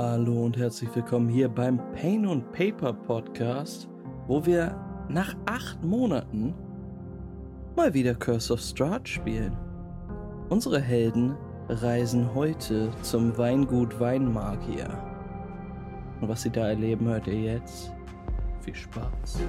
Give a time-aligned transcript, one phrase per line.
[0.00, 3.88] Hallo und herzlich willkommen hier beim Pain und Paper Podcast,
[4.28, 4.76] wo wir
[5.08, 6.54] nach acht Monaten
[7.74, 9.56] mal wieder Curse of Strahd spielen.
[10.50, 11.36] Unsere Helden
[11.68, 14.88] reisen heute zum Weingut Weinmagier.
[16.20, 17.90] Und was sie da erleben, hört ihr jetzt.
[18.60, 19.40] Viel Spaß.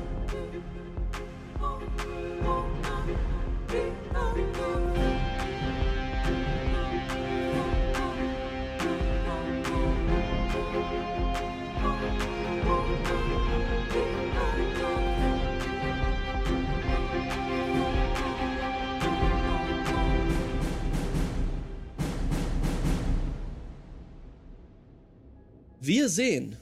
[25.90, 26.56] Wir sehen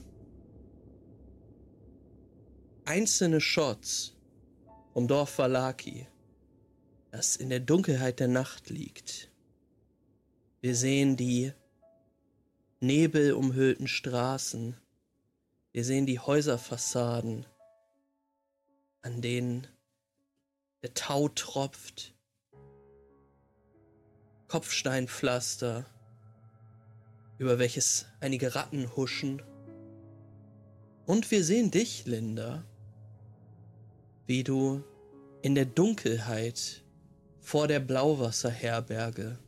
[2.86, 4.16] einzelne Shots
[4.94, 6.06] vom Dorf Valaki,
[7.10, 9.30] das in der Dunkelheit der Nacht liegt.
[10.62, 11.52] Wir sehen die
[12.80, 14.74] nebelumhüllten Straßen.
[15.72, 17.44] Wir sehen die Häuserfassaden,
[19.02, 19.66] an denen
[20.80, 22.14] der Tau tropft.
[24.46, 25.84] Kopfsteinpflaster
[27.38, 29.42] über welches einige Ratten huschen.
[31.06, 32.64] Und wir sehen dich, Linda,
[34.26, 34.82] wie du
[35.42, 36.84] in der Dunkelheit
[37.40, 39.38] vor der Blauwasserherberge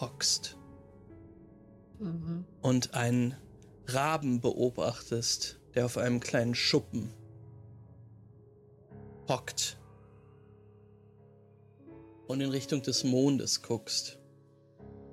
[0.00, 0.58] hockst
[1.98, 2.44] mhm.
[2.60, 3.34] und einen
[3.86, 7.14] Raben beobachtest, der auf einem kleinen Schuppen
[9.28, 9.78] hockt
[12.26, 14.18] und in Richtung des Mondes guckst.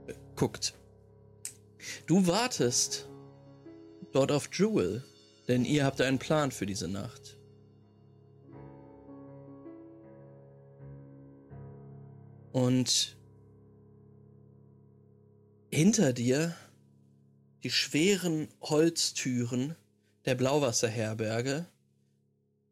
[0.07, 0.73] Äh, guckt.
[2.05, 3.08] Du wartest
[4.11, 5.03] dort auf Jewel,
[5.47, 7.38] denn ihr habt einen Plan für diese Nacht.
[12.52, 13.17] Und
[15.71, 16.55] hinter dir
[17.63, 19.75] die schweren Holztüren
[20.25, 21.66] der Blauwasserherberge,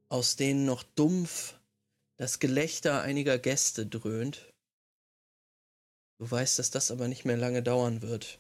[0.09, 1.59] aus denen noch dumpf
[2.17, 4.51] das Gelächter einiger Gäste dröhnt.
[6.17, 8.39] Du weißt, dass das aber nicht mehr lange dauern wird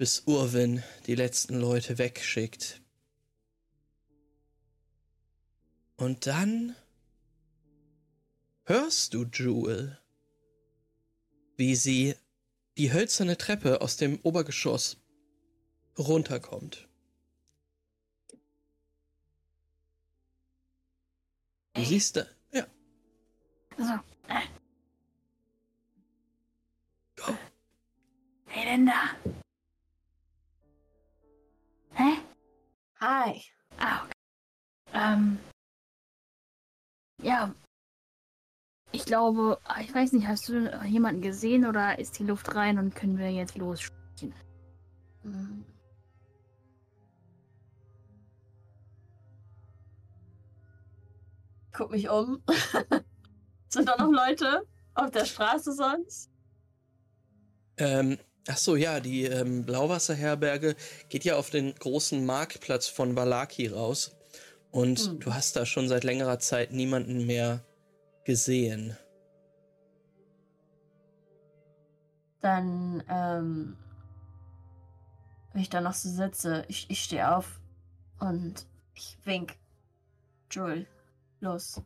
[0.00, 2.80] bis Urwin die letzten Leute wegschickt.
[5.96, 6.74] Und dann
[8.64, 10.00] hörst du Jewel,
[11.58, 12.14] wie sie
[12.78, 14.96] die hölzerne Treppe aus dem Obergeschoss
[15.98, 16.88] runterkommt.
[21.74, 22.66] Du siehst da, ja.
[23.76, 23.92] So.
[24.28, 24.46] Äh.
[27.16, 27.36] Go.
[28.46, 29.14] Hey Linda.
[32.00, 32.16] Hä?
[33.00, 33.42] Hi.
[33.78, 34.12] Ah, okay.
[34.94, 35.38] Ähm.
[37.22, 37.54] Ja.
[38.92, 42.78] Ich glaube, ah, ich weiß nicht, hast du jemanden gesehen oder ist die Luft rein
[42.78, 44.34] und können wir jetzt lossprechen?
[45.24, 45.66] Hm.
[51.72, 52.42] Guck mich um.
[53.68, 56.30] Sind da noch Leute auf der Straße sonst?
[57.76, 58.18] Ähm,
[58.48, 60.74] Ach so, ja, die ähm, Blauwasserherberge
[61.08, 64.16] geht ja auf den großen Marktplatz von Valaki raus.
[64.70, 65.20] Und hm.
[65.20, 67.64] du hast da schon seit längerer Zeit niemanden mehr
[68.24, 68.96] gesehen.
[72.40, 73.76] Dann, ähm,
[75.52, 77.60] wenn ich da noch so sitze, ich, ich stehe auf
[78.18, 79.56] und ich wink.
[80.50, 80.86] Joel,
[81.40, 81.80] los.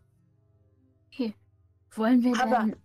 [1.12, 1.34] Okay.
[1.92, 2.76] Wollen wir Aber dann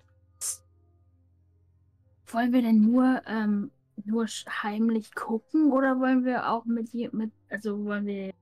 [2.33, 3.71] wollen wir denn nur, ähm,
[4.05, 8.33] nur heimlich gucken oder wollen wir auch mit, mit, also wollen wir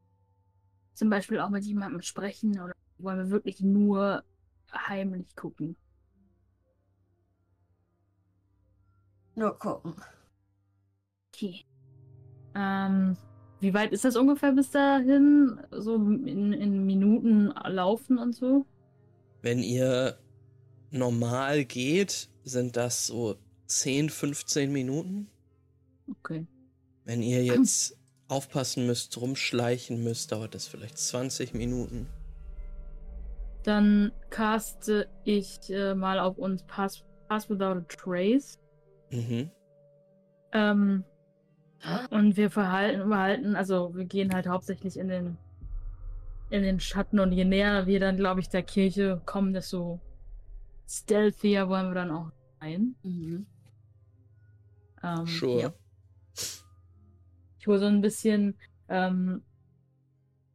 [0.93, 4.23] zum Beispiel auch mit jemandem sprechen oder wollen wir wirklich nur
[4.73, 5.75] heimlich gucken?
[9.35, 9.93] Nur gucken.
[11.33, 11.63] Okay.
[12.55, 13.15] Ähm,
[13.59, 15.59] wie weit ist das ungefähr bis dahin?
[15.71, 18.65] So in, in Minuten laufen und so?
[19.41, 20.17] Wenn ihr
[20.89, 23.35] normal geht, sind das so
[23.67, 25.27] 10, 15 Minuten.
[26.09, 26.45] Okay.
[27.05, 27.97] Wenn ihr jetzt
[28.27, 32.07] aufpassen müsst, rumschleichen müsst, dauert das vielleicht 20 Minuten.
[33.63, 38.57] Dann caste ich äh, mal auf uns Pass, Pass Without a Trace.
[39.11, 39.51] Mhm.
[40.53, 41.03] Ähm,
[42.09, 45.37] und wir verhalten, verhalten, also wir gehen halt hauptsächlich in den
[46.49, 49.99] in den Schatten und je näher wir dann, glaube ich, der Kirche kommen, desto
[50.87, 52.95] stealthier wollen wir dann auch sein.
[53.03, 53.45] Mhm.
[55.19, 55.61] Ähm, sure.
[55.61, 55.73] Ja.
[57.59, 58.57] Ich hole so ein bisschen,
[58.89, 59.43] ähm,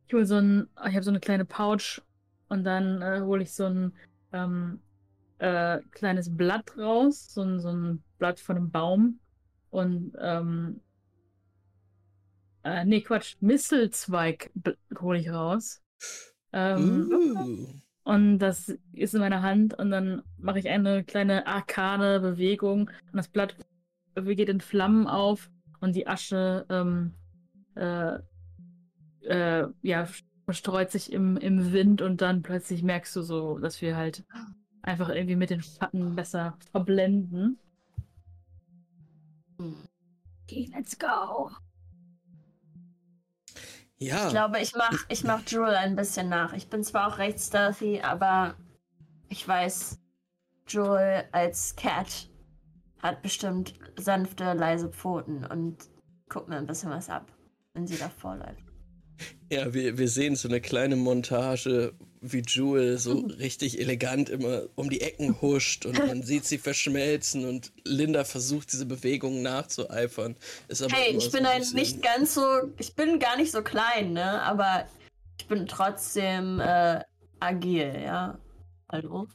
[0.06, 2.00] ich hole so ein, ich habe so eine kleine Pouch
[2.48, 3.92] und dann äh, hole ich so ein
[4.32, 4.80] ähm,
[5.38, 9.18] äh, kleines Blatt raus, so ein, so ein Blatt von einem Baum
[9.70, 10.80] und ähm,
[12.64, 13.34] Äh, nee, Quatsch.
[13.40, 14.50] Mistelzweig
[15.00, 15.82] hole ich raus.
[16.52, 17.82] Ähm.
[18.04, 23.16] Und das ist in meiner Hand und dann mache ich eine kleine arkane Bewegung und
[23.16, 23.56] das Blatt
[24.14, 25.50] geht in Flammen auf
[25.80, 27.14] und die Asche ähm,
[27.74, 28.18] äh,
[29.24, 30.08] äh, ja,
[30.44, 34.24] verstreut sich im, im Wind und dann plötzlich merkst du so, dass wir halt
[34.82, 37.58] einfach irgendwie mit den Schatten besser verblenden.
[40.44, 41.50] Okay, let's go.
[43.98, 44.26] Ja.
[44.26, 46.52] Ich glaube, ich mach, ich mach Jewel ein bisschen nach.
[46.54, 48.56] Ich bin zwar auch recht stealthy, aber
[49.28, 50.00] ich weiß,
[50.66, 52.28] Jewel als Cat
[53.02, 55.76] hat bestimmt sanfte, leise Pfoten und
[56.28, 57.30] guckt mir ein bisschen was ab,
[57.74, 58.64] wenn sie davor läuft.
[59.50, 63.30] Ja, wir, wir sehen so eine kleine Montage, wie Jewel so mhm.
[63.32, 68.72] richtig elegant immer um die Ecken huscht und man sieht sie verschmelzen und Linda versucht
[68.72, 70.36] diese Bewegungen nachzueifern.
[70.88, 72.44] hey, ich so bin ein nicht ganz so,
[72.78, 74.42] ich bin gar nicht so klein, ne?
[74.42, 74.86] Aber
[75.38, 77.00] ich bin trotzdem äh,
[77.40, 78.38] agil, ja.
[78.90, 79.28] Hallo?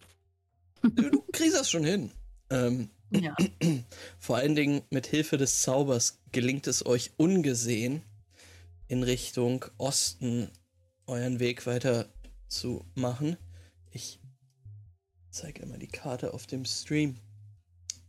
[0.81, 2.11] Du, du kriegst das schon hin.
[2.49, 3.35] Ähm, ja.
[4.19, 8.01] Vor allen Dingen mit Hilfe des Zaubers gelingt es euch ungesehen
[8.87, 10.49] in Richtung Osten
[11.05, 12.09] euren Weg weiter
[12.47, 13.37] zu machen.
[13.91, 14.19] Ich
[15.29, 17.15] zeige immer die Karte auf dem Stream.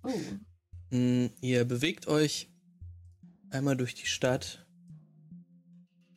[0.03, 0.97] Oh.
[0.97, 2.49] Mm, ihr bewegt euch
[3.51, 4.67] einmal durch die Stadt.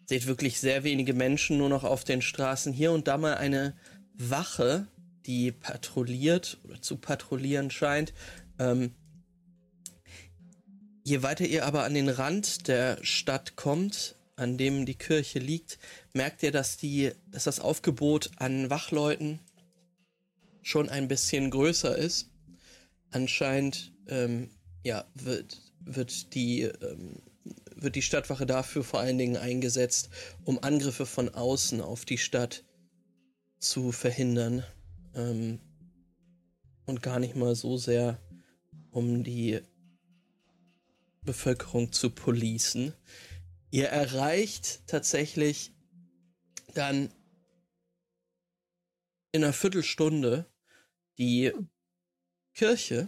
[0.06, 2.74] Seht wirklich sehr wenige Menschen nur noch auf den Straßen.
[2.74, 3.76] Hier und da mal eine
[4.14, 4.88] Wache,
[5.26, 8.14] die patrouilliert oder zu patrouillieren scheint.
[8.62, 8.92] Ähm,
[11.04, 15.80] je weiter ihr aber an den Rand der Stadt kommt, an dem die Kirche liegt,
[16.14, 19.40] merkt ihr, dass die, dass das Aufgebot an Wachleuten
[20.62, 22.30] schon ein bisschen größer ist.
[23.10, 24.52] Anscheinend, ähm,
[24.84, 27.18] ja, wird, wird die, ähm,
[27.76, 30.10] wird die Stadtwache dafür vor allen Dingen eingesetzt,
[30.44, 32.64] um Angriffe von außen auf die Stadt
[33.60, 34.64] zu verhindern.
[35.16, 35.60] Ähm,
[36.86, 38.20] und gar nicht mal so sehr,
[38.92, 39.62] um die
[41.22, 42.94] Bevölkerung zu policen.
[43.70, 45.72] Ihr erreicht tatsächlich
[46.74, 47.14] dann
[49.32, 50.46] in einer Viertelstunde
[51.18, 51.54] die
[52.54, 53.08] Kirche,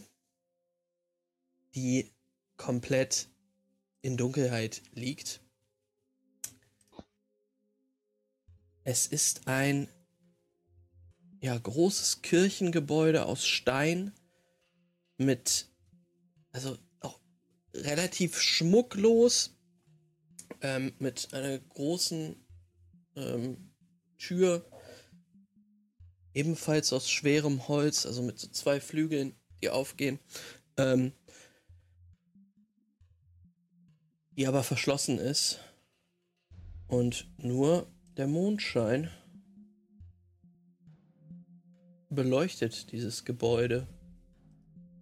[1.76, 2.12] die
[2.56, 3.28] komplett
[4.02, 5.42] in Dunkelheit liegt.
[8.84, 9.88] Es ist ein
[11.42, 14.14] ja, großes Kirchengebäude aus Stein
[15.18, 15.70] mit,
[16.54, 17.20] also auch
[17.74, 19.58] relativ schmucklos,
[20.62, 22.36] ähm, mit einer großen
[23.16, 23.74] ähm,
[24.18, 24.66] Tür,
[26.34, 30.20] ebenfalls aus schwerem Holz, also mit so zwei Flügeln, die aufgehen,
[30.78, 31.12] ähm,
[34.32, 35.60] die aber verschlossen ist
[36.88, 39.12] und nur der Mondschein
[42.10, 43.88] beleuchtet dieses Gebäude.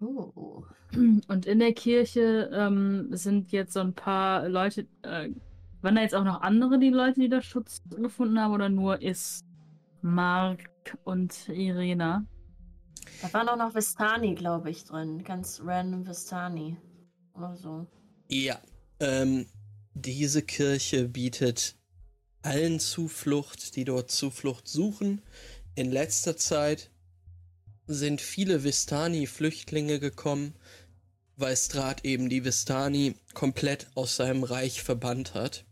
[0.02, 0.64] Oh.
[1.28, 4.88] Und in der Kirche ähm, sind jetzt so ein paar Leute.
[5.04, 5.30] Äh,
[5.82, 9.02] waren da jetzt auch noch andere, die Leute, die da Schutz gefunden haben, oder nur
[9.02, 9.46] ist
[10.02, 10.70] Mark
[11.04, 12.26] und Irena?
[13.22, 15.24] Da waren auch noch Vistani, glaube ich, drin.
[15.24, 16.78] Ganz random Vistani.
[17.34, 17.88] Oder so.
[18.30, 18.60] Ja.
[19.00, 19.48] Ähm,
[19.94, 21.76] diese Kirche bietet
[22.44, 25.22] allen Zuflucht, die dort Zuflucht suchen.
[25.76, 26.92] In letzter Zeit
[27.94, 30.56] sind viele Vistani-Flüchtlinge gekommen,
[31.36, 35.66] weil Strat eben die Vistani komplett aus seinem Reich verbannt hat.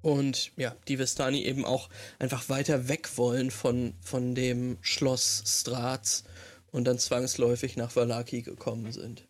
[0.00, 1.88] Und ja, die Vistani eben auch
[2.18, 6.24] einfach weiter weg wollen von, von dem Schloss Strats
[6.70, 9.26] und dann zwangsläufig nach Valaki gekommen sind.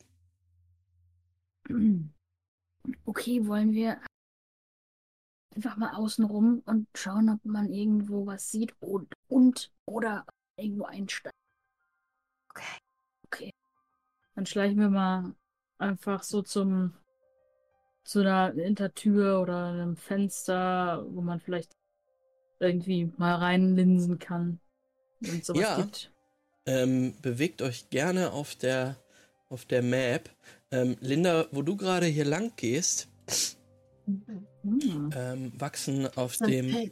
[3.04, 4.00] Okay, wollen wir
[5.54, 11.36] einfach mal außenrum und schauen, ob man irgendwo was sieht und, und oder irgendwo einsteigen.
[12.58, 12.78] Okay.
[13.26, 13.54] Okay.
[14.34, 15.34] Dann schleichen wir mal
[15.78, 16.94] einfach so zum
[18.04, 21.72] zu einer Hintertür oder einem Fenster, wo man vielleicht
[22.58, 24.60] irgendwie mal reinlinsen kann.
[25.20, 25.76] Und sowas ja.
[25.76, 26.10] gibt.
[26.64, 28.96] Ähm, bewegt euch gerne auf der
[29.48, 30.30] auf der Map.
[30.70, 33.08] Ähm, Linda, wo du gerade hier lang gehst,
[34.06, 35.10] mhm.
[35.14, 36.90] ähm, wachsen auf dem,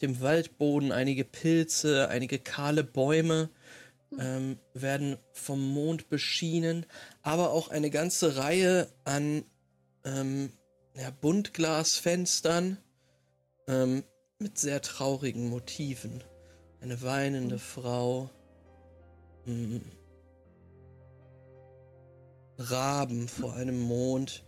[0.00, 3.50] dem Waldboden einige Pilze, einige kahle Bäume
[4.18, 6.86] ähm, werden vom Mond beschienen,
[7.22, 9.44] aber auch eine ganze Reihe an
[10.04, 10.52] ähm,
[10.94, 12.78] ja, Buntglasfenstern
[13.68, 14.04] ähm,
[14.38, 16.22] mit sehr traurigen Motiven.
[16.80, 18.30] Eine weinende Frau.
[19.46, 19.82] Mh, hm,
[22.58, 24.44] Raben vor einem Mond.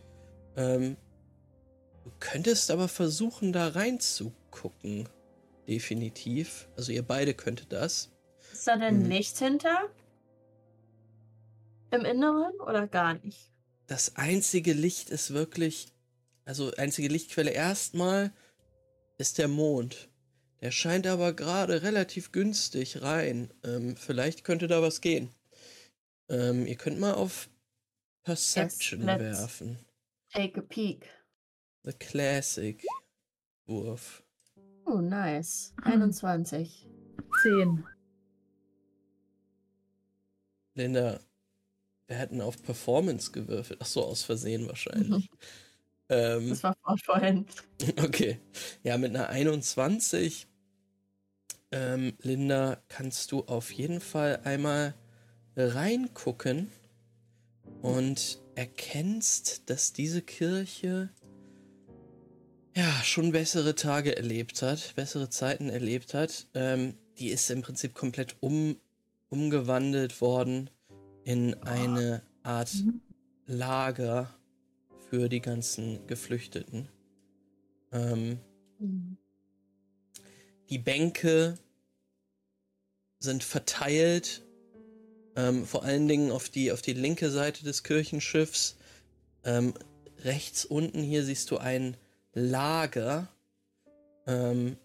[0.57, 0.97] Ähm,
[2.05, 5.09] Du könntest aber versuchen, da reinzugucken.
[5.67, 6.69] Definitiv.
[6.77, 8.11] Also ihr beide könntet das.
[8.55, 9.11] Ist da denn hm.
[9.11, 9.91] Licht hinter?
[11.91, 13.51] Im Inneren oder gar nicht?
[13.89, 15.89] Das einzige Licht ist wirklich,
[16.45, 18.33] also einzige Lichtquelle erstmal
[19.19, 20.09] ist der Mond.
[20.61, 23.53] Der scheint aber gerade relativ günstig rein.
[23.65, 25.31] Ähm, vielleicht könnte da was gehen.
[26.29, 27.49] Ähm, ihr könnt mal auf
[28.23, 29.79] Perception yes, werfen.
[30.33, 31.11] Take a peek.
[31.83, 32.81] The Classic
[33.67, 34.23] Wurf.
[34.87, 35.75] Oh, nice.
[35.83, 36.89] 21.
[37.43, 37.85] 10.
[40.75, 41.21] Linda,
[42.07, 43.81] wir hätten auf Performance gewürfelt.
[43.83, 45.31] Ach so, aus Versehen wahrscheinlich.
[45.31, 45.39] Mhm.
[46.11, 47.47] Ähm, das war vorhin.
[47.97, 48.39] Okay.
[48.83, 50.47] Ja, mit einer 21,
[51.73, 54.95] ähm, Linda, kannst du auf jeden Fall einmal
[55.57, 56.71] reingucken
[57.81, 61.09] und erkennst, dass diese Kirche
[62.77, 66.49] ja schon bessere Tage erlebt hat, bessere Zeiten erlebt hat.
[66.55, 68.77] Ähm, die ist im Prinzip komplett um,
[69.29, 70.71] umgewandelt worden
[71.25, 73.01] in eine Art mhm.
[73.47, 74.35] Lager
[75.11, 76.89] für die ganzen Geflüchteten.
[77.93, 78.39] Ähm,
[78.79, 79.17] mhm.
[80.71, 81.59] Die Bänke
[83.19, 84.45] sind verteilt
[85.37, 88.77] ähm, vor allen Dingen auf die, auf die linke Seite des Kirchenschiffs.
[89.45, 89.75] Ähm,
[90.21, 91.97] rechts unten hier siehst du ein
[92.33, 93.29] Lager,
[94.27, 94.77] ähm,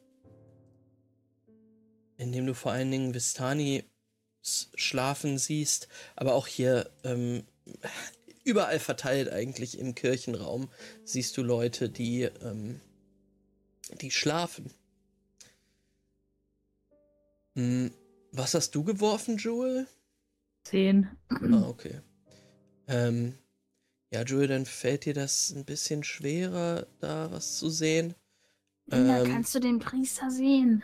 [2.18, 3.84] in dem du vor allen Dingen Vistani
[4.42, 7.44] schlafen siehst, aber auch hier ähm,
[8.44, 10.70] überall verteilt eigentlich im Kirchenraum
[11.04, 12.82] siehst du Leute, die, ähm,
[14.02, 14.72] die schlafen.
[17.56, 17.92] Hm,
[18.32, 19.88] was hast du geworfen, Joel?
[20.64, 21.10] Zehn.
[21.30, 22.02] Ah, okay.
[22.88, 23.38] Ähm,
[24.12, 28.16] ja, Joel, dann fällt dir das ein bisschen schwerer, da was zu sehen.
[28.88, 30.84] Linda, ähm, kannst du den Priester sehen?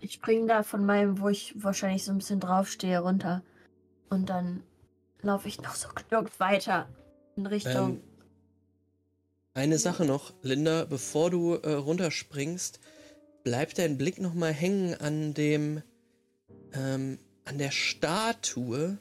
[0.00, 3.42] Ich springe da von meinem, wo ich wahrscheinlich so ein bisschen draufstehe, runter.
[4.08, 4.62] Und dann
[5.22, 6.88] laufe ich noch so gedockt weiter
[7.36, 7.96] in Richtung.
[7.96, 8.00] Ähm,
[9.54, 12.78] eine Sache noch, Linda, bevor du äh, runterspringst,
[13.42, 15.82] bleibt dein Blick nochmal hängen an dem,
[16.74, 18.98] ähm, an der Statue,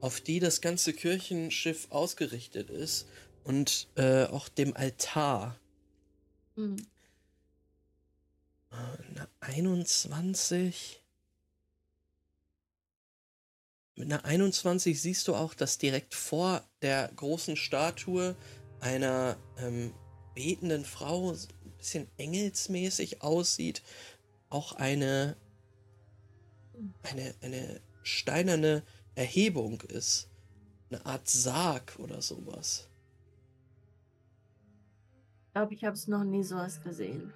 [0.00, 3.08] auf die das ganze Kirchenschiff ausgerichtet ist
[3.42, 5.58] und äh, auch dem Altar.
[6.56, 6.76] Mhm.
[9.08, 11.02] Eine 21.
[13.96, 18.36] Mit einer 21 siehst du auch, dass direkt vor der großen Statue
[18.80, 19.94] einer ähm,
[20.34, 21.34] betenden Frau
[21.84, 23.82] bisschen engelsmäßig aussieht,
[24.48, 25.36] auch eine,
[27.02, 28.82] eine, eine steinerne
[29.14, 30.30] Erhebung ist.
[30.90, 32.88] Eine Art Sarg oder sowas.
[35.46, 37.32] Ich glaube, ich habe es noch nie sowas gesehen.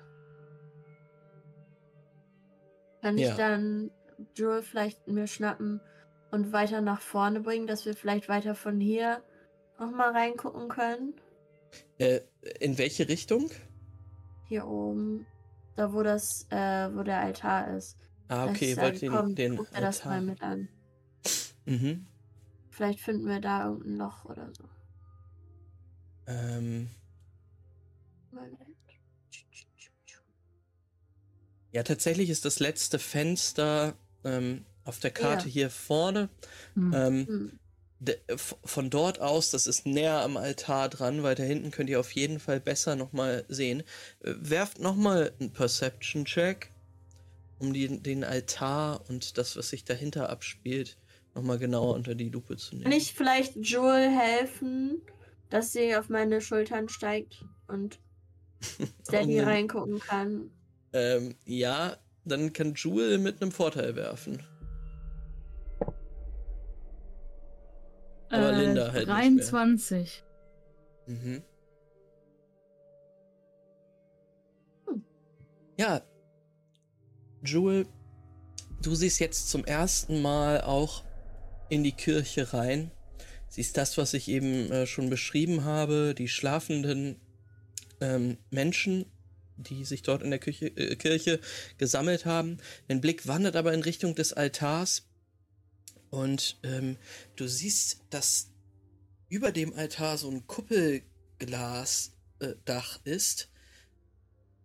[3.02, 3.30] Kann ja.
[3.30, 3.90] ich dann
[4.34, 5.80] Joel vielleicht mir schnappen
[6.30, 9.22] und weiter nach vorne bringen, dass wir vielleicht weiter von hier
[9.78, 11.14] nochmal reingucken können?
[11.98, 12.20] Äh,
[12.60, 13.50] in welche Richtung?
[14.48, 15.26] Hier oben.
[15.76, 17.96] Da wo das, äh, wo der Altar ist.
[18.28, 20.68] Ah, okay, wollt ihr den, den guck dir das mal mit an.
[21.66, 22.06] Mhm.
[22.70, 24.64] Vielleicht finden wir da irgendein Loch oder so.
[26.26, 26.88] Ähm.
[31.72, 33.94] Ja, tatsächlich ist das letzte Fenster
[34.24, 35.52] ähm, auf der Karte ja.
[35.52, 36.28] hier vorne.
[36.74, 36.94] Mhm.
[36.94, 37.58] Ähm, mhm
[38.64, 42.38] von dort aus, das ist näher am Altar dran, weiter hinten könnt ihr auf jeden
[42.38, 43.82] Fall besser nochmal sehen.
[44.22, 46.70] Äh, werft nochmal einen Perception-Check,
[47.58, 50.96] um die, den Altar und das, was sich dahinter abspielt,
[51.34, 52.84] nochmal genauer unter die Lupe zu nehmen.
[52.84, 55.02] Kann ich vielleicht Joel helfen,
[55.50, 57.98] dass sie auf meine Schultern steigt und
[59.08, 60.50] Steady reingucken kann?
[60.92, 64.42] Ähm, ja, dann kann Jewel mit einem Vorteil werfen.
[68.30, 70.22] Aber äh, Linda halt 23.
[71.06, 71.42] Mhm.
[74.86, 75.02] Hm.
[75.78, 76.02] Ja.
[77.44, 77.86] Jewel,
[78.82, 81.04] du siehst jetzt zum ersten Mal auch
[81.68, 82.90] in die Kirche rein.
[83.48, 87.16] Siehst das, was ich eben äh, schon beschrieben habe, die schlafenden
[88.00, 89.06] ähm, Menschen,
[89.58, 91.40] die sich dort in der Küche, äh, Kirche
[91.76, 92.58] gesammelt haben.
[92.88, 95.06] Dein Blick wandert aber in Richtung des Altars
[96.10, 96.96] und ähm,
[97.36, 98.50] du siehst, dass
[99.28, 103.50] über dem Altar so ein Kuppelglasdach äh, ist,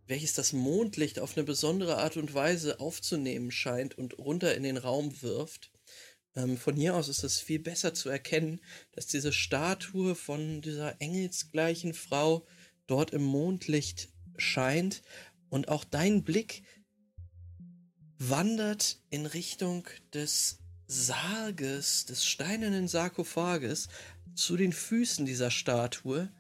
[0.07, 4.77] welches das Mondlicht auf eine besondere Art und Weise aufzunehmen scheint und runter in den
[4.77, 5.71] Raum wirft.
[6.35, 8.61] Ähm, von hier aus ist es viel besser zu erkennen,
[8.93, 12.45] dass diese Statue von dieser engelsgleichen Frau
[12.87, 15.01] dort im Mondlicht scheint
[15.49, 16.63] und auch dein Blick
[18.17, 23.89] wandert in Richtung des Sarges, des steinernen Sarkophages,
[24.35, 26.31] zu den Füßen dieser Statue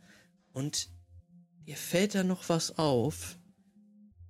[0.51, 0.89] und
[1.65, 3.37] dir fällt da noch was auf.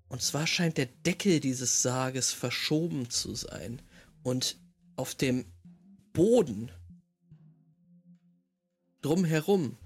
[0.07, 3.81] Und zwar scheint der Deckel dieses Sarges verschoben zu sein.
[4.21, 4.57] Und
[4.95, 5.45] auf dem
[6.13, 6.71] Boden
[9.01, 9.77] drumherum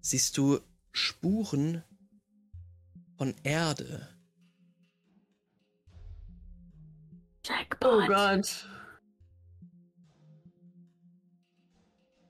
[0.00, 0.60] siehst du
[0.92, 1.84] Spuren
[3.16, 4.08] von Erde.
[7.44, 8.04] Jackpot.
[8.04, 8.68] Oh Gott.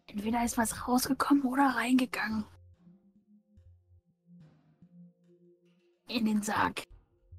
[0.06, 2.44] Entweder ist was rausgekommen oder reingegangen.
[6.08, 6.84] In den Sarg.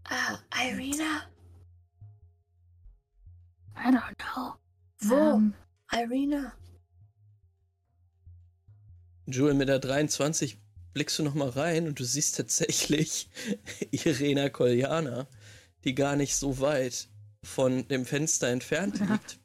[0.05, 1.29] Ah, Irina?
[3.75, 4.55] I don't know.
[5.01, 5.33] Wo?
[5.33, 5.53] Um,
[5.91, 6.53] Irina?
[9.27, 10.59] Jewel, mit der 23
[10.93, 13.29] blickst du noch mal rein und du siehst tatsächlich
[13.91, 15.27] Irena Koljana,
[15.83, 17.09] die gar nicht so weit
[17.43, 19.39] von dem Fenster entfernt liegt.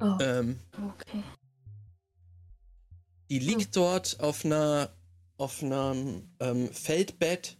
[0.00, 1.24] Oh, ähm, okay.
[3.30, 3.80] Die liegt oh.
[3.80, 4.90] dort auf einer
[5.38, 7.56] auf einem ähm, Feldbett.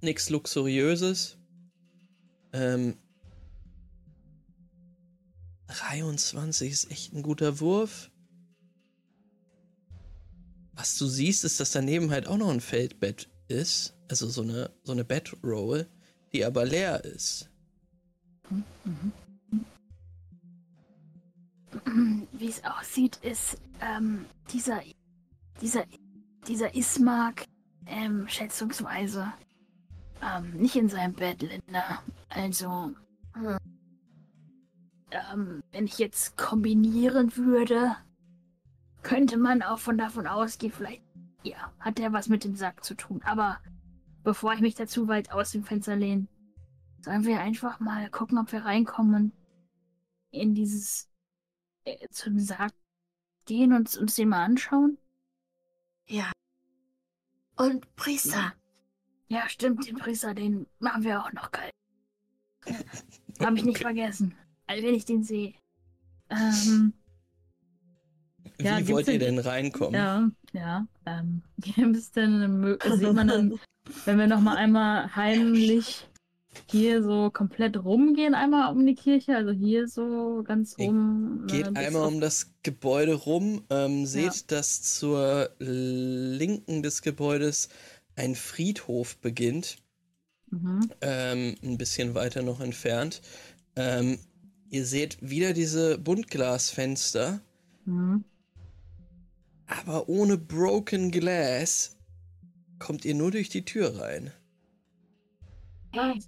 [0.00, 1.38] Nichts Luxuriöses.
[2.52, 2.98] Ähm,
[5.68, 8.11] 23 ist echt ein guter Wurf.
[10.74, 13.94] Was du siehst, ist, dass daneben halt auch noch ein Feldbett ist.
[14.08, 15.86] Also so eine, so eine Bedroll,
[16.32, 17.48] die aber leer ist.
[22.32, 24.82] Wie es aussieht, ist ähm, dieser,
[25.60, 25.84] dieser,
[26.46, 27.44] dieser Ismark
[27.86, 29.32] ähm, schätzungsweise
[30.22, 32.02] ähm, nicht in seinem Bett, Linda.
[32.28, 32.92] Also,
[33.34, 33.58] hm.
[35.10, 37.96] ähm, wenn ich jetzt kombinieren würde,
[39.02, 41.02] könnte man auch von davon ausgehen, vielleicht,
[41.42, 43.22] ja, hat er was mit dem Sack zu tun.
[43.24, 43.60] Aber
[44.22, 46.28] bevor ich mich dazu weit aus dem Fenster lehne,
[47.00, 49.32] sollen wir einfach mal gucken, ob wir reinkommen
[50.30, 51.10] in dieses
[51.84, 52.72] äh, zum Sarg
[53.44, 54.98] gehen und uns den mal anschauen?
[56.06, 56.30] Ja.
[57.56, 58.54] Und Priester.
[59.28, 61.72] Ja, stimmt, den Priester, den machen wir auch noch kalt.
[63.40, 64.36] Habe ich nicht vergessen.
[64.66, 65.54] Also wenn ich den sehe.
[66.28, 66.92] Ähm,
[68.62, 69.94] Wie ja, wollt ihr denn reinkommen?
[69.94, 70.86] Ja, ja.
[71.06, 73.58] Ähm, gibt es denn sieht man dann,
[74.04, 76.06] wenn wir noch mal einmal heimlich
[76.70, 81.44] hier so komplett rumgehen, einmal um die Kirche, also hier so ganz rum.
[81.46, 84.42] Geht äh, einmal um das Gebäude rum, ähm, seht, ja.
[84.48, 87.68] dass zur Linken des Gebäudes
[88.16, 89.78] ein Friedhof beginnt.
[90.50, 90.90] Mhm.
[91.00, 93.22] Ähm, ein bisschen weiter noch entfernt.
[93.74, 94.18] Ähm,
[94.68, 97.40] ihr seht wieder diese Buntglasfenster.
[97.86, 98.24] Mhm.
[99.80, 101.96] Aber ohne Broken Glass
[102.78, 104.32] kommt ihr nur durch die Tür rein.
[105.92, 106.22] Dann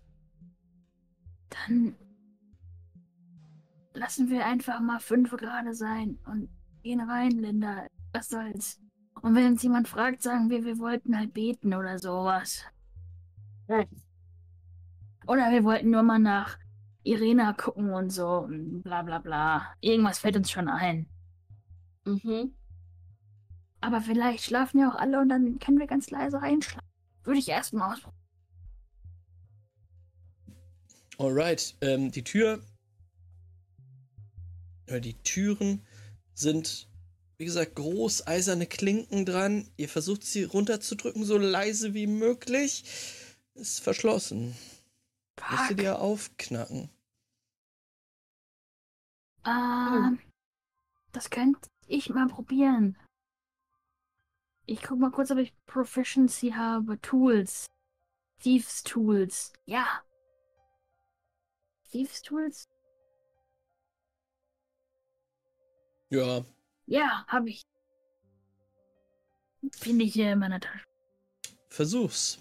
[3.92, 6.48] lassen wir einfach mal fünf gerade sein und
[6.82, 7.86] gehen rein, Linda.
[8.12, 8.80] Was soll's?
[9.22, 12.64] Und wenn uns jemand fragt, sagen wir, wir wollten halt beten oder sowas.
[15.26, 16.58] Oder wir wollten nur mal nach
[17.02, 19.74] Irena gucken und so und bla bla bla.
[19.80, 21.06] Irgendwas fällt uns schon ein.
[22.04, 22.54] Mhm.
[23.84, 26.88] Aber vielleicht schlafen ja auch alle und dann können wir ganz leise einschlafen.
[27.22, 28.18] Würde ich erstmal ausprobieren.
[31.18, 32.64] Alright, ähm, die Tür.
[34.86, 35.82] Oder die Türen
[36.32, 36.88] sind,
[37.36, 39.68] wie gesagt, groß eiserne Klinken dran.
[39.76, 42.84] Ihr versucht sie runterzudrücken, so leise wie möglich.
[43.52, 44.56] Ist verschlossen.
[45.38, 45.50] Fuck.
[45.50, 46.88] Müsstet ihr aufknacken.
[49.46, 50.20] Ähm,
[51.12, 52.96] das könnte ich mal probieren.
[54.66, 57.00] Ich guck mal kurz, ob ich Proficiency habe.
[57.00, 57.66] Tools.
[58.40, 59.52] Thieves Tools.
[59.66, 60.02] Ja,
[61.94, 62.68] Thieves Tools?
[66.10, 66.44] Ja.
[66.86, 67.62] Ja, habe ich.
[69.78, 70.84] Finde ich hier in meiner Tasche.
[71.68, 72.38] Versuch's.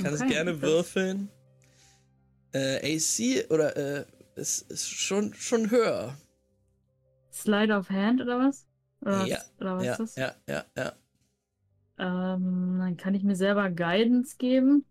[0.00, 1.28] Kannst okay, gerne würfeln.
[2.52, 6.16] Äh, AC oder äh, es ist schon, schon höher.
[7.30, 8.66] Slide of Hand oder was?
[9.02, 9.36] Oder ja.
[9.36, 10.16] Was, oder was ja, ist das?
[10.16, 10.92] Ja, ja, ja.
[12.00, 14.86] Ähm, dann kann ich mir selber Guidance geben.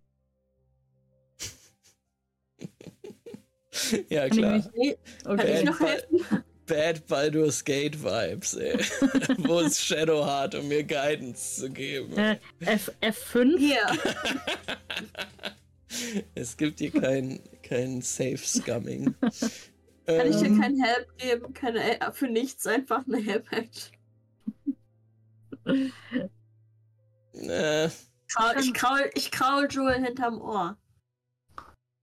[4.09, 4.63] ja, klar.
[4.67, 5.23] Okay.
[5.23, 6.43] Kann ich noch helfen?
[6.67, 8.77] Bad Baldur's Gate Vibes, ey.
[9.39, 12.15] Wo ist Shadowheart, um mir Guidance zu geben?
[12.15, 13.57] Äh, F F5?
[13.57, 13.91] Ja.
[16.35, 19.15] es gibt hier kein, kein Safe Scumming.
[20.05, 20.61] Kann ich dir ähm.
[20.61, 21.55] keinen Help geben?
[21.55, 23.97] Keine, äh, für nichts einfach eine Help-Action.
[27.47, 27.89] Äh.
[28.59, 30.77] Ich kraul, ich kraul Jewel hinterm Ohr.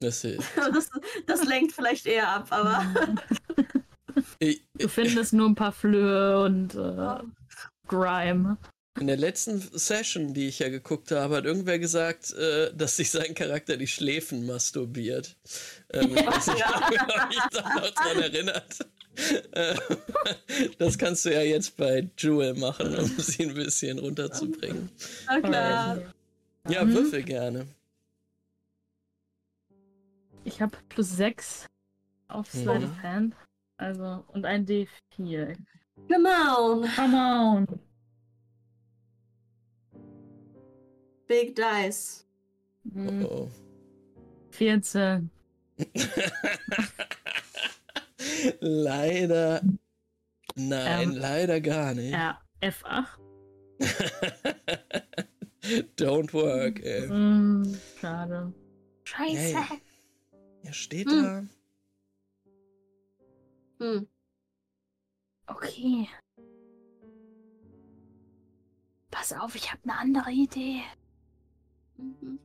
[0.01, 0.23] Das,
[0.57, 0.91] das,
[1.27, 2.85] das lenkt vielleicht eher ab, aber.
[4.79, 7.23] du findest nur ein paar Flöhe und äh,
[7.87, 8.59] Grime.
[8.99, 13.11] In der letzten Session, die ich ja geguckt habe, hat irgendwer gesagt, äh, dass sich
[13.11, 15.37] sein Charakter die Schläfen masturbiert.
[15.93, 18.79] Ähm, ich weiß nicht, ob ich da noch dran erinnert.
[20.79, 24.91] Das kannst du ja jetzt bei Jewel machen, um sie ein bisschen runterzubringen.
[25.27, 25.99] Na klar.
[26.69, 26.95] Ja, mhm.
[26.95, 27.67] würfel gerne.
[30.45, 31.67] Ich habe plus 6
[32.29, 32.63] auf mhm.
[32.63, 33.35] Slide of Hand.
[33.79, 35.57] Also, und ein D4.
[36.09, 36.89] Come on!
[36.95, 37.67] Come on!
[41.27, 42.25] Big Dice.
[42.85, 43.27] Mhm.
[43.27, 43.51] Oh.
[44.51, 45.31] 14.
[48.61, 49.63] leider.
[50.55, 52.13] Nein, ähm, leider gar nicht.
[52.13, 53.07] Ja, F8.
[55.97, 57.09] Don't work, ey.
[57.09, 58.53] Mm, schade.
[59.05, 59.59] Scheiße.
[60.63, 61.51] Ja, steht hm.
[63.79, 63.85] da.
[63.85, 64.09] Hm.
[65.47, 66.09] Okay.
[69.11, 70.83] Pass auf, ich habe eine andere Idee.
[71.97, 72.39] Mhm.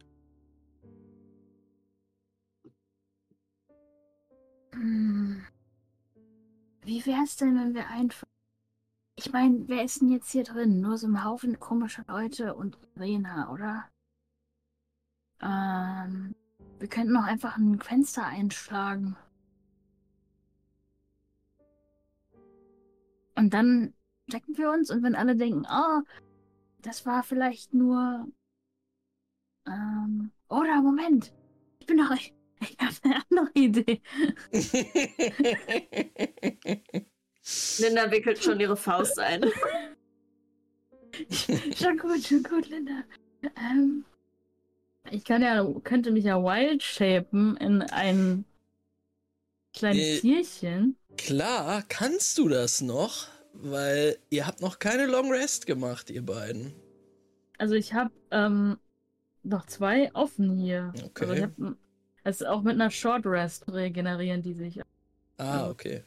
[4.74, 5.46] Hm.
[6.92, 8.28] Wie wär's denn, wenn wir einfach.
[9.16, 10.82] Ich meine, wer ist denn jetzt hier drin?
[10.82, 13.86] Nur so ein Haufen komischer Leute und Irena, oder?
[15.42, 16.36] Ähm.
[16.80, 19.16] Wir könnten noch einfach ein Fenster einschlagen.
[23.36, 23.94] Und dann
[24.30, 26.02] checken wir uns und wenn alle denken, oh,
[26.82, 28.28] das war vielleicht nur.
[29.66, 31.34] Ähm, oder Moment,
[31.80, 32.12] ich bin noch.
[32.12, 34.02] Ich, ich habe eine andere Idee.
[37.80, 39.42] Linda wickelt schon ihre Faust ein.
[41.76, 43.04] schon gut, schon gut, Linda.
[43.58, 44.06] Ähm,
[45.10, 48.46] ich kann ja, könnte mich ja wild shapen in ein
[49.74, 50.98] kleines äh, Tierchen.
[51.18, 56.74] Klar, kannst du das noch, weil ihr habt noch keine Long Rest gemacht, ihr beiden.
[57.58, 58.78] Also ich habe ähm,
[59.44, 60.94] noch zwei offen hier.
[61.04, 61.26] Okay.
[61.26, 61.52] Also ich hab,
[62.24, 64.82] also auch mit einer Short Rest regenerieren die sich.
[65.38, 66.04] Ah, okay.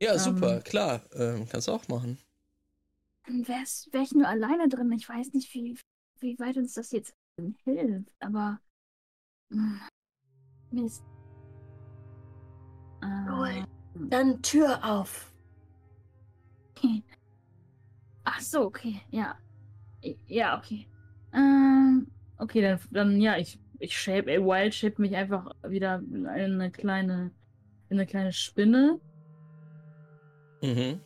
[0.00, 1.02] Ja, ähm, super, klar.
[1.12, 2.18] Ähm, kannst du auch machen.
[3.26, 4.90] Dann wäre ich nur alleine drin.
[4.92, 5.78] Ich weiß nicht, wie,
[6.20, 7.12] wie weit uns das jetzt
[7.64, 8.60] hilft, aber.
[10.70, 11.02] Mist.
[13.02, 13.64] Äh,
[13.94, 15.32] Dann Tür auf.
[18.24, 19.38] Ach so, okay, ja.
[20.26, 20.86] Ja, okay.
[21.32, 26.26] Ähm, okay, dann, dann ja, ich, ich shape, ey, wild shape mich einfach wieder in
[26.26, 27.30] eine kleine,
[27.88, 29.00] in eine kleine Spinne.
[30.62, 31.00] Mhm.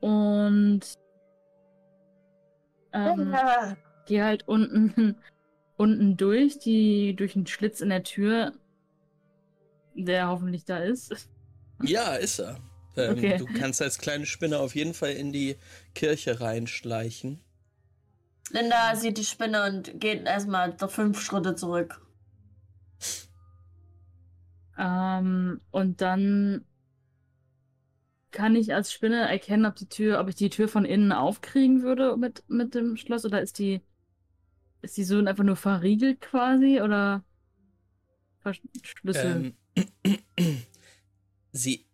[0.00, 0.80] Und
[2.92, 3.76] ähm, ja
[4.08, 5.14] gehe halt unten,
[5.76, 8.52] unten durch, die, durch einen Schlitz in der Tür,
[9.94, 11.28] der hoffentlich da ist.
[11.82, 12.58] Ja, ist er.
[12.96, 13.36] Ähm, okay.
[13.38, 15.56] Du kannst als kleine Spinne auf jeden Fall in die
[15.94, 17.40] Kirche reinschleichen.
[18.50, 22.00] Linda sieht die Spinne und geht erstmal fünf Schritte zurück.
[24.78, 26.64] Ähm, und dann
[28.30, 31.82] kann ich als Spinne erkennen, ob die Tür, ob ich die Tür von innen aufkriegen
[31.82, 33.80] würde mit, mit dem Schloss oder ist die
[34.82, 37.24] ist die so einfach nur verriegelt quasi oder
[38.40, 39.54] verschlüsselt?
[39.74, 40.18] Ähm,
[41.52, 41.86] sie,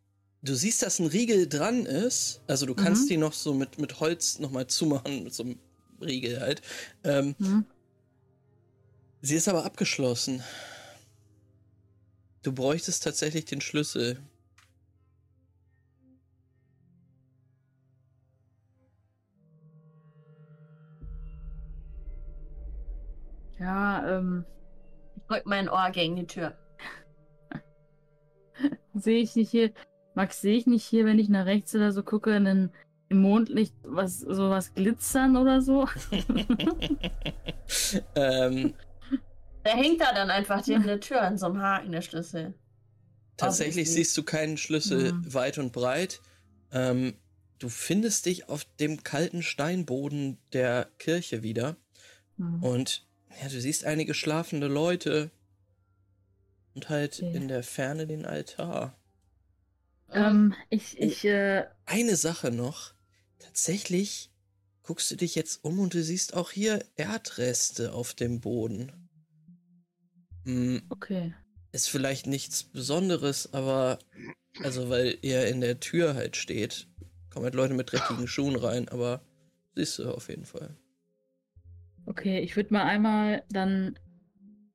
[0.43, 2.43] du siehst, dass ein Riegel dran ist.
[2.47, 3.09] Also du kannst mhm.
[3.09, 5.59] die noch so mit, mit Holz nochmal zumachen, mit so einem
[6.05, 6.62] Riegel halt.
[7.03, 7.64] Ähm, mhm.
[9.23, 10.43] Sie ist aber abgeschlossen.
[12.43, 14.19] Du bräuchtest tatsächlich den Schlüssel.
[23.59, 24.45] Ja, ähm.
[25.17, 26.55] Ich drück mein Ohr gegen die Tür.
[28.95, 29.73] sehe ich nicht hier.
[30.14, 32.73] Max, sehe ich nicht hier, wenn ich nach rechts oder so gucke, einen,
[33.14, 35.88] im Mondlicht was sowas glitzern oder so?
[38.16, 38.74] ähm,
[39.64, 42.55] der hängt da dann einfach neben der Tür an so einem Haken, der Schlüssel.
[43.37, 45.35] Tatsächlich siehst du keinen Schlüssel mhm.
[45.35, 46.20] weit und breit.
[46.72, 47.14] Ähm,
[47.59, 51.77] du findest dich auf dem kalten Steinboden der Kirche wieder.
[52.37, 52.62] Mhm.
[52.62, 53.07] Und
[53.40, 55.31] ja, du siehst einige schlafende Leute
[56.74, 57.35] und halt okay.
[57.35, 58.96] in der Ferne den Altar.
[60.12, 61.64] Ähm, ich, oh, ich, äh...
[61.87, 62.93] Eine Sache noch.
[63.44, 64.30] Tatsächlich
[64.83, 68.92] guckst du dich jetzt um und du siehst auch hier Erdreste auf dem Boden.
[70.44, 71.35] Hm, okay.
[71.72, 73.98] Ist vielleicht nichts Besonderes, aber
[74.62, 76.87] Also, weil ihr in der Tür halt steht,
[77.30, 79.20] kommen halt Leute mit dreckigen Schuhen rein, aber
[79.74, 80.76] siehst du auf jeden Fall.
[82.07, 83.98] Okay, ich würde mal einmal dann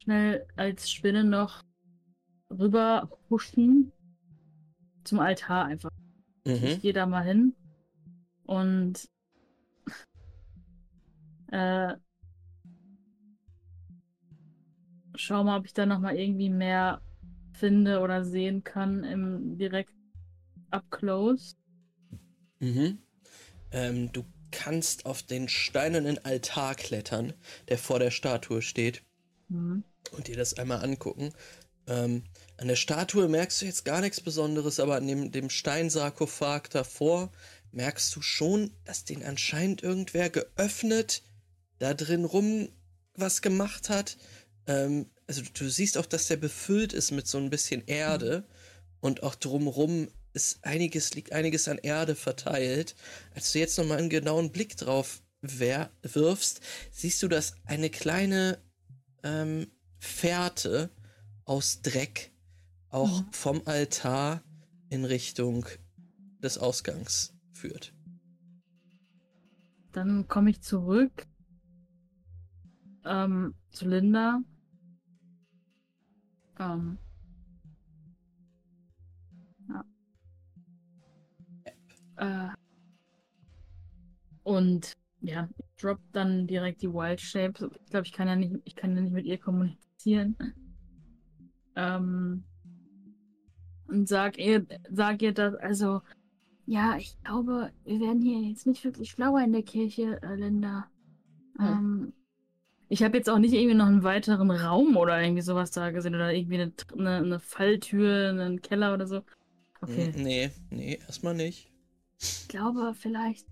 [0.03, 1.63] schnell als Spinne noch
[2.49, 3.91] rüber huschen
[5.03, 5.91] zum Altar einfach.
[6.45, 6.63] Mhm.
[6.63, 7.55] Ich gehe da mal hin
[8.49, 9.07] und
[11.51, 11.93] äh,
[15.13, 16.99] schau mal, ob ich da noch mal irgendwie mehr
[17.53, 19.93] finde oder sehen kann im direkt
[20.71, 21.55] up close.
[22.59, 22.97] Mhm.
[23.71, 27.33] Ähm, du kannst auf den steinernen Altar klettern,
[27.67, 29.03] der vor der Statue steht.
[29.49, 29.83] Mhm.
[30.11, 31.33] Und dir das einmal angucken.
[31.85, 32.23] Ähm,
[32.57, 37.31] an der Statue merkst du jetzt gar nichts Besonderes, aber an dem, dem Steinsarkophag davor
[37.71, 41.23] merkst du schon, dass den anscheinend irgendwer geöffnet,
[41.79, 42.69] da drin rum
[43.13, 44.17] was gemacht hat.
[44.67, 48.47] Ähm, also du siehst auch, dass der befüllt ist mit so ein bisschen Erde
[48.99, 52.95] und auch drumrum ist einiges, liegt einiges an Erde verteilt.
[53.33, 58.59] Als du jetzt nochmal einen genauen Blick drauf wirfst, siehst du, dass eine kleine
[59.23, 60.89] ähm, Fährte
[61.45, 62.31] aus Dreck
[62.89, 63.27] auch mhm.
[63.31, 64.43] vom Altar
[64.89, 65.65] in Richtung
[66.41, 67.93] des Ausgangs führt.
[69.91, 71.27] Dann komme ich zurück
[73.05, 74.41] ähm, zu Linda.
[76.59, 76.97] Ähm,
[79.67, 79.83] ja.
[82.17, 82.53] Äh,
[84.43, 87.61] und ja, ich drop dann direkt die Wild Shapes.
[87.83, 90.35] Ich glaube, ich kann ja nicht, ich kann ja nicht mit ihr kommunizieren.
[91.75, 92.43] Ähm,
[93.87, 96.01] und sag ihr, sag ihr das, also,
[96.69, 100.87] ja, ich glaube, wir werden hier jetzt nicht wirklich schlauer in der Kirche, äh, Linda.
[101.57, 101.71] Ja.
[101.71, 102.13] Ähm,
[102.89, 106.13] ich habe jetzt auch nicht irgendwie noch einen weiteren Raum oder irgendwie sowas da gesehen
[106.13, 109.23] oder irgendwie eine, eine, eine Falltür, einen Keller oder so.
[109.81, 110.13] Okay.
[110.15, 111.71] Nee, nee, erstmal nicht.
[112.19, 113.47] Ich glaube, vielleicht.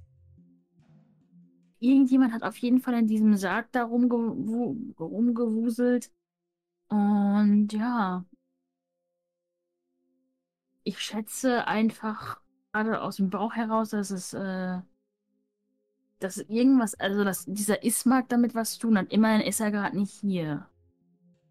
[1.79, 6.11] Irgendjemand hat auf jeden Fall in diesem Sarg da rumgewu rumgewuselt.
[6.89, 8.25] Und ja,
[10.83, 12.41] ich schätze einfach
[12.73, 14.79] gerade aus dem Bauch heraus, dass es, äh,
[16.19, 19.11] dass irgendwas, also dass dieser Ismark damit was zu tun hat.
[19.11, 20.67] Immerhin ist er gerade nicht hier.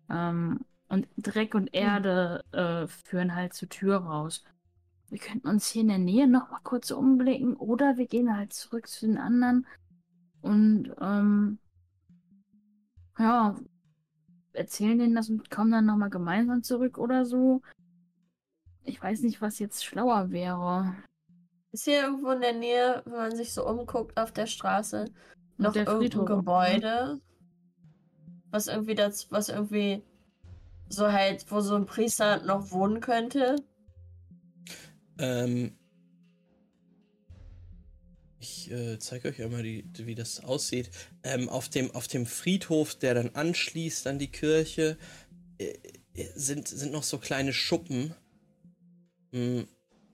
[0.09, 1.71] Ähm, und Dreck und hm.
[1.73, 4.45] Erde äh, führen halt zur Tür raus.
[5.09, 8.53] Wir könnten uns hier in der Nähe noch mal kurz umblicken oder wir gehen halt
[8.53, 9.67] zurück zu den anderen
[10.43, 11.59] und ähm,
[13.19, 13.57] ja,
[14.53, 17.63] erzählen denen das und kommen dann noch mal gemeinsam zurück oder so.
[18.87, 20.95] Ich weiß nicht, was jetzt schlauer wäre.
[21.73, 25.11] Ist hier irgendwo in der Nähe, wenn man sich so umguckt auf der Straße,
[25.59, 26.27] noch der irgendein Friedhof?
[26.27, 27.21] Gebäude,
[28.51, 30.03] was irgendwie das, was irgendwie
[30.89, 33.57] so halt, wo so ein Priester noch wohnen könnte?
[35.19, 35.77] Ähm,
[38.39, 40.91] ich äh, zeige euch einmal, die, wie das aussieht.
[41.25, 44.97] Ähm, auf, dem, auf dem Friedhof, der dann anschließt an die Kirche,
[45.59, 45.75] äh,
[46.37, 48.15] sind, sind noch so kleine Schuppen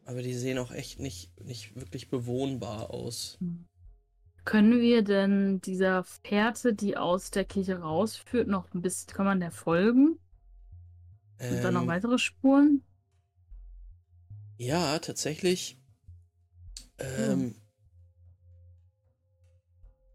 [0.04, 3.38] aber die sehen auch echt nicht, nicht wirklich bewohnbar aus.
[4.44, 9.40] Können wir denn dieser Fährte, die aus der Kirche rausführt, noch ein bisschen, kann man
[9.40, 10.18] der folgen?
[11.38, 11.88] Sind ähm, da noch ähm.
[11.88, 12.82] weitere Spuren?
[14.58, 15.78] Ja, tatsächlich.
[16.98, 17.54] Ähm, hm.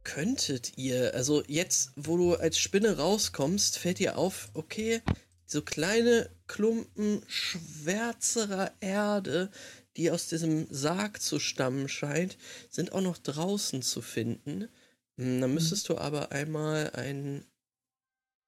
[0.04, 5.02] Könntet ihr, also jetzt, wo du als Spinne rauskommst, fällt dir auf, okay,
[5.48, 9.50] so kleine Klumpen schwärzerer Erde,
[9.96, 12.38] die aus diesem Sarg zu stammen scheint,
[12.70, 14.70] sind auch noch draußen zu finden.
[15.18, 15.56] Hm, dann mhm.
[15.56, 17.46] müsstest du aber einmal einen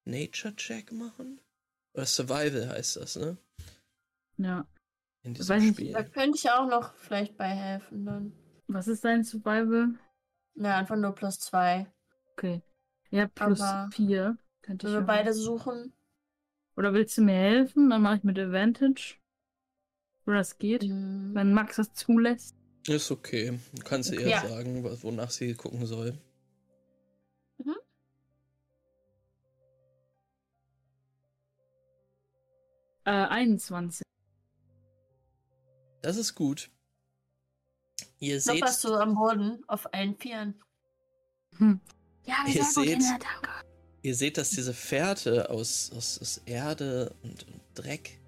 [0.04, 1.40] Nature-Check machen.
[1.94, 3.36] Oder Survival heißt das, ne?
[4.36, 4.66] Ja.
[5.22, 5.86] In diesem Weiß Spiel.
[5.86, 8.32] Nicht, da könnte ich auch noch vielleicht bei helfen dann.
[8.68, 9.94] Was ist dein Survival?
[10.54, 11.90] Na, einfach nur plus zwei.
[12.32, 12.62] Okay.
[13.10, 14.38] Ja, plus aber vier.
[14.62, 15.92] Könnte ich wenn wir beide suchen.
[16.80, 17.90] Oder willst du mir helfen?
[17.90, 19.16] Dann mache ich mit Advantage.
[20.26, 21.34] Oder das geht, mhm.
[21.34, 22.56] wenn Max das zulässt.
[22.88, 23.60] Ist okay.
[23.74, 24.22] Du kannst okay.
[24.22, 24.48] eher ja.
[24.48, 26.16] sagen, wonach sie gucken soll.
[27.58, 27.76] Mhm.
[33.04, 34.02] Äh, 21.
[36.00, 36.70] Das ist gut.
[38.20, 38.62] Ihr Noch seht.
[38.62, 40.54] was du am Boden auf allen Vieren.
[41.58, 41.78] Hm.
[42.24, 43.69] Ja, wir ihr seht, gut, danke.
[44.02, 48.18] Ihr seht, dass diese Fährte aus, aus, aus Erde und, und Dreck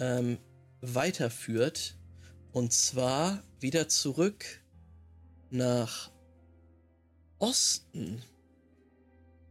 [0.00, 0.38] ähm,
[0.80, 1.96] weiterführt.
[2.52, 4.44] Und zwar wieder zurück
[5.50, 6.10] nach
[7.38, 8.22] Osten.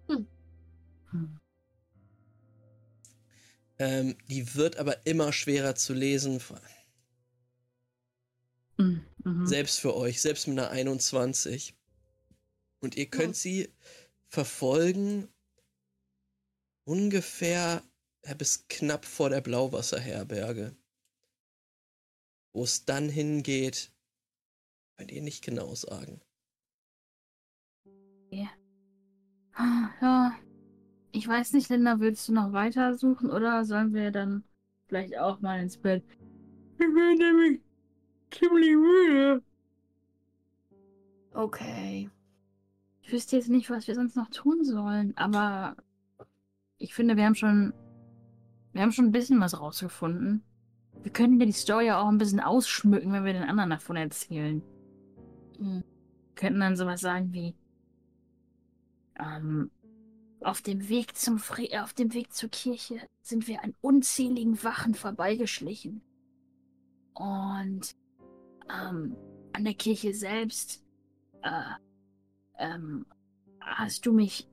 [0.07, 0.27] Hm.
[3.79, 6.41] Ähm, die wird aber immer schwerer zu lesen.
[8.77, 9.45] Mhm.
[9.45, 11.75] Selbst für euch, selbst mit einer 21.
[12.79, 13.41] Und ihr könnt ja.
[13.41, 13.73] sie
[14.27, 15.27] verfolgen
[16.87, 17.83] ungefähr
[18.37, 20.75] bis knapp vor der Blauwasserherberge.
[22.53, 23.91] Wo es dann hingeht,
[24.97, 26.21] könnt ihr nicht genau sagen.
[28.29, 28.49] Ja.
[30.01, 30.33] ja.
[31.11, 34.43] Ich weiß nicht, Linda, willst du noch weiter suchen oder sollen wir dann
[34.87, 36.03] vielleicht auch mal ins Bett?
[36.73, 37.61] Ich bin nämlich
[38.31, 39.43] ziemlich müde.
[41.33, 42.09] Okay.
[43.01, 45.77] Ich wüsste jetzt nicht, was wir sonst noch tun sollen, aber
[46.77, 47.73] ich finde, wir haben schon.
[48.73, 50.43] Wir haben schon ein bisschen was rausgefunden.
[51.01, 54.61] Wir könnten ja die Story auch ein bisschen ausschmücken, wenn wir den anderen davon erzählen.
[55.57, 55.83] Mhm.
[55.83, 57.55] Wir könnten dann sowas sagen wie.
[59.19, 59.71] Ähm,
[60.41, 64.93] auf dem Weg zum Fri auf dem Weg zur Kirche sind wir an unzähligen Wachen
[64.93, 66.01] vorbeigeschlichen.
[67.15, 67.95] Und
[68.69, 69.15] ähm,
[69.53, 70.85] an der Kirche selbst
[71.41, 73.07] äh, ähm,
[73.59, 74.47] hast du mich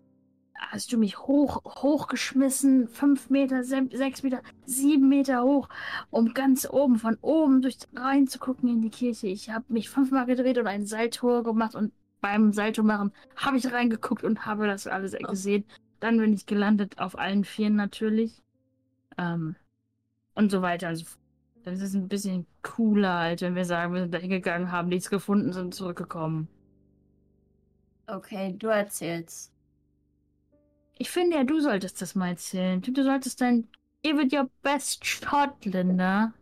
[0.70, 5.68] hast du mich hoch hochgeschmissen, fünf Meter, sechs Meter, sieben Meter hoch,
[6.10, 9.28] um ganz oben von oben durch rein zu gucken in die Kirche.
[9.28, 13.70] Ich habe mich fünfmal gedreht und ein Salto gemacht und beim Salto machen habe ich
[13.72, 15.64] reingeguckt und habe das alles gesehen.
[16.00, 18.42] Dann bin ich gelandet auf allen Vieren natürlich.
[19.18, 19.56] Ähm,
[20.34, 20.88] und so weiter.
[20.88, 21.04] Also,
[21.62, 25.10] dann ist ein bisschen cooler, als wenn wir sagen, wir sind da hingegangen, haben nichts
[25.10, 26.48] gefunden, sind zurückgekommen.
[28.06, 29.53] Okay, du erzählst.
[30.98, 32.80] Ich finde ja, du solltest das mal erzählen.
[32.80, 33.68] Du, du solltest dein
[34.02, 36.34] Give it your best shot, Linda.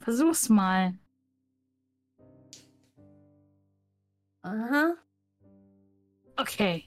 [0.00, 0.94] Versuch's mal.
[4.42, 4.96] Aha.
[6.36, 6.84] Okay.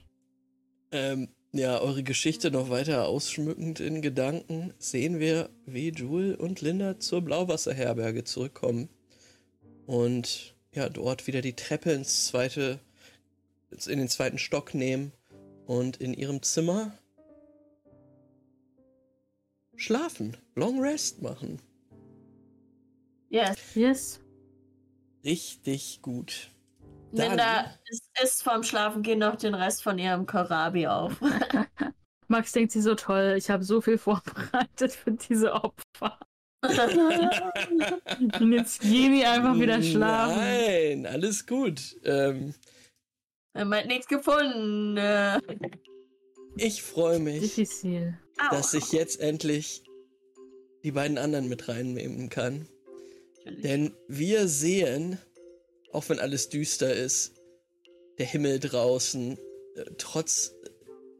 [0.90, 7.00] Ähm, ja, eure Geschichte noch weiter ausschmückend in Gedanken sehen wir, wie Jewel und Linda
[7.00, 8.90] zur Blauwasserherberge zurückkommen
[9.86, 12.80] und ja, dort wieder die Treppe ins zweite,
[13.86, 15.12] in den zweiten Stock nehmen
[15.72, 16.92] und in ihrem Zimmer
[19.74, 21.60] schlafen, Long Rest machen.
[23.30, 23.74] Yes.
[23.74, 24.20] Yes.
[25.24, 26.50] Richtig gut.
[27.12, 27.74] Linda
[28.20, 31.18] ist, vorm Schlafengehen noch den Rest von ihrem Korabi auf.
[32.28, 36.18] Max denkt sie so toll, ich habe so viel vorbereitet für diese Opfer.
[38.40, 40.36] Und jetzt gehen die einfach wieder schlafen.
[40.36, 41.96] Nein, alles gut.
[42.04, 42.54] Ähm,
[43.54, 44.98] er meint nichts gefunden.
[46.56, 48.18] Ich freue mich, Diffizil.
[48.50, 49.82] dass ich jetzt endlich
[50.84, 52.68] die beiden anderen mit reinnehmen kann.
[53.46, 55.18] Denn wir sehen,
[55.92, 57.32] auch wenn alles düster ist,
[58.18, 59.38] der Himmel draußen,
[59.76, 60.54] äh, trotz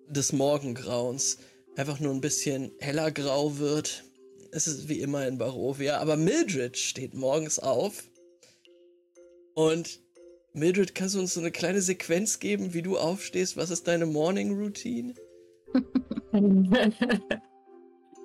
[0.08, 1.38] des Morgengrauens,
[1.76, 4.04] einfach nur ein bisschen heller grau wird.
[4.50, 8.04] Es ist wie immer in Barovia, aber Mildred steht morgens auf
[9.54, 10.01] und
[10.54, 13.56] Mildred, kannst du uns so eine kleine Sequenz geben, wie du aufstehst?
[13.56, 15.14] Was ist deine Morning Routine?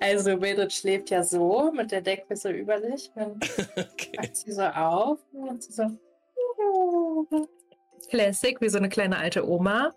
[0.00, 3.10] Also Mildred schläft ja so mit der Decke so über sich.
[3.14, 3.32] Dann
[3.76, 4.12] okay.
[4.16, 5.90] wacht sie so auf und sie so
[8.10, 9.92] Classic, wie so eine kleine alte Oma.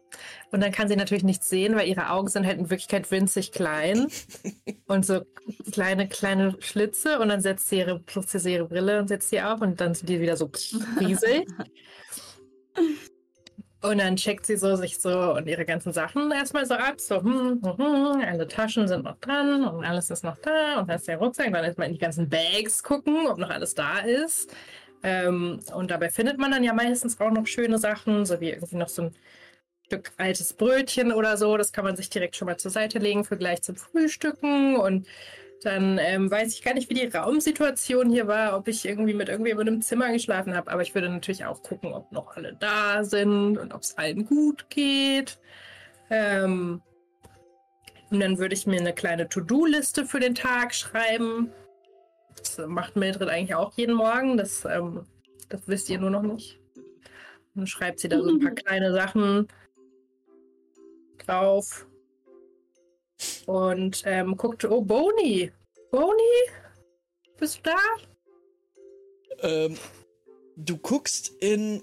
[0.52, 3.52] Und dann kann sie natürlich nichts sehen, weil ihre Augen sind halt in Wirklichkeit winzig
[3.52, 4.08] klein.
[4.88, 5.22] und so
[5.72, 7.20] kleine, kleine Schlitze.
[7.20, 9.62] Und dann setzt sie ihre, putzt sie ihre Brille und setzt sie auf.
[9.62, 10.50] Und dann sind die wieder so
[11.00, 11.48] riesig.
[13.84, 17.00] Und dann checkt sie so sich so und ihre ganzen Sachen erstmal so ab.
[17.00, 20.80] So, hm, hm, hm, alle Taschen sind noch dran und alles ist noch da.
[20.80, 21.52] Und dann ist der Rucksack.
[21.52, 24.56] Dann erstmal in die ganzen Bags gucken, ob noch alles da ist.
[25.02, 28.76] Ähm, und dabei findet man dann ja meistens auch noch schöne Sachen, so wie irgendwie
[28.76, 29.16] noch so ein
[29.88, 31.58] Stück altes Brötchen oder so.
[31.58, 34.76] Das kann man sich direkt schon mal zur Seite legen für gleich zum Frühstücken.
[34.76, 35.08] Und
[35.63, 39.30] dann ähm, weiß ich gar nicht, wie die Raumsituation hier war, ob ich irgendwie mit
[39.30, 40.71] irgendjemandem im Zimmer geschlafen habe.
[40.71, 44.26] Aber ich würde natürlich auch gucken, ob noch alle da sind und ob es allen
[44.26, 45.39] gut geht.
[46.10, 46.82] Ähm,
[48.10, 51.51] und dann würde ich mir eine kleine To-Do-Liste für den Tag schreiben.
[52.36, 54.38] Das macht Mildred eigentlich auch jeden Morgen.
[54.38, 55.05] Das, ähm,
[55.49, 56.59] das wisst ihr nur noch nicht.
[57.53, 59.47] Dann schreibt sie da so ein paar kleine Sachen
[61.20, 61.86] drauf.
[63.45, 65.51] Und ähm, guckt, oh, Boni.
[65.91, 66.49] Boni?
[67.38, 69.47] Bist du da?
[69.47, 69.78] Ähm,
[70.55, 71.82] du guckst in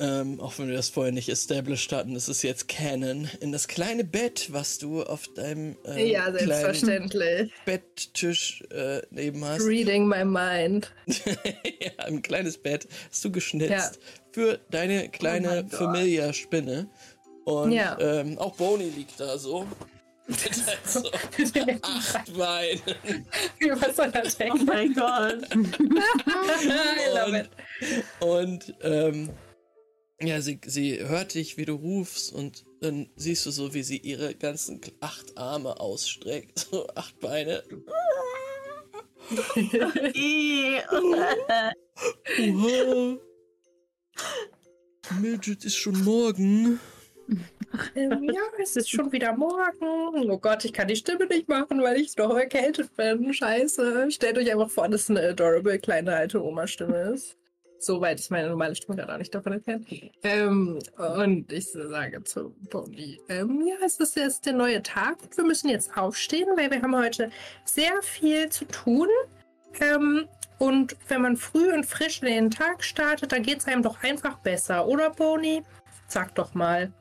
[0.00, 3.68] ähm, auch wenn wir das vorher nicht established hatten, ist es jetzt Canon, in das
[3.68, 7.52] kleine Bett, was du auf deinem ähm, ja, selbstverständlich.
[7.66, 9.66] Betttisch äh, neben hast.
[9.66, 10.90] Reading my mind.
[11.06, 13.90] ja, ein kleines Bett hast du geschnitzt ja.
[14.32, 16.88] für deine kleine oh Familia-Spinne.
[17.44, 17.98] Und ja.
[18.00, 19.66] ähm, auch Boni liegt da so.
[20.84, 21.02] So
[21.82, 23.26] acht Beinen.
[23.58, 24.52] Über so einer Decke.
[24.52, 25.48] Oh mein Gott.
[27.26, 27.50] und,
[28.20, 29.30] und ähm,
[30.20, 33.98] ja, sie, sie hört dich, wie du rufst und dann siehst du so, wie sie
[33.98, 37.62] ihre ganzen acht Arme ausstreckt, so acht Beine.
[40.90, 41.34] Oha.
[45.20, 46.80] Mildred ist schon morgen.
[47.94, 50.30] Ähm, ja, es ist schon wieder morgen.
[50.30, 53.32] Oh Gott, ich kann die Stimme nicht machen, weil ich noch erkältet bin.
[53.32, 54.10] Scheiße.
[54.10, 57.36] Stellt euch einfach vor, dass es eine adorable kleine alte Oma-Stimme ist.
[57.78, 59.86] Soweit ist meine normale Stimme gerade auch nicht davon entfernt.
[60.22, 65.44] Ähm, und ich sage zu Bonnie, ähm, ja, es ist jetzt der neue Tag wir
[65.44, 67.30] müssen jetzt aufstehen, weil wir haben heute
[67.64, 69.08] sehr viel zu tun.
[69.80, 70.26] Ähm,
[70.58, 74.02] und wenn man früh und frisch in den Tag startet, dann geht es einem doch
[74.02, 75.62] einfach besser, oder Bonnie?
[76.06, 76.92] Sag doch mal.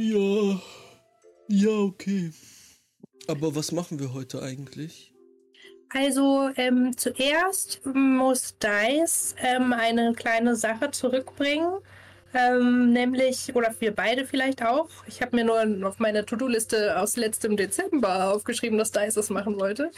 [0.00, 0.60] Ja,
[1.48, 2.30] ja, okay.
[3.26, 5.12] Aber was machen wir heute eigentlich?
[5.88, 11.80] Also ähm, zuerst muss Dice ähm, eine kleine Sache zurückbringen.
[12.32, 14.88] Ähm, nämlich, oder wir beide vielleicht auch.
[15.08, 19.58] Ich habe mir nur auf meiner To-Do-Liste aus letztem Dezember aufgeschrieben, dass Dice das machen
[19.58, 19.90] wollte.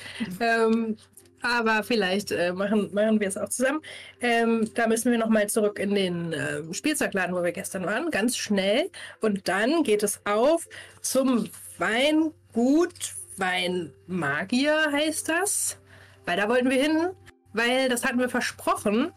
[1.43, 3.81] Aber vielleicht äh, machen, machen wir es auch zusammen.
[4.21, 8.37] Ähm, da müssen wir nochmal zurück in den äh, Spielzeugladen, wo wir gestern waren, ganz
[8.37, 8.91] schnell.
[9.21, 10.69] Und dann geht es auf
[11.01, 15.79] zum Weingut Weinmagier heißt das.
[16.27, 17.09] Weil da wollten wir hin,
[17.53, 19.13] weil das hatten wir versprochen.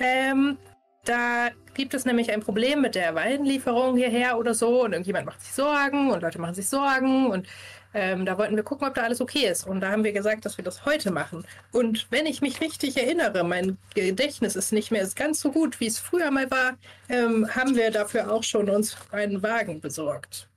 [0.00, 0.58] Ähm,
[1.04, 5.40] da gibt es nämlich ein Problem mit der Weinlieferung hierher oder so und irgendjemand macht
[5.40, 7.46] sich Sorgen und Leute machen sich Sorgen und
[7.94, 9.66] ähm, da wollten wir gucken, ob da alles okay ist.
[9.66, 11.44] Und da haben wir gesagt, dass wir das heute machen.
[11.72, 15.86] Und wenn ich mich richtig erinnere, mein Gedächtnis ist nicht mehr ganz so gut, wie
[15.86, 16.76] es früher mal war,
[17.08, 20.48] ähm, haben wir dafür auch schon uns einen Wagen besorgt.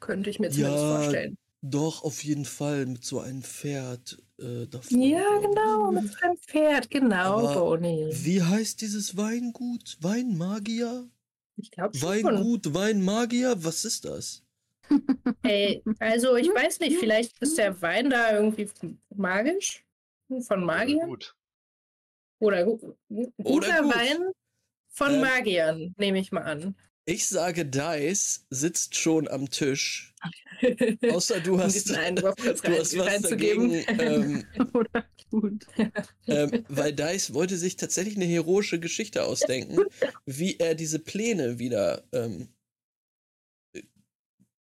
[0.00, 1.38] Könnte ich mir zumindest Ja, vorstellen.
[1.60, 4.66] Doch, auf jeden Fall mit so einem Pferd äh.
[4.90, 8.08] Ja, genau, mit seinem Pferd, genau, Aber Boni.
[8.12, 9.98] Wie heißt dieses Weingut?
[10.00, 11.08] Weinmagier?
[11.56, 12.08] Ich glaube schon.
[12.08, 13.56] Weingut, Weinmagier?
[13.64, 14.44] Was ist das?
[15.42, 18.68] Ey, also ich weiß nicht, vielleicht ist der Wein da irgendwie
[19.14, 19.84] magisch
[20.46, 21.34] von Magiern Gut.
[22.40, 22.76] oder gu
[23.08, 23.94] gu- guter gut.
[23.94, 24.18] Wein
[24.90, 26.74] von Ähm, Magiern, nehme ich mal an.
[27.04, 30.14] Ich sage, Dice sitzt schon am Tisch.
[31.10, 31.88] Außer du hast,
[32.42, 33.70] kurz du hast rein, was reinzugeben.
[33.86, 34.44] dagegen.
[34.58, 35.66] Ähm, Oder gut.
[36.26, 39.78] ähm, weil Dice wollte sich tatsächlich eine heroische Geschichte ausdenken,
[40.26, 42.48] wie er diese Pläne wieder ähm,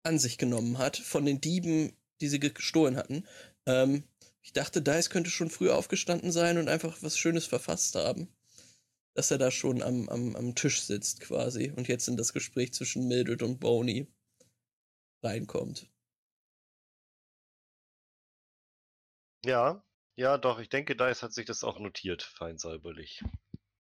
[0.04, 3.26] an sich genommen hat von den Dieben, die sie gestohlen hatten.
[3.66, 4.04] Ähm,
[4.42, 8.28] ich dachte, Dice könnte schon früh aufgestanden sein und einfach was Schönes verfasst haben.
[9.14, 12.74] Dass er da schon am, am, am Tisch sitzt quasi und jetzt in das Gespräch
[12.74, 14.08] zwischen Mildred und Boney
[15.22, 15.88] reinkommt.
[19.46, 19.84] Ja,
[20.16, 23.24] ja, doch, ich denke, Dice hat sich das auch notiert, fein säuberlich.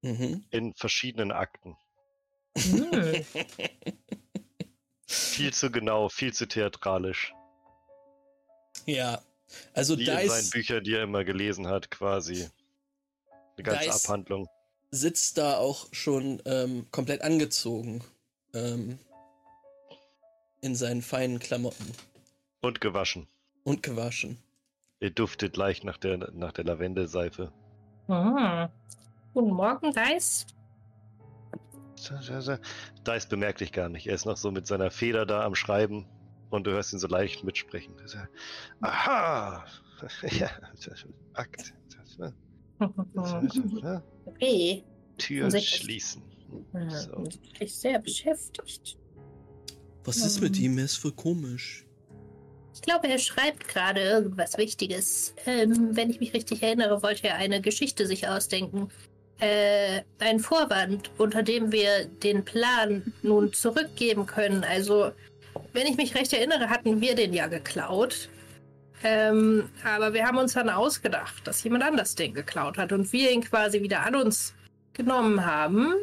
[0.02, 0.46] Mhm.
[0.50, 1.78] In verschiedenen Akten.
[5.12, 7.34] Viel zu genau, viel zu theatralisch.
[8.86, 9.22] ja,
[9.74, 12.48] also Wie in seinen Büchern, die er immer gelesen hat, quasi.
[13.58, 14.48] Eine ganze Dice- Abhandlung.
[14.92, 18.02] sitzt da auch schon ähm, komplett angezogen.
[18.54, 18.98] Ähm,
[20.62, 21.92] in seinen feinen Klamotten
[22.62, 23.28] Und gewaschen.
[23.64, 24.38] und gewaschen.
[25.00, 27.52] Er duftet leicht nach der, nach der Lavendelseife.
[28.08, 28.70] Ah.
[29.34, 30.46] Guten Morgen, Dice.
[33.08, 34.08] Dice bemerkt dich gar nicht.
[34.08, 36.06] Er ist noch so mit seiner Feder da am Schreiben
[36.50, 37.94] und du hörst ihn so leicht mitsprechen.
[38.82, 39.64] Aha!
[40.32, 40.50] ja,
[41.34, 41.74] Akt.
[44.40, 44.84] Hey,
[45.18, 46.24] Tür Sehr- schließen.
[46.90, 47.12] So.
[47.12, 48.98] bin wirklich sehr beschäftigt.
[50.04, 50.64] Was ist mit Ähm.
[50.64, 50.78] ihm?
[50.80, 51.86] Er ist voll komisch.
[52.74, 55.36] Ich glaube, er schreibt gerade irgendwas Wichtiges.
[55.46, 58.90] Ähm, wenn ich mich richtig erinnere, wollte er eine Geschichte sich ausdenken.
[59.42, 64.64] Äh, ein Vorwand, unter dem wir den Plan nun zurückgeben können.
[64.64, 65.12] Also,
[65.74, 68.30] wenn ich mich recht erinnere, hatten wir den ja geklaut.
[69.04, 73.32] Ähm, aber wir haben uns dann ausgedacht, dass jemand anders den geklaut hat und wir
[73.32, 74.54] ihn quasi wieder an uns
[74.94, 75.96] genommen haben.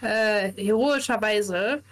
[0.00, 1.82] Äh, heroischerweise.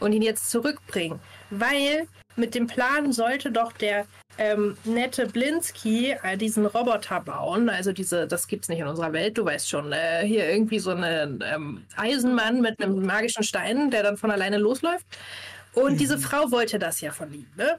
[0.00, 1.18] Und ihn jetzt zurückbringen.
[1.50, 2.06] Weil
[2.36, 4.06] mit dem Plan sollte doch der
[4.38, 7.68] ähm, nette Blinsky äh, diesen Roboter bauen.
[7.68, 9.92] Also diese, das gibt's nicht in unserer Welt, du weißt schon.
[9.92, 14.58] Äh, hier irgendwie so einen ähm, Eisenmann mit einem magischen Stein, der dann von alleine
[14.58, 15.06] losläuft.
[15.74, 17.78] Und diese Frau wollte das ja von ihm, ne?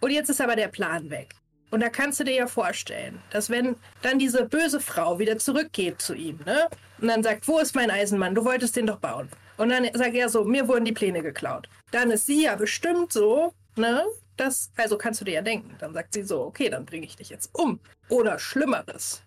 [0.00, 1.34] Und jetzt ist aber der Plan weg.
[1.70, 6.00] Und da kannst du dir ja vorstellen, dass wenn dann diese böse Frau wieder zurückgeht
[6.00, 6.68] zu ihm, ne?
[7.00, 8.34] Und dann sagt, wo ist mein Eisenmann?
[8.34, 9.28] Du wolltest den doch bauen.
[9.56, 11.68] Und dann sagt er so, mir wurden die Pläne geklaut.
[11.90, 14.04] Dann ist sie ja bestimmt so, ne?
[14.40, 15.76] Das, also kannst du dir ja denken.
[15.80, 17.78] Dann sagt sie so, okay, dann bringe ich dich jetzt um.
[18.08, 19.22] Oder Schlimmeres.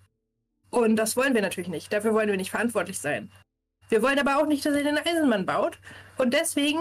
[0.71, 1.93] Und das wollen wir natürlich nicht.
[1.93, 3.31] Dafür wollen wir nicht verantwortlich sein.
[3.89, 5.77] Wir wollen aber auch nicht, dass er den Eisenmann baut.
[6.17, 6.79] Und deswegen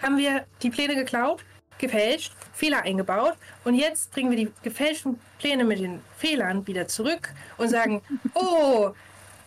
[0.00, 1.44] haben wir die Pläne geklaut,
[1.78, 3.34] gefälscht, Fehler eingebaut.
[3.64, 8.00] Und jetzt bringen wir die gefälschten Pläne mit den Fehlern wieder zurück und sagen,
[8.34, 8.92] oh,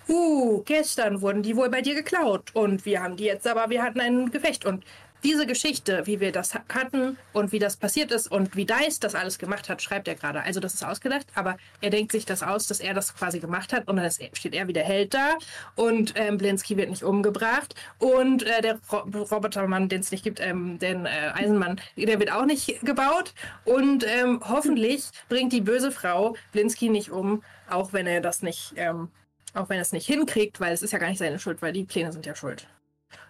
[0.09, 2.53] uh, gestern wurden die wohl bei dir geklaut.
[2.53, 4.65] Und wir haben die jetzt, aber wir hatten ein Gefecht.
[4.65, 4.83] Und
[5.25, 9.15] diese Geschichte, wie wir das hatten und wie das passiert ist und wie Dice das
[9.15, 10.43] alles gemacht hat, schreibt er gerade.
[10.43, 13.73] Also das ist ausgedacht, aber er denkt sich das aus, dass er das quasi gemacht
[13.73, 15.33] hat und dann steht er wie der Held da
[15.75, 20.39] und ähm, Blinsky wird nicht umgebracht und äh, der Ro Robotermann, den es nicht gibt,
[20.39, 25.91] ähm, den äh, Eisenmann, der wird auch nicht gebaut und ähm, hoffentlich bringt die böse
[25.91, 29.09] Frau Blinsky nicht um, auch wenn er das nicht, ähm,
[29.55, 31.73] auch wenn er es nicht hinkriegt, weil es ist ja gar nicht seine Schuld, weil
[31.73, 32.67] die Pläne sind ja schuld.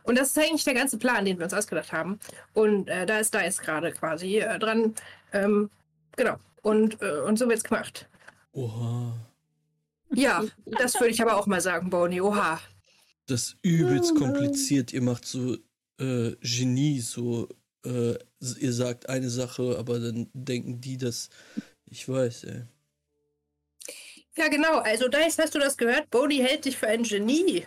[0.04, 2.20] Und das ist eigentlich der ganze Plan, den wir uns ausgedacht haben.
[2.54, 4.94] Und äh, da ist da jetzt gerade quasi äh, dran.
[5.34, 5.70] Ähm,
[6.16, 6.38] genau.
[6.62, 8.08] Und, äh, und so wird's gemacht.
[8.52, 9.14] Oha.
[10.14, 12.22] Ja, das würde ich aber auch mal sagen, Boni.
[12.22, 12.60] Oha.
[13.28, 14.94] Das ist übelst kompliziert.
[14.94, 15.58] Ihr macht so
[16.00, 17.50] äh, Genie, so
[17.86, 18.16] äh,
[18.60, 21.30] ihr sagt eine Sache, aber dann denken die, dass
[21.86, 22.64] ich weiß, ey.
[24.38, 24.80] Ja, genau.
[24.80, 26.10] Also, Dice, hast du das gehört?
[26.10, 27.66] Boni hält dich für ein Genie.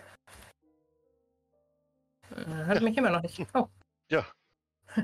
[2.46, 3.40] Äh, hört mich immer noch nicht.
[3.54, 3.68] Oh.
[4.10, 4.26] Ja.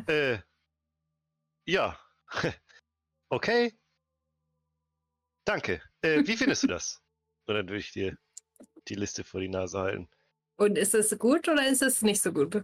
[0.06, 0.38] äh.
[1.66, 2.00] Ja.
[3.28, 3.78] okay.
[5.44, 5.82] Danke.
[6.00, 7.02] Äh, wie findest du das?
[7.46, 8.16] Und dann würde ich dir
[8.88, 10.08] die Liste vor die Nase halten.
[10.56, 12.54] Und ist es gut oder ist es nicht so gut?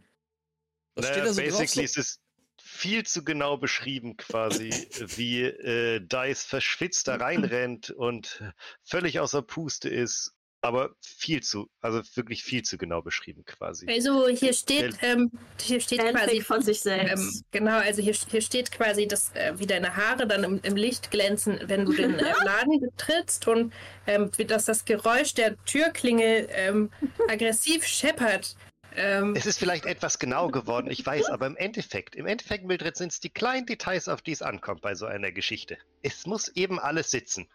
[0.95, 2.21] Was naja, steht da so basically ist es
[2.63, 4.71] viel zu genau beschrieben quasi,
[5.17, 8.43] wie äh, Dice verschwitzt da reinrennt und
[8.83, 13.87] völlig außer Puste ist aber viel zu, also wirklich viel zu genau beschrieben quasi.
[13.89, 15.31] Also hier steht, ähm,
[15.61, 17.37] hier steht Fanfic quasi von sich selbst.
[17.37, 20.77] Ähm, genau, also hier, hier steht quasi, dass äh, wie deine Haare dann im, im
[20.77, 23.73] Licht glänzen, wenn du den äh, Laden betrittst und
[24.07, 26.91] ähm, dass das Geräusch der Türklingel ähm,
[27.29, 28.57] aggressiv scheppert.
[28.97, 32.97] Ähm, es ist vielleicht etwas genau geworden, ich weiß, aber im Endeffekt, im Endeffekt, Mildred,
[32.97, 35.79] sind es die kleinen Details, auf die es ankommt bei so einer Geschichte.
[36.03, 37.49] Es muss eben alles sitzen.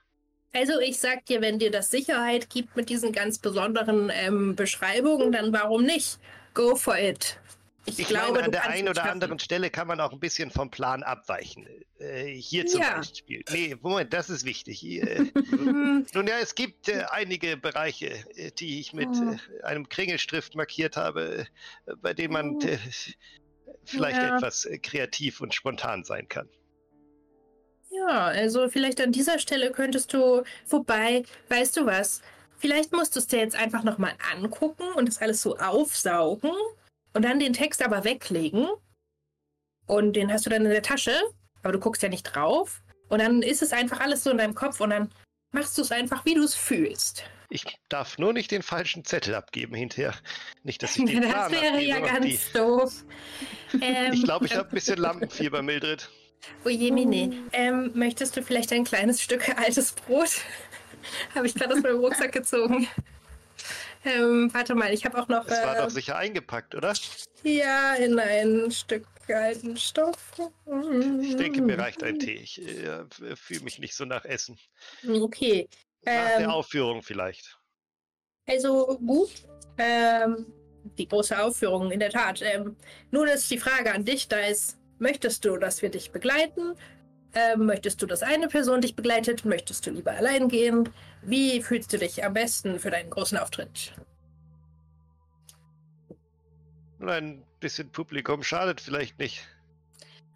[0.56, 5.34] Also ich sag dir, wenn dir das Sicherheit gibt mit diesen ganz besonderen ähm, Beschreibungen,
[5.34, 6.18] dann warum nicht?
[6.54, 7.38] Go for it.
[7.86, 10.50] Ich, ich glaube, meine, an der einen oder anderen Stelle kann man auch ein bisschen
[10.50, 11.68] vom Plan abweichen.
[12.00, 12.96] Äh, hier zum ja.
[12.96, 13.44] Beispiel.
[13.52, 14.82] Nee, Moment, das ist wichtig.
[14.86, 20.56] Äh, nun ja, es gibt äh, einige Bereiche, äh, die ich mit äh, einem Kringelstift
[20.56, 21.48] markiert habe,
[22.02, 22.60] bei denen man
[23.84, 24.38] vielleicht ja.
[24.38, 26.48] etwas kreativ und spontan sein kann.
[28.08, 32.22] Ja, also vielleicht an dieser Stelle könntest du, wobei, weißt du was,
[32.58, 36.52] vielleicht musst du es dir jetzt einfach nochmal angucken und das alles so aufsaugen
[37.14, 38.68] und dann den Text aber weglegen.
[39.88, 41.16] Und den hast du dann in der Tasche,
[41.62, 42.82] aber du guckst ja nicht drauf.
[43.08, 45.12] Und dann ist es einfach alles so in deinem Kopf und dann
[45.52, 47.24] machst du es einfach, wie du es fühlst.
[47.50, 50.14] Ich darf nur nicht den falschen Zettel abgeben hinterher.
[50.64, 52.40] Nicht, dass ich den Das Plan wäre ja ganz die...
[52.54, 52.94] doof.
[53.82, 56.10] Ähm, ich glaube, ich habe ein bisschen Lampenfieber, Mildred.
[56.64, 60.32] Ojemine, oh ähm, möchtest du vielleicht ein kleines Stück altes Brot?
[61.36, 62.88] habe ich gerade aus meinem Rucksack gezogen.
[64.04, 65.46] Ähm, warte mal, ich habe auch noch.
[65.46, 66.94] Das war äh, doch sicher eingepackt, oder?
[67.44, 70.34] Ja, in ein Stück alten Stoff.
[71.22, 72.36] Ich denke, mir reicht ein Tee.
[72.36, 74.60] Ich äh, fühle mich nicht so nach Essen.
[75.08, 75.68] Okay.
[76.04, 77.58] Nach ähm, der Aufführung vielleicht.
[78.48, 79.32] Also gut.
[79.80, 80.46] Ähm,
[81.00, 82.44] die große Aufführung, in der Tat.
[82.44, 82.76] Ähm,
[83.10, 86.76] nun ist die Frage an dich, da ist Möchtest du, dass wir dich begleiten?
[87.34, 89.44] Ähm, möchtest du, dass eine Person dich begleitet?
[89.44, 90.90] Möchtest du lieber allein gehen?
[91.22, 93.94] Wie fühlst du dich am besten für deinen großen Auftritt?
[97.02, 99.46] Ein bisschen Publikum schadet vielleicht nicht.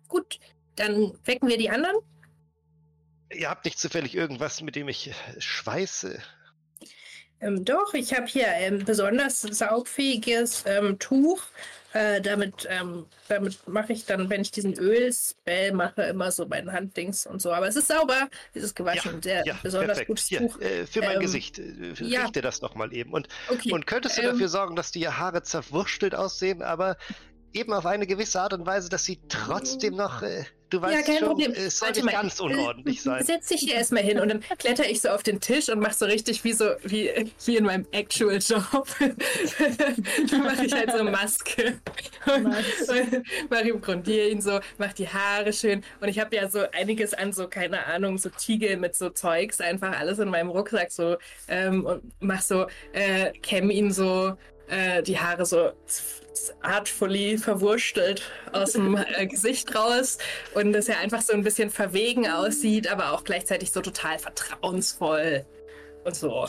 [0.10, 0.40] Gut,
[0.76, 1.96] dann wecken wir die anderen.
[3.32, 6.22] Ihr habt nicht zufällig irgendwas, mit dem ich schweiße?
[7.42, 11.42] Ähm, doch, ich habe hier ein besonders saugfähiges ähm, Tuch
[11.94, 16.72] äh, damit ähm, damit mache ich dann, wenn ich diesen Ölspell mache, immer so mein
[16.72, 17.52] Handdings und so.
[17.52, 20.08] Aber es ist sauber, es ist gewaschen, ja, sehr ja, besonders perfekt.
[20.08, 20.60] gutes Hier, Tuch.
[20.62, 22.24] Äh, für mein ähm, Gesicht, äh, ja.
[22.24, 23.14] richte das noch mal eben.
[23.14, 23.72] Und, okay.
[23.72, 26.98] und könntest du ähm, dafür sorgen, dass die Haare zerwurstelt aussehen, aber
[27.54, 31.02] eben auf eine gewisse Art und Weise, dass sie trotzdem noch äh, Du weißt ja,
[31.02, 31.54] kein schon, Problem.
[31.54, 33.24] es soll nicht ganz unordentlich sein.
[33.24, 35.94] Setz dich hier erstmal hin und dann kletter ich so auf den Tisch und mach
[35.94, 38.88] so richtig wie so wie, wie in meinem Actual Job.
[39.00, 41.80] dann mache ich halt so Maske.
[42.26, 45.84] Und, und mach ihm grundier ihn so, mach die Haare schön.
[46.02, 49.62] Und ich habe ja so einiges an so, keine Ahnung, so Tiegel mit so Zeugs,
[49.62, 51.18] einfach alles in meinem Rucksack so
[51.48, 54.38] ähm, und mach so, äh, kämm ihn so
[54.70, 55.72] äh, die Haare so
[56.62, 58.22] artfully verwurstelt
[58.54, 60.18] aus dem äh, Gesicht raus
[60.54, 65.46] und dass er einfach so ein bisschen verwegen aussieht, aber auch gleichzeitig so total vertrauensvoll
[66.06, 66.48] und so.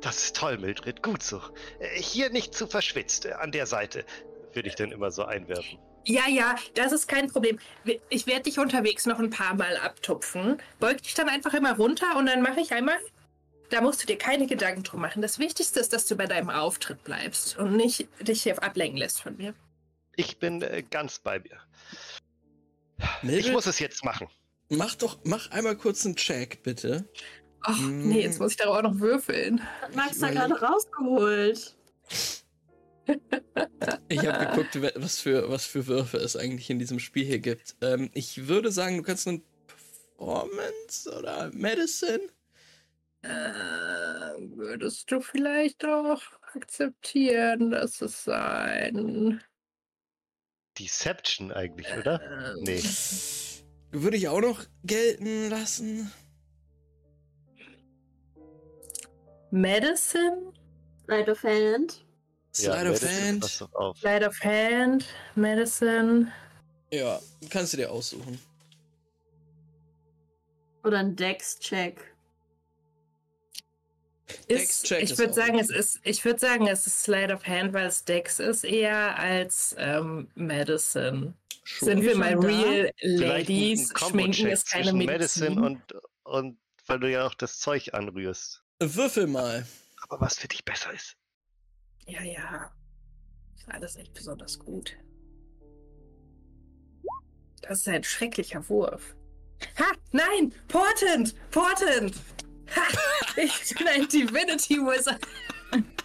[0.00, 1.40] Das ist toll, Mildred, gut so.
[1.78, 4.04] Äh, hier nicht zu verschwitzt, äh, an der Seite,
[4.52, 5.78] würde ich dann immer so einwerfen.
[6.04, 7.58] Ja, ja, das ist kein Problem.
[8.08, 10.56] Ich werde dich unterwegs noch ein paar Mal abtupfen.
[10.78, 12.96] Beug dich dann einfach immer runter und dann mache ich einmal
[13.70, 15.22] da musst du dir keine Gedanken drum machen.
[15.22, 19.22] Das Wichtigste ist, dass du bei deinem Auftritt bleibst und nicht dich hier ablenken lässt
[19.22, 19.54] von mir.
[20.16, 21.58] Ich bin äh, ganz bei mir.
[23.22, 24.28] Mildred, ich muss es jetzt machen.
[24.68, 27.08] Mach doch, mach einmal kurz einen Check, bitte.
[27.62, 28.08] Ach, hm.
[28.08, 29.62] nee, jetzt muss ich darauf auch noch würfeln.
[29.80, 31.76] Hat Max da gerade rausgeholt.
[34.08, 37.76] ich habe geguckt, was für, was für Würfe es eigentlich in diesem Spiel hier gibt.
[37.80, 42.28] Ähm, ich würde sagen, du kannst einen Performance oder Medicine
[43.22, 43.28] äh,
[44.56, 46.22] würdest du vielleicht auch
[46.54, 49.42] akzeptieren, dass es ein
[50.78, 52.20] Deception eigentlich, oder?
[52.22, 52.82] Ähm, nee.
[53.92, 56.10] Würde ich auch noch gelten lassen.
[59.50, 60.52] Medicine?
[61.06, 62.04] Light of Hand.
[62.54, 63.44] Slide ja, of Hand.
[63.98, 66.32] Slide of Hand, Medicine.
[66.92, 68.38] Ja, kannst du dir aussuchen.
[70.84, 72.09] Oder ein Dex-Check.
[74.48, 77.86] Ist, ich würde sagen, es ist, ich würde sagen, es ist Slide of Hand, weil
[77.86, 81.34] es Dex ist eher als ähm, Medicine.
[81.62, 83.92] Schon Sind wir mal real Ladies?
[83.96, 85.54] Schminken ist keine Medizin.
[85.54, 85.82] Medicine und,
[86.24, 88.62] und weil du ja auch das Zeug anrührst.
[88.80, 89.66] Würfel mal.
[90.02, 91.16] Aber was für dich besser ist.
[92.06, 92.72] Ja, ja.
[93.54, 94.96] Ist alles echt besonders gut.
[97.62, 99.14] Das ist ein schrecklicher Wurf.
[99.78, 99.92] Ha!
[100.12, 100.52] Nein!
[100.66, 101.34] Portent!
[101.50, 102.14] Portent!
[103.36, 105.20] Ich bin ein Divinity Wizard.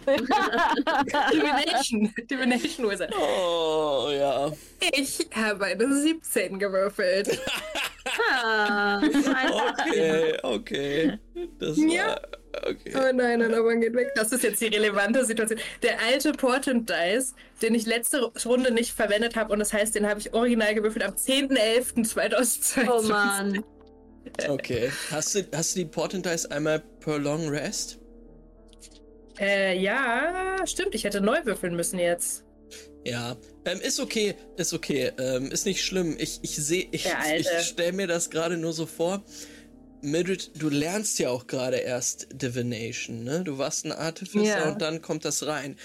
[1.32, 2.14] Divination.
[2.30, 3.12] Divination Wizard.
[3.16, 4.52] Oh, ja.
[4.92, 7.40] Ich habe eine 17 gewürfelt.
[8.30, 11.18] Ah, okay, okay.
[11.58, 12.20] Das war, ja.
[12.64, 12.92] Okay.
[12.94, 14.12] Oh nein, nein, aber geht weg.
[14.14, 15.60] Das ist jetzt die relevante Situation.
[15.82, 20.08] Der alte Portent Dice, den ich letzte Runde nicht verwendet habe, und das heißt, den
[20.08, 22.90] habe ich original gewürfelt am 10.11.2022.
[22.90, 23.64] Oh Mann.
[24.48, 24.90] Okay.
[25.10, 27.98] Hast du, hast du die Portent Dice einmal per Long Rest?
[29.38, 30.94] Äh, ja, stimmt.
[30.94, 32.44] Ich hätte neu würfeln müssen jetzt.
[33.04, 36.16] Ja, ähm, ist okay, ist okay, ähm, ist nicht schlimm.
[36.18, 37.06] Ich, ich sehe, ich,
[37.36, 39.22] ich stelle mir das gerade nur so vor.
[40.02, 43.44] Mildred, du lernst ja auch gerade erst Divination, ne?
[43.44, 44.72] Du warst ein Artificer ja.
[44.72, 45.76] und dann kommt das rein.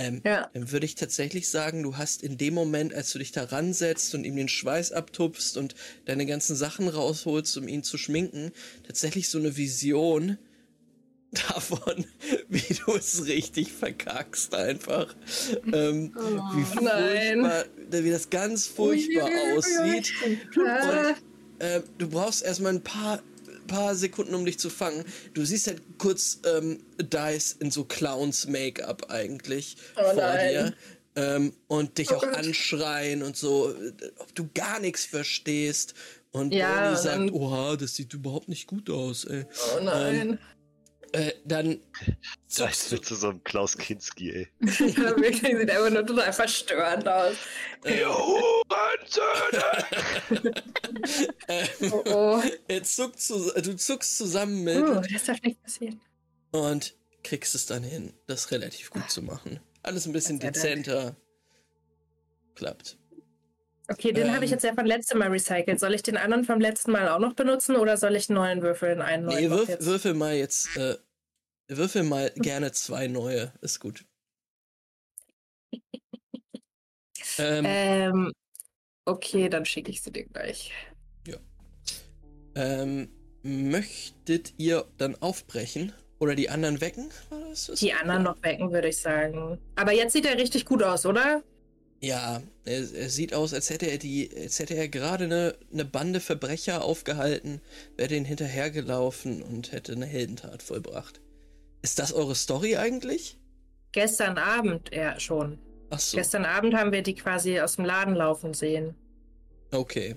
[0.00, 0.48] Ähm, ja.
[0.54, 4.14] Dann würde ich tatsächlich sagen, du hast in dem Moment, als du dich da ransetzt
[4.14, 5.74] und ihm den Schweiß abtupfst und
[6.06, 8.50] deine ganzen Sachen rausholst, um ihn zu schminken,
[8.86, 10.38] tatsächlich so eine Vision
[11.48, 12.06] davon,
[12.48, 15.14] wie du es richtig verkackst einfach.
[15.72, 20.12] Ähm, oh, wie furchtbar, wie das ganz furchtbar aussieht.
[20.24, 23.22] Und, äh, du brauchst erstmal ein paar
[23.70, 25.04] paar Sekunden, um dich zu fangen.
[25.32, 30.48] Du siehst halt kurz ähm, Dice in so Clowns-Make-up eigentlich oh, vor nein.
[30.50, 30.74] dir.
[31.16, 32.36] Ähm, und dich oh auch Gott.
[32.36, 33.74] anschreien und so,
[34.18, 35.94] ob du gar nichts verstehst.
[36.32, 39.44] Und ja, Bonnie sagt, oha, das sieht überhaupt nicht gut aus, ey.
[39.76, 40.14] Oh nein.
[40.14, 40.38] Ähm,
[41.12, 41.80] äh, dann.
[42.56, 44.48] Das ist zu so einem Klaus Kinski, ey.
[44.60, 47.36] ja, wirklich, sieht einfach nur total verstörend aus.
[47.84, 49.64] Ihr Hurensöhne!
[51.92, 52.42] oh, oh.
[52.68, 54.82] Er zuckt zu, du zuckst zusammen mit.
[54.82, 56.00] Oh, das darf nicht passieren.
[56.52, 59.60] Und kriegst es dann hin, das relativ gut zu machen.
[59.82, 61.16] Alles ein bisschen dezenter.
[62.54, 62.99] Klappt.
[63.90, 65.80] Okay, den ähm, habe ich jetzt ja von letztem Mal recycelt.
[65.80, 68.62] Soll ich den anderen vom letzten Mal auch noch benutzen oder soll ich einen neuen
[68.62, 69.38] Würfel in einen neuen?
[69.38, 70.76] Nee, würf, würfel mal jetzt.
[70.76, 70.96] Äh,
[71.66, 73.52] würfel mal gerne zwei neue.
[73.62, 74.04] Ist gut.
[77.38, 78.32] ähm, ähm,
[79.06, 80.72] okay, dann schicke ich sie dir gleich.
[81.26, 81.38] Ja.
[82.54, 83.08] Ähm,
[83.42, 85.92] möchtet ihr dann aufbrechen?
[86.20, 87.10] Oder die anderen wecken?
[87.80, 89.58] Die anderen noch wecken, würde ich sagen.
[89.74, 91.42] Aber jetzt sieht er richtig gut aus, oder?
[92.02, 95.84] Ja, er, er, sieht aus, als hätte er die, als hätte er gerade eine, eine
[95.84, 97.60] Bande Verbrecher aufgehalten,
[97.96, 101.20] wäre denen hinterhergelaufen und hätte eine Heldentat vollbracht.
[101.82, 103.38] Ist das eure Story eigentlich?
[103.92, 105.58] Gestern Abend, ja, schon.
[105.90, 106.16] Ach so.
[106.16, 108.94] Gestern Abend haben wir die quasi aus dem Laden laufen sehen.
[109.70, 110.16] Okay.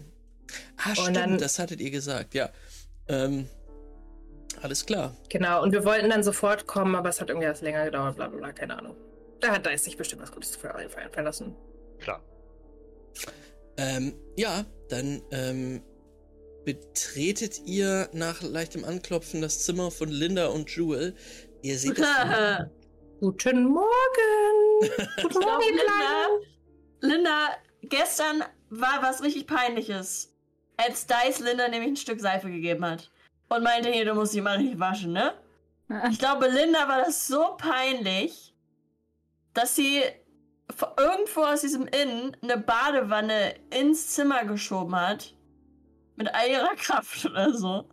[0.77, 2.49] Ah, und stimmt, dann, das hattet ihr gesagt, ja.
[3.09, 3.49] Ähm,
[4.61, 5.17] alles klar.
[5.29, 8.27] Genau, und wir wollten dann sofort kommen, aber es hat irgendwie erst länger gedauert, bla
[8.27, 8.95] bla bla, keine Ahnung.
[9.41, 11.55] Da hat da sich bestimmt was Gutes für einfallen lassen.
[12.03, 12.21] Klar.
[13.77, 15.81] Ähm, ja, dann ähm,
[16.65, 21.15] betretet ihr nach leichtem Anklopfen das Zimmer von Linda und Jewel.
[21.61, 22.67] Ihr seht das.
[23.19, 23.87] Guten Morgen!
[25.21, 26.27] Guten Morgen, Linda.
[26.99, 27.49] Linda,
[27.83, 30.35] gestern war was richtig peinliches.
[30.75, 33.09] Als Dice Linda nämlich ein Stück Seife gegeben hat.
[33.47, 35.33] Und meinte, hier, du musst die mal richtig waschen, ne?
[36.09, 38.55] Ich glaube, Linda war das so peinlich,
[39.53, 40.01] dass sie
[40.97, 45.33] irgendwo aus diesem Inn eine Badewanne ins Zimmer geschoben hat.
[46.15, 47.89] Mit all ihrer Kraft oder so.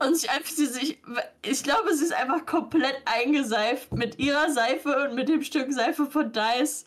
[0.00, 1.02] Und sich einfach, sie sich,
[1.44, 6.06] ich glaube, sie ist einfach komplett eingeseift mit ihrer Seife und mit dem Stück Seife
[6.06, 6.84] von Dice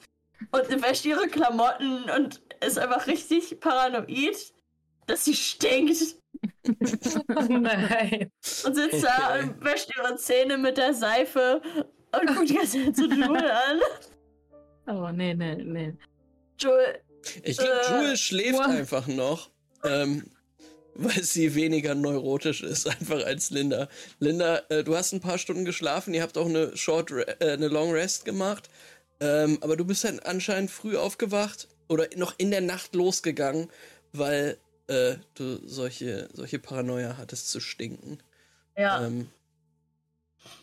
[0.51, 4.53] und wäscht ihre Klamotten und ist einfach richtig paranoid,
[5.07, 6.15] dass sie stinkt.
[7.35, 8.31] oh nein.
[8.65, 9.01] Und sitzt okay.
[9.03, 11.61] da und wäscht ihre Zähne mit der Seife
[12.13, 13.79] und guckt die ganze Zeit so Jule an.
[14.87, 15.93] Oh, nee, nee, nee.
[16.57, 17.01] Jule.
[17.43, 18.69] Ich glaube, äh, Jule schläft what?
[18.69, 19.49] einfach noch.
[19.83, 20.31] Ähm,
[20.95, 23.87] weil sie weniger neurotisch ist, einfach als Linda.
[24.19, 27.67] Linda, äh, du hast ein paar Stunden geschlafen, ihr habt auch eine Short, äh, eine
[27.67, 28.69] Long Rest gemacht,
[29.19, 33.69] ähm, aber du bist dann anscheinend früh aufgewacht oder noch in der Nacht losgegangen,
[34.13, 34.57] weil
[34.87, 38.19] äh, du solche, solche Paranoia hattest zu stinken.
[38.77, 39.05] Ja.
[39.05, 39.29] Ähm,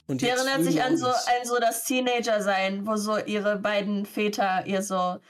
[0.07, 4.64] und die erinnert sich an so, an so das Teenager-Sein, wo so ihre beiden Väter
[4.66, 5.20] ihr so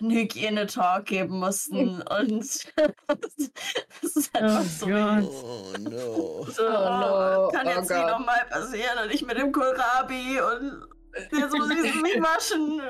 [0.00, 2.40] einen Hygienetalk geben mussten und
[3.06, 4.86] das ist einfach oh so.
[4.86, 5.24] God.
[5.24, 6.46] Oh no.
[6.50, 7.48] So, oh, no.
[7.52, 10.86] Kann oh jetzt oh nicht nochmal passieren und ich mit dem Kohlrabi und
[11.32, 12.80] Jetzt muss ich mich waschen.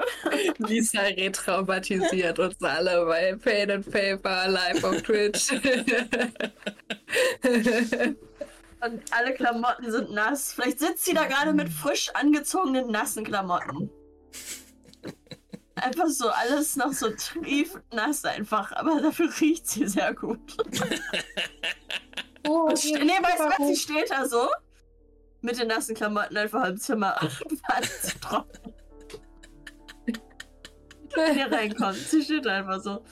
[0.59, 5.49] Lisa retraumatisiert uns alle bei Pain and Paper live auf Twitch.
[8.83, 10.53] Und alle Klamotten sind nass.
[10.53, 13.91] Vielleicht sitzt sie da gerade mit frisch angezogenen nassen Klamotten.
[15.74, 20.57] Einfach so alles noch so triefnass einfach, aber dafür riecht sie sehr gut.
[22.49, 24.49] oh, nee, weißt du was, sie steht da so
[25.43, 27.18] mit den nassen Klamotten einfach im Zimmer
[28.03, 28.74] zu trocknen.
[31.33, 31.97] hier reinkommt.
[31.97, 33.03] Sie steht einfach so.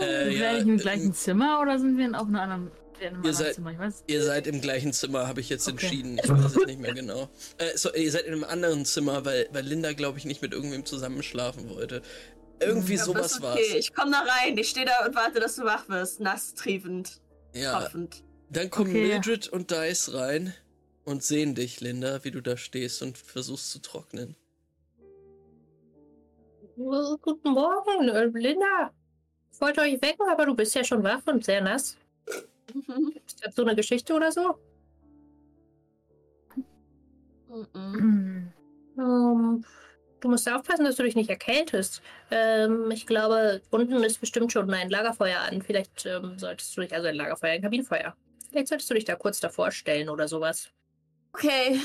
[0.00, 2.70] Äh, sind wir ja, im gleichen Zimmer oder sind wir in auf einer anderen
[3.00, 3.72] ihr seid, Zimmer?
[3.72, 4.04] Ich weiß.
[4.06, 5.86] ihr seid im gleichen Zimmer, habe ich jetzt okay.
[5.86, 6.18] entschieden.
[6.22, 7.28] Ich weiß es nicht mehr genau.
[7.58, 10.52] Äh, so, ihr seid in einem anderen Zimmer, weil, weil Linda, glaube ich, nicht mit
[10.52, 12.02] irgendwem zusammenschlafen wollte.
[12.60, 13.42] Irgendwie ja, sowas okay.
[13.42, 13.60] war's.
[13.60, 14.56] Okay, ich komme da rein.
[14.56, 16.20] Ich stehe da und warte, dass du wach wirst.
[16.20, 17.20] Nass, triefend,
[17.54, 17.80] ja.
[17.80, 18.22] Tropfend.
[18.50, 19.08] Dann kommen okay.
[19.08, 20.54] Mildred und Dice rein
[21.04, 24.36] und sehen dich, Linda, wie du da stehst und versuchst zu trocknen.
[26.76, 28.92] Guten Morgen, äh, Linda.
[29.52, 31.96] Ich wollte euch wecken, aber du bist ja schon wach und sehr nass.
[32.74, 33.12] Mhm.
[33.26, 34.58] Ist das so eine Geschichte oder so?
[37.48, 38.52] Mhm.
[38.96, 39.64] Um,
[40.20, 42.02] du musst aufpassen, dass du dich nicht erkältest.
[42.30, 45.62] Ähm, ich glaube, unten ist bestimmt schon ein Lagerfeuer an.
[45.62, 48.16] Vielleicht ähm, solltest du dich, also ein Lagerfeuer, ein Kabinenfeuer.
[48.50, 50.70] Vielleicht solltest du dich da kurz davor stellen oder sowas.
[51.32, 51.80] Okay.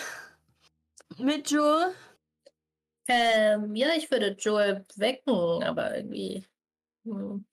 [1.18, 1.94] Mit Joel?
[3.08, 6.46] Ähm, ja, ich würde Joel wecken, aber irgendwie
[7.06, 7.46] hm,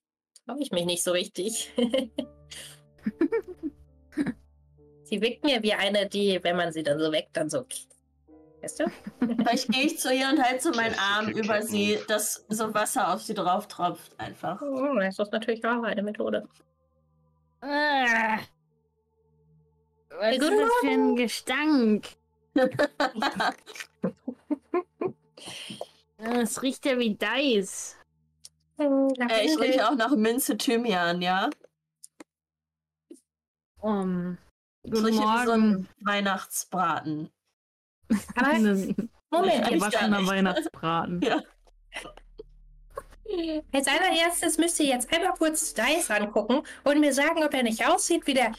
[0.48, 1.72] habe ich mich nicht so richtig.
[5.02, 7.64] sie weckt mir wie eine, die, wenn man sie dann so weckt, dann so.
[8.62, 8.84] Weißt du?
[9.20, 13.12] Vielleicht gehe ich zu ihr und halte so meinen Arm über sie, dass so Wasser
[13.12, 14.60] auf sie drauf tropft, einfach.
[14.62, 16.48] Oh, das ist natürlich auch eine Methode.
[17.60, 18.38] Ah.
[20.10, 22.08] Was ist das für ein Gestank?
[26.16, 27.96] Es riecht ja wie Dice.
[28.78, 31.50] Äh, ich rieche auch nach Minze Thymian, ja?
[33.84, 34.38] Um,
[34.82, 35.44] guten ich Morgen.
[35.44, 37.28] so ein Weihnachtsbraten.
[38.08, 41.20] Moment, ich war Weihnachtsbraten.
[41.22, 41.42] ja.
[43.72, 47.86] Als allererstes müsst ihr jetzt einmal kurz Dice angucken und mir sagen, ob er nicht
[47.86, 48.52] aussieht wie der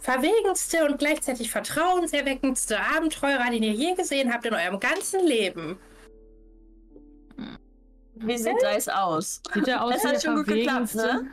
[0.00, 5.78] verwegenste und gleichzeitig vertrauenserweckendste Abenteurer, den ihr je gesehen habt in eurem ganzen Leben.
[8.16, 9.40] Wie sieht das aus?
[9.54, 11.30] Sieht er aus es hat schon gut geklappt, ne?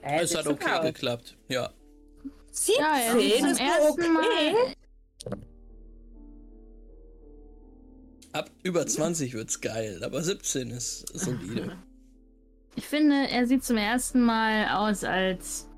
[0.00, 1.70] Es hat okay geklappt, ja.
[2.54, 4.08] 17 ja, ist okay.
[4.08, 4.74] Mal.
[8.32, 11.76] Ab über 20 wird's geil, aber 17 ist solide.
[12.76, 15.68] Ich finde, er sieht zum ersten Mal aus als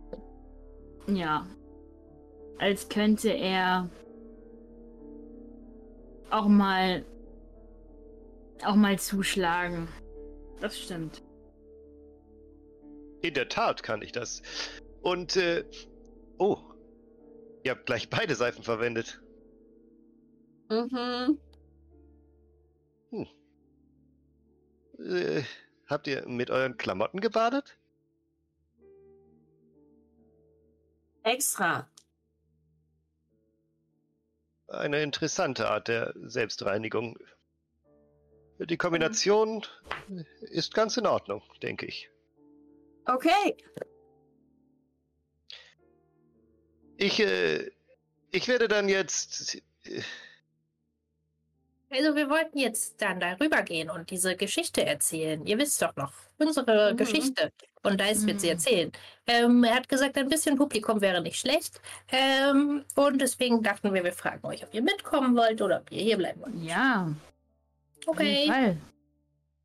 [1.07, 1.47] ja,
[2.59, 3.89] als könnte er
[6.31, 7.05] auch mal
[8.65, 9.89] auch mal zuschlagen.
[10.61, 11.23] Das stimmt.
[13.23, 14.43] In der Tat kann ich das.
[15.03, 15.65] Und äh,
[16.39, 16.59] oh,
[17.63, 19.21] ihr habt gleich beide Seifen verwendet.
[20.69, 21.39] Mhm.
[23.11, 23.27] Hm.
[24.99, 25.43] Äh,
[25.87, 27.79] habt ihr mit euren Klamotten gebadet?
[31.23, 31.89] Extra.
[34.69, 37.19] Eine interessante Art der Selbstreinigung.
[38.59, 39.65] Die Kombination
[40.41, 42.11] ist ganz in Ordnung, denke ich.
[43.07, 43.57] Okay.
[46.97, 47.71] Ich, äh,
[48.31, 49.63] ich werde dann jetzt.
[51.91, 55.47] Also wir wollten jetzt dann darüber gehen und diese Geschichte erzählen.
[55.47, 56.97] Ihr wisst doch noch, unsere mhm.
[56.97, 57.53] Geschichte.
[57.83, 58.53] Und da ist wird sie mhm.
[58.53, 58.93] erzählen.
[59.29, 61.81] Ähm, er hat gesagt, ein bisschen Publikum wäre nicht schlecht.
[62.11, 66.03] Ähm, und deswegen dachten wir, wir fragen euch, ob ihr mitkommen wollt oder ob ihr
[66.03, 66.55] hier bleiben wollt.
[66.65, 67.09] Ja.
[68.07, 68.77] Okay.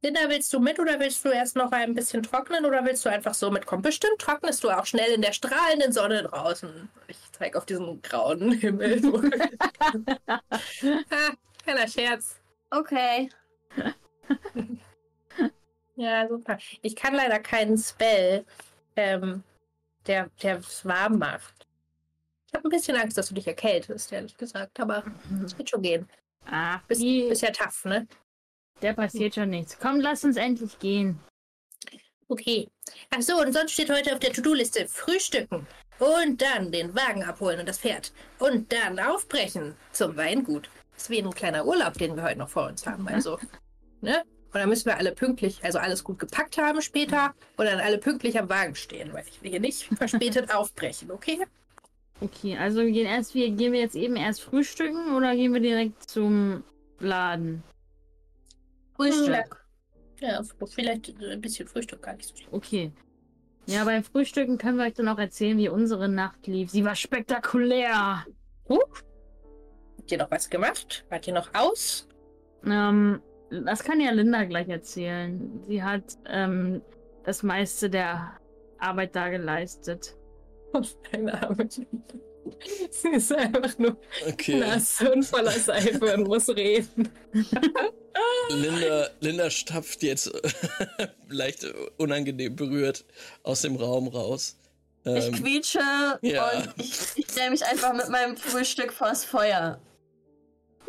[0.04, 3.10] Linda, willst du mit oder willst du erst noch ein bisschen trocknen oder willst du
[3.10, 3.84] einfach so mitkommen?
[3.84, 6.90] Bestimmt trocknest du auch schnell in der strahlenden Sonne draußen.
[7.08, 9.00] Ich zeige auf diesen grauen Himmel.
[10.28, 10.40] ah,
[11.64, 12.42] kleiner Scherz.
[12.72, 13.30] Okay.
[15.96, 16.58] ja, super.
[16.82, 18.44] Ich kann leider keinen Spell,
[18.96, 19.44] ähm,
[20.08, 21.68] der es warm macht.
[22.48, 25.04] Ich habe ein bisschen Angst, dass du dich erkältest, ehrlich gesagt, aber
[25.46, 26.10] es wird schon gehen.
[26.46, 28.08] Ah, bist, bist ja tough, ne?
[28.82, 29.78] Der passiert schon nichts.
[29.80, 31.20] Komm, lass uns endlich gehen.
[32.28, 32.70] Okay.
[33.10, 35.68] Ach so, und sonst steht heute auf der To-Do-Liste Frühstücken.
[36.00, 38.12] Und dann den Wagen abholen und das Pferd.
[38.40, 40.70] Und dann aufbrechen zum Weingut.
[40.94, 43.08] Das ist wie ein kleiner Urlaub, den wir heute noch vor uns haben.
[43.08, 43.38] Also,
[44.02, 44.24] ne?
[44.54, 47.98] Und dann müssen wir alle pünktlich, also alles gut gepackt haben später und dann alle
[47.98, 51.46] pünktlich am Wagen stehen, weil ich will hier nicht verspätet aufbrechen, okay?
[52.20, 55.62] Okay, also wir gehen erst, wir gehen wir jetzt eben erst frühstücken oder gehen wir
[55.62, 56.64] direkt zum
[57.00, 57.64] Laden?
[59.02, 59.66] Frühstück.
[60.20, 62.50] Ja, vielleicht ein bisschen Frühstück gar nicht so schlimm.
[62.52, 62.92] Okay.
[63.66, 66.72] Ja, beim Frühstücken können wir euch dann auch erzählen, wie unsere Nacht lief.
[66.72, 68.26] Sie war spektakulär.
[68.68, 68.80] Huh?
[69.98, 71.06] Habt ihr noch was gemacht?
[71.10, 72.08] Wart ihr noch aus?
[72.66, 75.64] Ähm, das kann ja Linda gleich erzählen.
[75.68, 76.82] Sie hat ähm,
[77.24, 78.38] das meiste der
[78.80, 80.16] Arbeit da geleistet.
[81.12, 81.82] Keine Arbeit.
[82.90, 83.98] Sie ist einfach nur
[84.28, 84.60] okay.
[84.60, 87.10] nass und voller Seife und muss reden.
[88.50, 90.32] Linda, Linda stapft jetzt
[91.30, 91.66] leicht
[91.98, 93.06] unangenehm berührt
[93.44, 94.58] aus dem Raum raus.
[95.04, 95.80] Ich ähm, quietsche
[96.22, 96.50] ja.
[96.52, 99.80] und ich, ich stelle mich einfach mit meinem Frühstück vors Feuer.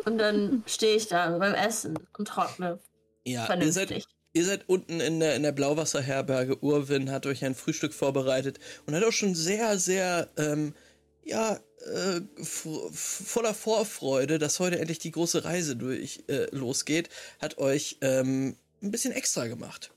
[0.05, 2.79] Und dann stehe ich da beim Essen und trockne.
[3.25, 3.89] Ja, vernünftig.
[3.89, 6.61] Ihr seid, ihr seid unten in der, in der Blauwasserherberge.
[6.61, 10.75] Urwin hat euch ein Frühstück vorbereitet und hat auch schon sehr, sehr ähm,
[11.23, 17.09] ja, äh, voller Vorfreude, dass heute endlich die große Reise durch äh, losgeht,
[17.41, 19.91] hat euch ähm, ein bisschen extra gemacht.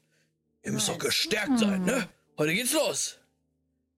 [0.62, 2.08] Ihr müsst doch gestärkt sein, ne?
[2.38, 3.18] Heute geht's los.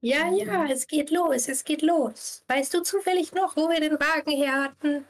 [0.00, 2.44] Ja, ja, es geht los, es geht los.
[2.46, 5.04] Weißt du zufällig noch, wo wir den Wagen her hatten?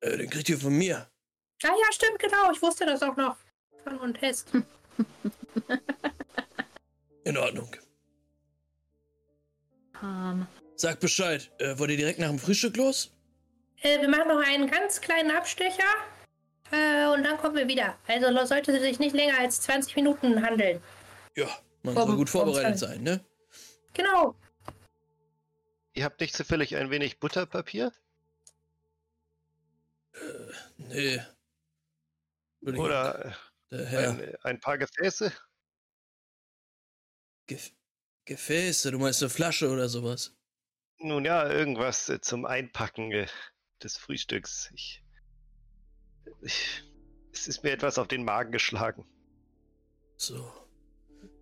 [0.00, 1.08] Äh, den kriegt ihr von mir.
[1.62, 2.50] Ah ja, stimmt, genau.
[2.52, 3.36] Ich wusste das auch noch.
[3.82, 4.48] Von und Test.
[7.24, 7.68] In Ordnung.
[10.02, 10.46] Um,
[10.76, 11.50] Sag Bescheid.
[11.58, 13.12] Äh, wollt ihr direkt nach dem Frühstück los?
[13.82, 15.82] Äh, wir machen noch einen ganz kleinen Abstecher.
[16.70, 17.96] Äh, und dann kommen wir wieder.
[18.06, 20.82] Also sollte sich nicht länger als 20 Minuten handeln.
[21.36, 21.48] Ja,
[21.82, 23.24] man soll gut vorbereitet sein, ne?
[23.92, 24.34] Genau.
[25.92, 27.92] Ihr habt nicht zufällig ein wenig Butterpapier?
[30.12, 30.18] Äh,
[30.78, 31.20] nee.
[32.62, 33.36] Oder
[33.70, 35.32] ein, ein, paar Gefäße?
[37.46, 37.72] Gef
[38.24, 40.34] Gefäße, du meinst eine Flasche oder sowas?
[41.04, 43.26] Nun ja, irgendwas äh, zum Einpacken äh,
[43.82, 44.70] des Frühstücks.
[44.74, 45.04] Ich,
[46.40, 46.82] ich,
[47.30, 49.06] es ist mir etwas auf den Magen geschlagen.
[50.16, 50.50] So.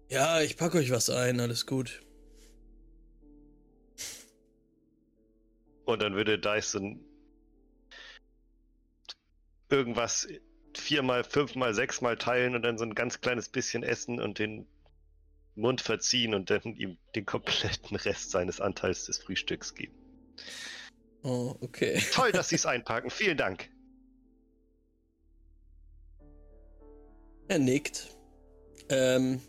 [0.08, 2.02] Ja, ich packe euch was ein, alles gut.
[5.84, 7.00] Und dann würde Dyson
[9.70, 10.26] irgendwas
[10.76, 14.66] viermal, fünfmal, sechsmal teilen und dann so ein ganz kleines bisschen essen und den
[15.54, 19.94] Mund verziehen und dann ihm den kompletten Rest seines Anteils des Frühstücks geben.
[21.22, 22.00] Oh, okay.
[22.12, 23.10] Toll, dass Sie es einpacken.
[23.10, 23.70] Vielen Dank.
[27.48, 28.16] Er nickt.
[28.88, 29.40] Ähm,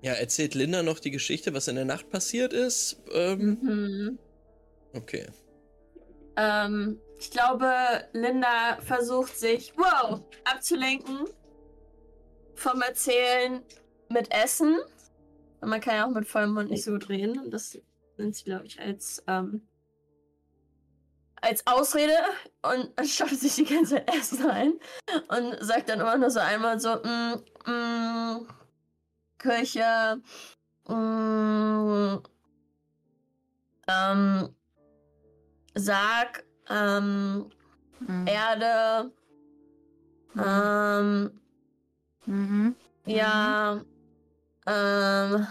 [0.00, 3.02] ja, erzählt Linda noch die Geschichte, was in der Nacht passiert ist?
[3.12, 4.18] Ähm, mhm.
[4.94, 5.26] Okay.
[6.36, 7.72] Ähm, ich glaube,
[8.12, 11.24] Linda versucht sich, wow, abzulenken
[12.54, 13.62] vom Erzählen
[14.08, 14.78] mit Essen.
[15.60, 17.50] Man kann ja auch mit vollem Mund nicht so gut reden.
[17.50, 17.78] Das
[18.18, 19.66] nimmt sie, glaube ich, als, ähm,
[21.40, 22.16] als Ausrede
[22.62, 24.72] und schaut sich die ganze Zeit Essen rein
[25.28, 28.48] und sagt dann immer nur so einmal so, mm, mm,
[29.38, 30.20] Küche,
[30.88, 32.16] mm,
[33.88, 34.56] ähm,
[35.74, 37.50] Sarg, ähm,
[38.00, 38.26] mhm.
[38.26, 39.12] Erde,
[40.34, 40.42] mhm.
[40.44, 41.40] ähm,
[42.26, 42.76] mhm.
[43.04, 43.80] ja,
[44.66, 45.46] ähm.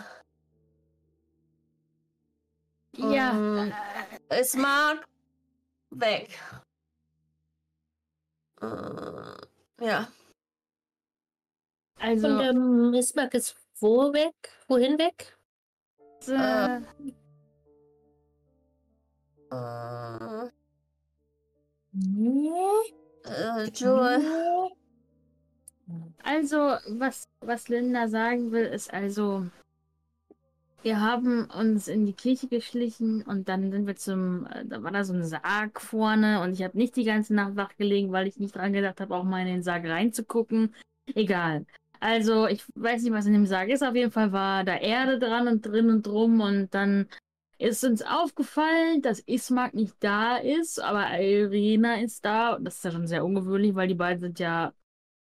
[2.97, 3.31] Ja.
[3.31, 3.73] Ähm,
[4.29, 5.05] es mag
[5.91, 6.39] weg.
[8.61, 10.07] Äh, Ja.
[11.99, 12.27] Also.
[12.27, 14.33] Und ähm, Ismark ist wo weg?
[14.67, 15.37] Wohin weg?
[16.27, 16.81] Äh,
[19.51, 20.49] äh,
[23.23, 24.71] äh, Joel.
[26.23, 26.57] Also,
[26.87, 29.45] was, was Linda sagen will, ist also,
[30.81, 34.91] wir haben uns in die Kirche geschlichen und dann sind wir zum, äh, da war
[34.91, 38.27] da so ein Sarg vorne und ich habe nicht die ganze Nacht wach gelegen, weil
[38.27, 40.73] ich nicht dran gedacht habe, auch mal in den Sarg reinzugucken.
[41.13, 41.65] Egal.
[41.99, 43.83] Also, ich weiß nicht, was in dem Sarg ist.
[43.83, 47.07] Auf jeden Fall war da Erde dran und drin und drum und dann
[47.57, 52.59] ist uns aufgefallen, dass Ismark nicht da ist, aber Irina ist da.
[52.59, 54.73] Das ist ja schon sehr ungewöhnlich, weil die beiden sind ja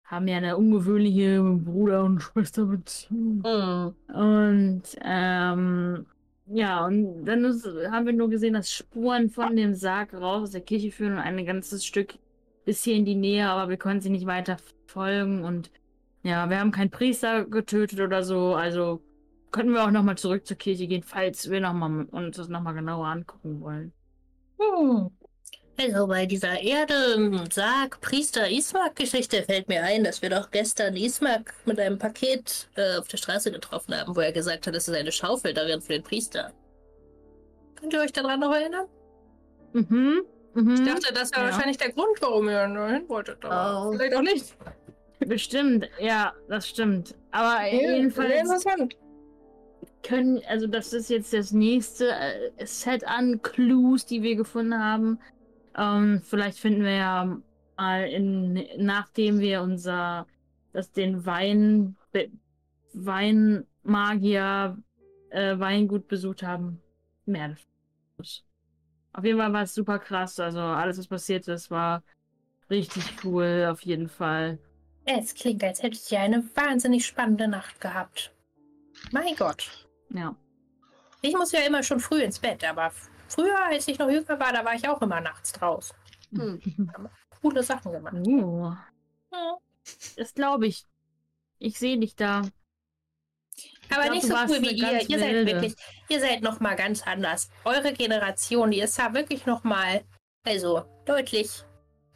[0.07, 3.43] haben ja eine ungewöhnliche Bruder- und Schwesterbeziehung.
[3.45, 4.15] Mhm.
[4.15, 6.05] Und ähm,
[6.47, 10.51] ja, und dann ist, haben wir nur gesehen, dass Spuren von dem Sarg raus aus
[10.51, 12.17] der Kirche führen und ein ganzes Stück
[12.63, 15.71] bis hier in die Nähe, aber wir konnten sie nicht weiter folgen und
[16.23, 19.01] ja, wir haben keinen Priester getötet oder so, also
[19.51, 22.73] könnten wir auch nochmal zurück zur Kirche gehen, falls wir noch mal, uns das nochmal
[22.73, 23.93] genauer angucken wollen.
[24.59, 25.09] Hm.
[25.79, 31.53] Also bei dieser Erde, Sarg, Priester, Ismark-Geschichte fällt mir ein, dass wir doch gestern Ismark
[31.65, 34.95] mit einem Paket äh, auf der Straße getroffen haben, wo er gesagt hat, es ist
[34.95, 36.51] eine Schaufel darin für den Priester.
[37.79, 38.87] Könnt ihr euch daran noch erinnern?
[39.73, 40.21] Mhm.
[40.55, 40.73] mhm.
[40.73, 41.51] Ich dachte, das wäre ja.
[41.51, 43.91] wahrscheinlich der Grund, warum ihr hin wolltet, aber oh.
[43.91, 44.55] vielleicht auch nicht.
[45.19, 47.15] Bestimmt, ja, das stimmt.
[47.31, 48.65] Aber ja, jedenfalls
[50.03, 55.19] können, also das ist jetzt das nächste äh, Set an Clues, die wir gefunden haben.
[55.77, 57.37] Ähm, vielleicht finden wir ja
[57.77, 60.25] mal in, nachdem wir unser,
[60.73, 62.29] das den Wein, Be,
[62.93, 64.77] Weinmagier,
[65.29, 66.81] äh, Weingut besucht haben,
[67.25, 67.55] mehr.
[69.13, 70.39] Auf jeden Fall war es super krass.
[70.39, 72.03] Also alles, was passiert ist, war
[72.69, 74.59] richtig cool, auf jeden Fall.
[75.05, 78.33] Es klingt, als hättet ihr eine wahnsinnig spannende Nacht gehabt.
[79.11, 79.87] Mein Gott.
[80.09, 80.35] Ja.
[81.21, 82.91] Ich muss ja immer schon früh ins Bett, aber
[83.27, 85.95] Früher, als ich noch jünger war, da war ich auch immer nachts draußen.
[86.31, 86.61] Hm.
[87.41, 88.15] Coole Sachen gemacht.
[88.25, 89.57] Ja.
[90.15, 90.85] Das glaube ich.
[91.59, 92.43] Ich sehe dich da.
[93.89, 95.09] Aber glaub, nicht so cool wie ihr.
[95.09, 95.75] Ihr seid wirklich,
[96.09, 97.49] ihr seid noch mal ganz anders.
[97.63, 100.03] Eure Generation, die ist da wirklich noch mal,
[100.43, 101.63] also deutlich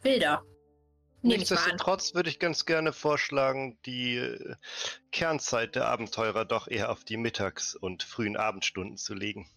[0.02, 0.42] wilder.
[1.22, 4.38] Nichtsdestotrotz würde ich ganz gerne vorschlagen, die
[5.12, 9.48] Kernzeit der Abenteurer doch eher auf die Mittags- und frühen Abendstunden zu legen.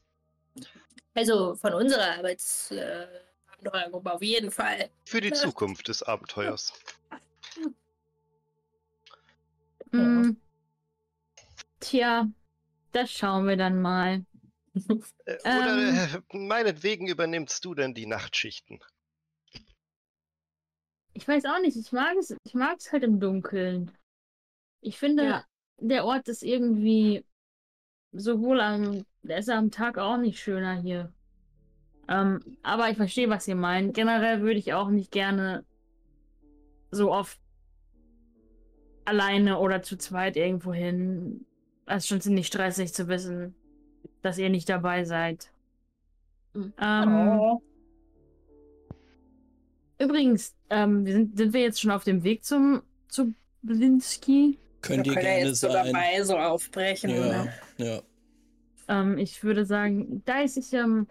[1.16, 4.89] Also von unserer Arbeitsabenteuergruppe äh, auf jeden Fall.
[5.05, 6.74] Für die Zukunft des Abenteuers.
[9.91, 10.36] Hm.
[11.80, 12.28] Tja,
[12.91, 14.26] das schauen wir dann mal.
[15.26, 18.82] Äh, oder ähm, äh, meinetwegen übernimmst du denn die Nachtschichten?
[21.13, 23.89] Ich weiß auch nicht, ich mag es, ich mag es halt im Dunkeln.
[24.82, 25.45] Ich finde, ja.
[25.78, 27.24] der Ort ist irgendwie
[28.11, 31.11] sowohl am der ist am Tag auch nicht schöner hier.
[32.07, 33.93] Ähm, aber ich verstehe, was ihr meint.
[33.93, 35.65] Generell würde ich auch nicht gerne
[36.91, 37.39] so oft
[39.05, 41.45] alleine oder zu zweit irgendwo hin.
[41.86, 43.55] Das ist schon ziemlich stressig zu wissen,
[44.21, 45.51] dass ihr nicht dabei seid.
[46.53, 46.73] Mhm.
[46.80, 47.61] Ähm, oh.
[49.99, 54.59] Übrigens, ähm, wir sind, sind wir jetzt schon auf dem Weg zum zu Blinsky?
[54.82, 55.71] Könnt ihr gerne jetzt sein.
[55.71, 57.09] so dabei so aufbrechen.
[57.09, 57.53] Ja, oder?
[57.78, 58.01] ja.
[58.88, 61.08] Ähm, ich würde sagen, da ist ich ähm,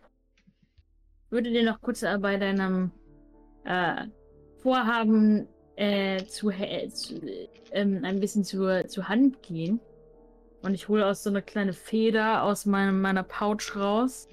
[1.31, 2.93] würde dir noch kurz äh, bei deinem
[3.65, 4.07] äh,
[4.59, 7.21] Vorhaben äh, zu, äh, zu
[7.73, 9.81] ähm, ein bisschen zur, zur Hand gehen.
[10.63, 14.29] Und ich hole aus so eine kleine Feder aus meinem, meiner Pouch raus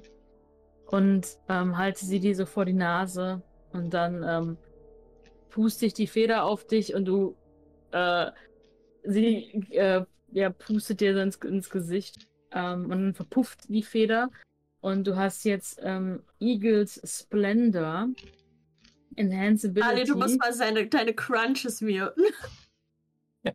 [0.86, 3.42] und ähm, halte sie dir so vor die Nase.
[3.74, 4.58] Und dann ähm,
[5.50, 7.36] puste ich die Feder auf dich und du
[7.92, 8.32] äh,
[9.04, 12.28] sie äh, ja, pustet dir so ins, ins Gesicht.
[12.52, 14.30] Ähm, und dann verpufft die Feder.
[14.82, 18.10] Und du hast jetzt ähm, Eagles Splendor.
[19.16, 19.88] Enhanceability.
[19.88, 22.24] Ali, du musst mal seine kleine Crunches muten.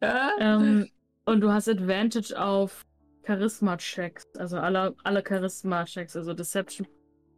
[0.00, 0.88] ähm,
[1.24, 2.84] und du hast Advantage auf
[3.26, 4.26] Charisma-Checks.
[4.36, 6.16] Also alle, alle Charisma-Checks.
[6.16, 6.86] Also Deception.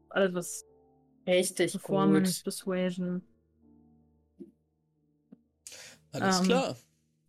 [0.08, 0.66] Alles, was.
[1.26, 1.72] Richtig.
[1.72, 2.44] Performance, gut.
[2.44, 3.22] Persuasion.
[6.12, 6.76] Alles ähm, klar.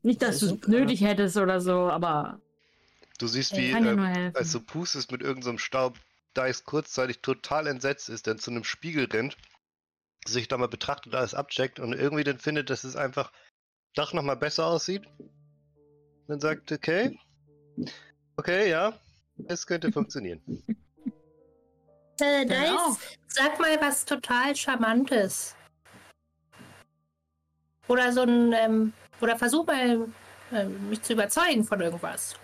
[0.01, 2.41] Nicht, dass du es nötig hättest oder so, aber
[3.23, 5.97] Du siehst, wie, äh, als du pustest mit irgendeinem so Staub,
[6.35, 9.37] Dice kurzzeitig total entsetzt ist, dann zu einem Spiegel rennt,
[10.25, 13.31] sich da mal betrachtet, alles abcheckt und irgendwie dann findet, dass es einfach
[13.95, 15.03] doch nochmal besser aussieht.
[16.27, 17.17] Dann sagt, okay,
[18.35, 18.99] okay, ja,
[19.47, 20.41] es könnte funktionieren.
[22.19, 22.99] Äh, Dice,
[23.29, 25.55] sag mal was total Charmantes.
[27.87, 30.09] Oder so ein, ähm, oder versuch mal,
[30.51, 32.35] äh, mich zu überzeugen von irgendwas.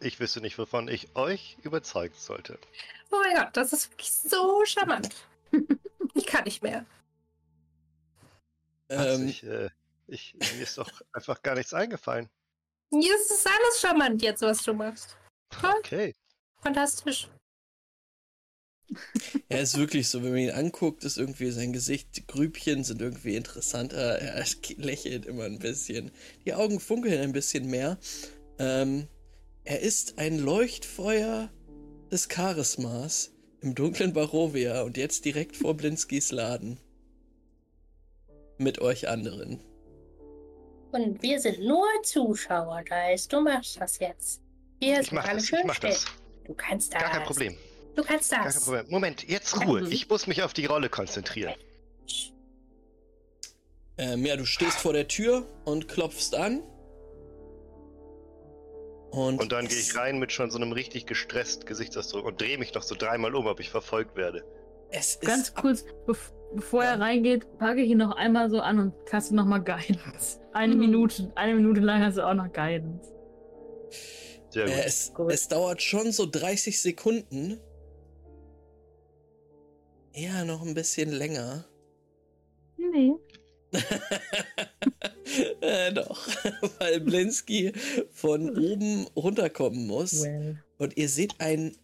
[0.00, 2.58] Ich wüsste nicht, wovon ich euch überzeugen sollte.
[3.10, 5.14] Oh mein Gott, das ist wirklich so charmant.
[6.14, 6.86] ich kann nicht mehr.
[8.88, 9.68] Ähm, ich, äh,
[10.06, 12.28] ich, mir ist doch einfach gar nichts eingefallen.
[12.90, 15.16] Mir ist alles charmant jetzt, was du machst.
[15.78, 16.14] Okay.
[16.62, 17.28] Fantastisch.
[19.48, 23.00] Er ist wirklich so, wenn man ihn anguckt, ist irgendwie sein Gesicht, die Grübchen sind
[23.00, 24.18] irgendwie interessanter.
[24.18, 24.44] Er
[24.76, 26.10] lächelt immer ein bisschen.
[26.44, 27.98] Die Augen funkeln ein bisschen mehr.
[28.58, 29.06] Ähm,
[29.64, 31.50] er ist ein Leuchtfeuer
[32.10, 36.78] des Charismas im dunklen Barovia und jetzt direkt vor Blinskis Laden.
[38.58, 39.60] Mit euch anderen.
[40.92, 44.40] Und wir sind nur Zuschauer, da heißt, du machst das jetzt.
[44.80, 46.04] Hier ist alles schön das.
[46.44, 47.02] Du kannst das.
[47.02, 47.56] Gar kein Problem.
[47.94, 48.66] Du kannst das.
[48.88, 49.88] Moment, jetzt Ruhe.
[49.88, 51.54] Ich muss mich auf die Rolle konzentrieren.
[53.98, 56.62] Ähm, ja, du stehst vor der Tür und klopfst an.
[59.10, 62.58] Und, und dann gehe ich rein mit schon so einem richtig gestressten Gesichtsausdruck und drehe
[62.58, 64.44] mich noch so dreimal um, ob ich verfolgt werde.
[64.90, 66.16] Es ist Ganz kurz, be
[66.54, 66.92] bevor ja.
[66.92, 70.40] er reingeht, packe ich ihn noch einmal so an und kaste nochmal Guidance.
[70.52, 70.80] Eine mhm.
[70.80, 73.12] Minute, eine Minute lang hast du auch noch Guidance.
[74.50, 74.74] Sehr gut.
[74.74, 77.60] Äh, es, es dauert schon so 30 Sekunden,
[80.12, 81.64] ja, noch ein bisschen länger.
[82.76, 83.14] Nee.
[85.60, 86.26] Äh, doch,
[86.78, 87.72] weil Blinsky
[88.12, 90.22] von oben runterkommen muss.
[90.22, 90.62] Well.
[90.78, 91.76] Und ihr seht einen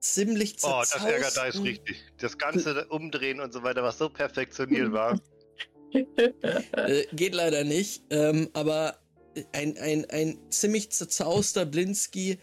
[0.00, 1.96] ziemlich Oh, das ärgert Dice richtig.
[2.18, 5.20] Das ganze Umdrehen und so weiter, was so perfektioniert war.
[5.92, 8.98] äh, geht leider nicht, ähm, aber
[9.52, 12.38] ein, ein, ein ziemlich zerzauster Blinsky,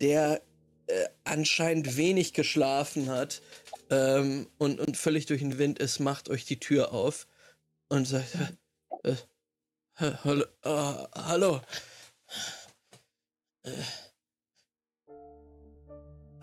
[0.00, 0.42] der
[0.86, 3.42] äh, anscheinend wenig geschlafen hat,
[3.90, 7.26] ähm, und, und völlig durch den Wind ist, macht euch die Tür auf
[7.88, 8.36] und sagt,
[9.04, 9.16] äh,
[9.98, 11.60] äh, hallo, äh, hallo.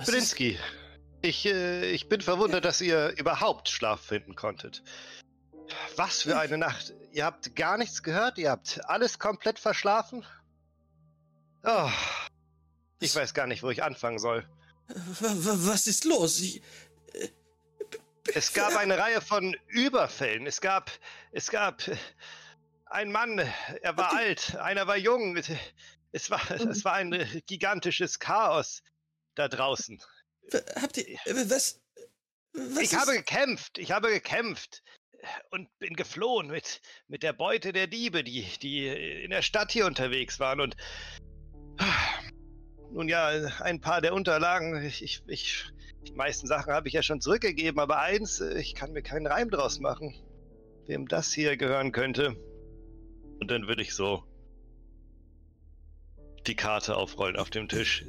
[0.05, 0.59] Blinsky,
[1.21, 4.83] ich, äh, ich bin verwundert, dass ihr überhaupt Schlaf finden konntet.
[5.95, 6.93] Was für eine Nacht.
[7.11, 8.37] Ihr habt gar nichts gehört?
[8.37, 10.25] Ihr habt alles komplett verschlafen?
[11.63, 11.89] Oh,
[12.99, 14.47] ich weiß gar nicht, wo ich anfangen soll.
[14.87, 16.41] Was ist los?
[16.41, 16.61] Ich,
[18.33, 20.47] es gab eine Reihe von Überfällen.
[20.47, 20.91] Es gab,
[21.31, 21.83] es gab
[22.85, 23.39] ein Mann,
[23.81, 25.37] er war alt, einer war jung.
[26.11, 28.83] Es war, es war ein gigantisches Chaos
[29.35, 30.01] da draußen.
[30.79, 31.81] Habt ihr, was?
[32.53, 34.83] was ich habe gekämpft, ich habe gekämpft
[35.49, 39.85] und bin geflohen mit, mit der Beute der Diebe, die, die in der Stadt hier
[39.85, 40.75] unterwegs waren und
[42.91, 43.29] nun ja,
[43.61, 45.65] ein paar der Unterlagen, ich, ich
[46.07, 49.27] die meisten Sachen habe ich ja schon zurückgegeben, aber eins, äh, ich kann mir keinen
[49.27, 50.13] Reim draus machen.
[50.85, 52.35] Wem das hier gehören könnte.
[53.39, 54.23] Und dann würde ich so
[56.45, 58.05] die Karte aufrollen auf dem Tisch.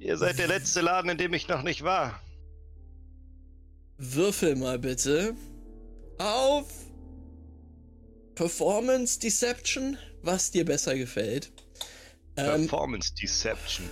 [0.00, 2.20] Ihr seid der letzte Laden, in dem ich noch nicht war.
[3.98, 5.36] Würfel mal bitte
[6.18, 6.66] auf
[8.34, 11.52] Performance Deception, was dir besser gefällt.
[12.36, 13.88] Ähm, Performance Deception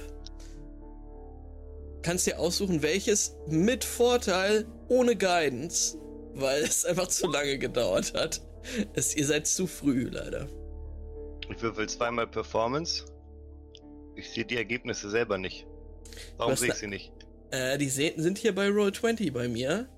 [2.02, 5.98] kannst dir aussuchen, welches mit Vorteil ohne Guidance,
[6.34, 8.42] weil es einfach zu lange gedauert hat.
[8.92, 10.48] Es, ihr seid zu früh, leider.
[11.50, 13.04] Ich würfel zweimal Performance.
[14.14, 15.66] Ich sehe die Ergebnisse selber nicht.
[16.36, 17.12] Warum sehe ich sie nicht?
[17.50, 19.88] Äh, die sind hier bei Roll20 bei mir.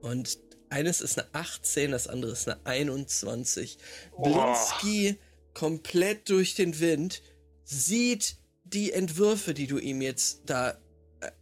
[0.00, 3.78] Und eines ist eine 18, das andere ist eine 21.
[4.12, 4.22] Oh.
[4.22, 5.18] Blinsky
[5.54, 7.22] komplett durch den Wind
[7.64, 10.78] sieht die Entwürfe, die du ihm jetzt da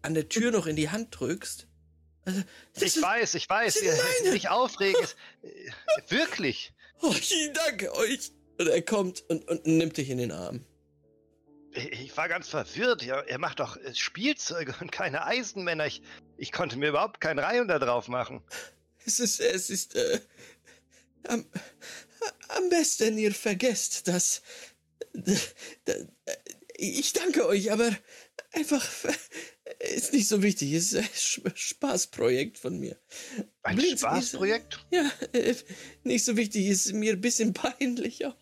[0.03, 1.67] an der Tür noch in die Hand drückst.
[2.25, 2.43] Also,
[2.81, 3.83] ich weiß, ich weiß.
[3.83, 5.03] Ihr, nicht aufregen.
[5.43, 5.71] Äh,
[6.09, 6.73] wirklich.
[7.03, 8.31] Oh, ich danke euch.
[8.59, 10.67] Und er kommt und, und nimmt dich in den Arm.
[11.73, 13.03] Ich war ganz verwirrt.
[13.03, 15.87] Ja, er macht doch äh, Spielzeuge und keine Eisenmänner.
[15.87, 16.03] Ich,
[16.37, 18.43] ich konnte mir überhaupt keinen Reim da drauf machen.
[19.07, 20.21] Es ist, es ist, äh,
[21.27, 21.47] am,
[22.49, 24.43] am besten ihr vergesst, dass
[26.77, 27.91] ich danke euch, aber
[28.53, 28.87] einfach
[29.81, 30.73] ist nicht so wichtig.
[30.73, 31.09] Ist ein
[31.55, 32.97] Spaßprojekt von mir.
[33.63, 34.85] Ein Blitz Spaßprojekt?
[34.91, 35.55] Ist, ja, äh,
[36.05, 36.67] nicht so wichtig.
[36.67, 38.37] Ist mir ein bisschen peinlich auch.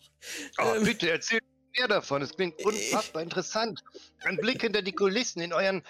[0.59, 1.39] Oh, ähm, bitte erzähl
[1.77, 2.21] mehr davon.
[2.21, 3.83] Es klingt unfassbar interessant.
[4.23, 5.83] Ein Blick hinter die Kulissen in euren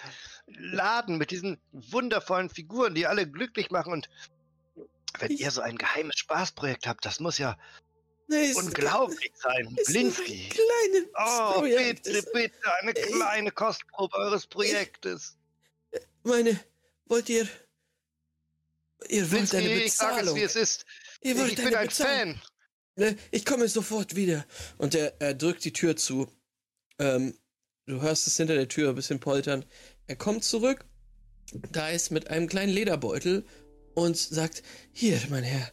[0.46, 3.92] Laden mit diesen wundervollen Figuren, die alle glücklich machen.
[3.92, 4.08] Und
[5.18, 7.58] wenn ihr so ein geheimes Spaßprojekt habt, das muss ja
[8.30, 9.76] Nee, Unglaublich sein.
[9.86, 10.48] Blinsky.
[11.14, 12.04] Oh, Projekt.
[12.04, 15.36] bitte, bitte, eine kleine Kostprobe eures Projektes.
[16.22, 16.58] Meine,
[17.06, 17.48] wollt ihr.
[19.08, 19.84] Ihr wollt eine Bezahlung.
[19.84, 20.84] ich sag es, wie es ist.
[21.22, 22.40] Ihr wollt ich bin ein Fan.
[22.96, 24.44] Ne, ich komme sofort wieder.
[24.78, 26.30] Und er, er drückt die Tür zu.
[26.98, 27.34] Ähm,
[27.86, 29.64] du hörst es hinter der Tür ein bisschen poltern.
[30.06, 30.84] Er kommt zurück,
[31.72, 33.44] da ist mit einem kleinen Lederbeutel
[33.94, 35.72] und sagt, hier, mein Herr,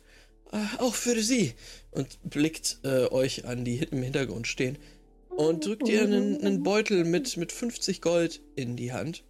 [0.52, 1.54] äh, auch für Sie.
[1.92, 4.78] Und blickt äh, euch an, die im Hintergrund stehen.
[5.30, 9.24] Und drückt ihr einen, einen Beutel mit, mit 50 Gold in die Hand.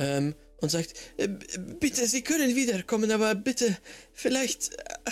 [0.00, 3.76] Ähm, und sagt, äh, bitte, Sie können wiederkommen, aber bitte
[4.12, 5.10] vielleicht äh,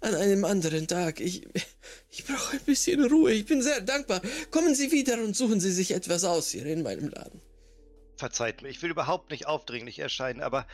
[0.00, 1.20] an einem anderen Tag.
[1.20, 1.46] Ich,
[2.10, 3.32] ich brauche ein bisschen Ruhe.
[3.32, 4.20] Ich bin sehr dankbar.
[4.50, 7.40] Kommen Sie wieder und suchen Sie sich etwas aus hier in meinem Laden.
[8.16, 10.66] Verzeiht mir, ich will überhaupt nicht aufdringlich erscheinen, aber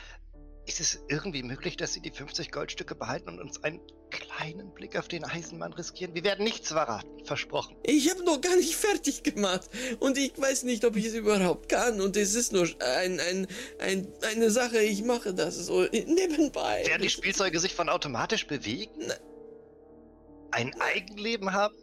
[0.67, 3.81] ist es irgendwie möglich, dass Sie die 50 Goldstücke behalten und uns einen
[4.11, 6.15] kleinen Blick auf den Eisenmann riskieren?
[6.15, 7.77] Wir werden nichts verraten, versprochen.
[7.85, 9.71] Ich habe noch gar nicht fertig gemacht
[10.01, 13.47] und ich weiß nicht, ob ich es überhaupt kann und es ist nur ein, ein,
[13.79, 16.85] ein, eine Sache, ich mache das so nebenbei.
[16.87, 19.07] Werden die Spielzeuge sich von automatisch bewegen?
[19.07, 19.15] Na.
[20.51, 21.77] Ein Eigenleben haben?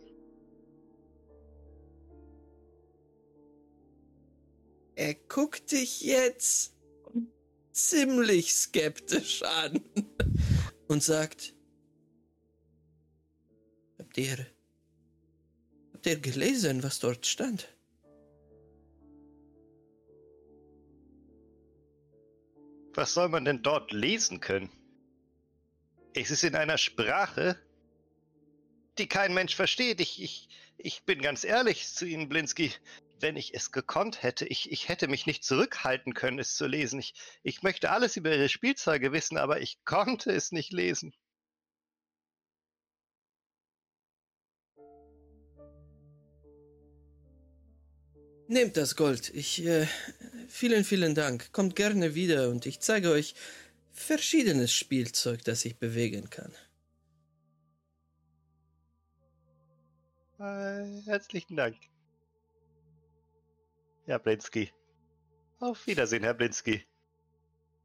[4.96, 6.73] Er guckt dich jetzt
[7.74, 9.82] ziemlich skeptisch an
[10.88, 11.54] und sagt,
[13.98, 14.46] habt ihr,
[15.94, 17.68] habt ihr gelesen, was dort stand?
[22.96, 24.70] Was soll man denn dort lesen können?
[26.14, 27.58] Es ist in einer Sprache,
[29.00, 30.00] die kein Mensch versteht.
[30.00, 30.48] Ich, ich,
[30.78, 32.72] ich bin ganz ehrlich zu Ihnen, Blinski
[33.24, 37.00] wenn ich es gekonnt hätte, ich, ich hätte mich nicht zurückhalten können, es zu lesen.
[37.00, 41.16] Ich, ich möchte alles über ihre Spielzeuge wissen, aber ich konnte es nicht lesen.
[48.48, 49.30] Nehmt das Gold.
[49.34, 49.88] Ich, äh,
[50.50, 51.52] vielen, vielen Dank.
[51.54, 53.36] Kommt gerne wieder und ich zeige euch
[53.94, 56.54] verschiedenes Spielzeug, das ich bewegen kann.
[60.40, 61.78] Äh, herzlichen Dank.
[64.06, 64.72] Herr Blinsky.
[65.60, 66.86] Auf Wiedersehen, Herr Blinsky.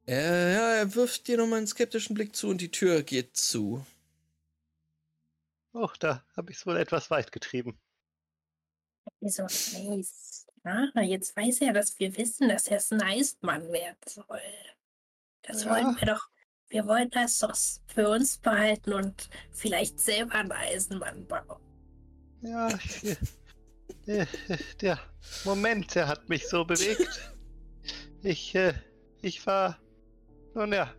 [0.07, 3.85] Äh, ja, er wirft dir nochmal einen skeptischen Blick zu und die Tür geht zu.
[5.75, 7.79] Och, da habe ich es wohl etwas weit getrieben.
[9.21, 10.47] Wieso nice?
[10.65, 14.41] Ah, jetzt weiß er, dass wir wissen, dass er ein Eismann werden soll.
[15.43, 15.71] Das ja.
[15.71, 16.29] wollten wir doch.
[16.69, 21.63] Wir wollen das doch für uns behalten und vielleicht selber einen Eisenmann bauen.
[22.43, 23.17] Ja, ich,
[24.07, 24.27] äh,
[24.81, 24.99] der
[25.45, 27.33] Moment, der hat mich so bewegt.
[28.23, 28.75] Ich, äh,
[29.23, 29.79] ich war.
[30.55, 30.93] Nun ja.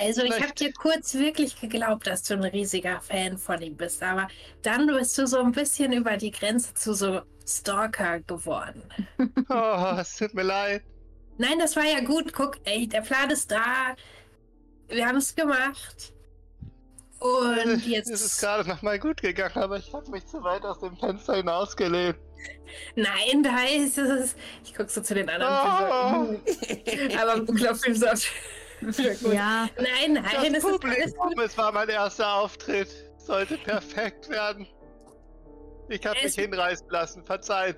[0.00, 4.02] Also ich habe dir kurz wirklich geglaubt, dass du ein riesiger Fan von ihm bist,
[4.02, 4.28] aber
[4.62, 8.82] dann bist du so ein bisschen über die Grenze zu so Stalker geworden.
[9.48, 10.82] Oh, es tut mir leid.
[11.38, 12.32] Nein, das war ja gut.
[12.32, 13.94] Guck, ey, der Plan ist da.
[14.88, 16.12] Wir haben es gemacht.
[17.22, 18.10] Und jetzt.
[18.10, 21.36] Es ist gerade nochmal gut gegangen, aber ich habe mich zu weit aus dem Fenster
[21.36, 22.16] hinausgelehnt.
[22.96, 24.34] Nein, da ist es.
[24.64, 25.52] Ich gucke so zu den anderen.
[25.52, 27.16] Oh.
[27.20, 28.26] aber klopft ihm so auf.
[29.32, 29.68] Ja.
[29.76, 32.88] Nein, nein, das Publikum, es war mein erster Auftritt.
[33.18, 34.66] Sollte perfekt werden.
[35.88, 37.76] Ich habe mich hinreißen lassen, verzeiht.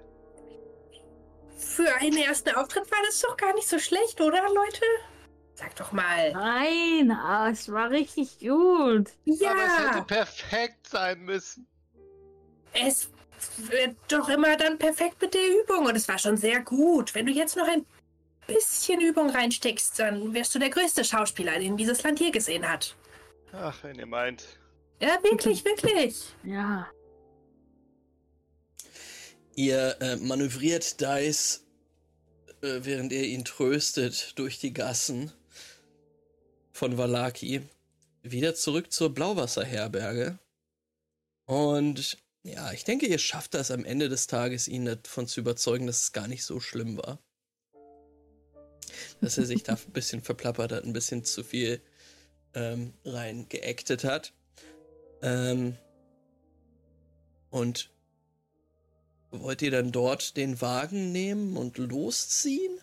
[1.59, 4.85] Für einen ersten Auftritt war das doch gar nicht so schlecht, oder, Leute?
[5.55, 6.33] Sag doch mal.
[6.33, 9.11] Nein, ah, es war richtig gut.
[9.25, 9.51] Ja.
[9.53, 11.67] Aber es hätte perfekt sein müssen.
[12.73, 13.09] Es
[13.59, 17.15] wird doch immer dann perfekt mit der Übung und es war schon sehr gut.
[17.15, 17.87] Wenn du jetzt noch ein
[18.47, 22.97] bisschen Übung reinsteckst, dann wirst du der größte Schauspieler, den dieses Land je gesehen hat.
[23.53, 24.45] Ach, wenn ihr meint.
[25.01, 26.35] Ja, wirklich, wirklich.
[26.43, 26.89] Ja.
[29.55, 31.65] Ihr äh, manövriert Dice,
[32.63, 35.33] äh, während ihr ihn tröstet, durch die Gassen
[36.75, 37.63] von Valaki
[38.23, 40.39] wieder zurück zur Blauwasserherberge.
[41.47, 45.87] Und ja, ich denke, ihr schafft das am Ende des Tages, ihn davon zu überzeugen,
[45.87, 47.21] dass es gar nicht so schlimm war.
[49.21, 51.81] Dass er sich da ein bisschen verplappert hat, ein bisschen zu viel
[52.55, 54.33] ähm, rein geactet hat.
[55.23, 55.77] Ähm,
[57.51, 57.91] und
[59.31, 62.81] wollt ihr dann dort den Wagen nehmen und losziehen?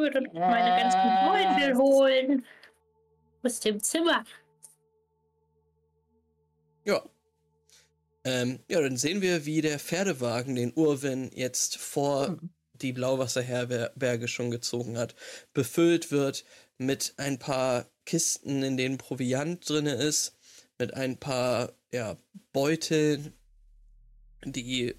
[0.00, 2.44] Würde meine ganzen Beutel holen.
[3.42, 4.24] Aus dem Zimmer.
[6.84, 7.02] Ja,
[8.24, 12.50] ähm, ja, dann sehen wir, wie der Pferdewagen den Urwin jetzt vor mhm.
[12.74, 15.14] die Blauwasserherberge schon gezogen hat,
[15.54, 16.44] befüllt wird
[16.76, 20.36] mit ein paar Kisten, in denen Proviant drin ist,
[20.78, 22.16] mit ein paar ja,
[22.52, 23.32] Beuteln,
[24.44, 24.94] die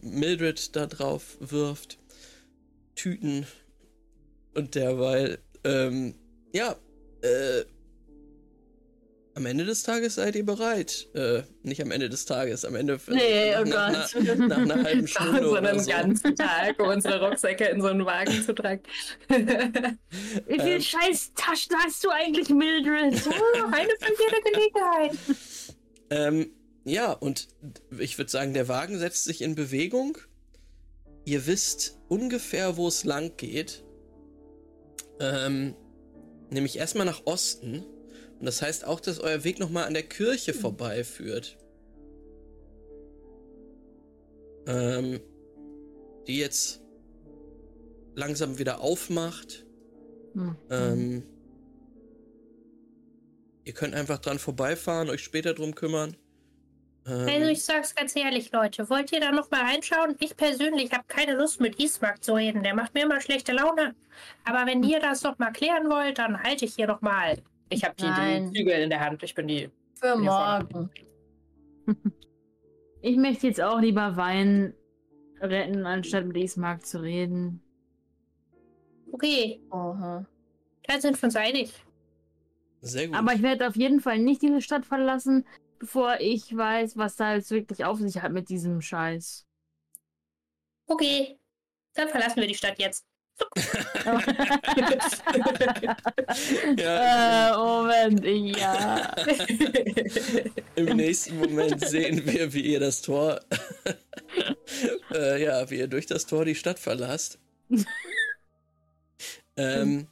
[0.00, 1.98] Mildred da drauf wirft,
[2.94, 3.46] Tüten
[4.56, 6.14] und derweil, ähm,
[6.52, 6.76] ja,
[7.22, 7.64] äh,
[9.36, 11.08] am Ende des Tages seid ihr bereit.
[11.14, 14.82] Äh, nicht am Ende des Tages, am Ende nee, nach, oh nach, nach, nach, einer
[14.82, 15.42] halben Stunde.
[15.42, 15.90] so einen so.
[15.90, 18.82] ganzen Tag, um unsere Rucksäcke in so einen Wagen zu tragen.
[19.28, 19.34] Wie
[20.58, 23.22] viele ähm, scheiß Taschen hast du eigentlich, Mildred?
[23.26, 25.18] Oh, eine von jeder Gelegenheit.
[26.08, 26.50] Ähm,
[26.84, 27.48] ja, und
[27.98, 30.16] ich würde sagen, der Wagen setzt sich in Bewegung.
[31.26, 33.84] Ihr wisst ungefähr, wo es lang geht.
[35.20, 35.74] Ähm,
[36.50, 37.84] nämlich erstmal nach Osten.
[38.38, 40.58] Und das heißt auch, dass euer Weg nochmal an der Kirche mhm.
[40.58, 41.58] vorbeiführt.
[44.66, 45.20] Ähm,
[46.26, 46.80] die jetzt
[48.14, 49.64] langsam wieder aufmacht.
[50.34, 50.56] Mhm.
[50.70, 51.22] Ähm,
[53.64, 56.16] ihr könnt einfach dran vorbeifahren, euch später drum kümmern.
[57.06, 60.16] Ähm, also ich sag's ganz ehrlich, Leute, wollt ihr da noch mal reinschauen?
[60.20, 63.94] Ich persönlich habe keine Lust mit Ismark zu reden, der macht mir immer schlechte Laune.
[64.44, 67.38] Aber wenn ihr das noch mal klären wollt, dann halte ich hier noch mal.
[67.68, 69.22] Ich habe die, die, Zügel in der Hand.
[69.22, 69.70] Ich bin die.
[69.94, 70.90] Für morgen.
[73.02, 74.74] Ich möchte jetzt auch lieber Wein
[75.40, 77.62] retten, anstatt mit Ismark zu reden.
[79.12, 79.60] Okay.
[79.70, 80.26] Aha.
[80.88, 81.72] Da sind wir uns einig.
[82.80, 83.16] Sehr gut.
[83.16, 85.46] Aber ich werde auf jeden Fall nicht diese Stadt verlassen,
[85.78, 89.46] bevor ich weiß, was da jetzt wirklich auf sich hat mit diesem Scheiß.
[90.86, 91.38] Okay.
[91.94, 93.06] Dann verlassen wir die Stadt jetzt
[96.76, 97.52] ja.
[97.52, 98.24] Äh, Moment,
[98.56, 99.14] ja.
[100.74, 103.40] Im nächsten Moment sehen wir, wie ihr das Tor,
[105.12, 107.38] äh, ja, wie ihr durch das Tor die Stadt verlasst.
[109.56, 110.06] ähm,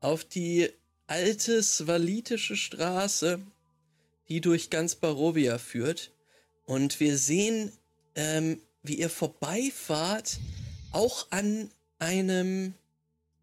[0.00, 0.70] auf die
[1.06, 3.40] alte svalitische Straße,
[4.32, 6.10] die durch ganz Barovia führt.
[6.64, 7.70] Und wir sehen,
[8.14, 10.38] ähm, wie ihr vorbeifahrt,
[10.90, 12.72] auch an einem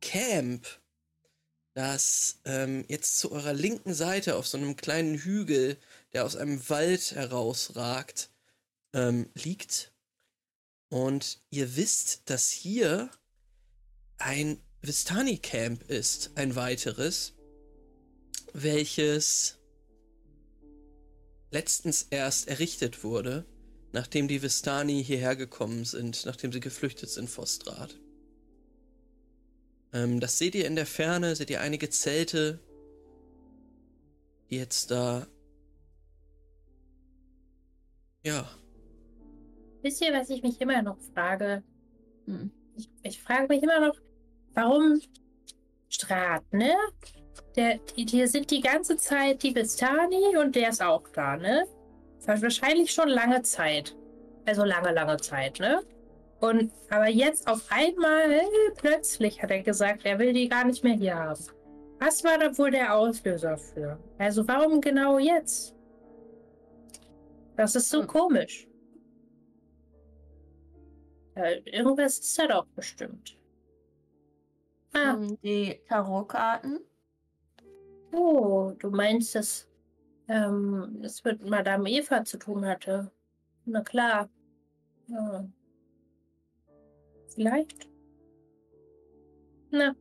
[0.01, 0.65] Camp,
[1.75, 5.77] das ähm, jetzt zu eurer linken Seite auf so einem kleinen Hügel,
[6.13, 8.31] der aus einem Wald herausragt,
[8.93, 9.91] ähm, liegt.
[10.89, 13.11] Und ihr wisst, dass hier
[14.17, 17.33] ein Vistani-Camp ist, ein weiteres,
[18.53, 19.58] welches
[21.51, 23.45] letztens erst errichtet wurde,
[23.91, 27.99] nachdem die Vistani hierher gekommen sind, nachdem sie geflüchtet sind vor Strat.
[29.93, 32.59] Ähm, das seht ihr in der Ferne, seht ihr einige Zelte,
[34.49, 35.27] die jetzt da.
[38.23, 38.49] Ja.
[39.81, 41.63] Wisst ihr, was ich mich immer noch frage?
[42.25, 42.51] Hm.
[42.75, 43.95] Ich, ich frage mich immer noch,
[44.53, 45.01] warum
[45.89, 46.75] Strat, ne?
[47.55, 51.65] Der, die, die sind die ganze Zeit die Vistani und der ist auch da, ne?
[52.25, 53.95] Wahrscheinlich schon lange Zeit.
[54.45, 55.81] Also lange, lange Zeit, ne?
[56.39, 58.41] Und aber jetzt auf einmal,
[58.77, 61.43] plötzlich hat er gesagt, er will die gar nicht mehr hier haben.
[61.99, 63.99] Was war da wohl der Auslöser für?
[64.17, 65.75] Also warum genau jetzt?
[67.57, 68.07] Das ist so hm.
[68.07, 68.67] komisch.
[71.35, 73.37] Ja, irgendwas ist da doch bestimmt.
[74.93, 75.17] Ah.
[75.43, 76.79] Die Tarotkarten.
[78.11, 79.67] Oh, du meinst, dass
[80.27, 83.11] ähm, es mit Madame Eva zu tun hatte?
[83.65, 84.29] Na klar.
[85.07, 85.47] Ja.
[87.27, 87.89] Vielleicht.
[89.71, 89.95] Na,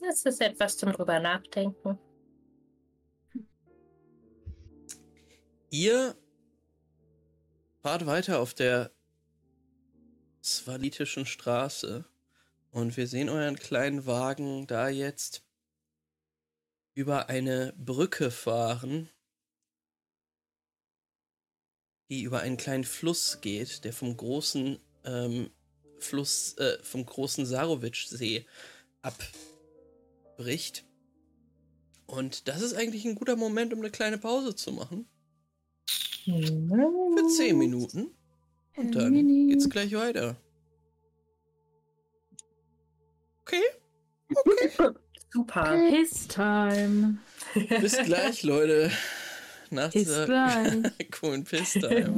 [0.00, 1.98] das ist etwas zum drüber nachdenken.
[5.70, 6.14] Ihr
[7.82, 8.92] fahrt weiter auf der
[10.42, 12.04] Svalitischen Straße
[12.70, 15.43] und wir sehen euren kleinen Wagen da jetzt
[16.94, 19.10] über eine Brücke fahren,
[22.08, 25.50] die über einen kleinen Fluss geht, der vom großen ähm,
[25.98, 28.46] Fluss äh, vom großen Sarowitsch-See
[29.02, 30.84] abbricht.
[32.06, 35.08] Und das ist eigentlich ein guter Moment, um eine kleine Pause zu machen.
[36.24, 38.14] Für zehn Minuten.
[38.76, 40.36] Und dann geht's gleich weiter.
[43.42, 43.62] Okay.
[44.36, 44.94] Okay.
[45.34, 45.88] Super.
[45.90, 47.18] His time.
[47.80, 48.88] Bis gleich, Leute.
[49.70, 50.26] Nach His dieser
[51.10, 52.14] coolen Piss time.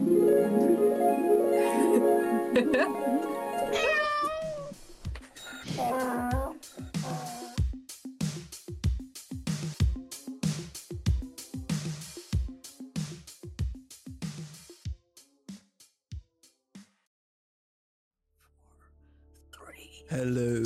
[20.09, 20.63] Hello.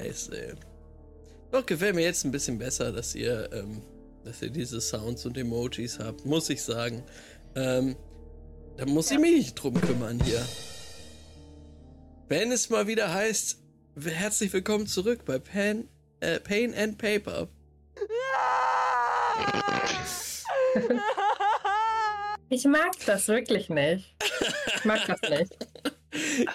[0.00, 0.54] Ey.
[1.50, 3.82] Doch, gefällt mir jetzt ein bisschen besser, dass ihr, ähm,
[4.24, 7.02] dass ihr diese Sounds und Emojis habt, muss ich sagen.
[7.54, 7.96] Ähm,
[8.76, 10.44] da muss ich mich nicht drum kümmern hier.
[12.28, 13.58] Wenn es mal wieder heißt,
[14.04, 15.88] herzlich willkommen zurück bei Pen,
[16.20, 17.48] äh, Pain and Paper.
[22.50, 24.14] Ich mag das wirklich nicht.
[24.76, 25.56] Ich mag das nicht.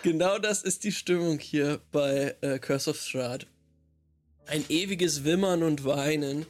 [0.01, 3.47] Genau das ist die Stimmung hier bei äh, Curse of Strahd.
[4.45, 6.45] Ein ewiges Wimmern und Weinen,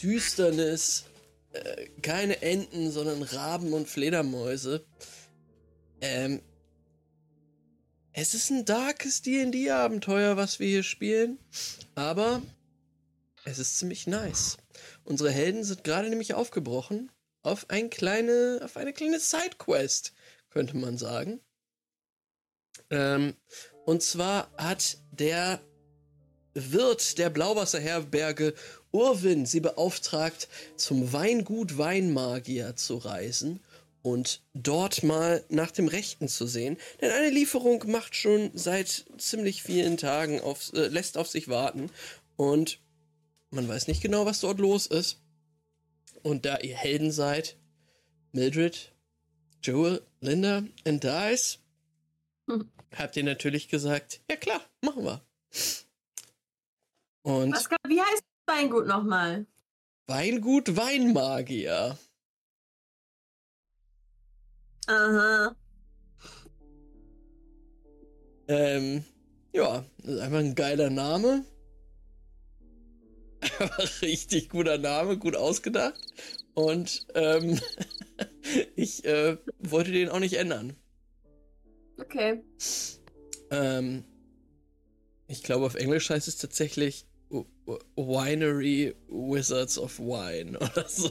[0.00, 1.04] Düsternis,
[1.52, 4.84] äh, keine Enten, sondern Raben und Fledermäuse.
[6.00, 6.42] Ähm,
[8.12, 11.38] es ist ein darkes D&D-Abenteuer, was wir hier spielen,
[11.94, 12.42] aber
[13.44, 14.58] es ist ziemlich nice.
[15.04, 17.10] Unsere Helden sind gerade nämlich aufgebrochen
[17.42, 20.12] auf, ein kleine, auf eine kleine Sidequest,
[20.50, 21.40] könnte man sagen.
[22.92, 23.34] Ähm,
[23.84, 25.60] und zwar hat der
[26.54, 28.54] Wirt der Blauwasserherberge
[28.92, 33.60] Urwin sie beauftragt, zum Weingut Weinmagier zu reisen
[34.02, 36.76] und dort mal nach dem Rechten zu sehen.
[37.00, 41.90] Denn eine Lieferung macht schon seit ziemlich vielen Tagen auf, äh, lässt auf sich warten
[42.36, 42.80] und
[43.50, 45.20] man weiß nicht genau, was dort los ist.
[46.22, 47.56] Und da ihr Helden seid,
[48.32, 48.92] Mildred,
[49.62, 51.58] Joel, Linda und Dice,
[52.48, 52.70] hm.
[52.98, 55.20] Habt ihr natürlich gesagt, ja klar, machen wir.
[57.22, 59.46] Und Was, wie heißt Weingut nochmal?
[60.06, 61.98] Weingut Weinmagier.
[64.86, 65.54] Aha.
[68.48, 69.04] Ähm,
[69.52, 71.44] ja, das ist einfach ein geiler Name.
[74.02, 76.00] Richtig guter Name, gut ausgedacht.
[76.54, 77.60] Und ähm,
[78.76, 80.76] ich äh, wollte den auch nicht ändern.
[81.98, 82.42] Okay.
[83.50, 84.04] Ähm,
[85.28, 87.06] ich glaube, auf Englisch heißt es tatsächlich
[87.96, 91.10] Winery Wizards of Wine oder so.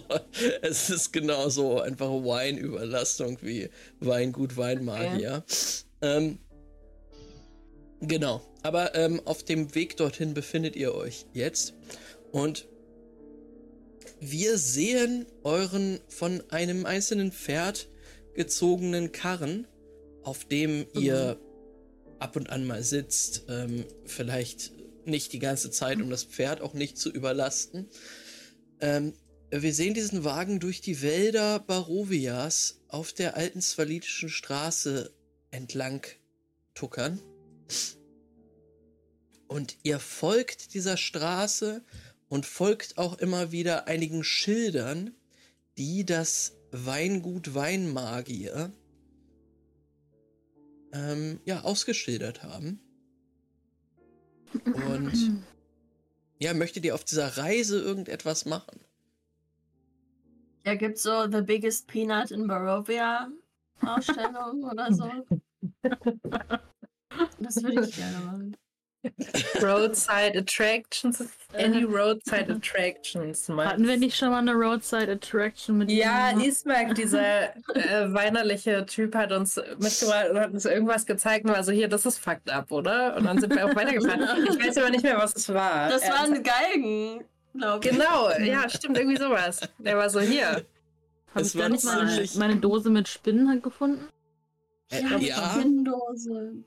[0.62, 5.44] Es ist genauso einfach Weinüberlastung wie Weingut Weinmagier.
[5.46, 5.86] Okay.
[6.02, 6.40] Ähm,
[8.02, 8.42] genau.
[8.64, 11.74] Aber ähm, auf dem Weg dorthin befindet ihr euch jetzt.
[12.32, 12.68] Und
[14.20, 17.90] wir sehen euren von einem einzelnen Pferd
[18.36, 19.68] gezogenen Karren,
[20.24, 20.86] auf dem mhm.
[20.94, 21.40] ihr
[22.20, 23.46] ab und an mal sitzt.
[23.50, 24.72] Ähm, vielleicht
[25.06, 27.90] nicht die ganze Zeit, um das Pferd auch nicht zu überlasten.
[28.80, 29.14] Ähm,
[29.50, 35.14] wir sehen diesen Wagen durch die Wälder Barovias auf der alten Svalitischen Straße
[35.50, 36.06] entlang
[36.74, 37.22] tuckern.
[39.48, 41.84] Und ihr folgt dieser Straße
[42.30, 45.14] und folgt auch immer wieder einigen Schildern,
[45.78, 48.72] die das Weingut Weinmagier
[50.94, 52.80] ähm, ja, ausgeschildert haben.
[54.66, 55.44] Und
[56.40, 58.80] ja, möchtet ihr auf dieser Reise irgendetwas machen?
[60.66, 63.30] Ja, gibt so The Biggest Peanut in Barovia
[63.82, 65.10] Ausstellung oder so.
[67.40, 68.58] Das würde ich gerne machen.
[69.62, 71.24] Roadside Attractions.
[71.58, 73.50] Any Roadside Attractions.
[73.50, 79.16] Hatten wir nicht schon mal eine Roadside Attraction mit Ja, Ismak, dieser äh, weinerliche Typ,
[79.16, 81.46] hat uns mitgebracht und hat uns irgendwas gezeigt.
[81.46, 83.16] Und also hier, das ist fucked up, oder?
[83.18, 84.22] Und dann sind wir auch weitergefahren.
[84.50, 85.90] Ich weiß aber nicht mehr, was es war.
[85.90, 87.24] Das er waren Galgen,
[87.54, 87.92] glaube ich.
[87.92, 89.62] Genau, ja, stimmt, irgendwie sowas.
[89.80, 90.64] Der war so hier.
[91.34, 94.08] Habe ich da nicht meine, meine Dose mit Spinnen halt gefunden?
[94.92, 95.64] Ja, ja.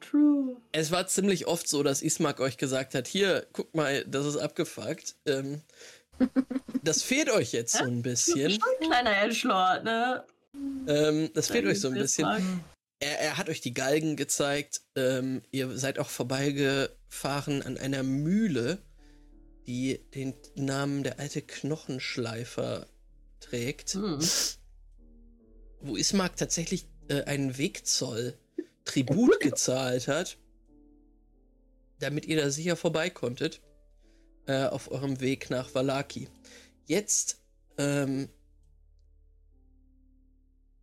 [0.01, 0.57] True.
[0.73, 4.37] Es war ziemlich oft so, dass Ismark euch gesagt hat, hier, guck mal, das ist
[4.37, 5.17] abgefuckt.
[5.27, 5.61] Ähm,
[6.83, 8.51] das fehlt euch jetzt so ein bisschen.
[8.51, 10.25] Schon ein kleiner Edgelord, ne?
[10.87, 12.27] Ähm, das fehlt euch so ein bisschen.
[13.01, 14.83] Er, er, hat euch die Galgen gezeigt.
[14.97, 18.79] Ähm, ihr seid auch vorbeigefahren an einer Mühle,
[19.67, 22.87] die den Namen der alte Knochenschleifer
[23.41, 23.95] trägt.
[23.95, 24.21] Hm.
[25.81, 28.39] Wo Ismark tatsächlich äh, einen Wegzoll
[28.85, 30.37] Tribut gezahlt hat,
[32.01, 33.61] damit ihr da sicher vorbei konntet
[34.47, 36.29] äh, auf eurem Weg nach Valaki.
[36.87, 37.41] Jetzt
[37.79, 38.29] ähm,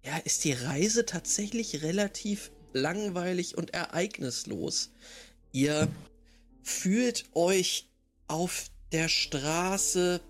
[0.03, 4.91] ja, ist die Reise tatsächlich relativ langweilig und ereignislos.
[5.51, 5.87] Ihr
[6.63, 7.89] fühlt euch
[8.27, 10.21] auf der Straße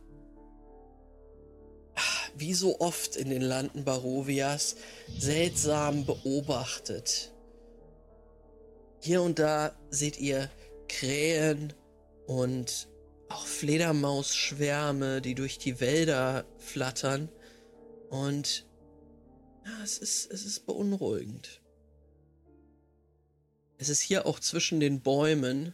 [2.36, 4.76] wie so oft in den Landen Barovias,
[5.18, 7.32] seltsam beobachtet.
[9.02, 10.50] Hier und da seht ihr
[10.88, 11.74] Krähen
[12.28, 12.88] und
[13.30, 17.30] auch Fledermausschwärme, die durch die Wälder flattern.
[18.10, 18.68] Und
[19.66, 21.62] ja, es ist, es ist beunruhigend.
[23.78, 25.74] Es ist hier auch zwischen den Bäumen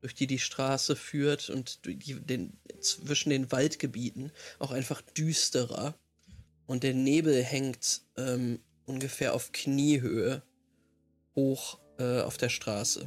[0.00, 5.94] durch die die Straße führt und die, den, zwischen den Waldgebieten auch einfach düsterer.
[6.66, 10.42] Und der Nebel hängt ähm, ungefähr auf Kniehöhe
[11.34, 13.06] hoch äh, auf der Straße.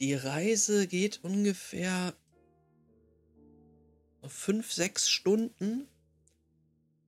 [0.00, 2.14] die Reise geht ungefähr
[4.26, 5.86] fünf, sechs Stunden,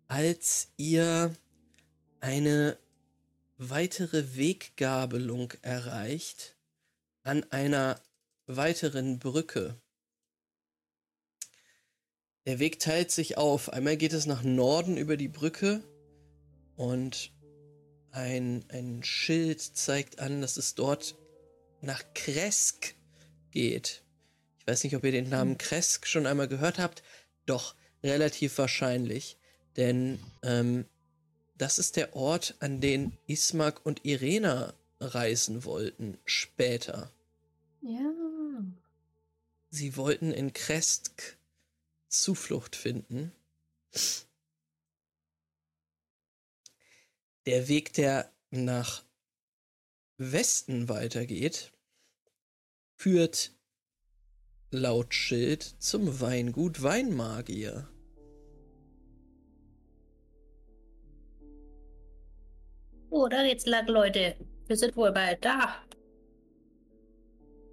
[0.09, 1.35] als ihr
[2.21, 2.79] eine
[3.71, 6.57] weitere Weggabelung erreicht
[7.23, 8.01] an einer
[8.47, 9.81] weiteren Brücke.
[12.47, 13.73] Der Weg teilt sich auf.
[13.73, 15.83] Einmal geht es nach Norden über die Brücke
[16.75, 17.33] und
[18.11, 21.17] ein, ein Schild zeigt an, dass es dort
[21.81, 22.95] nach Kresk
[23.53, 24.03] geht.
[24.59, 27.03] Ich weiß nicht, ob ihr den Namen Kresk schon einmal gehört habt.
[27.47, 29.39] Doch, relativ wahrscheinlich.
[29.77, 30.87] Denn ähm,
[31.63, 37.13] das ist der Ort, an den Ismak und Irena reisen wollten später.
[37.83, 38.13] Ja.
[39.71, 41.39] Sie wollten in Kresk
[42.09, 43.31] Zuflucht finden.
[47.47, 49.05] Der Weg, der nach
[50.17, 51.71] Westen weitergeht,
[52.97, 53.53] führt
[54.73, 57.89] laut Schild zum Weingut Weinmagier.
[63.15, 64.37] Oh, da geht's lang, Leute.
[64.67, 65.75] Wir sind wohl bald da.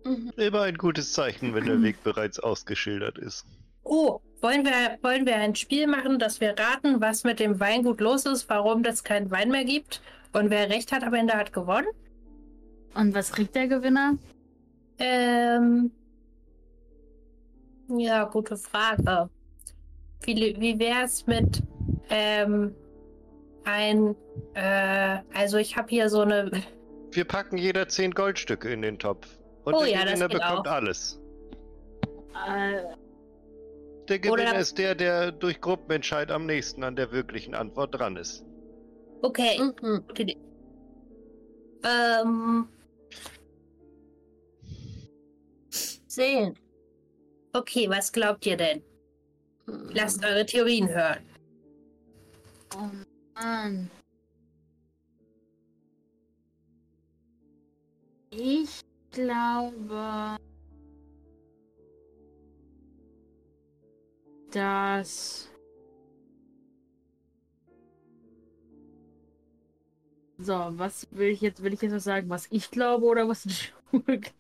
[0.04, 0.34] Mhm.
[0.36, 3.46] Immer ein gutes Zeichen, wenn der Weg bereits ausgeschildert ist.
[3.84, 8.02] Oh, wollen wir, wollen wir ein Spiel machen, dass wir raten, was mit dem Weingut
[8.02, 10.02] los ist, warum es keinen Wein mehr gibt?
[10.34, 11.88] Und wer recht hat am Ende hat gewonnen?
[12.94, 14.18] Und was kriegt der Gewinner?
[14.98, 15.92] Ähm.
[17.88, 19.30] Ja, gute Frage.
[20.24, 21.64] Wie, wie wäre es mit
[22.10, 22.76] ähm,
[23.70, 24.16] ein.
[24.54, 26.52] Äh, also, ich habe hier so eine.
[27.12, 29.28] Wir packen jeder zehn Goldstücke in den Topf.
[29.64, 30.30] Und oh, der ja, Gewinner auch.
[30.30, 31.20] bekommt alles.
[32.48, 32.84] Äh,
[34.08, 38.46] der Gewinner ist der, der durch Gruppenentscheid am nächsten an der wirklichen Antwort dran ist.
[39.22, 39.60] Okay.
[39.82, 40.04] Mhm.
[41.84, 42.68] Ähm.
[46.08, 46.58] Sehen.
[47.54, 48.84] Okay, was glaubt ihr denn?
[49.66, 51.24] Lasst eure Theorien hören.
[52.76, 53.09] oh
[53.40, 53.90] Mann.
[58.32, 60.38] Ich glaube,
[64.52, 65.48] dass
[70.40, 71.62] So, was will ich jetzt?
[71.64, 73.44] Will ich jetzt was sagen, was ich glaube oder was
[73.92, 74.32] Jules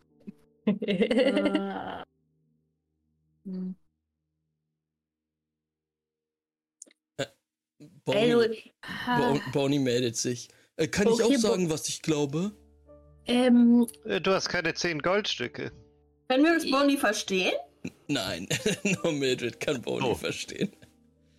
[0.66, 2.04] äh,
[3.46, 3.74] hm.
[8.06, 8.72] Bonnie,
[9.06, 10.50] Also, Bo Bonnie meldet sich.
[10.78, 12.52] Äh, kann ich Okay, auch Bo- sagen, was ich glaube?
[13.28, 15.72] ähm, Äh, Du hast keine zehn Goldstücke.
[16.30, 17.54] Können wir das Boni verstehen?
[18.08, 18.48] Nein,
[19.04, 20.16] nur Mildred kann Bonnie Oh.
[20.16, 20.72] verstehen.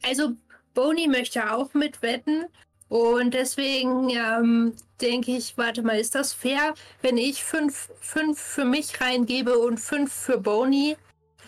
[0.03, 0.33] also
[0.75, 2.47] Boni möchte auch mitwetten.
[2.89, 8.65] Und deswegen ähm, denke ich, warte mal, ist das fair, wenn ich fünf, fünf für
[8.65, 10.97] mich reingebe und fünf für Boni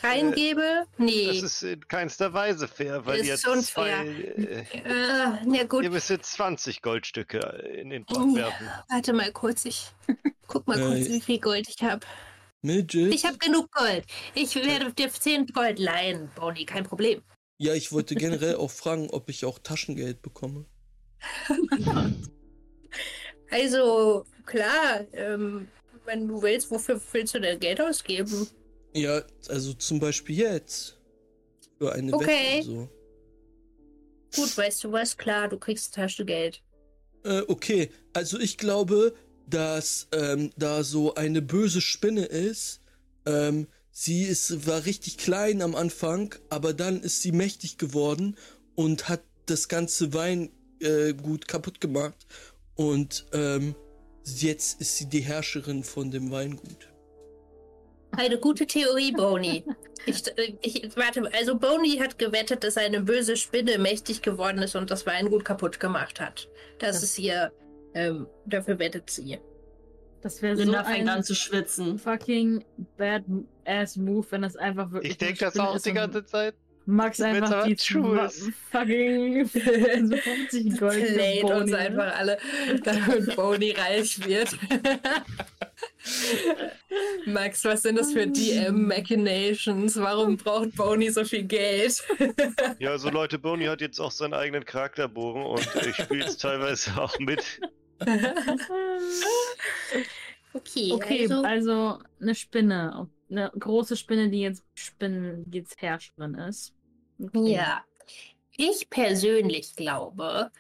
[0.03, 0.85] reingebe?
[0.99, 1.27] nee.
[1.27, 4.05] Das ist in keinster Weise fair, weil Ist ihr jetzt unfair.
[4.05, 4.43] zwei.
[4.43, 5.85] Äh, äh, na gut.
[5.85, 7.39] ihr müsst jetzt 20 Goldstücke
[7.81, 8.47] in den Topf Ja.
[8.47, 8.69] werfen.
[8.89, 9.87] Warte mal kurz, ich
[10.47, 12.01] guck mal Äh, kurz, wie viel Gold ich habe.
[12.63, 13.13] Mildred?
[13.13, 14.05] Ich habe genug Gold.
[14.35, 17.23] Ich werde dir 10 Gold leihen, Boni, kein Problem.
[17.59, 20.65] ja, ich wollte generell auch fragen, ob ich auch Taschengeld bekomme.
[23.51, 25.69] Also, klar, ähm,
[26.07, 28.49] wenn du willst, wofür willst du denn Geld ausgeben?
[28.95, 30.99] Ja, also zum Beispiel jetzt.
[31.79, 32.59] Für eine Okay.
[32.59, 32.89] Wette so.
[34.35, 35.17] Gut, weißt du was?
[35.17, 36.63] Klar, du kriegst Taschengeld.
[37.25, 39.15] Äh, okay, also ich glaube,
[39.47, 42.81] dass ähm, da so eine böse Spinne ist.
[43.27, 48.37] Ähm, sie ist, war richtig klein am Anfang, aber dann ist sie mächtig geworden
[48.75, 52.27] und hat das ganze Weingut äh, kaputt gemacht.
[52.75, 53.75] Und ähm,
[54.25, 56.92] jetzt ist sie die Herrscherin von dem Weingut.
[58.17, 59.65] Eine gute Theorie, Boni.
[60.05, 60.23] Ich,
[60.63, 65.07] ich, warte, also Boni hat gewettet, dass eine böse Spinne mächtig geworden ist und das
[65.07, 66.49] Weingut kaputt gemacht hat.
[66.79, 67.53] Das ist ihr,
[67.95, 69.39] ähm, dafür wettet sie.
[70.23, 71.99] Das wäre so Linda fängt ein an zu schwitzen.
[71.99, 72.65] fucking
[72.97, 73.25] bad
[73.65, 75.13] ass Move, wenn das einfach wirklich.
[75.13, 76.55] Ich denke das auch die ganze Zeit.
[76.87, 77.77] Max einfach die
[78.71, 80.95] fucking 50 Gold.
[80.95, 81.75] für Playt uns Boni.
[81.75, 82.39] einfach alle,
[82.83, 84.57] damit Boni reich wird.
[87.27, 90.01] Max, was sind das für DM-Machinations?
[90.01, 92.03] Warum braucht Boni so viel Geld?
[92.79, 97.01] Ja, also Leute, Boni hat jetzt auch seinen eigenen Charakterbogen und ich spiele es teilweise
[97.01, 97.61] auch mit.
[100.55, 103.09] okay, Okay, also, also eine Spinne.
[103.33, 106.75] Eine große Spinne, die jetzt Spinnen, die jetzt Herrscherin ist.
[107.21, 107.55] Okay.
[107.55, 107.83] ja.
[108.57, 110.51] Ich persönlich glaube,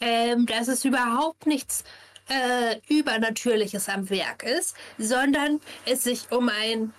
[0.00, 1.84] ähm, dass es überhaupt nichts
[2.28, 6.92] äh, Übernatürliches am Werk ist, sondern es sich um einen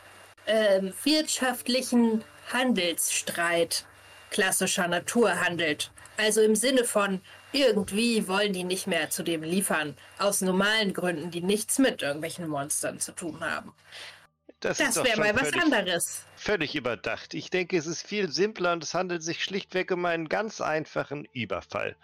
[0.46, 3.86] äh, wirtschaftlichen Handelsstreit
[4.32, 5.92] klassischer Natur handelt.
[6.18, 11.32] Also im Sinne von, irgendwie wollen die nicht mehr zu dem liefern, aus normalen Gründen,
[11.32, 13.74] die nichts mit irgendwelchen Monstern zu tun haben.
[14.60, 16.26] Das, das wäre mal was anderes.
[16.36, 17.34] Völlig überdacht.
[17.34, 21.26] Ich denke, es ist viel simpler und es handelt sich schlichtweg um einen ganz einfachen
[21.31, 21.95] Überfall.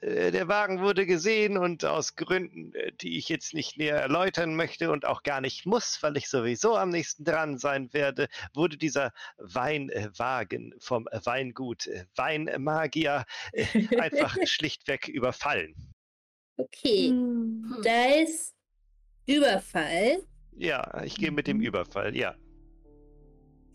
[0.00, 4.54] Äh, der Wagen wurde gesehen und aus Gründen, äh, die ich jetzt nicht näher erläutern
[4.54, 8.76] möchte und auch gar nicht muss, weil ich sowieso am nächsten dran sein werde, wurde
[8.76, 15.74] dieser Weinwagen vom Weingut Weinmagier äh, einfach schlichtweg überfallen.
[16.56, 17.80] Okay, hm.
[17.82, 18.54] da ist
[19.26, 20.22] Überfall.
[20.56, 21.64] Ja, ich gehe mit dem mhm.
[21.64, 22.34] Überfall, ja.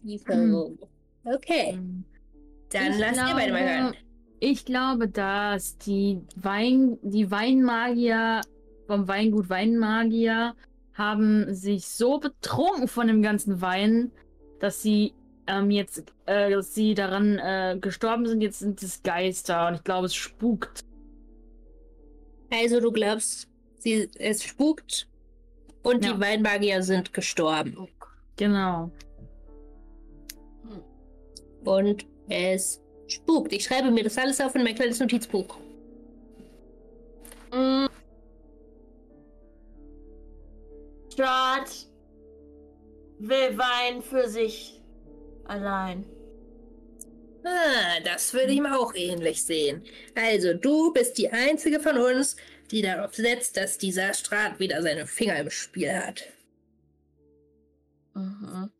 [0.03, 0.79] Lieferung.
[1.23, 1.73] Okay.
[1.73, 2.03] Hm.
[2.71, 3.95] Dann ich lass ihr beide mal hören.
[4.39, 8.41] Ich glaube, dass die Wein, die Weinmagier
[8.87, 10.55] vom Weingut Weinmagier
[10.93, 14.11] haben sich so betrunken von dem ganzen Wein,
[14.59, 15.13] dass sie
[15.47, 18.41] ähm, jetzt, äh, dass sie daran äh, gestorben sind.
[18.41, 20.85] Jetzt sind es Geister und ich glaube, es spukt.
[22.51, 25.08] Also du glaubst, sie, es spukt
[25.89, 26.13] und ja.
[26.13, 27.87] die Weinmagier sind gestorben.
[28.35, 28.91] Genau.
[31.65, 33.51] Und es spukt.
[33.53, 35.57] Ich schreibe mir das alles auf in mein kleines Notizbuch.
[37.51, 37.87] Mm.
[41.11, 41.69] Strat
[43.19, 44.79] will Wein für sich
[45.45, 46.05] allein.
[47.43, 49.83] Ah, das würde ihm auch ähnlich sehen.
[50.15, 52.35] Also, du bist die einzige von uns,
[52.71, 56.23] die darauf setzt, dass dieser Strat wieder seine Finger im Spiel hat.
[58.13, 58.71] Mhm.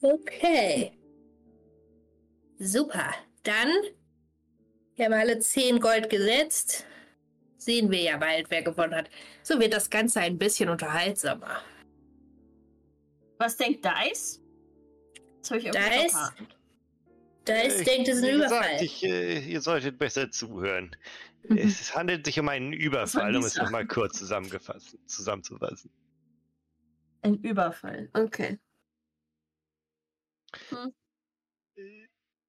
[0.00, 0.92] Okay.
[2.58, 3.14] Super.
[3.42, 3.68] Dann,
[4.96, 6.84] wir haben alle 10 Gold gesetzt.
[7.56, 9.10] Sehen wir ja bald, wer gewonnen hat.
[9.42, 11.62] So wird das Ganze ein bisschen unterhaltsamer.
[13.38, 14.40] Was denkt Dice?
[15.40, 16.32] Das habe ich Dice,
[17.48, 18.60] Dice äh, denkt, es ist ein Überfall.
[18.60, 20.94] Gesagt, ich, äh, ihr solltet besser zuhören.
[21.48, 25.90] Es handelt sich um einen Überfall, um es nochmal kurz zusammengefasst, zusammenzufassen.
[27.22, 28.58] Ein Überfall, okay.
[30.68, 30.92] Hm.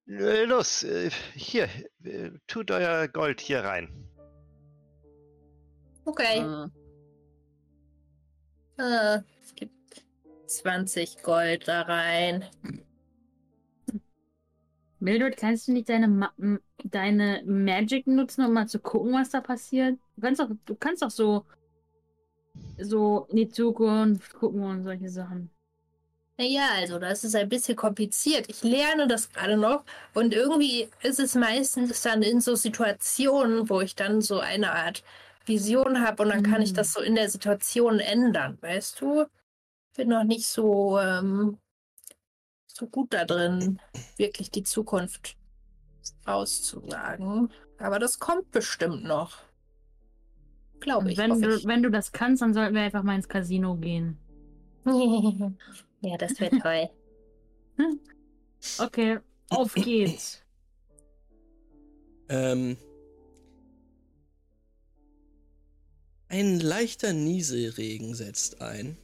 [0.08, 1.70] Äh, los, äh, hier,
[2.04, 4.10] äh, tut euer Gold hier rein.
[6.06, 6.42] Okay.
[6.42, 6.72] Hm.
[8.78, 10.04] Ah, es gibt
[10.48, 12.46] 20 Gold da rein.
[15.04, 16.32] Mildred, kannst du nicht deine, Ma
[16.86, 20.00] deine Magic nutzen, um mal zu gucken, was da passiert?
[20.16, 21.46] Du kannst doch, du kannst doch so,
[22.80, 25.50] so in die Zukunft gucken und solche Sachen.
[26.38, 28.46] Naja, also das ist ein bisschen kompliziert.
[28.48, 33.82] Ich lerne das gerade noch und irgendwie ist es meistens dann in so Situationen, wo
[33.82, 35.04] ich dann so eine Art
[35.46, 36.50] Vision habe und dann mhm.
[36.50, 36.76] kann ich mhm.
[36.76, 39.24] das so in der Situation ändern, weißt du?
[39.92, 41.58] Ich bin noch nicht so, ähm,
[42.84, 43.80] so gut da drin,
[44.18, 45.38] wirklich die Zukunft
[46.26, 47.52] auszusagen.
[47.78, 49.38] Aber das kommt bestimmt noch.
[50.80, 51.18] Glaube ich.
[51.18, 51.66] Wenn du, ich.
[51.66, 54.18] wenn du das kannst, dann sollten wir einfach mal ins Casino gehen.
[56.06, 56.90] Ja, das wird toll.
[58.78, 60.44] okay, auf geht's.
[62.28, 62.76] Ähm,
[66.28, 68.98] ein leichter Nieselregen setzt ein.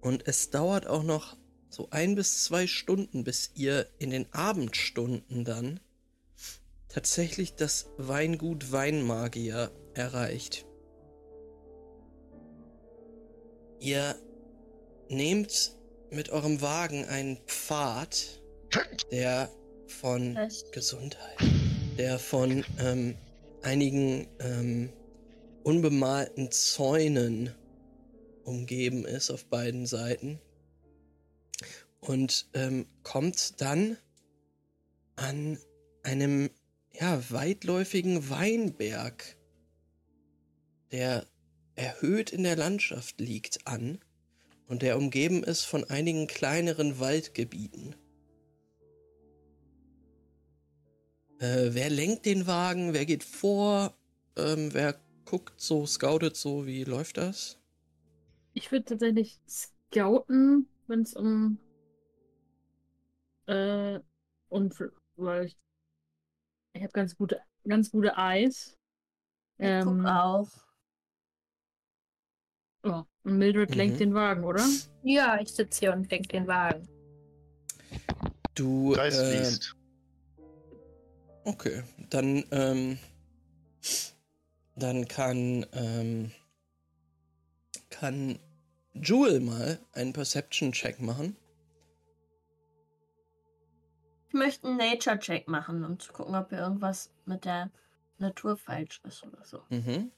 [0.00, 1.36] Und es dauert auch noch
[1.70, 5.80] so ein bis zwei Stunden, bis ihr in den Abendstunden dann
[6.88, 10.66] tatsächlich das Weingut Weinmagier erreicht.
[13.78, 14.16] Ihr
[15.08, 15.76] nehmt
[16.10, 18.42] mit eurem Wagen einen Pfad,
[19.12, 19.48] der
[19.86, 20.36] von?
[20.72, 21.38] Gesundheit,
[21.96, 23.16] der von ähm,
[23.62, 24.92] einigen ähm,
[25.62, 27.54] unbemalten Zäunen
[28.44, 30.40] umgeben ist auf beiden Seiten
[32.00, 33.96] und ähm, kommt dann
[35.16, 35.58] an
[36.02, 36.50] einem
[36.92, 39.36] ja, weitläufigen Weinberg,
[40.92, 41.26] der
[41.74, 44.00] erhöht in der Landschaft liegt, an
[44.66, 47.94] und der umgeben ist von einigen kleineren Waldgebieten.
[51.38, 52.92] Äh, wer lenkt den Wagen?
[52.92, 53.94] Wer geht vor?
[54.36, 56.66] Ähm, wer guckt so, scoutet so?
[56.66, 57.58] Wie läuft das?
[58.52, 61.58] Ich würde tatsächlich scouten, wenn es um
[63.50, 64.00] äh,
[64.48, 64.74] und
[65.16, 65.58] weil ich,
[66.72, 68.78] ich habe ganz gute, ganz gute Eyes.
[69.58, 70.48] Ich ähm, auch.
[72.82, 73.76] Oh, und Mildred mhm.
[73.76, 74.64] lenkt den Wagen, oder?
[75.02, 76.88] Ja, ich sitze hier und lenke den Wagen.
[78.54, 78.92] Du.
[78.92, 79.76] Geist äh, fließt.
[81.44, 82.98] Okay, dann, ähm,
[84.76, 86.30] dann kann, ähm,
[87.88, 88.38] kann
[88.94, 91.36] Jewel mal einen Perception-Check machen.
[94.30, 97.68] Ich möchte einen Nature-Check machen, um zu gucken, ob hier irgendwas mit der
[98.18, 99.64] Natur falsch ist oder so.
[99.70, 100.12] Mhm.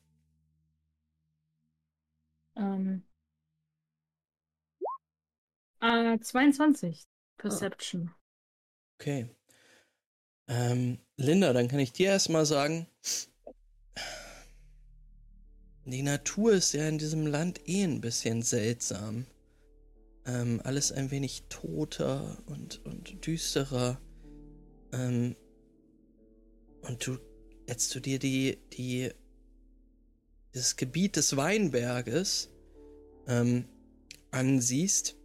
[2.54, 3.04] Ähm.
[5.80, 7.04] Äh, 22.
[7.38, 8.14] Perception.
[9.00, 9.34] Okay.
[10.46, 12.86] Ähm, Linda, dann kann ich dir erstmal sagen,
[15.86, 19.24] die Natur ist ja in diesem Land eh ein bisschen seltsam.
[20.24, 24.00] Ähm, alles ein wenig toter und, und düsterer.
[24.92, 25.36] Ähm,
[26.82, 27.18] und du,
[27.68, 29.10] jetzt du dir die, die,
[30.54, 32.50] dieses Gebiet des Weinberges
[33.26, 33.64] ähm,
[34.30, 35.16] ansiehst,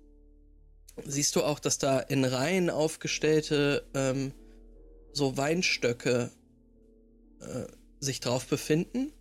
[1.05, 4.33] siehst du auch, dass da in Reihen aufgestellte ähm,
[5.13, 6.31] so Weinstöcke
[7.39, 7.65] äh,
[7.99, 9.11] sich drauf befinden.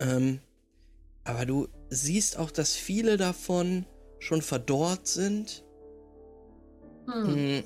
[0.00, 0.40] Ähm,
[1.24, 3.86] aber du siehst auch, dass viele davon
[4.24, 5.64] schon verdorrt sind.
[7.06, 7.34] Hm.
[7.34, 7.64] hm.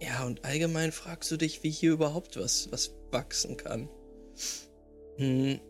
[0.00, 3.88] Ja, und allgemein fragst du dich, wie hier überhaupt was, was wachsen kann.
[5.16, 5.60] Hm.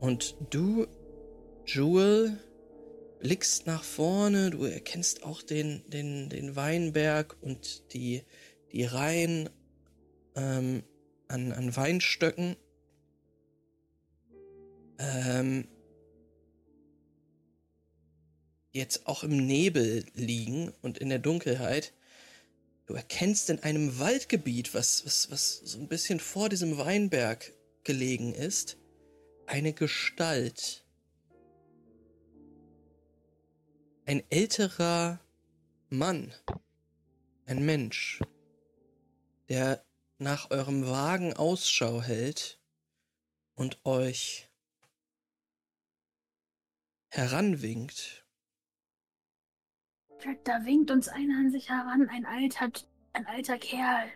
[0.00, 0.86] Und du,
[1.66, 2.38] Jewel,
[3.20, 8.22] blickst nach vorne, du erkennst auch den, den, den Weinberg und die,
[8.72, 9.50] die Reihen
[10.34, 10.82] ähm,
[11.28, 12.56] an, an Weinstöcken.
[14.98, 15.68] Ähm,
[18.74, 21.94] jetzt auch im Nebel liegen und in der Dunkelheit.
[22.86, 27.52] Du erkennst in einem Waldgebiet, was, was, was so ein bisschen vor diesem Weinberg
[27.82, 28.76] gelegen ist,
[29.46, 30.84] eine Gestalt.
[34.06, 35.20] ein älterer
[35.88, 36.34] Mann,
[37.46, 38.20] ein Mensch,
[39.48, 39.84] der
[40.18, 42.60] nach eurem Wagen Ausschau hält
[43.54, 44.50] und euch
[47.08, 48.23] heranwinkt.
[50.44, 52.70] Da winkt uns einer an sich heran, ein alter,
[53.12, 54.10] ein alter Kerl.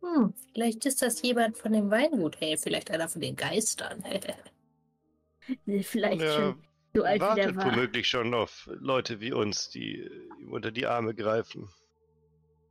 [0.00, 2.40] Hm, vielleicht ist das jemand von dem Weingut.
[2.40, 4.04] Hey, vielleicht einer von den Geistern.
[5.82, 6.62] vielleicht ja, schon
[6.94, 7.66] so alt wartet wie der war.
[7.66, 10.08] womöglich schon auf Leute wie uns, die
[10.40, 11.68] ihm unter die Arme greifen.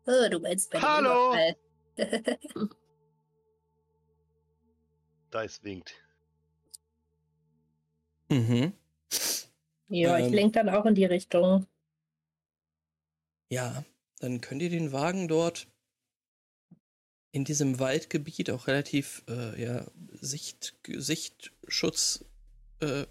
[0.06, 1.36] Oh, du meinst bei Hallo!
[5.34, 5.94] Dice winkt.
[8.30, 8.74] Mhm.
[9.90, 11.66] Ja, ähm, ich lenke dann auch in die Richtung.
[13.50, 13.84] Ja,
[14.20, 15.68] dann könnt ihr den Wagen dort
[17.32, 19.86] in diesem Waldgebiet auch relativ äh, ja,
[20.22, 22.26] Sicht, Sichtschutz
[22.82, 23.06] äh,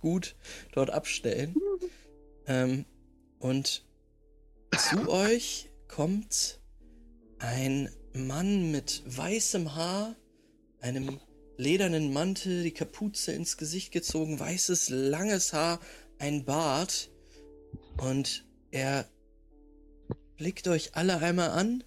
[0.00, 0.36] gut
[0.72, 1.54] dort abstellen.
[2.46, 2.84] ähm,
[3.38, 3.84] und
[4.76, 6.60] zu euch kommt
[7.38, 10.16] ein Mann mit weißem Haar,
[10.80, 11.20] einem
[11.58, 15.80] ledernen Mantel, die Kapuze ins Gesicht gezogen, weißes, langes Haar,
[16.18, 17.10] ein Bart.
[17.98, 19.06] Und er
[20.36, 21.84] blickt euch alle einmal an,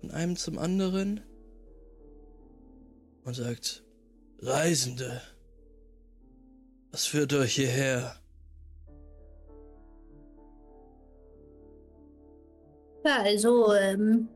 [0.00, 1.20] von einem zum anderen,
[3.24, 3.84] und sagt,
[4.40, 5.20] Reisende,
[6.90, 8.16] was führt euch hierher?
[13.04, 14.28] Ja, also, ähm,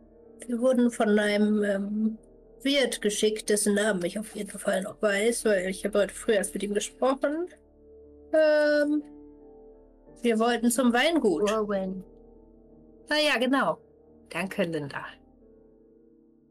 [0.47, 2.19] wir wurden von einem ähm,
[2.63, 6.33] Wirt geschickt, dessen Namen ich auf jeden Fall noch weiß, weil ich habe heute früh
[6.33, 7.49] erst mit ihm gesprochen.
[8.37, 9.03] Ähm,
[10.23, 11.51] wir wollten zum Weingut.
[11.51, 12.05] Rowan.
[13.09, 13.79] Ah ja, genau.
[14.31, 15.05] Danke, Linda.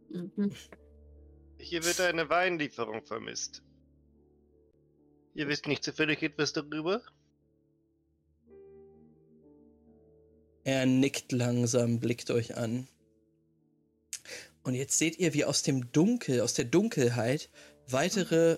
[0.09, 0.51] Mhm.
[1.59, 3.63] Hier wird eine Weinlieferung vermisst.
[5.33, 7.01] Ihr wisst nicht zufällig etwas darüber?
[10.63, 12.87] Er nickt langsam, blickt euch an.
[14.63, 17.49] Und jetzt seht ihr, wie aus dem Dunkel, aus der Dunkelheit,
[17.87, 18.57] weitere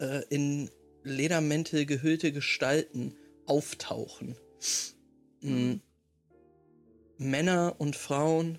[0.00, 0.70] äh, in
[1.02, 3.14] Ledermäntel gehüllte Gestalten
[3.46, 4.36] auftauchen.
[5.40, 5.80] Mhm.
[7.18, 8.58] Männer und Frauen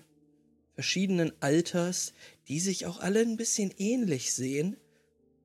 [0.74, 2.14] verschiedenen Alters,
[2.48, 4.76] die sich auch alle ein bisschen ähnlich sehen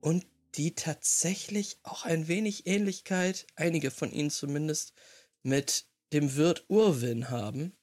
[0.00, 4.94] und die tatsächlich auch ein wenig Ähnlichkeit, einige von ihnen zumindest,
[5.42, 7.76] mit dem Wirt Urwin haben.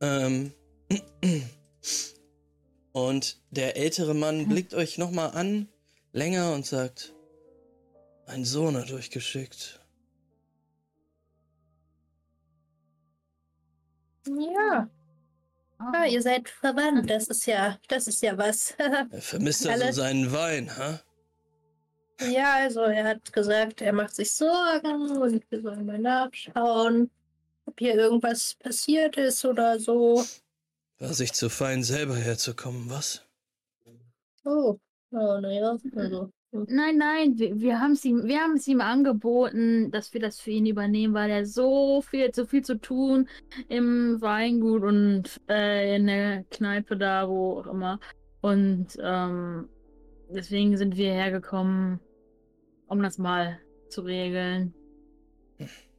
[0.00, 0.52] Ähm.
[2.92, 4.48] Und der ältere Mann hm.
[4.48, 5.68] blickt euch nochmal an,
[6.14, 7.14] länger und sagt,
[8.26, 9.80] ein Sohn hat euch geschickt.
[14.26, 14.88] Ja,
[15.78, 17.10] Ah, ihr seid verwandt.
[17.10, 18.70] Das ist ja, das ist ja was.
[18.78, 21.00] er vermisst also seinen Wein, ha?
[22.30, 27.10] Ja, also er hat gesagt, er macht sich Sorgen und wir sollen mal nachschauen,
[27.66, 30.24] ob hier irgendwas passiert ist oder so.
[30.98, 33.22] War sich zu fein, selber herzukommen, was?
[34.44, 34.78] Oh,
[35.14, 36.30] oh naja, also.
[36.68, 40.40] Nein, nein, wir, wir haben es ihm, wir haben es ihm angeboten, dass wir das
[40.40, 43.28] für ihn übernehmen, weil er so viel, so viel zu tun
[43.68, 47.98] im Weingut und äh, in der Kneipe da, wo auch immer.
[48.40, 49.68] Und ähm,
[50.28, 51.98] deswegen sind wir hergekommen,
[52.86, 53.58] um das mal
[53.88, 54.74] zu regeln.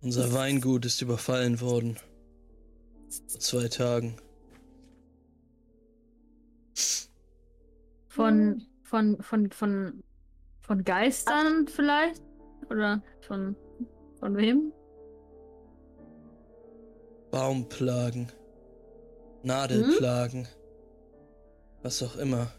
[0.00, 1.96] Unser Weingut ist überfallen worden.
[3.28, 4.16] Vor zwei Tagen.
[8.06, 10.02] Von, von, von, von,
[10.60, 12.22] von Geistern vielleicht?
[12.70, 13.56] Oder von,
[14.20, 14.72] von wem?
[17.30, 18.30] Baumplagen.
[19.42, 20.44] Nadelplagen.
[20.44, 20.52] Hm?
[21.82, 22.52] Was auch immer.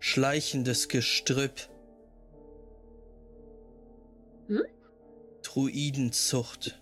[0.00, 1.68] Schleichendes Gestrüpp.
[4.48, 4.62] Hm?
[5.52, 6.80] Druidenzucht.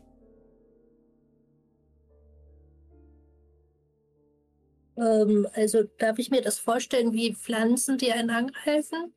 [4.96, 9.12] Ähm, also darf ich mir das vorstellen wie Pflanzen, die einen angreifen?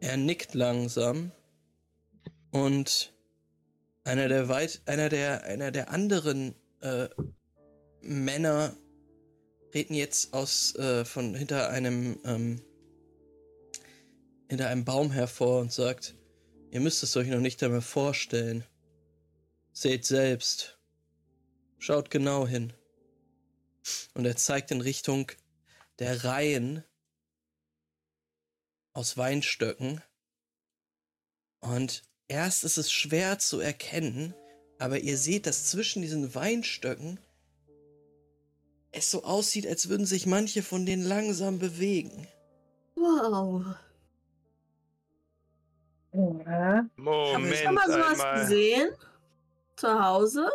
[0.00, 1.32] Er nickt langsam
[2.50, 3.14] und
[4.04, 7.08] einer der weit, einer der, einer der anderen äh,
[8.02, 8.76] Männer
[9.70, 12.60] treten jetzt aus äh, von hinter einem ähm,
[14.48, 16.14] hinter einem Baum hervor und sagt:
[16.72, 18.64] Ihr müsst es euch noch nicht einmal vorstellen.
[19.74, 20.78] Seht selbst.
[21.78, 22.72] Schaut genau hin.
[24.14, 25.30] Und er zeigt in Richtung
[25.98, 26.82] der Reihen
[28.94, 30.00] aus Weinstöcken.
[31.60, 34.34] Und erst ist es schwer zu erkennen,
[34.78, 37.20] aber ihr seht, dass zwischen diesen Weinstöcken
[38.92, 42.26] es so aussieht, als würden sich manche von denen langsam bewegen.
[42.94, 43.76] Wow.
[46.12, 46.86] Ja.
[46.96, 47.34] Moment.
[47.34, 48.40] Haben wir schon mal sowas einmal.
[48.40, 48.90] gesehen?
[49.76, 50.50] Zu Hause?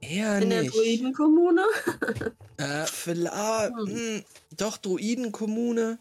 [0.00, 0.62] Eher In nicht.
[0.62, 1.66] der Druidenkommune?
[2.56, 3.74] äh, vielleicht.
[3.76, 3.86] Hm.
[3.86, 4.24] hm.
[4.56, 5.98] Doch, Druidenkommune.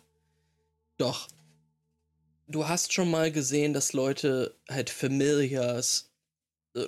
[0.97, 1.27] Doch.
[2.47, 6.10] Du hast schon mal gesehen, dass Leute halt Familiars,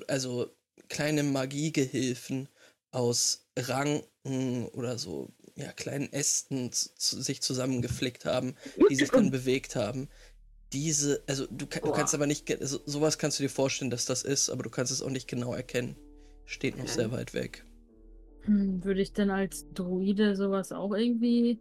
[0.07, 0.49] also
[0.89, 2.49] kleine Magiegehilfen
[2.91, 8.55] aus Ranken oder so, ja, kleinen Ästen sich zusammengeflickt haben,
[8.89, 10.09] die sich dann bewegt haben.
[10.73, 14.23] Diese, also du, du kannst aber nicht, also, sowas kannst du dir vorstellen, dass das
[14.23, 15.95] ist, aber du kannst es auch nicht genau erkennen.
[16.45, 17.65] Steht noch sehr weit weg.
[18.43, 21.59] Hm, würde ich denn als Druide sowas auch irgendwie.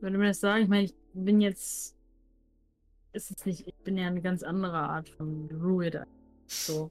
[0.00, 0.64] Würde mir das sagen?
[0.64, 1.94] Ich meine, ich bin jetzt.
[3.12, 3.66] Ist es nicht.
[3.66, 6.06] Ich bin ja eine ganz andere Art von Druide.
[6.46, 6.90] So.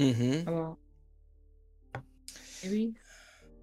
[0.00, 0.42] Mhm.
[0.46, 0.76] Aber.
[2.62, 2.94] Maybe?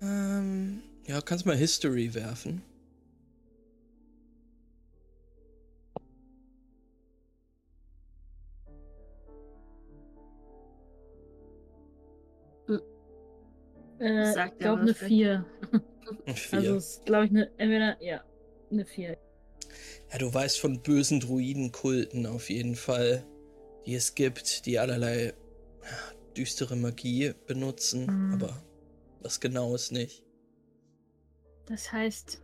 [0.02, 2.62] Ähm, ja, kannst mal History werfen.
[14.00, 15.46] Äh, ich glaube eine 4.
[16.52, 18.24] Also ist, glaube ich, eine, entweder, ja,
[18.72, 19.16] eine 4.
[20.12, 23.24] Ja, du weißt von bösen Druidenkulten auf jeden Fall,
[23.86, 25.28] die es gibt, die allerlei
[25.84, 25.98] ja,
[26.36, 28.34] düstere Magie benutzen, mhm.
[28.34, 28.64] aber
[29.22, 30.24] was genau ist nicht.
[31.68, 32.42] Das heißt,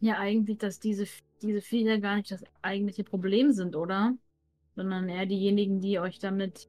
[0.00, 1.06] ja eigentlich, dass diese,
[1.42, 4.16] diese Viecher gar nicht das eigentliche Problem sind, oder?
[4.74, 6.68] Sondern eher diejenigen, die euch damit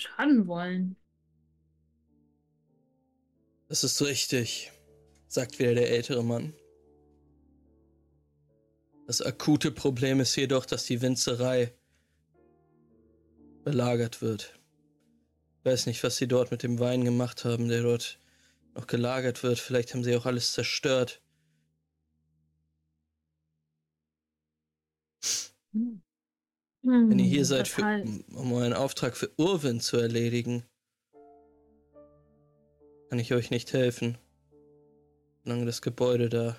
[0.00, 0.96] schaden wollen.
[3.68, 4.72] Das ist richtig,
[5.28, 6.54] sagt wieder der ältere Mann.
[9.06, 11.72] Das akute Problem ist jedoch, dass die Winzerei
[13.64, 14.58] belagert wird.
[15.58, 18.18] Ich weiß nicht, was sie dort mit dem Wein gemacht haben, der dort
[18.74, 19.58] noch gelagert wird.
[19.58, 21.20] Vielleicht haben sie auch alles zerstört.
[25.72, 26.02] Hm.
[26.82, 28.04] Wenn ihr hier hm, seid, für,
[28.34, 30.64] um euren Auftrag für Urwin zu erledigen,
[33.10, 34.16] kann ich euch nicht helfen.
[35.44, 36.56] Solange das Gebäude da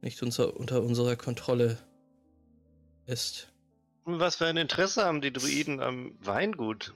[0.00, 1.78] nicht unser, unter unserer Kontrolle
[3.06, 3.48] ist.
[4.04, 6.94] Was für ein Interesse haben die Druiden am Weingut?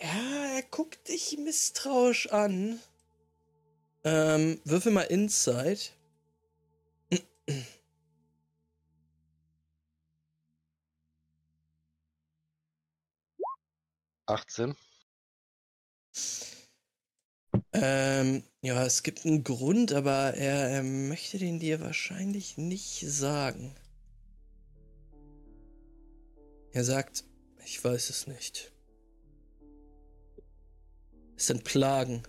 [0.00, 2.78] Ja, er guckt dich misstrauisch an.
[4.04, 5.92] Ähm, würfel mal Insight.
[14.26, 14.74] 18.
[17.72, 23.74] Ähm, ja, es gibt einen Grund, aber er, er möchte den dir wahrscheinlich nicht sagen.
[26.72, 27.24] Er sagt,
[27.64, 28.72] ich weiß es nicht.
[31.36, 32.22] Es sind Plagen.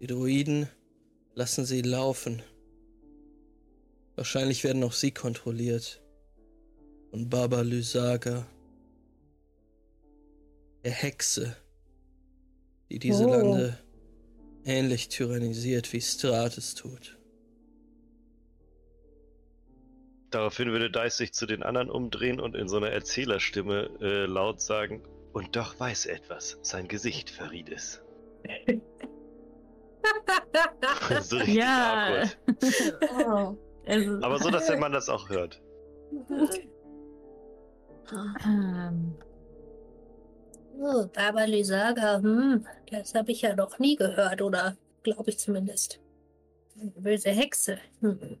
[0.00, 0.68] Die Druiden
[1.36, 2.44] Lassen Sie laufen.
[4.14, 6.00] Wahrscheinlich werden auch Sie kontrolliert.
[7.10, 8.46] Von Baba Lysaga.
[10.84, 11.56] Der Hexe,
[12.90, 13.30] die diese oh.
[13.30, 13.78] Lande
[14.64, 17.18] ähnlich tyrannisiert wie Stratus tut.
[20.30, 24.60] Daraufhin würde Dice sich zu den anderen umdrehen und in so einer Erzählerstimme äh, laut
[24.60, 25.02] sagen:
[25.32, 28.02] Und doch weiß etwas, sein Gesicht verriet es.
[31.22, 32.24] so richtig ja.
[33.18, 33.56] oh.
[34.22, 35.62] Aber so, dass der Mann das auch hört.
[38.44, 39.16] Ähm.
[40.78, 46.00] Oh, Baba Lysaga, hm, das habe ich ja noch nie gehört, oder glaube ich zumindest.
[46.80, 47.78] Eine böse Hexe.
[48.00, 48.38] Hm.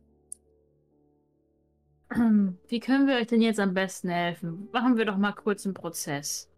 [2.68, 4.68] Wie können wir euch denn jetzt am besten helfen?
[4.72, 6.50] Machen wir doch mal kurz einen Prozess.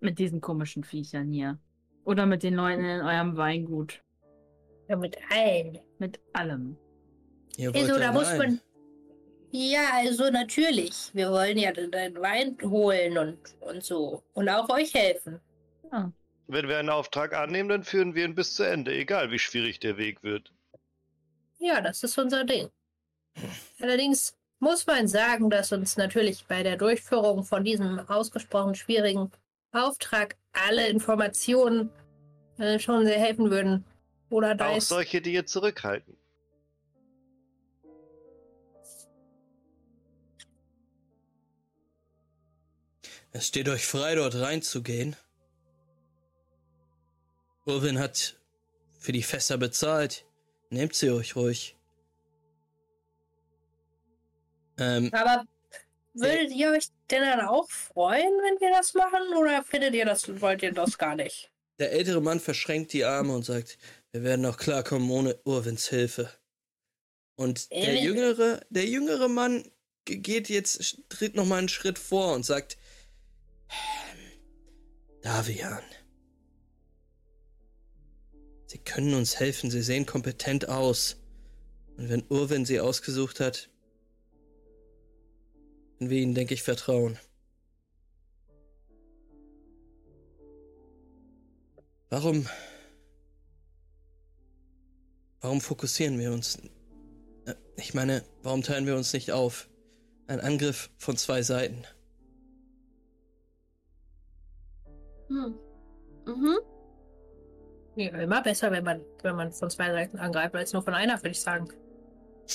[0.00, 1.58] Mit diesen komischen Viechern hier.
[2.04, 4.02] Oder mit den Leuten in eurem Weingut.
[4.88, 5.78] Ja, mit allen.
[5.98, 6.76] Mit allem.
[7.58, 8.60] Also, da muss man.
[9.50, 11.10] Ja, also natürlich.
[11.12, 14.22] Wir wollen ja den Wein holen und, und so.
[14.32, 15.40] Und auch euch helfen.
[15.90, 16.12] Ja.
[16.46, 19.80] Wenn wir einen Auftrag annehmen, dann führen wir ihn bis zu Ende, egal wie schwierig
[19.80, 20.52] der Weg wird.
[21.58, 22.70] Ja, das ist unser Ding.
[23.80, 29.30] Allerdings muss man sagen, dass uns natürlich bei der Durchführung von diesem ausgesprochen schwierigen
[29.72, 31.90] Auftrag alle Informationen
[32.58, 33.84] äh, schon sehr helfen würden.
[34.28, 36.16] Oder da Auch solche, die ihr zurückhalten.
[43.32, 45.16] Es steht euch frei, dort reinzugehen.
[47.64, 48.36] Urwin hat
[48.98, 50.24] für die Fässer bezahlt.
[50.70, 51.76] Nehmt sie euch ruhig.
[54.78, 55.44] Ähm, Aber
[56.14, 59.36] würdet ihr euch denn dann auch freuen, wenn wir das machen?
[59.36, 61.50] Oder findet ihr das, wollt ihr das gar nicht?
[61.78, 63.78] Der ältere Mann verschränkt die Arme und sagt,
[64.12, 66.30] wir werden auch klarkommen ohne Urwins Hilfe.
[67.36, 69.70] Und der äh, jüngere, der jüngere Mann
[70.04, 72.76] geht jetzt, tritt noch mal einen Schritt vor und sagt,
[75.22, 75.82] Davian,
[78.66, 81.16] Sie können uns helfen, Sie sehen kompetent aus.
[81.96, 83.68] Und wenn Urwin Sie ausgesucht hat,
[85.98, 87.18] können wir Ihnen, denke ich, vertrauen.
[92.08, 92.46] Warum
[95.40, 96.58] Warum fokussieren wir uns?
[97.46, 99.68] Äh, ich meine, warum teilen wir uns nicht auf?
[100.26, 101.84] Ein Angriff von zwei Seiten.
[105.30, 105.54] Hm.
[106.26, 106.58] Mhm.
[107.94, 111.16] Ja, immer besser, wenn man, wenn man von zwei Seiten angreift, als nur von einer,
[111.18, 111.68] würde ich sagen.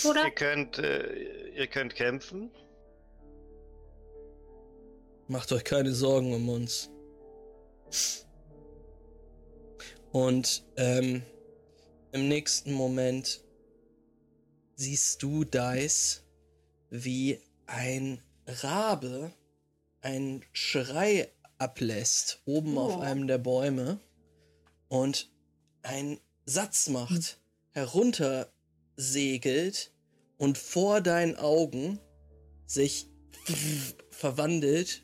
[0.08, 0.26] Oder?
[0.26, 2.52] Ihr könnt, äh, ihr könnt kämpfen.
[5.28, 6.92] Macht euch keine Sorgen um uns.
[10.12, 11.24] Und ähm,
[12.12, 13.42] im nächsten Moment
[14.76, 16.24] siehst du, Dice,
[16.90, 19.32] wie ein Rabe
[20.02, 22.82] einen Schrei ablässt, oben oh.
[22.82, 24.00] auf einem der Bäume
[24.88, 25.30] und
[25.84, 27.40] einen Satz macht,
[27.72, 28.52] herunter
[28.96, 29.92] segelt
[30.38, 32.00] und vor deinen Augen
[32.66, 33.08] sich
[34.10, 35.04] verwandelt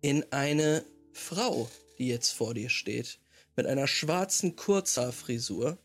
[0.00, 1.68] in eine Frau,
[1.98, 3.18] die jetzt vor dir steht,
[3.56, 5.78] mit einer schwarzen Kurzhaarfrisur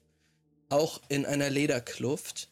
[0.70, 2.50] auch in einer Lederkluft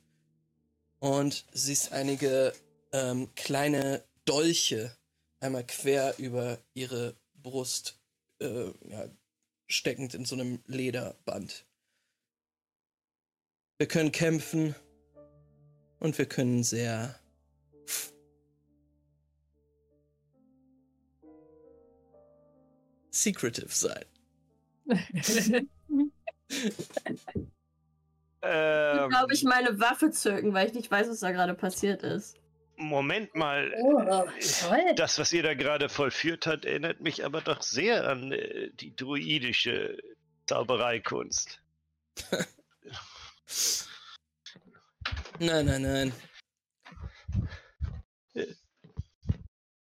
[1.00, 2.54] und siehst einige
[2.92, 4.96] ähm, kleine Dolche
[5.40, 8.00] einmal quer über ihre Brust
[8.40, 9.08] äh, ja,
[9.68, 11.66] steckend in so einem Lederband.
[13.78, 14.76] Wir können kämpfen
[16.00, 17.20] und wir können sehr
[23.12, 24.06] secretive sein.
[28.46, 32.38] Ähm, glaube ich, meine Waffe zücken, weil ich nicht weiß, was da gerade passiert ist.
[32.76, 33.74] Moment mal.
[33.78, 34.26] Oh.
[34.96, 38.96] Das, was ihr da gerade vollführt habt, erinnert mich aber doch sehr an äh, die
[38.96, 39.98] druidische
[40.48, 41.62] Zaubereikunst.
[45.40, 46.14] nein, nein, nein.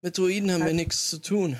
[0.01, 1.59] Mit Druiden haben wir nichts zu tun.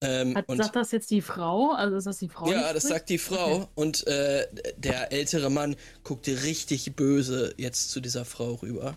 [0.00, 1.72] Ähm, Hat, sagt das jetzt die Frau?
[1.72, 2.50] Also ist das die Frau?
[2.50, 3.56] Ja, das sagt die Frau.
[3.56, 3.68] Okay.
[3.74, 4.46] Und äh,
[4.76, 8.96] der ältere Mann guckte richtig böse jetzt zu dieser Frau rüber.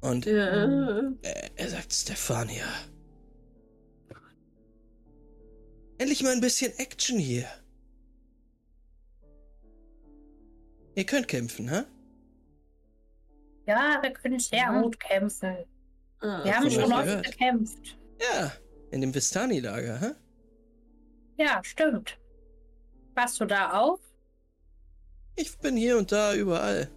[0.00, 1.08] Und ja.
[1.22, 2.66] äh, er sagt, Stefania.
[5.98, 7.46] Endlich mal ein bisschen Action hier.
[10.94, 11.82] Ihr könnt kämpfen, hä?
[13.66, 14.82] Ja, wir können sehr mhm.
[14.82, 15.56] gut kämpfen.
[16.20, 17.98] Ah, wir haben schon oft gekämpft.
[18.20, 18.52] Ja,
[18.90, 20.10] in dem Vistani-Lager, hä?
[21.36, 22.18] Ja, stimmt.
[23.14, 24.00] Warst du da auch?
[25.36, 26.88] Ich bin hier und da überall.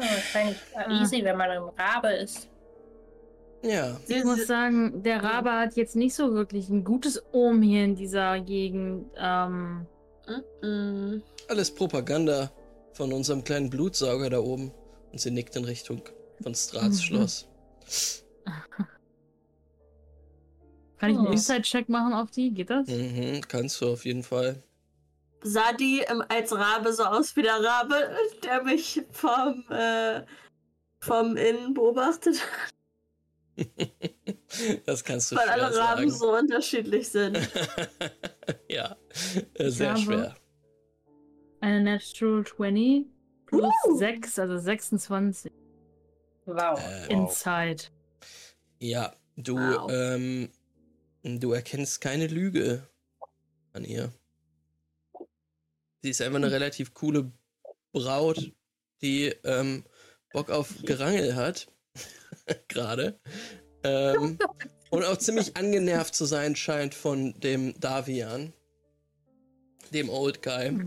[0.00, 1.02] Ja, wahrscheinlich ah.
[1.02, 2.48] easy, wenn man ein Rabe ist.
[3.62, 4.00] Ja.
[4.08, 7.94] Ich muss sagen, der Rabe hat jetzt nicht so wirklich ein gutes Ohm hier in
[7.94, 9.06] dieser Gegend.
[9.18, 9.86] Ähm.
[11.48, 12.50] Alles Propaganda
[12.92, 14.72] von unserem kleinen Blutsauger da oben.
[15.12, 16.02] Und sie nickt in Richtung
[16.42, 17.02] von Strats mhm.
[17.02, 17.48] Schloss.
[20.98, 22.52] Kann ich einen Inside-Check machen auf die?
[22.52, 22.86] Geht das?
[22.86, 24.62] Mhm, kannst du auf jeden Fall.
[25.42, 28.10] Sah die ähm, als Rabe so aus wie der Rabe,
[28.44, 30.22] der mich vom, äh,
[31.00, 32.74] vom Innen beobachtet hat?
[34.86, 36.10] das kannst du Weil alle Raben sagen.
[36.10, 37.38] so unterschiedlich sind.
[38.68, 38.96] ja,
[39.58, 40.34] sehr schwer.
[41.60, 43.06] Eine Natural 20
[43.46, 43.96] plus uh!
[43.96, 45.52] 6, also 26.
[46.46, 46.80] Wow.
[46.80, 47.84] Äh, Inside.
[48.78, 49.90] Ja, du, wow.
[49.90, 50.50] ähm,
[51.22, 52.88] du erkennst keine Lüge
[53.72, 54.12] an ihr.
[56.02, 57.30] Sie ist einfach eine relativ coole
[57.92, 58.52] Braut,
[59.02, 59.84] die ähm,
[60.32, 61.68] Bock auf Gerangel hat
[62.68, 63.18] gerade.
[63.82, 64.38] Ähm,
[64.90, 68.52] und auch ziemlich angenervt zu sein scheint von dem Davian,
[69.92, 70.78] dem Old Guy.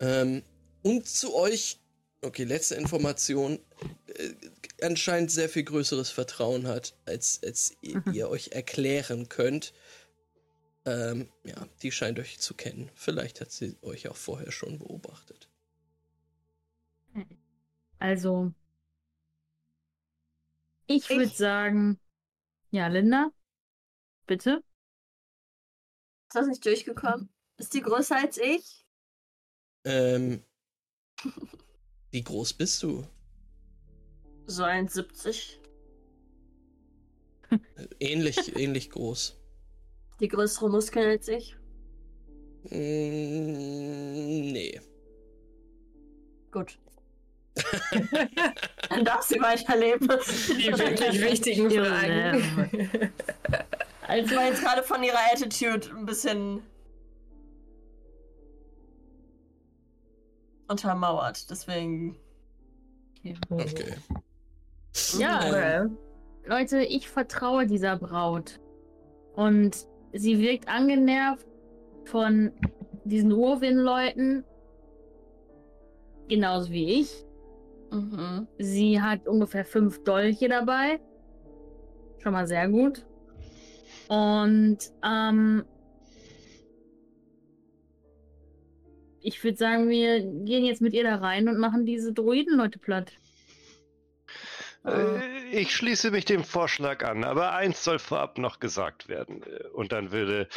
[0.00, 0.42] Ähm,
[0.82, 1.80] und zu euch,
[2.22, 3.58] okay, letzte Information,
[4.06, 8.02] äh, anscheinend sehr viel größeres Vertrauen hat, als, als mhm.
[8.12, 9.72] ihr euch erklären könnt.
[10.88, 12.90] Ähm, ja, die scheint euch zu kennen.
[12.94, 15.50] Vielleicht hat sie euch auch vorher schon beobachtet.
[17.98, 18.54] Also,
[20.86, 22.00] ich würde sagen,
[22.70, 23.30] ja, Linda,
[24.26, 24.62] bitte.
[26.28, 27.28] Ist das nicht durchgekommen?
[27.58, 28.86] Ist die größer als ich?
[29.84, 30.42] Ähm,
[32.10, 33.06] wie groß bist du?
[34.46, 35.58] So 1,70.
[38.00, 39.37] ähnlich, ähnlich groß.
[40.20, 41.56] Die größere Muskeln als ich?
[42.64, 44.80] Mm, nee.
[46.50, 46.78] Gut.
[48.88, 50.08] Dann darf sie weiterleben.
[50.08, 53.12] Die wirklich wichtigen Fragen.
[54.06, 56.62] Also war jetzt gerade von ihrer Attitude ein bisschen
[60.68, 62.16] untermauert, deswegen.
[63.50, 63.96] Okay.
[65.18, 65.88] Ja, okay.
[66.46, 68.60] Leute, ich vertraue dieser Braut.
[69.34, 71.46] Und sie wirkt angenervt
[72.04, 72.52] von
[73.04, 74.44] diesen Urwin-Leuten.
[76.28, 77.24] Genauso wie ich.
[77.90, 78.46] Mhm.
[78.58, 81.00] Sie hat ungefähr fünf Dolche dabei.
[82.18, 83.06] Schon mal sehr gut.
[84.08, 85.64] Und ähm,
[89.20, 93.12] ich würde sagen, wir gehen jetzt mit ihr da rein und machen diese Druiden-Leute platt.
[94.84, 99.42] Äh, ich schließe mich dem Vorschlag an, aber eins soll vorab noch gesagt werden.
[99.72, 100.48] Und dann würde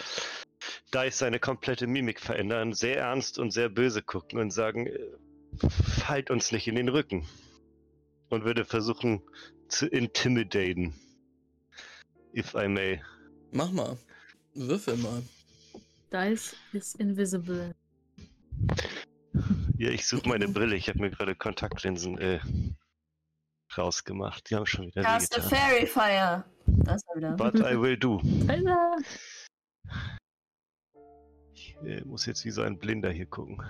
[0.93, 4.99] Dice seine komplette Mimik verändern, sehr ernst und sehr böse gucken und sagen, äh,
[6.06, 7.27] fallt uns nicht in den Rücken.
[8.30, 9.22] Und würde versuchen
[9.68, 10.93] zu intimidaten.
[12.34, 13.02] If I may.
[13.52, 13.98] Mach mal.
[14.53, 15.22] Würfel mal.
[16.14, 17.73] Dice is invisible.
[19.77, 20.76] Ja, ich suche meine Brille.
[20.76, 22.39] Ich habe mir gerade Kontaktlinsen äh,
[23.77, 24.49] rausgemacht.
[24.49, 26.43] Die haben schon wieder Cast a Fairy Fire.
[26.65, 27.35] Das wieder.
[27.35, 28.22] But I will do.
[31.53, 33.61] Ich äh, muss jetzt wie so ein Blinder hier gucken.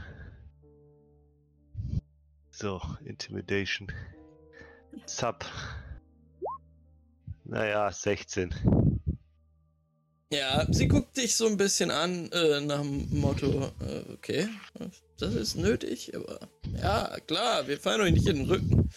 [2.50, 3.92] So, Intimidation.
[5.06, 5.46] Zap.
[7.44, 8.54] Naja, 16.
[10.32, 14.48] Ja, sie guckt dich so ein bisschen an, äh, nach dem Motto, äh, okay,
[15.18, 16.40] das ist nötig, aber
[16.82, 18.90] ja, klar, wir fallen euch nicht in den Rücken.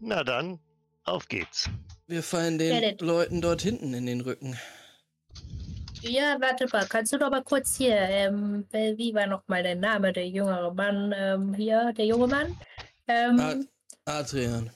[0.00, 0.58] Na dann,
[1.04, 1.68] auf geht's.
[2.06, 4.56] Wir fallen den Leuten dort hinten in den Rücken.
[6.02, 10.12] Ja, warte mal, kannst du doch mal kurz hier, ähm, wie war nochmal der Name,
[10.12, 12.56] der jüngere Mann, ähm, hier, der junge Mann?
[13.06, 13.66] Ähm, Ad
[14.06, 14.70] Adrian.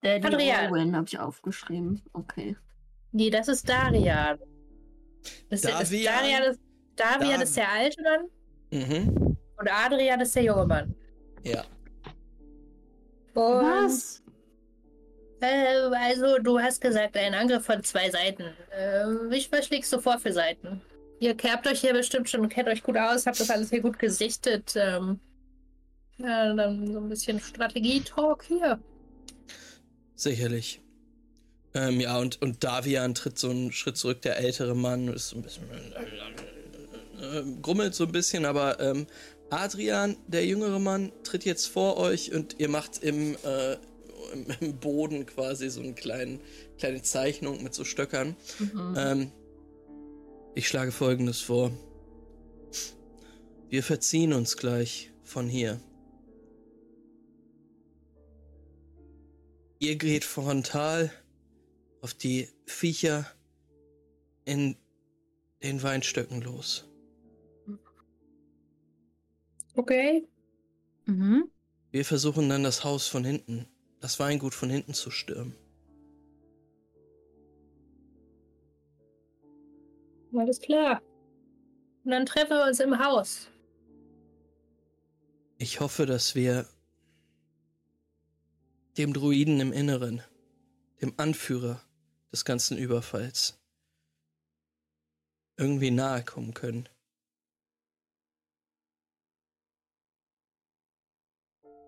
[0.00, 0.72] Daddy Adrian.
[0.72, 2.56] Owen habe ich aufgeschrieben, okay.
[3.12, 4.38] Nee, das ist Darian.
[5.50, 5.82] Das Davian?
[5.82, 6.60] Ist, ist Darian ist,
[6.96, 8.30] Davian Dav ist der alte Mann.
[8.70, 9.36] Mhm.
[9.56, 10.94] Und Adrian ist der junge Mann.
[11.42, 11.64] Ja.
[13.34, 14.23] Und Was?
[15.44, 18.44] Äh, also, du hast gesagt, ein Angriff von zwei Seiten.
[18.70, 20.80] Äh, schlägst du vor für Seiten?
[21.20, 23.98] Ihr kerbt euch hier bestimmt schon, kennt euch gut aus, habt das alles hier gut
[23.98, 24.74] gesichtet.
[24.76, 25.20] Ähm,
[26.16, 28.78] ja, dann so ein bisschen Strategie-Talk hier.
[30.14, 30.80] Sicherlich.
[31.74, 35.36] Ähm, ja, und, und Davian tritt so einen Schritt zurück, der ältere Mann ist so
[35.36, 35.64] ein bisschen.
[37.20, 39.06] Äh, grummelt so ein bisschen, aber ähm,
[39.50, 43.76] Adrian, der jüngere Mann, tritt jetzt vor euch und ihr macht im, äh,
[44.34, 46.38] im, im, Boden quasi so eine kleine,
[46.78, 48.36] kleine Zeichnung mit so Stöckern.
[48.58, 48.94] Mhm.
[48.96, 49.32] Ähm,
[50.54, 51.72] ich schlage folgendes vor.
[53.68, 55.80] Wir verziehen uns gleich von hier.
[59.80, 61.10] Ihr geht frontal
[62.00, 63.26] auf die Viecher
[64.44, 64.76] in
[65.62, 66.84] den Weinstöcken los.
[69.74, 70.28] Okay.
[71.06, 71.50] Mhm.
[71.90, 73.66] Wir versuchen dann das Haus von hinten,
[74.04, 75.56] das Weingut von hinten zu stürmen.
[80.36, 81.00] Alles klar.
[82.04, 83.48] Und dann treffen wir uns im Haus.
[85.56, 86.68] Ich hoffe, dass wir
[88.98, 90.20] dem Druiden im Inneren,
[91.00, 91.80] dem Anführer
[92.30, 93.58] des ganzen Überfalls,
[95.56, 96.90] irgendwie nahe kommen können.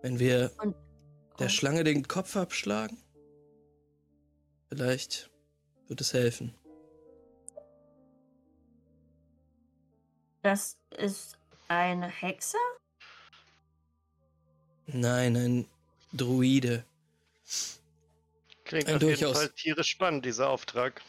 [0.01, 0.86] Wenn wir Und.
[1.39, 2.97] Der Schlange den Kopf abschlagen,
[4.69, 5.29] vielleicht
[5.87, 6.53] wird es helfen.
[10.41, 11.37] Das ist
[11.67, 12.57] eine Hexe?
[14.85, 15.65] Nein, ein
[16.13, 16.85] Druide.
[18.63, 19.19] Klingt ein auf durchaus...
[19.19, 21.01] jeden Fall tierisch spannend, dieser Auftrag.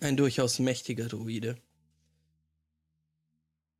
[0.00, 1.56] Ein durchaus mächtiger Druide.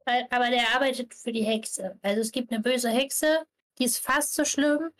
[0.04, 1.98] Aber der arbeitet für die Hexe.
[2.02, 3.44] Also es gibt eine böse Hexe,
[3.78, 4.90] die ist fast so schlimm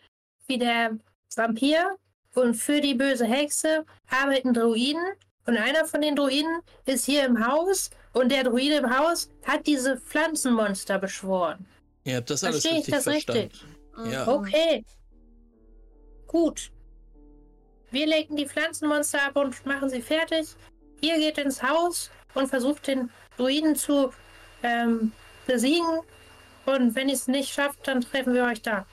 [0.47, 0.97] wie der
[1.35, 1.97] Vampir.
[2.35, 5.03] Und für die böse Hexe arbeiten Druiden.
[5.45, 7.91] Und einer von den Druiden ist hier im Haus.
[8.13, 11.65] Und der Druide im Haus hat diese Pflanzenmonster beschworen.
[12.05, 13.51] Ihr habt das alles Verstehe richtig ich das verstanden.
[13.95, 14.13] richtig?
[14.13, 14.27] Ja.
[14.27, 14.85] Okay.
[16.27, 16.71] Gut.
[17.91, 20.47] Wir legen die Pflanzenmonster ab und machen sie fertig.
[21.01, 24.11] Ihr geht ins Haus und versucht den Druiden zu
[24.63, 25.11] ähm,
[25.45, 25.99] besiegen.
[26.65, 28.85] Und wenn ihr es nicht schafft, dann treffen wir euch da.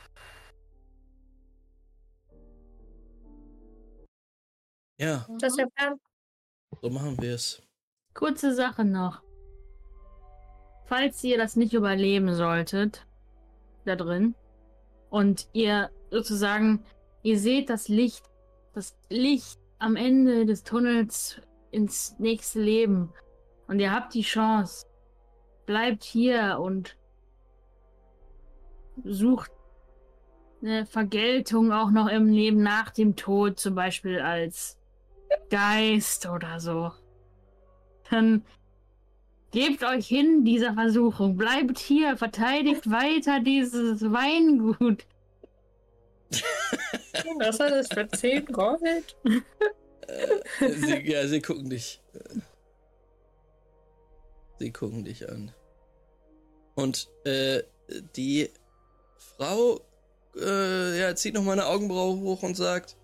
[4.98, 5.26] Ja.
[5.38, 5.98] Das ist der Plan.
[6.82, 7.62] So machen wir es.
[8.12, 9.22] Kurze Sache noch.
[10.84, 13.06] Falls ihr das nicht überleben solltet,
[13.84, 14.34] da drin,
[15.08, 16.84] und ihr sozusagen,
[17.22, 18.28] ihr seht das Licht,
[18.74, 21.40] das Licht am Ende des Tunnels
[21.70, 23.12] ins nächste Leben,
[23.68, 24.84] und ihr habt die Chance,
[25.70, 26.96] bleibt hier und
[29.04, 29.52] sucht
[30.60, 34.76] eine Vergeltung auch noch im Leben nach dem Tod, zum Beispiel als
[35.48, 36.90] Geist oder so.
[38.10, 38.44] Dann
[39.52, 41.36] gebt euch hin dieser Versuchung.
[41.36, 45.06] Bleibt hier, verteidigt weiter dieses Weingut.
[47.38, 49.16] Was hat das für 10 Gold?
[50.08, 52.02] äh, sie, ja, sie gucken dich.
[54.58, 55.52] Sie gucken dich an.
[56.80, 57.62] Und äh,
[58.16, 58.50] die
[59.36, 59.80] Frau
[60.36, 62.96] äh, ja, zieht noch mal eine Augenbraue hoch und sagt,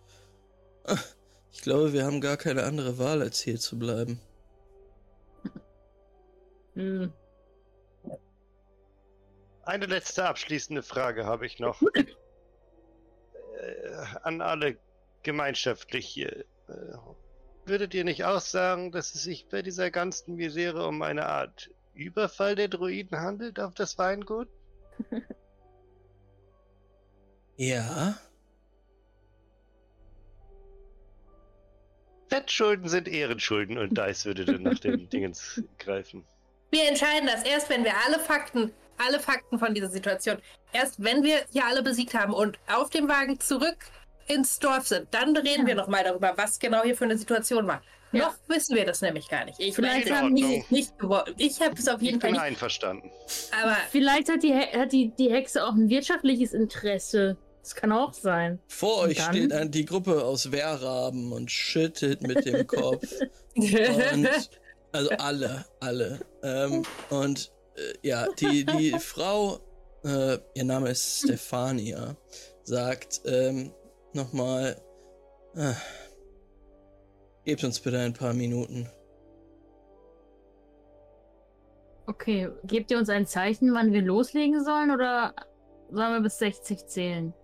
[0.85, 0.97] ah,
[1.53, 4.21] ich glaube, wir haben gar keine andere Wahl, als hier zu bleiben.
[6.75, 7.11] Hm.
[9.63, 11.81] Eine letzte abschließende Frage habe ich noch.
[11.95, 12.07] äh,
[14.23, 14.77] an alle
[15.23, 16.45] gemeinschaftlich hier.
[16.69, 16.99] Äh,
[17.65, 21.71] würdet ihr nicht auch sagen, dass es sich bei dieser ganzen Misere um eine Art
[21.97, 24.49] Überfall der Druiden handelt auf das Weingut?
[27.57, 28.19] ja.
[32.29, 36.25] Fettschulden sind Ehrenschulden und Dice würde dann nach den Dingens greifen.
[36.71, 40.39] Wir entscheiden das erst, wenn wir alle Fakten, alle Fakten von dieser Situation,
[40.73, 43.77] erst wenn wir hier alle besiegt haben und auf dem Wagen zurück
[44.27, 45.67] ins Dorf sind, dann reden ja.
[45.69, 47.83] wir nochmal darüber, was genau hier für eine Situation war.
[48.17, 48.27] Ja.
[48.27, 49.61] Noch wissen wir das nämlich gar nicht.
[49.61, 51.35] Ich vielleicht haben nicht, nicht gewollt.
[51.37, 53.11] Ich habe es auf jeden ich Fall bin nicht einverstanden.
[53.63, 57.37] Aber vielleicht hat die, hat die, die Hexe auch ein wirtschaftliches Interesse.
[57.63, 58.61] Das kann auch sein.
[58.69, 59.35] Vor und euch dann?
[59.35, 63.03] steht ein, die Gruppe aus Wehrraben und schüttet mit dem Kopf.
[63.57, 64.51] und,
[64.93, 66.21] also alle, alle.
[66.43, 69.59] Ähm, und äh, ja, die, die Frau,
[70.05, 72.17] äh, ihr Name ist Stefania,
[72.63, 73.73] sagt, ähm,
[74.13, 74.81] nochmal,
[75.57, 75.73] äh,
[77.47, 78.89] gebt uns bitte ein paar Minuten.
[82.07, 85.35] Okay, gebt ihr uns ein Zeichen, wann wir loslegen sollen oder
[85.91, 87.35] sollen wir bis 60 zählen?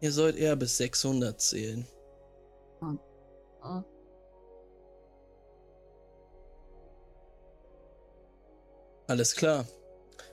[0.00, 1.86] Ihr sollt eher bis 600 zählen.
[2.80, 2.98] Oh.
[3.64, 3.82] Oh.
[9.06, 9.66] Alles klar.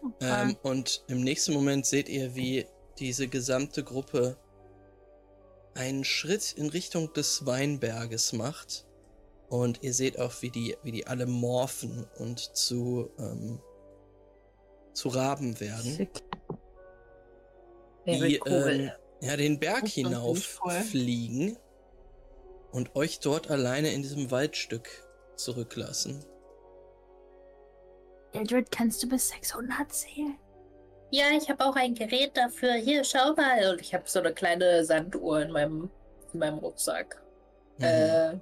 [0.04, 0.50] Okay.
[0.50, 2.66] Ähm, und im nächsten Moment seht ihr, wie
[2.98, 4.38] diese gesamte Gruppe
[5.80, 8.86] einen Schritt in Richtung des Weinberges macht.
[9.48, 13.60] Und ihr seht auch, wie die, wie die alle morphen und zu, ähm,
[14.94, 16.10] zu Raben werden.
[18.06, 18.92] Die ähm,
[19.22, 21.58] ja, den Berg hinauf fliegen
[22.72, 24.90] und euch dort alleine in diesem Waldstück
[25.36, 26.26] zurücklassen.
[28.34, 30.38] Eldred, kannst du bis 600 zählen?
[31.12, 32.74] Ja, ich habe auch ein Gerät dafür.
[32.74, 33.72] Hier, schau mal.
[33.72, 35.90] Und ich habe so eine kleine Sanduhr in meinem,
[36.34, 37.22] in meinem Rucksack.
[37.78, 37.84] Mhm.
[37.84, 38.38] Äh,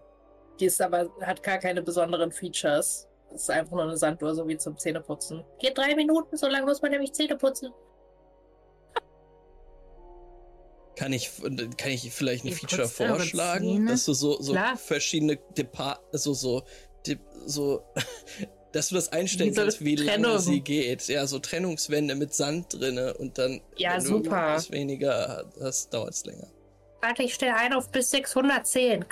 [0.59, 3.07] die ist aber, hat gar keine besonderen Features.
[3.31, 5.43] Das ist einfach nur eine Sanduhr, so wie zum Zähneputzen.
[5.59, 7.73] Geht drei Minuten, so lange muss man nämlich Zähne putzen.
[10.95, 11.31] Kann ich,
[11.77, 16.63] kann ich vielleicht ein Feature vorschlagen, dass du so, so verschiedene Depart, also so,
[17.45, 17.83] so,
[18.77, 20.31] dass du das einstellen wie kannst, wie Trennung.
[20.31, 21.07] lange sie geht.
[21.07, 24.57] Ja, so Trennungswände mit Sand drinne und dann, ja, wenn super.
[24.57, 26.47] du weniger hast, dauert es länger.
[27.01, 29.05] Warte, ich stelle ein auf bis 610.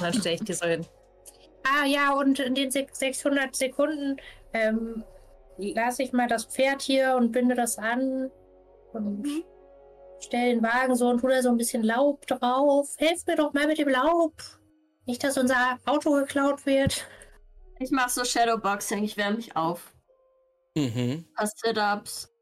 [0.00, 0.86] dann stelle ich die so hin.
[1.64, 4.16] Ah ja, und in den 600 Sekunden
[4.52, 5.02] ähm,
[5.56, 8.30] lasse ich mal das Pferd hier und binde das an
[8.92, 9.44] und mhm
[10.24, 12.94] stell den Wagen so und tu da so ein bisschen Laub drauf.
[12.98, 14.32] Helft mir doch mal mit dem Laub.
[15.06, 17.06] Nicht, dass unser Auto geklaut wird.
[17.80, 19.92] Ich mach so Shadowboxing, ich wärme mich auf.
[20.76, 21.24] Mhm.
[21.26, 22.32] Ein paar Sit-Ups.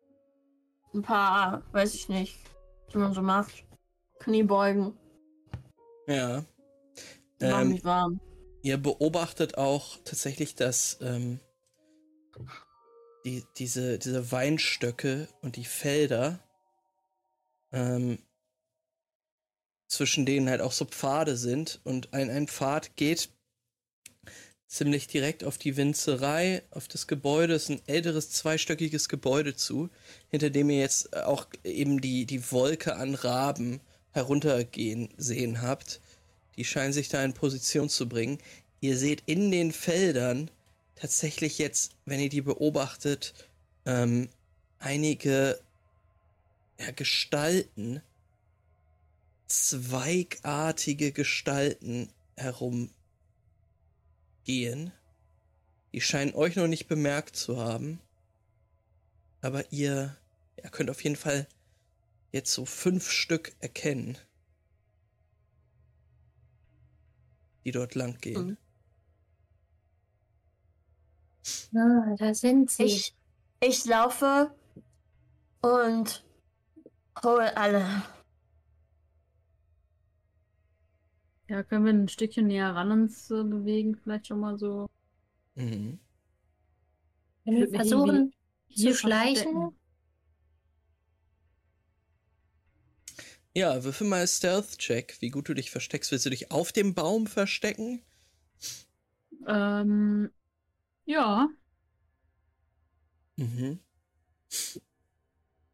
[0.95, 2.39] Ein paar, weiß ich nicht,
[2.93, 3.65] wie man so macht.
[4.19, 4.97] Kniebeugen.
[6.07, 6.45] Ja.
[7.41, 8.21] Mach ähm, mich warm.
[8.63, 11.41] Ihr beobachtet auch tatsächlich, dass ähm,
[13.25, 16.39] die, diese, diese Weinstöcke und die Felder
[17.73, 18.19] ähm,
[19.89, 21.81] zwischen denen halt auch so Pfade sind.
[21.85, 23.31] Und ein, ein Pfad geht
[24.73, 27.55] ziemlich direkt auf die Winzerei, auf das Gebäude.
[27.55, 29.91] Es ist ein älteres, zweistöckiges Gebäude zu,
[30.31, 33.81] hinter dem ihr jetzt auch eben die, die Wolke an Raben
[34.13, 36.01] heruntergehen sehen habt.
[36.57, 38.39] Die scheinen sich da in Position zu bringen.
[38.81, 40.51] Ihr seht in den Feldern
[40.97, 43.35] tatsächlich jetzt, wenn ihr die beobachtet,
[43.85, 44.31] ähm,
[44.79, 45.61] einige
[46.81, 48.01] ja, Gestalten,
[49.49, 52.09] zweigartige Gestalten
[54.45, 54.93] herumgehen.
[55.93, 58.01] Die scheinen euch noch nicht bemerkt zu haben.
[59.41, 60.17] Aber ihr,
[60.57, 61.47] ihr könnt auf jeden Fall
[62.31, 64.17] jetzt so fünf Stück erkennen,
[67.65, 68.57] die dort lang gehen.
[71.75, 72.85] Ah, da sind sie.
[72.85, 73.15] Ich,
[73.61, 74.55] ich laufe
[75.61, 76.25] und
[77.23, 78.03] Hol alle.
[81.53, 84.89] Ja, können wir ein Stückchen näher ran uns äh, bewegen, vielleicht schon mal so.
[85.55, 86.01] Mhm.
[87.45, 88.33] Können wir versuchen
[88.75, 89.77] zu schleichen.
[93.53, 96.11] Ja, würfel mal Stealth-Check, wie gut du dich versteckst.
[96.11, 98.01] Willst du dich auf dem Baum verstecken?
[99.47, 100.31] Ähm,
[101.05, 101.51] ja.
[103.37, 103.79] Mhm.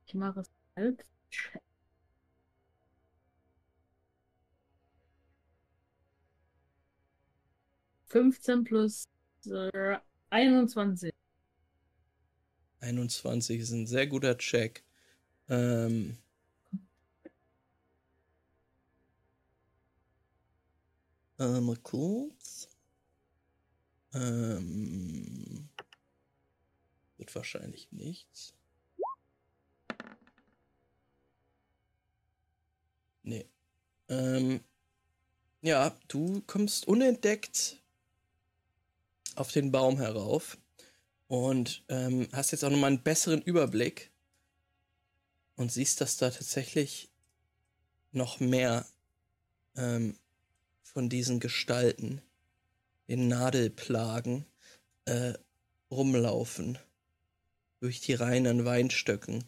[0.06, 0.42] Ich mache
[0.72, 1.67] Stealth-Check.
[8.08, 9.04] 15 plus
[9.46, 9.98] äh,
[10.30, 11.12] 21.
[12.80, 14.84] 21 ist ein sehr guter Check.
[15.48, 16.18] Ähm.
[21.38, 22.68] Ähm, kurz.
[24.14, 25.68] Ähm.
[27.16, 28.54] Wird wahrscheinlich nichts.
[33.22, 33.48] Nee.
[34.08, 34.60] Ähm.
[35.60, 37.82] Ja, du kommst unentdeckt
[39.38, 40.58] auf den Baum herauf
[41.28, 44.10] und ähm, hast jetzt auch nochmal einen besseren Überblick
[45.56, 47.10] und siehst, dass da tatsächlich
[48.12, 48.86] noch mehr
[49.76, 50.16] ähm,
[50.82, 52.22] von diesen Gestalten
[53.06, 54.46] in Nadelplagen
[55.04, 55.34] äh,
[55.90, 56.78] rumlaufen
[57.80, 59.44] durch die reinen Weinstöcken.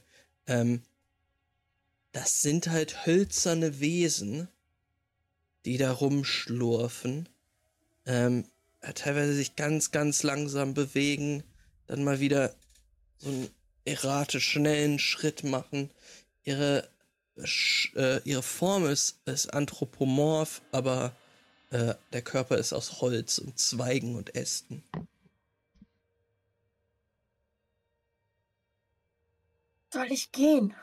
[0.47, 0.83] Ähm,
[2.12, 4.49] das sind halt hölzerne Wesen,
[5.65, 7.29] die da rumschlurfen,
[8.07, 8.47] ähm,
[8.81, 11.43] teilweise sich ganz, ganz langsam bewegen,
[11.86, 12.55] dann mal wieder
[13.19, 13.51] so einen
[13.85, 15.90] erratisch schnellen Schritt machen.
[16.44, 16.89] Ihre,
[17.94, 21.15] äh, ihre Form ist, ist anthropomorph, aber
[21.70, 24.82] äh, der Körper ist aus Holz und Zweigen und Ästen.
[29.93, 30.74] Soll ich gehen?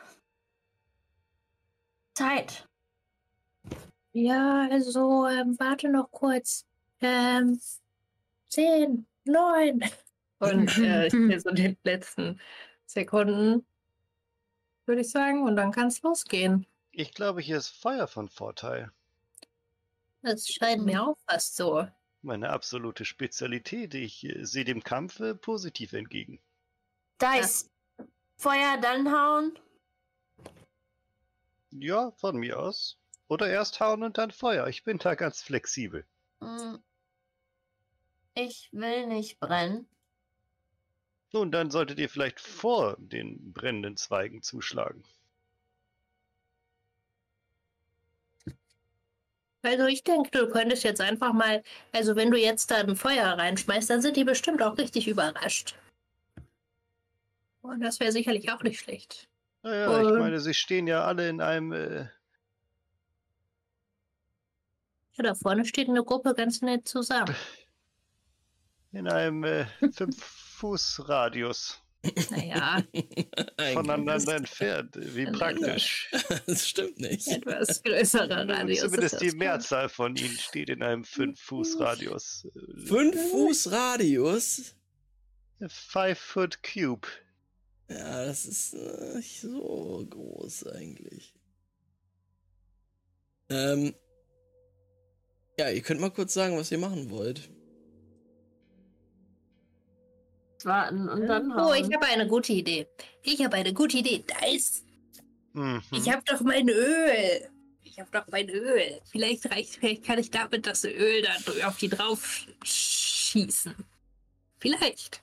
[2.14, 2.68] Zeit.
[4.12, 6.66] Ja, also, ähm, warte noch kurz.
[7.00, 7.60] Ähm,
[8.48, 9.84] zehn, neun.
[10.38, 12.40] Und äh, ich bin so den letzten
[12.86, 13.66] Sekunden,
[14.86, 15.42] würde ich sagen.
[15.44, 16.66] Und dann kann es losgehen.
[16.92, 18.90] Ich glaube, hier ist Feuer von Vorteil.
[20.22, 21.86] Das scheint mir auch fast so.
[22.22, 23.94] Meine absolute Spezialität.
[23.94, 26.40] Ich äh, sehe dem Kampf äh, positiv entgegen.
[27.20, 27.70] Dice.
[28.36, 29.58] Feuer dann hauen.
[31.70, 32.98] Ja, von mir aus.
[33.28, 34.66] Oder erst hauen und dann Feuer.
[34.68, 36.04] Ich bin da ganz flexibel.
[36.40, 36.78] Hm.
[38.40, 39.88] Ich will nicht brennen.
[41.32, 45.02] Nun, dann solltet ihr vielleicht vor den brennenden Zweigen zuschlagen.
[49.62, 53.26] Also ich denke, du könntest jetzt einfach mal, also wenn du jetzt da ein Feuer
[53.26, 55.74] reinschmeißt, dann sind die bestimmt auch richtig überrascht.
[57.60, 59.28] Und das wäre sicherlich auch nicht schlecht.
[59.64, 61.72] Naja, Und, ich meine, sie stehen ja alle in einem.
[61.72, 62.02] Äh...
[65.14, 67.34] Ja, da vorne steht eine Gruppe ganz nett zusammen.
[68.92, 71.82] In einem äh, Fünf-Fuß-Radius.
[72.30, 72.82] Naja.
[73.74, 74.94] Voneinander entfernt.
[74.96, 76.10] Wie praktisch.
[76.46, 77.28] Das stimmt nicht.
[77.28, 78.80] Etwas größerer Radius.
[78.80, 82.48] Zumindest die Mehrzahl von ihnen steht in einem 5-Fuß-Radius.
[82.86, 84.74] 5-Fuß-Radius?
[85.60, 87.08] 5-Foot-Cube.
[87.90, 91.34] Ja, das ist äh, nicht so groß eigentlich.
[93.50, 93.94] Ähm.
[95.58, 97.50] Ja, ihr könnt mal kurz sagen, was ihr machen wollt
[100.64, 101.66] warten und dann hauen.
[101.68, 102.86] Oh, ich habe eine gute Idee.
[103.22, 104.24] Ich habe eine gute Idee.
[104.26, 104.84] Da ist.
[105.52, 105.82] Mhm.
[105.92, 107.48] Ich habe doch mein Öl.
[107.82, 109.00] Ich habe doch mein Öl.
[109.10, 113.74] Vielleicht reicht, vielleicht kann ich damit das Öl dann auf die drauf schießen.
[114.58, 115.20] Vielleicht.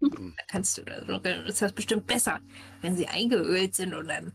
[0.00, 0.34] Mhm.
[0.36, 2.40] Da kannst du das, ist das bestimmt besser,
[2.80, 4.26] wenn sie eingeölt sind und dann,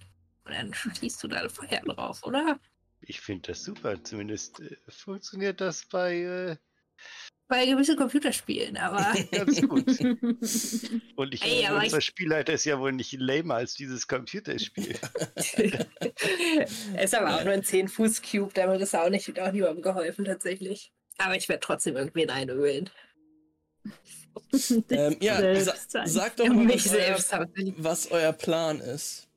[0.45, 2.59] und dann schießt du da Feuer drauf, oder?
[3.01, 4.03] Ich finde das super.
[4.03, 6.57] Zumindest äh, funktioniert das bei äh,
[7.47, 9.13] bei gewissen Computerspielen, aber.
[9.31, 9.87] Ganz gut.
[11.15, 12.05] Und ich, Ey, aber unser ich...
[12.05, 14.97] Spielleiter ist ja wohl nicht lamer als dieses Computerspiel.
[16.93, 20.91] er ist aber auch nur ein 10-Fuß-Cube, damit ist auch nicht auch niemandem geholfen, tatsächlich.
[21.17, 22.89] Aber ich werde trotzdem irgendwen einölen.
[24.89, 25.73] ähm, ja, sa
[26.05, 27.17] sag doch mal, was euer,
[27.77, 29.27] was euer Plan ist.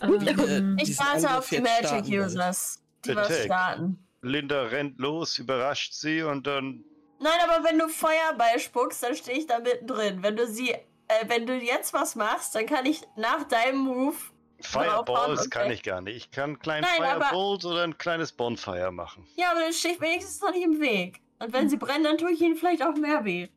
[0.00, 4.03] Um, ähm, ich warte auf die Magic Users, die was starten.
[4.24, 6.84] Linda rennt los, überrascht sie und dann.
[7.20, 10.22] Nein, aber wenn du Feuerball spuckst, dann stehe ich da mittendrin.
[10.22, 10.80] Wenn du sie, äh,
[11.26, 14.16] wenn du jetzt was machst, dann kann ich nach deinem Move.
[14.60, 16.16] Fireballs kann ich gar nicht.
[16.16, 19.26] Ich kann einen kleinen Fireballs oder ein kleines Bonfire machen.
[19.36, 21.20] Ja, aber dann stehe ich wenigstens noch nicht im Weg.
[21.38, 23.48] Und wenn sie brennen, dann tue ich ihnen vielleicht auch mehr weh.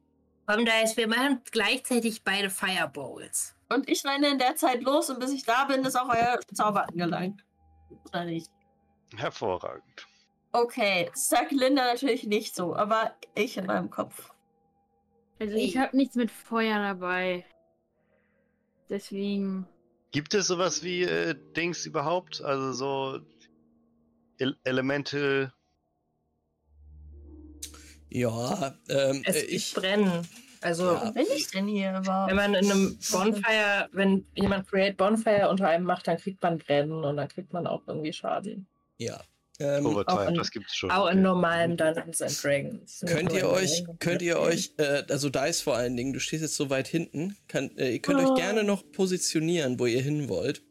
[0.47, 3.55] Komm, da ist, wir machen gleichzeitig beide Fireballs.
[3.69, 6.39] Und ich renne in der Zeit los und bis ich da bin, ist auch euer
[6.53, 7.43] Zauber angelangt.
[8.07, 8.49] Oder nicht?
[9.15, 10.06] Hervorragend.
[10.51, 14.31] Okay, sagt Linda natürlich nicht so, aber ich in meinem Kopf.
[15.39, 17.45] Also ich habe nichts mit Feuer dabei.
[18.89, 19.67] Deswegen.
[20.11, 22.41] Gibt es sowas wie äh, Dings überhaupt?
[22.41, 23.19] Also so
[24.39, 25.53] e Elemente.
[28.09, 30.27] Ja, ähm, es ich brennen.
[30.61, 31.11] Also, ja.
[31.11, 32.29] bin ich denn hier überhaupt?
[32.29, 36.57] Wenn man in einem Bonfire, wenn jemand Create Bonfire unter einem macht, dann kriegt man
[36.57, 38.65] Brennen und dann kriegt man auch irgendwie Schaden.
[38.97, 39.21] Ja,
[39.59, 40.91] ähm, Overtime, in, das gibt's schon.
[40.91, 43.03] Auch in normalen Dungeons and Dragons.
[43.07, 46.55] Könnt ihr euch, könnt ihr euch, äh, also Dice vor allen Dingen, du stehst jetzt
[46.55, 48.31] so weit hinten, kann, äh, ihr könnt oh.
[48.31, 50.63] euch gerne noch positionieren, wo ihr hin wollt.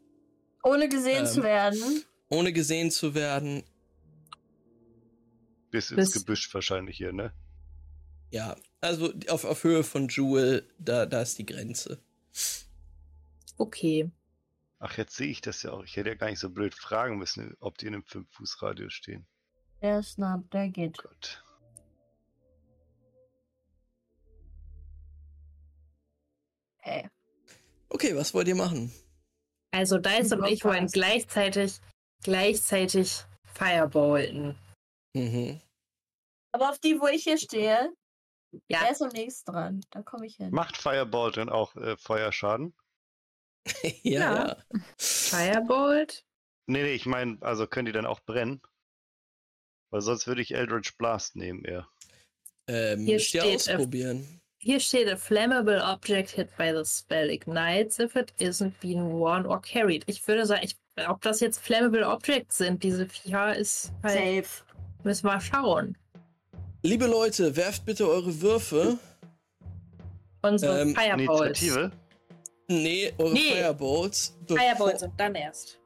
[0.63, 2.05] Ohne gesehen ähm, zu werden.
[2.29, 3.65] Ohne gesehen zu werden.
[5.71, 7.33] Bis ins Bis Gebüsch wahrscheinlich hier, ne?
[8.31, 12.01] Ja, also auf, auf Höhe von Jewel, da, da ist die Grenze.
[13.57, 14.11] Okay.
[14.79, 15.85] Ach, jetzt sehe ich das ja auch.
[15.85, 19.27] Ich hätte ja gar nicht so blöd fragen müssen, ob die in einem 5-Fuß-Radius stehen.
[19.81, 20.99] Der Snap, der geht.
[20.99, 21.43] Gott.
[26.79, 27.09] Okay.
[27.89, 28.93] Okay, was wollt ihr machen?
[29.71, 31.81] Also Dice und ich wollen gleichzeitig,
[32.23, 34.59] gleichzeitig Fireballen.
[35.15, 35.61] Mhm.
[36.53, 37.93] Aber auf die, wo ich hier stehe,
[38.69, 38.81] ja.
[38.81, 39.81] der ist am nächsten dran.
[39.91, 40.51] Da komme ich hin.
[40.51, 42.75] Macht Fireball denn auch äh, Feuerschaden?
[44.03, 44.57] ja, ja.
[44.99, 46.25] Firebolt?
[46.67, 48.61] Nee, nee, ich meine, also können die dann auch brennen?
[49.91, 51.89] Weil sonst würde ich Eldritch Blast nehmen eher.
[52.69, 54.41] Ähm, hier steht ausprobieren.
[54.59, 59.47] hier steht, a flammable object hit by the spell ignites if it isn't being worn
[59.47, 60.03] or carried.
[60.07, 60.77] Ich würde sagen, ich,
[61.07, 64.65] ob das jetzt flammable objects sind, diese Viecher, ist halt, Safe.
[65.05, 65.97] Müssen wir schauen.
[66.83, 68.99] Liebe Leute, werft bitte eure Würfe.
[70.43, 71.63] Unsere ähm, Fireballs.
[71.63, 71.93] Initiative?
[72.69, 73.53] Nee, eure nee.
[73.53, 74.37] Firebolts.
[74.49, 75.79] Firebolts und dann erst.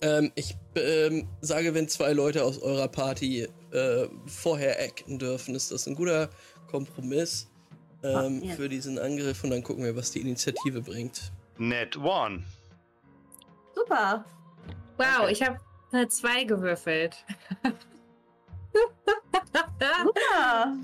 [0.00, 5.70] Ähm, ich ähm, sage, wenn zwei Leute aus eurer Party äh, vorher acten dürfen, ist
[5.70, 6.28] das ein guter
[6.70, 7.48] Kompromiss
[8.02, 8.54] ähm, oh, yeah.
[8.54, 11.32] für diesen Angriff und dann gucken wir, was die Initiative bringt.
[11.58, 12.44] Net one.
[13.74, 14.24] Super.
[14.98, 15.32] Wow, okay.
[15.32, 15.58] ich habe
[15.92, 17.16] eine 2 gewürfelt.
[20.02, 20.76] Super.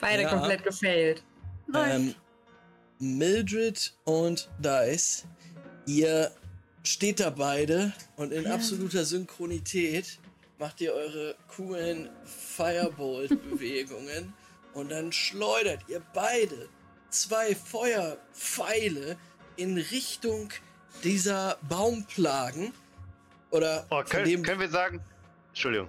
[0.00, 0.28] Beide ja.
[0.28, 1.22] komplett gefailt.
[1.74, 2.14] Ähm,
[2.98, 5.24] Mildred und Dice,
[5.86, 6.30] ihr
[6.82, 10.18] steht da beide und in absoluter Synchronität
[10.58, 14.32] macht ihr eure coolen Firebolt-Bewegungen
[14.74, 16.68] und dann schleudert ihr beide
[17.10, 19.16] zwei Feuerpfeile
[19.56, 20.50] in Richtung
[21.02, 22.72] dieser Baumplagen.
[23.50, 25.00] Oder oh, können, dem, können wir sagen,
[25.48, 25.88] Entschuldigung.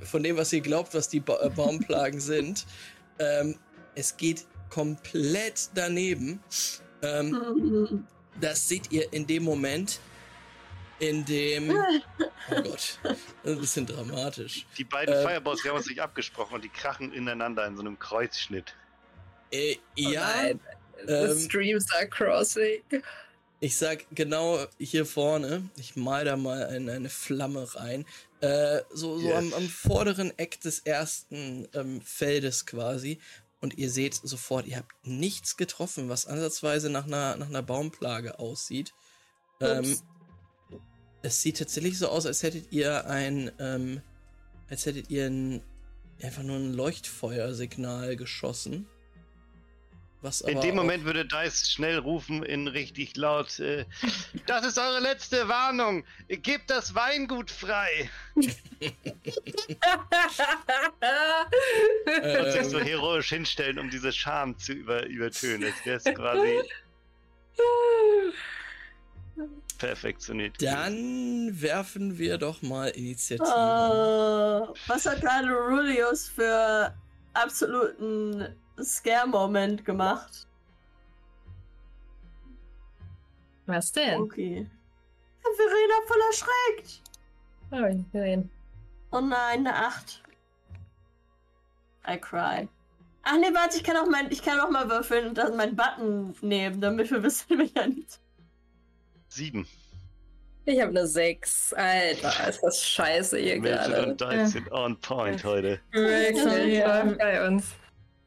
[0.00, 2.66] Von dem, was ihr glaubt, was die ba äh, Baumplagen sind.
[3.18, 3.56] Ähm,
[3.94, 6.40] es geht komplett daneben.
[7.02, 8.06] Ähm,
[8.40, 10.00] das seht ihr in dem Moment,
[10.98, 11.70] in dem.
[12.50, 14.66] Oh Gott, das ist ein bisschen dramatisch.
[14.76, 17.80] Die beiden ähm, Fireballs, die haben uns nicht abgesprochen und die krachen ineinander in so
[17.80, 18.74] einem Kreuzschnitt.
[19.50, 20.50] Äh, ja.
[20.52, 20.58] Oh
[21.06, 22.82] The ähm, streams are crossing.
[23.60, 28.04] Ich sag genau hier vorne, ich mal da mal eine, eine Flamme rein.
[28.42, 29.36] Äh, so so yes.
[29.36, 33.18] am, am, vorderen Eck des ersten ähm, Feldes quasi.
[33.64, 38.38] Und ihr seht sofort, ihr habt nichts getroffen, was ansatzweise nach einer, nach einer Baumplage
[38.38, 38.92] aussieht.
[39.58, 39.96] Ähm,
[41.22, 44.02] es sieht tatsächlich so aus, als hättet ihr ein, ähm,
[44.68, 45.62] als hättet ihr ein,
[46.22, 48.86] einfach nur ein Leuchtfeuersignal geschossen.
[50.24, 53.84] Was in dem Moment würde Dice schnell rufen in richtig laut: äh,
[54.46, 56.02] Das ist eure letzte Warnung!
[56.28, 58.08] Gebt das Weingut frei!
[58.34, 58.52] Und
[62.52, 65.70] sich so heroisch hinstellen, um diese Scham zu über, übertönen.
[65.70, 66.62] Als wäre es quasi.
[69.76, 70.56] perfektioniert.
[70.62, 73.46] Dann werfen wir doch mal Initiative.
[73.46, 76.94] Uh, was hat gerade Rulius für
[77.34, 80.46] absoluten Scare-Moment gemacht.
[83.66, 84.20] Was denn?
[84.20, 84.66] Okay.
[85.56, 87.02] Verena voll erschreckt.
[87.70, 88.50] Oh, ich gesehen.
[89.10, 90.22] Oh nein, eine 8.
[92.06, 92.68] I cry.
[93.22, 95.76] Ach nee, warte, ich kann auch mein, ich kann auch mal würfeln und dann meinen
[95.76, 98.18] Button nehmen, damit wir wissen, wie er nicht.
[99.28, 99.66] Sieben.
[100.66, 101.74] Ich habe eine 6.
[101.74, 104.06] Alter, ist das scheiße hier gerade.
[104.06, 105.80] und 13 on point heute.
[105.92, 107.04] Wirklich, ja.
[107.04, 107.74] bei uns.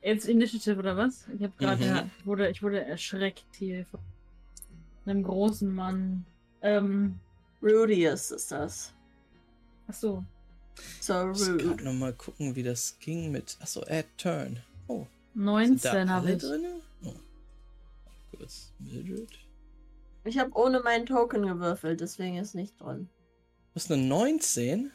[0.08, 1.28] Jetzt Initiative oder was?
[1.36, 2.26] Ich habe gerade, mhm.
[2.26, 4.00] wurde, ich wurde erschreckt hier von
[5.06, 6.26] einem großen Mann.
[6.62, 7.20] Ähm,
[7.62, 8.94] Rudius ist das.
[9.90, 10.24] Ach so.
[11.02, 11.76] So rude.
[11.76, 13.58] Ich noch mal gucken, wie das ging mit.
[13.60, 14.64] Achso, Add Turn.
[14.88, 15.06] Oh.
[15.34, 16.38] 19 habe ich.
[16.38, 16.66] Drin?
[17.04, 17.14] Oh.
[18.32, 18.72] Kurz.
[18.80, 19.38] Mildred.
[20.24, 23.10] Ich habe ohne meinen Token gewürfelt, deswegen ist nicht drin.
[23.74, 24.90] Du hast eine 19?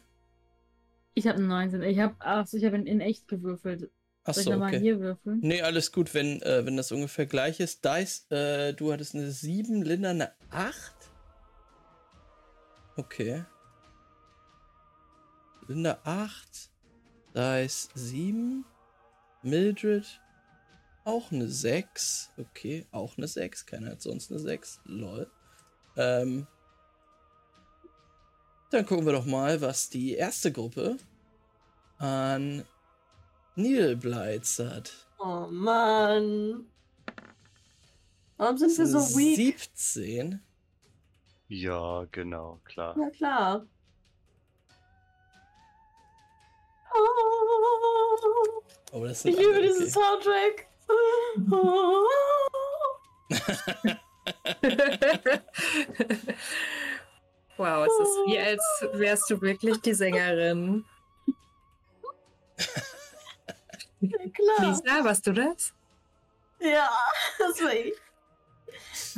[1.12, 1.82] Ich habe eine 19.
[1.82, 3.90] Ich habe, achso, ich habe in, in echt gewürfelt.
[4.24, 4.80] Achso, Soll ich okay.
[4.80, 5.40] hier würfeln?
[5.42, 7.84] Nee, alles gut, wenn, äh, wenn das ungefähr gleich ist.
[7.84, 10.94] Dice, äh, du hattest eine 7, Linda eine 8?
[12.96, 13.44] Okay.
[15.66, 16.70] Linda 8,
[17.34, 18.64] Dice 7,
[19.42, 20.20] Mildred
[21.04, 22.30] auch eine 6.
[22.38, 23.66] Okay, auch eine 6.
[23.66, 24.80] Keiner hat sonst eine 6.
[24.84, 25.28] Lol.
[25.96, 26.46] Ähm,
[28.70, 30.96] dann gucken wir doch mal, was die erste Gruppe
[31.98, 32.64] an
[33.54, 34.92] Needleblights hat.
[35.18, 36.66] Oh Mann.
[38.36, 39.36] Warum sind wir so weak?
[39.36, 40.42] 17.
[41.48, 42.94] Ja, genau, klar.
[42.96, 43.66] Na klar.
[48.92, 50.66] Oh, das ich liebe diesen Soundtrack.
[57.56, 58.62] wow, es ist wie als
[58.92, 60.84] wärst du wirklich die Sängerin.
[64.02, 64.70] Ja, klar.
[64.70, 65.72] Lisa, warst du das?
[66.60, 66.88] Ja,
[67.38, 67.94] das war ich.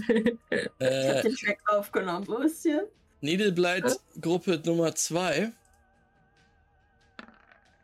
[0.09, 2.89] ich hab den Track aufgenommen, wo ist hier?
[3.21, 5.53] Needleblight Gruppe Nummer 2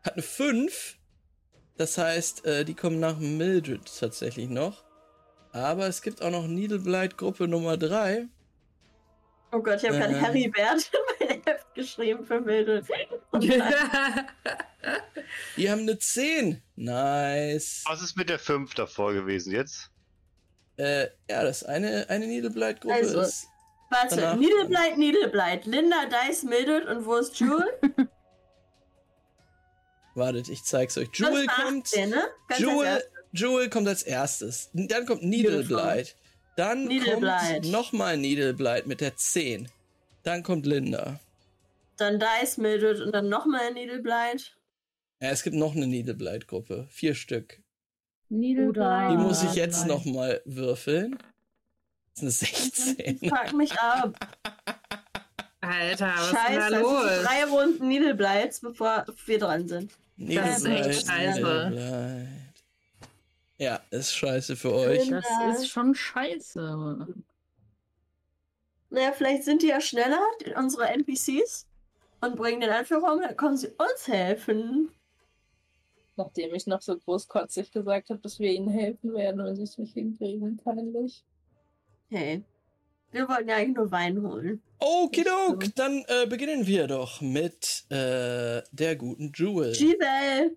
[0.04, 0.98] hat eine 5.
[1.76, 4.84] Das heißt, äh, die kommen nach Mildred tatsächlich noch.
[5.52, 8.28] Aber es gibt auch noch Needleblight Gruppe Nummer 3.
[9.52, 12.86] Oh Gott, ich habe gerade Harry Bert in mein Heft geschrieben für Mildred.
[15.56, 16.62] Die haben eine 10.
[16.76, 17.82] Nice.
[17.86, 19.90] Was ist mit der 5 davor gewesen jetzt?
[20.76, 23.48] Äh, ja, das eine, eine Needleblight-Gruppe also, ist.
[23.90, 25.66] Warte, Needleblight, Needleblight.
[25.66, 27.66] Linda, Dice, Mildred und wo ist Jewel?
[30.14, 31.08] Wartet, ich zeig's euch.
[31.12, 31.86] Jewel kommt.
[31.86, 32.24] 18, ne?
[32.56, 33.02] Jewel,
[33.32, 34.70] Jewel kommt als erstes.
[34.72, 36.16] Dann kommt Needleblight.
[36.56, 37.62] Dann Needleblight.
[37.62, 39.68] kommt nochmal Needleblight mit der 10.
[40.22, 41.20] Dann kommt Linda.
[41.96, 44.56] Dann Dice Mildred und dann nochmal Needleblight.
[45.20, 46.86] Ja, es gibt noch eine Needleblight-Gruppe.
[46.90, 47.60] Vier Stück.
[48.28, 49.12] Needleblight.
[49.12, 51.18] Die muss ich jetzt nochmal würfeln.
[52.14, 53.18] Das ist eine 16.
[53.20, 54.14] Ich Fuck mich ab.
[55.60, 57.22] Alter, was scheiße, ist da los?
[57.22, 59.92] drei Runden Needleblights, bevor wir dran sind.
[60.16, 62.26] Das ist echt scheiße.
[63.90, 65.08] Ist scheiße für euch.
[65.10, 65.26] Das
[65.60, 67.06] ist schon scheiße.
[68.90, 70.20] Naja, vielleicht sind die ja schneller,
[70.56, 71.66] unsere NPCs,
[72.20, 74.90] und bringen den Anführer um, dann können sie uns helfen.
[76.16, 79.78] Nachdem ich noch so großkotzig gesagt habe, dass wir ihnen helfen werden, wenn sie es
[79.78, 81.24] nicht hinkriegen, peinlich.
[82.10, 82.44] Hey,
[83.12, 84.62] wir wollten ja eigentlich nur Wein holen.
[84.78, 89.72] Okidok, dann äh, beginnen wir doch mit äh, der guten Jewel.
[89.72, 90.56] Jewel!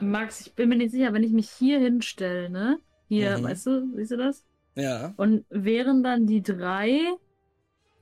[0.00, 2.78] Max, ich bin mir nicht sicher, wenn ich mich hier hinstelle, ne?
[3.08, 3.44] Hier, mhm.
[3.44, 4.44] weißt du, siehst du das?
[4.74, 5.14] Ja.
[5.16, 6.98] Und wären dann die drei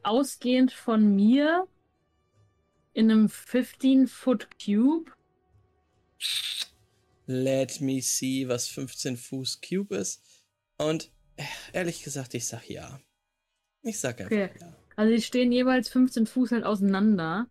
[0.03, 1.67] ausgehend von mir
[2.93, 5.11] in einem 15-Foot Cube?
[7.27, 10.23] Let me see, was 15 Fuß Cube ist.
[10.79, 11.11] Und
[11.73, 13.01] ehrlich gesagt, ich sag ja.
[13.83, 14.51] Ich sag einfach okay.
[14.61, 14.77] ja.
[14.97, 17.49] Also die stehen jeweils 15 Fuß halt auseinander.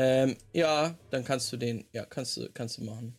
[0.00, 3.18] Ähm, ja, dann kannst du den, ja, kannst du, kannst du machen.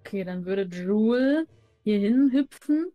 [0.00, 1.46] Okay, dann würde Jewel
[1.84, 2.90] hier hin hüpfen.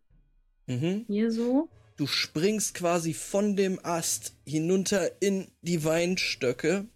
[0.68, 1.06] Mhm.
[1.08, 1.70] Hier so.
[1.96, 6.90] Du springst quasi von dem Ast hinunter in die Weinstöcke,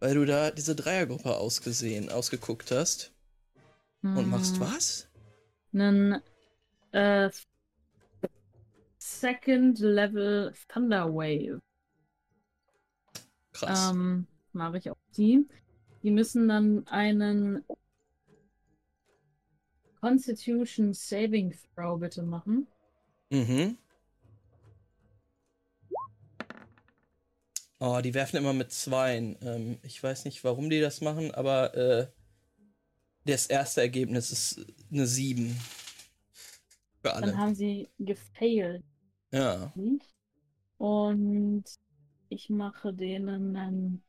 [0.00, 3.14] weil du da diese Dreiergruppe ausgesehen, ausgeguckt hast.
[4.02, 4.16] Mhm.
[4.16, 4.60] Und machst hm.
[4.62, 5.08] was?
[5.72, 6.22] Einen
[6.90, 7.30] äh,
[8.98, 11.60] Second Level Thunder Wave.
[13.52, 13.92] Krass.
[13.92, 14.26] Ähm,
[14.56, 15.46] mache ich auch die.
[16.02, 17.64] Die müssen dann einen
[20.00, 22.66] Constitution Saving Throw bitte machen.
[23.30, 23.78] Mhm.
[27.78, 29.36] Oh, die werfen immer mit Zweien.
[29.42, 32.06] Ähm, ich weiß nicht, warum die das machen, aber äh,
[33.24, 35.58] das erste Ergebnis ist eine 7.
[37.02, 37.26] Für alle.
[37.26, 38.82] Dann haben sie gefailt.
[39.32, 39.72] Ja.
[40.78, 41.64] Und
[42.28, 44.02] ich mache denen dann.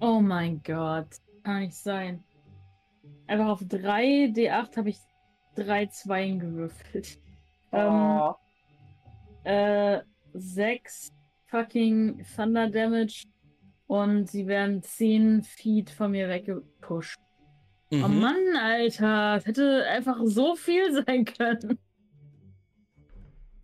[0.00, 1.08] Oh mein Gott.
[1.42, 2.22] Kann nicht sein.
[3.26, 4.98] Einfach auf 3 D8 habe ich
[5.56, 7.18] 3 Zweien gewürfelt.
[7.72, 8.34] Oh.
[9.44, 10.02] Ähm, äh,
[10.34, 11.12] 6
[11.46, 13.26] fucking Thunder Damage
[13.86, 17.18] und sie werden 10 Feet von mir weggepusht.
[17.90, 18.04] Oh mhm.
[18.04, 21.78] Oh Mann, Alter, es hätte einfach so viel sein können.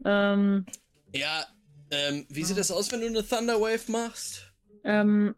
[0.04, 0.66] Ähm,
[1.14, 1.46] ja,
[1.90, 4.52] ähm, wie sieht das aus, wenn du eine Thunder Wave machst?
[4.82, 5.34] Ähm,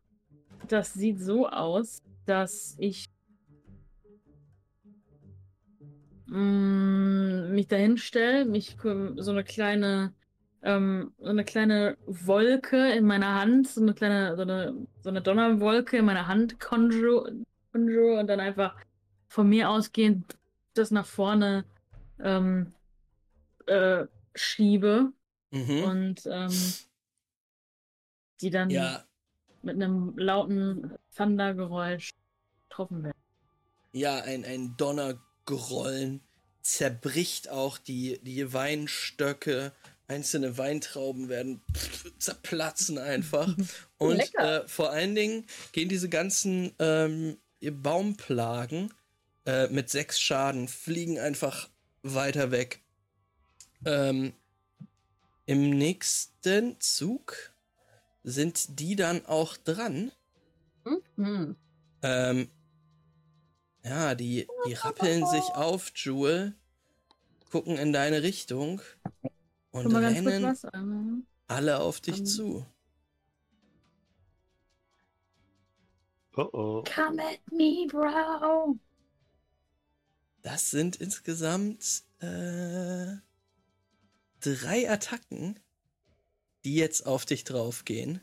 [0.69, 3.11] das sieht so aus, dass ich
[6.27, 8.77] mm, mich dahin stelle, mich
[9.17, 10.13] so eine kleine
[10.67, 15.23] ähm, so eine kleine Wolke in meiner Hand, so eine kleine, so eine, so eine
[15.23, 17.33] Donnerwolke in meiner Hand conjure,
[17.73, 18.75] conjure und dann einfach
[19.29, 20.37] von mir ausgehend
[20.75, 21.65] das nach vorne
[22.21, 22.73] ähm,
[23.67, 25.13] äh, schiebe
[25.53, 25.85] mhm.
[25.85, 26.53] und ähm,
[28.41, 29.05] die dann ja.
[29.67, 32.11] Mit einem lauten Thundergeräusch
[32.69, 33.19] getroffen werden.
[33.93, 36.21] Ja, ein, ein Donnergrollen
[36.63, 39.73] zerbricht auch die, die Weinstöcke.
[40.09, 41.63] Einzelne Weintrauben werden
[42.19, 43.55] zerplatzen einfach.
[43.99, 48.93] Und äh, vor allen Dingen gehen diese ganzen ähm, Baumplagen
[49.47, 51.69] äh, mit sechs Schaden fliegen einfach
[52.03, 52.83] weiter weg.
[53.85, 54.33] Ähm,
[55.47, 57.53] Im nächsten Zug
[58.27, 60.11] sind die dann auch dran.
[61.15, 61.57] Mhm.
[62.03, 62.51] Ähm,
[63.85, 66.55] ja, die, die rappeln sich auf, Jewel,
[67.51, 68.83] gucken in deine Richtung
[69.71, 72.21] und rennen alle auf dich um.
[72.21, 72.27] Ähm.
[72.27, 72.67] zu.
[76.37, 76.85] Oh oh.
[76.93, 78.77] Come at me, bro.
[80.43, 83.17] Das sind insgesamt äh,
[84.41, 85.61] drei Attacken,
[86.67, 88.21] die jetzt auf dich draufgehen.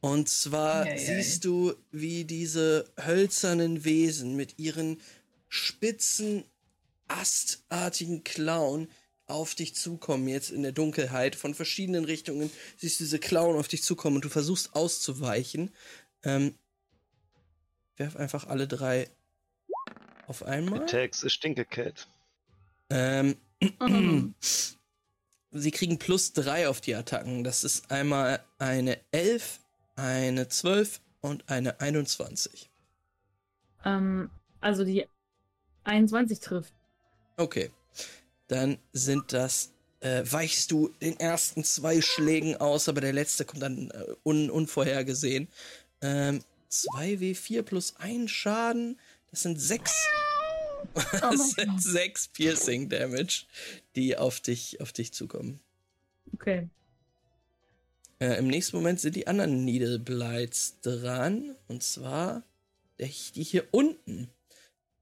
[0.00, 1.50] Und zwar ja, siehst ja.
[1.50, 5.02] du, wie diese hölzernen Wesen mit ihren
[5.48, 6.44] spitzen,
[7.08, 8.88] astartigen Klauen
[9.26, 11.36] auf dich zukommen, jetzt in der Dunkelheit.
[11.36, 15.74] Von verschiedenen Richtungen siehst du diese Klauen auf dich zukommen und du versuchst auszuweichen.
[16.22, 16.54] Ähm,
[17.96, 19.10] werf einfach alle drei
[20.26, 20.84] auf einmal.
[20.84, 22.08] Attacks a Stinkecat.
[22.88, 23.36] Ähm,
[25.52, 27.44] Sie kriegen plus drei auf die Attacken.
[27.44, 29.60] Das ist einmal eine 11,
[29.96, 32.70] eine 12 und eine 21.
[33.84, 35.06] Ähm, also die
[35.84, 36.72] 21 trifft.
[37.36, 37.70] Okay.
[38.48, 43.62] Dann sind das, äh, weichst du den ersten zwei Schlägen aus, aber der letzte kommt
[43.62, 45.48] dann äh, un unvorhergesehen.
[46.00, 48.98] Ähm, 2W4 plus 1 Schaden.
[49.30, 49.92] Das sind 6.
[50.96, 53.44] Oh das sind 6 Piercing Damage,
[53.94, 55.60] die auf dich, auf dich zukommen.
[56.32, 56.68] Okay.
[58.18, 61.54] Äh, Im nächsten Moment sind die anderen Needle Blights dran.
[61.68, 62.42] Und zwar
[62.98, 64.30] die hier unten.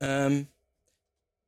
[0.00, 0.48] Ähm,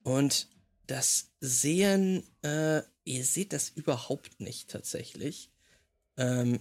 [0.04, 0.48] und
[0.86, 5.50] das sehen, äh, ihr seht das überhaupt nicht tatsächlich.
[6.16, 6.60] Ähm,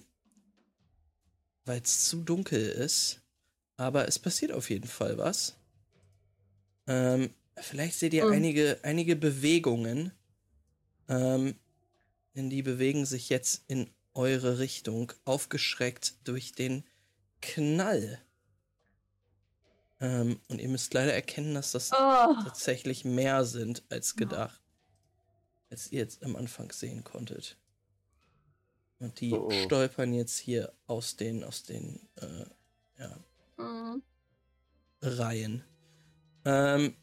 [1.66, 3.22] weil es zu dunkel ist.
[3.78, 5.56] Aber es passiert auf jeden Fall was.
[6.88, 8.34] Ähm, vielleicht seht ihr mhm.
[8.34, 10.12] einige, einige Bewegungen.
[11.08, 11.56] Ähm,
[12.36, 16.84] denn die bewegen sich jetzt in eure Richtung, aufgeschreckt durch den
[17.42, 18.20] Knall.
[20.00, 21.96] Ähm, und ihr müsst leider erkennen, dass das oh.
[22.44, 24.60] tatsächlich mehr sind als gedacht.
[25.70, 27.58] Als ihr jetzt am Anfang sehen konntet.
[29.00, 29.66] Und die oh, oh.
[29.66, 32.46] stolpern jetzt hier aus den, aus den, äh,
[33.00, 33.18] ja,
[33.58, 34.02] mhm.
[35.02, 35.64] Reihen.
[36.46, 36.96] Ähm,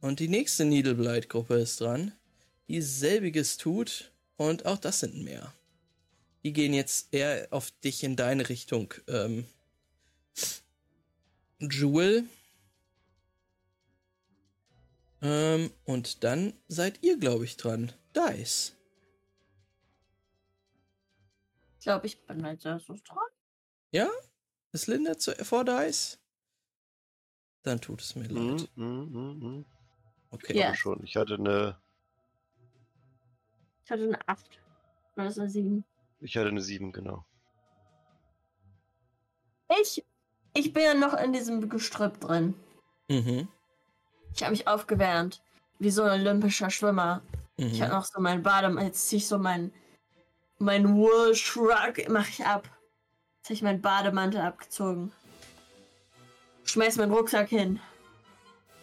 [0.00, 2.12] und die nächste Needleblight-Gruppe ist dran,
[2.68, 4.12] die selbiges tut.
[4.36, 5.52] Und auch das sind mehr.
[6.42, 8.94] Die gehen jetzt eher auf dich in deine Richtung.
[9.06, 9.44] Ähm,
[11.58, 12.24] Jewel.
[15.20, 17.92] Ähm, und dann seid ihr, glaube ich, dran.
[18.16, 18.74] Dice.
[21.78, 23.18] Ich glaube, ich bin als erstes dran.
[23.92, 24.08] Ja?
[24.72, 26.18] Ist Linda zu, vor Dice?
[27.62, 28.68] Dann tut es mir leid.
[28.76, 29.64] Mm, mm, mm,
[30.30, 30.56] okay.
[30.56, 30.74] Ja.
[30.74, 31.02] schon.
[31.04, 31.76] Ich hatte eine.
[33.84, 34.46] Ich hatte eine 8.
[35.16, 35.84] Oder ist eine 7?
[36.20, 37.24] Ich hatte eine 7, genau.
[39.80, 40.04] Ich
[40.54, 42.54] ich bin ja noch in diesem Gestrüpp drin.
[43.08, 43.48] Mhm.
[44.34, 45.42] Ich habe mich aufgewärmt.
[45.78, 47.22] Wie so ein olympischer Schwimmer.
[47.56, 47.66] Mhm.
[47.66, 48.88] Ich habe noch so mein Bademantel.
[48.88, 49.72] Jetzt ziehe ich so mein,
[50.58, 52.68] mein Wool Shrug, mache ich ab.
[53.38, 55.12] Jetzt habe ich meinen Bademantel abgezogen.
[56.64, 57.80] Schmeiß meinen Rucksack hin.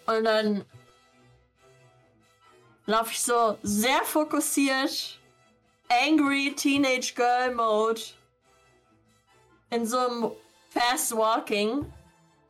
[0.07, 0.65] Und dann
[2.87, 5.19] laufe ich so sehr fokussiert.
[5.89, 8.01] Angry Teenage Girl Mode.
[9.69, 10.31] In so einem
[10.69, 11.91] Fast Walking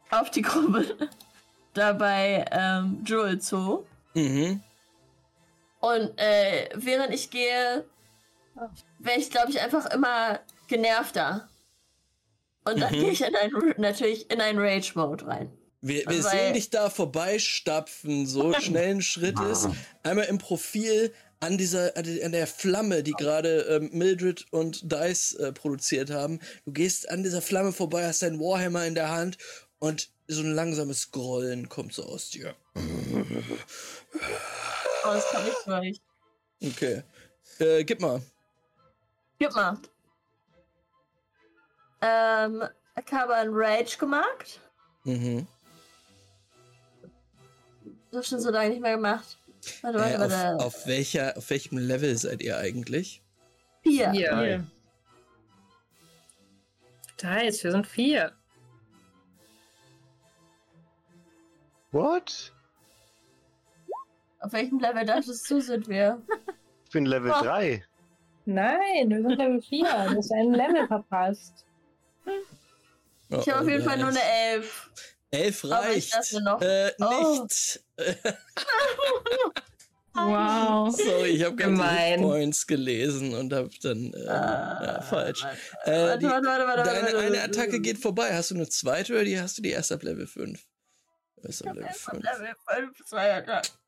[0.10, 1.10] auf die Gruppe
[1.74, 3.86] dabei ähm, Joel zu.
[4.14, 4.62] Mhm.
[5.80, 7.86] Und äh, während ich gehe,
[9.00, 11.48] wäre ich, glaube ich, einfach immer genervter.
[12.66, 13.00] Und dann mhm.
[13.00, 15.52] gehe ich in ein, natürlich in einen Rage-Mode rein.
[15.82, 19.68] Wir, wir sehen dich da vorbeistapfen, so schnellen Schrittes.
[20.04, 25.52] Einmal im Profil, an dieser, an der Flamme, die gerade ähm, Mildred und Dice äh,
[25.52, 26.40] produziert haben.
[26.66, 29.38] Du gehst an dieser Flamme vorbei, hast deinen Warhammer in der Hand
[29.80, 32.56] und so ein langsames Grollen kommt so aus dir.
[32.76, 32.82] Oh,
[35.04, 36.02] das kann ich nicht.
[36.62, 37.04] Okay.
[37.60, 38.22] Äh, gib mal.
[39.40, 39.78] Gib mal.
[42.02, 42.64] Ähm,
[42.96, 44.60] ich habe ein Rage gemacht.
[45.04, 45.48] Mhm.
[48.24, 49.38] Schon so lange nicht mehr gemacht.
[49.82, 50.56] Warte, warte, äh, warte.
[50.56, 53.22] Auf, auf, welcher, auf welchem Level seid ihr eigentlich?
[53.84, 54.12] Vier.
[54.12, 54.68] Vier.
[57.12, 58.32] Details, wir sind vier.
[61.92, 62.54] What?
[64.40, 66.22] Auf welchem Level dachtest du, sind wir?
[66.86, 67.44] Ich bin Level oh.
[67.44, 67.84] 3.
[68.46, 69.84] Nein, wir sind Level 4.
[69.84, 71.66] Du hast ein Level verpasst.
[73.30, 74.92] Ich habe auf jeden Fall nur eine 11.
[75.32, 76.14] Elf reicht.
[76.62, 77.44] Äh, oh.
[77.44, 77.84] nicht.
[80.14, 80.90] Wow.
[80.96, 85.44] Sorry, ich habe keine Points gelesen und habe dann äh, ah, ja, falsch.
[85.86, 88.34] Äh, die, warte, warte, warte, deine eine Attacke geht vorbei.
[88.34, 90.60] Hast du eine zweite oder die hast du die erste ab Level 5?
[91.44, 92.24] Ist ab Level 5.
[92.24, 93.44] Level 5 zwei,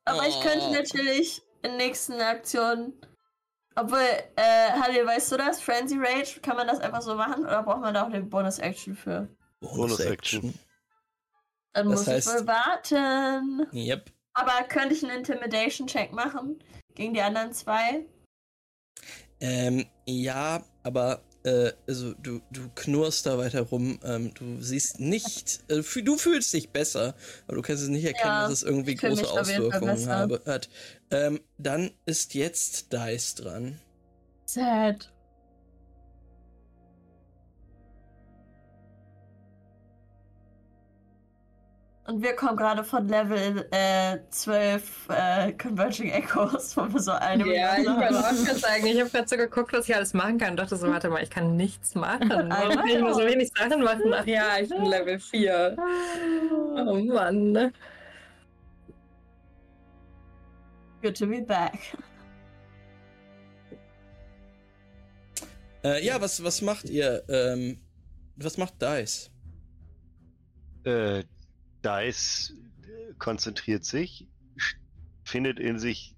[0.06, 0.28] Aber oh.
[0.28, 2.94] ich könnte natürlich in nächsten Aktionen.
[3.76, 4.00] Obwohl,
[4.36, 5.62] äh, Halil, weißt du das?
[5.62, 8.96] Frenzy Rage, kann man das einfach so machen oder braucht man da auch den Bonus-Action
[8.96, 9.30] für?
[9.62, 10.54] Bonus-Action.
[11.74, 13.68] Dann das muss heißt, ich wohl warten.
[13.74, 14.12] Yep.
[14.34, 16.60] Aber könnte ich einen Intimidation-Check machen
[16.96, 18.06] gegen die anderen zwei?
[19.42, 24.00] Ähm, ja, aber äh, also du, du knurrst da weiter rum.
[24.04, 27.16] Ähm, du siehst nicht, äh, du fühlst dich besser,
[27.48, 30.70] aber du kannst es nicht erkennen, ja, dass es irgendwie große Auswirkungen habe, hat.
[31.12, 33.80] Ähm, dann ist jetzt Dice dran.
[34.46, 35.12] Sad.
[42.10, 47.46] Und wir kommen gerade von Level äh, 12 äh, Converging Echoes, wo wir so eine
[47.56, 50.52] Ja, ich wollte auch sagen, ich habe gerade so geguckt, was ich alles machen kann.
[50.52, 52.30] Und dachte so, warte mal, ich kann nichts machen.
[52.50, 54.12] Warum kann ich nur so wenig Sachen machen?
[54.12, 55.78] Ach ja, ich bin Level 4.
[56.78, 57.72] Oh Mann.
[61.04, 61.78] Good to be back.
[65.84, 67.24] Äh, ja, was, was macht ihr?
[67.30, 67.80] Ähm,
[68.36, 69.30] was macht Dice?
[70.86, 71.24] Äh,
[71.83, 72.53] Dice
[73.17, 74.27] konzentriert sich,
[75.24, 76.16] findet in sich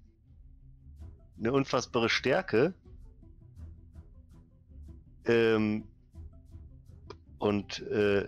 [1.38, 2.74] eine unfassbare Stärke
[5.26, 5.84] ähm,
[7.38, 8.26] und äh,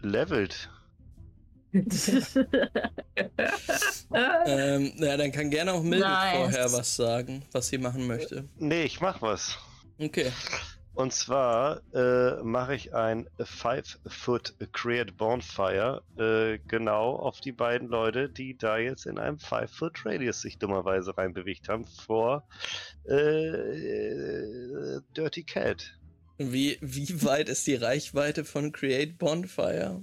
[0.00, 0.70] levelt.
[1.72, 1.84] ähm,
[4.96, 6.36] ja, dann kann gerne auch Mildred nice.
[6.36, 8.48] vorher was sagen, was sie machen möchte.
[8.56, 9.58] Nee, ich mach was.
[9.98, 10.32] Okay.
[10.98, 18.28] Und zwar äh, mache ich ein 5-Foot Create Bonfire äh, genau auf die beiden Leute,
[18.28, 22.48] die da jetzt in einem 5-Foot Radius sich dummerweise reinbewegt haben, vor
[23.04, 25.96] äh, Dirty Cat.
[26.36, 30.02] Wie, wie weit ist die Reichweite von Create Bonfire?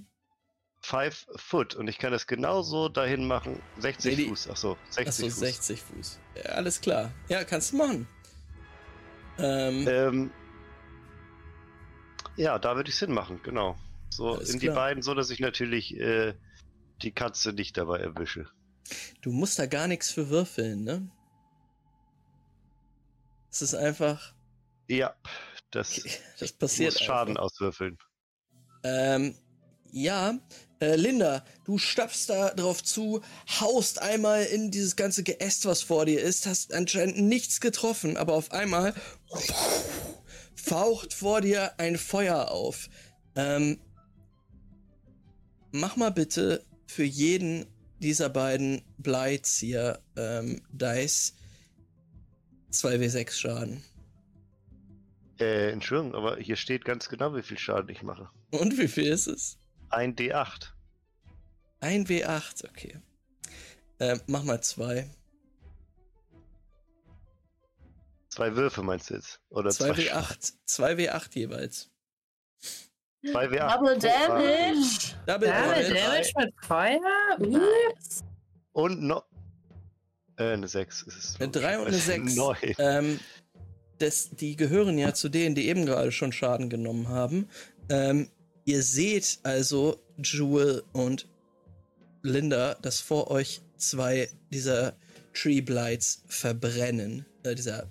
[0.80, 3.62] 5 Foot und ich kann das genauso dahin machen.
[3.80, 4.30] 60 nee.
[4.30, 4.50] Fuß.
[4.50, 5.40] Achso, 60 Achso, Fuß.
[5.40, 6.20] 60 Fuß.
[6.38, 7.12] Ja, alles klar.
[7.28, 8.08] Ja, kannst du machen.
[9.38, 10.32] Ähm, ähm,
[12.38, 13.78] ja, da würde ich Sinn machen, genau.
[14.10, 14.74] So Alles in klar.
[14.74, 16.34] die beiden, so dass ich natürlich äh,
[17.02, 18.48] die Katze nicht dabei erwische.
[19.22, 21.10] Du musst da gar nichts für würfeln, ne?
[23.52, 24.34] Es ist einfach.
[24.88, 25.16] Ja,
[25.72, 26.02] das,
[26.40, 26.94] das passiert.
[26.94, 27.44] Muss Schaden einfach.
[27.46, 27.98] auswürfeln.
[28.84, 29.36] Ähm,
[29.92, 30.38] ja,
[30.82, 33.22] äh, Linda, du stapfst da drauf zu,
[33.62, 38.34] haust einmal in dieses ganze Geäst, was vor dir ist, hast anscheinend nichts getroffen, aber
[38.34, 38.94] auf einmal
[40.66, 42.90] faucht vor dir ein Feuer auf.
[43.36, 43.80] Ähm,
[45.72, 47.66] mach mal bitte für jeden
[48.00, 51.34] dieser beiden Blights hier ähm, Dice
[52.72, 53.84] 2w6 Schaden.
[55.40, 58.30] Äh, Entschuldigung, aber hier steht ganz genau, wie viel Schaden ich mache.
[58.52, 59.58] Und wie viel ist es?
[59.90, 60.70] Ein D8.
[61.80, 62.98] Ein W8, okay.
[64.00, 65.10] Äh, mach mal zwei.
[68.36, 69.40] Zwei Würfe meinst du jetzt?
[69.50, 70.54] Oder zwei, zwei W8.
[70.66, 71.90] Zwei W8 jeweils.
[73.32, 73.74] Zwei W8.
[73.74, 75.16] Double Damage.
[75.26, 77.00] Double, Double Damage mit Feuer.
[77.40, 78.26] Nice.
[78.74, 79.24] Und noch.
[80.36, 81.36] Äh, eine 6 ist es.
[81.40, 82.38] Eine 3 und eine 6.
[82.78, 83.20] Ähm,
[84.00, 87.48] das, die gehören ja zu denen, die eben gerade schon Schaden genommen haben.
[87.88, 88.30] Ähm,
[88.66, 91.30] ihr seht also Jewel und
[92.22, 94.98] Linda, dass vor euch zwei dieser
[95.34, 97.26] Tree Blights verbrennen.
[97.44, 97.88] Äh, dieser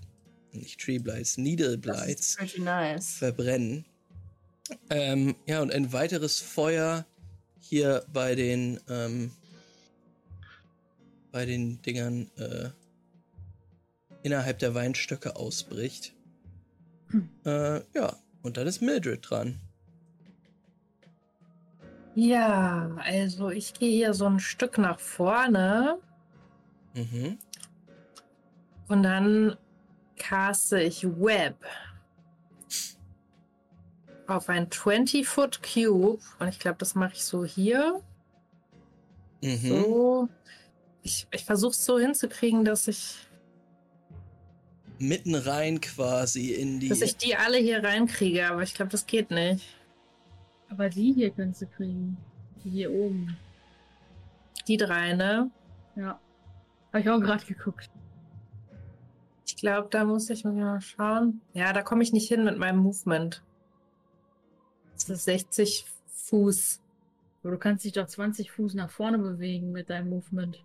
[0.54, 3.14] nicht Tree Blights, Needle Blights nice.
[3.14, 3.84] verbrennen.
[4.90, 7.04] Ähm, ja, und ein weiteres Feuer
[7.60, 9.30] hier bei den ähm,
[11.32, 12.70] bei den Dingern äh,
[14.22, 16.12] innerhalb der Weinstöcke ausbricht.
[17.08, 17.28] Hm.
[17.44, 19.60] Äh, ja, und dann ist Mildred dran.
[22.14, 25.98] Ja, also ich gehe hier so ein Stück nach vorne.
[26.94, 27.38] Mhm.
[28.86, 29.56] Und dann
[30.16, 31.56] caste ich Web
[34.26, 36.22] auf ein 20-Foot Cube.
[36.38, 38.00] Und ich glaube, das mache ich so hier.
[39.42, 39.56] Mhm.
[39.56, 40.28] So.
[41.02, 43.16] Ich, ich versuche es so hinzukriegen, dass ich.
[44.98, 46.88] Mitten rein quasi in die.
[46.88, 49.64] Dass ich die alle hier reinkriege, aber ich glaube, das geht nicht.
[50.68, 52.16] Aber die hier kannst du kriegen.
[52.64, 53.36] Die hier oben.
[54.66, 55.50] Die drei, ne?
[55.96, 56.18] Ja.
[56.92, 57.90] Habe ich auch gerade geguckt.
[59.64, 61.40] Ich glaube, da muss ich mal schauen.
[61.54, 63.42] Ja, da komme ich nicht hin mit meinem Movement.
[64.92, 66.82] Das ist 60 Fuß.
[67.42, 70.62] Aber du kannst dich doch 20 Fuß nach vorne bewegen mit deinem Movement.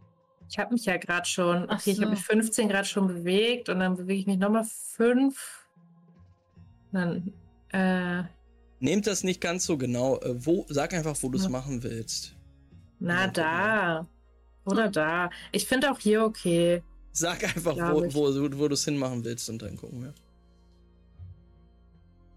[0.50, 1.64] Ich habe mich ja gerade schon.
[1.70, 1.92] Okay, so.
[1.92, 5.70] ich habe mich 15 Grad schon bewegt und dann bewege ich mich nochmal 5.
[6.92, 7.32] Dann,
[7.70, 8.24] äh.
[8.82, 10.20] Nehmt das nicht ganz so genau.
[10.20, 11.50] Äh, wo, sag einfach, wo du es ja.
[11.50, 12.36] machen willst.
[13.00, 14.10] Na, da.
[14.66, 15.30] Oder da.
[15.54, 16.84] Ich finde auch hier okay.
[17.12, 20.14] Sag einfach, wo, wo, wo du es hinmachen willst und dann gucken wir.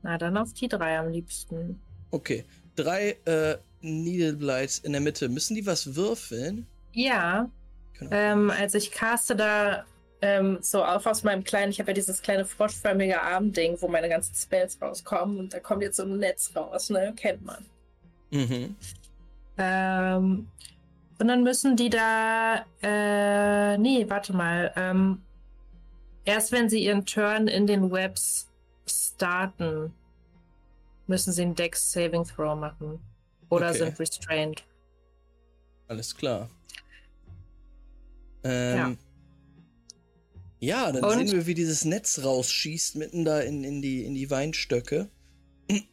[0.03, 1.81] Na, dann auf die drei am liebsten.
[2.11, 2.45] Okay.
[2.75, 5.29] Drei äh, Needle Blights in der Mitte.
[5.29, 6.67] Müssen die was würfeln?
[6.93, 7.51] Ja.
[7.99, 8.11] Genau.
[8.13, 9.85] Ähm, also ich caste da
[10.23, 14.09] ähm, so auch aus meinem kleinen, ich habe ja dieses kleine froschförmige Armding, wo meine
[14.09, 17.13] ganzen Spells rauskommen und da kommt jetzt so ein Netz raus, ne?
[17.17, 17.67] Kennt man.
[18.31, 18.77] Mhm.
[19.59, 20.49] Ähm,
[21.19, 25.23] und dann müssen die da, äh, nee, warte mal, ähm,
[26.25, 28.49] erst wenn sie ihren Turn in den Webs
[28.87, 29.93] starten,
[31.07, 33.01] müssen sie einen Dex Saving Throw machen.
[33.49, 33.79] Oder okay.
[33.79, 34.65] sind restrained.
[35.89, 36.49] Alles klar.
[38.45, 38.97] Ähm, ja.
[40.61, 41.29] Ja, dann und?
[41.29, 45.09] sehen wir, wie dieses Netz rausschießt, mitten da in, in, die, in die Weinstöcke.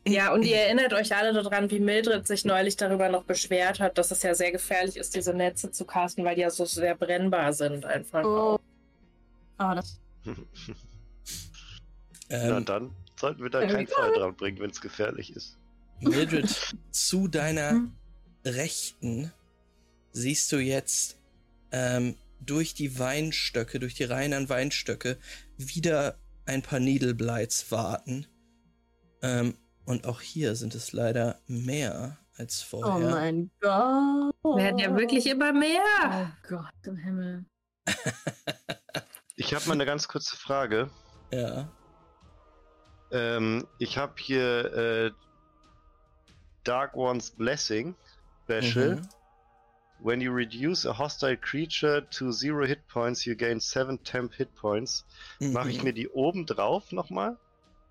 [0.07, 3.97] Ja, und ihr erinnert euch alle daran, wie Mildred sich neulich darüber noch beschwert hat,
[3.97, 6.95] dass es ja sehr gefährlich ist, diese Netze zu casten, weil die ja so sehr
[6.95, 8.23] brennbar sind einfach.
[8.23, 8.59] Oh.
[9.59, 9.99] oh das.
[12.29, 15.57] ähm, Na dann sollten wir da kein Feuer dran bringen, wenn es gefährlich ist.
[15.99, 17.91] Mildred, zu deiner hm?
[18.45, 19.31] Rechten
[20.11, 21.17] siehst du jetzt
[21.71, 25.17] ähm, durch die Weinstöcke, durch die Reihen an Weinstöcke,
[25.57, 28.25] wieder ein paar Needleblights warten.
[29.21, 29.55] Ähm,
[29.89, 33.07] und auch hier sind es leider mehr als vorher.
[33.07, 34.35] Oh mein Gott.
[34.43, 35.81] Werden ja wirklich immer mehr.
[36.13, 37.45] Oh Gott im Himmel.
[39.35, 40.89] ich habe mal eine ganz kurze Frage.
[41.31, 41.69] Ja.
[43.11, 45.11] Ähm, ich habe hier äh,
[46.63, 47.93] Dark One's Blessing
[48.45, 48.95] Special.
[48.95, 49.09] Mhm.
[49.99, 54.55] When you reduce a hostile creature to zero hit points, you gain seven temp hit
[54.55, 55.05] points.
[55.39, 55.53] Mhm.
[55.53, 57.37] Mache ich mir die oben drauf nochmal?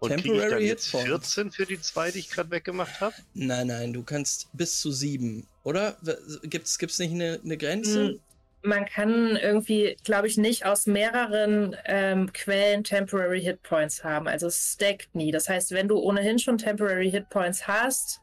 [0.01, 3.15] Und kriege ich dann jetzt 14 für die zwei, die ich gerade weggemacht habe?
[3.35, 5.97] Nein, nein, du kannst bis zu sieben, oder?
[6.45, 8.05] Gibt's, gibt's nicht eine, eine Grenze?
[8.05, 8.21] Mhm
[8.63, 14.27] man kann irgendwie, glaube ich, nicht aus mehreren ähm, Quellen Temporary Hit Points haben.
[14.27, 15.31] Also es stackt nie.
[15.31, 18.21] Das heißt, wenn du ohnehin schon Temporary Hit Points hast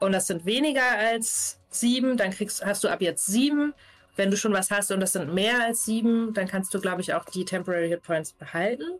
[0.00, 3.72] und das sind weniger als sieben, dann kriegst, hast du ab jetzt sieben.
[4.16, 7.02] Wenn du schon was hast und das sind mehr als sieben, dann kannst du, glaube
[7.02, 8.98] ich, auch die Temporary Hit Points behalten.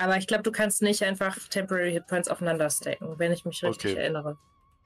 [0.00, 3.62] Aber ich glaube, du kannst nicht einfach Temporary Hit Points aufeinander stacken, wenn ich mich
[3.62, 4.00] richtig okay.
[4.00, 4.38] erinnere.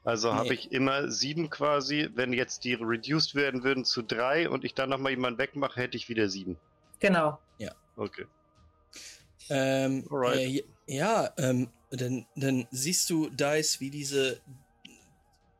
[0.03, 0.37] Also nee.
[0.37, 2.09] habe ich immer sieben quasi.
[2.13, 5.95] Wenn jetzt die reduced werden würden zu drei und ich dann nochmal jemanden wegmache, hätte
[5.95, 6.57] ich wieder sieben.
[6.99, 7.39] Genau.
[7.59, 7.71] Ja.
[7.95, 8.25] Okay.
[9.49, 14.41] Ähm, äh, ja, ähm, dann, dann siehst du, Dice, wie diese,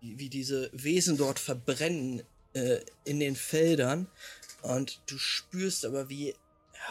[0.01, 4.08] wie diese Wesen dort verbrennen äh, in den Feldern.
[4.64, 6.35] Und du spürst aber, wie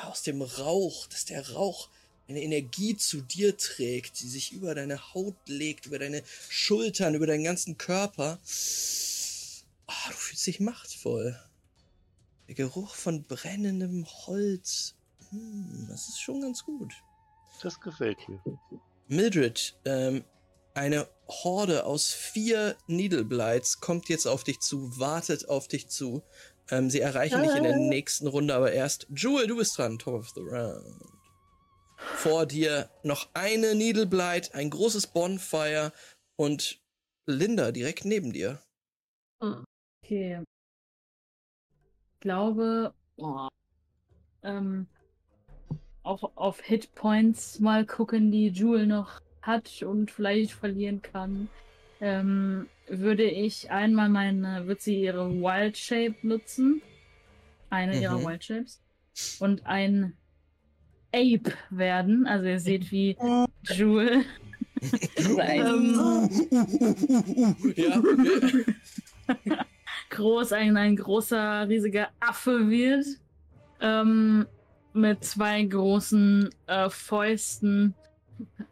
[0.07, 1.91] aus dem Rauch, dass der Rauch
[2.29, 7.27] eine Energie zu dir trägt, die sich über deine Haut legt, über deine Schultern, über
[7.27, 8.39] deinen ganzen Körper.
[9.87, 11.39] Oh, du fühlst dich machtvoll.
[12.49, 14.95] Der Geruch von brennendem Holz.
[15.31, 16.93] Hm, das ist schon ganz gut.
[17.63, 18.41] Das gefällt mir.
[19.09, 20.25] Mildred, ähm,
[20.75, 26.23] eine Horde aus vier Needleblights kommt jetzt auf dich zu, wartet auf dich zu.
[26.71, 29.07] Ähm, sie erreichen dich in der nächsten Runde, aber erst.
[29.15, 31.15] Jewel, du bist dran, top of the round.
[32.15, 35.93] Vor dir noch eine Needleblight, ein großes Bonfire
[36.37, 36.81] und
[37.27, 38.61] Linda direkt neben dir.
[39.39, 40.43] Okay.
[42.15, 43.49] Ich glaube, oh,
[44.43, 44.87] ähm,
[46.03, 51.49] auf, auf Hitpoints mal gucken, die Jewel noch hat und vielleicht verlieren kann.
[52.01, 56.83] Ähm, würde ich einmal meine, wird sie ihre Wild Shape nutzen.
[57.71, 58.03] Eine mhm.
[58.03, 58.83] ihrer Wild Shapes.
[59.41, 60.17] Und ein
[61.15, 62.27] Ape werden.
[62.27, 63.17] Also ihr seht, wie
[63.63, 64.25] Jewel
[67.77, 68.03] ja,
[70.11, 73.07] groß, ein, ein großer, riesiger Affe wird.
[73.81, 74.47] Ähm,
[74.93, 77.95] mit zwei großen äh, Fäusten,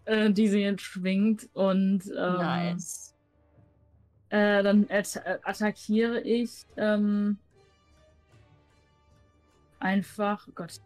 [0.04, 1.48] äh, die sie jetzt schwingt.
[1.52, 3.14] Und ähm, nice.
[4.30, 7.38] äh, dann at attackiere ich ähm,
[9.80, 10.46] einfach.
[10.48, 10.80] Oh Gott,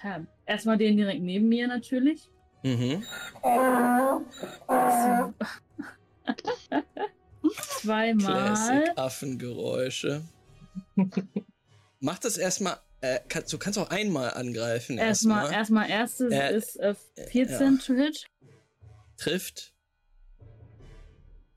[0.00, 0.26] Tab.
[0.46, 2.30] Erstmal den direkt neben mir natürlich.
[2.62, 3.04] Mhm.
[7.80, 8.32] Zweimal.
[8.32, 10.22] Classic Affengeräusche.
[12.00, 12.78] Mach das erstmal.
[13.00, 14.98] Äh, kann, du kannst auch einmal angreifen.
[14.98, 16.96] Erstmal, erstmal erstes äh, ist äh,
[17.30, 17.78] 14 ja.
[17.84, 18.26] to hit.
[19.16, 19.72] Trifft.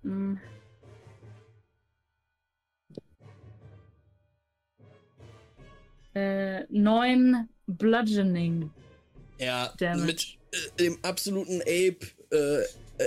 [0.03, 0.39] Hm.
[6.13, 8.72] Äh, 9 Bludgeoning.
[9.40, 10.06] Ja, Damage.
[10.06, 12.64] mit äh, dem absoluten Ape, äh,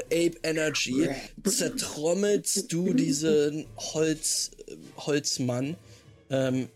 [0.07, 1.09] Ape Energy
[1.45, 4.51] zertrommelst du diesen Holz,
[4.97, 5.77] Holzmann,
[6.31, 6.69] ähm,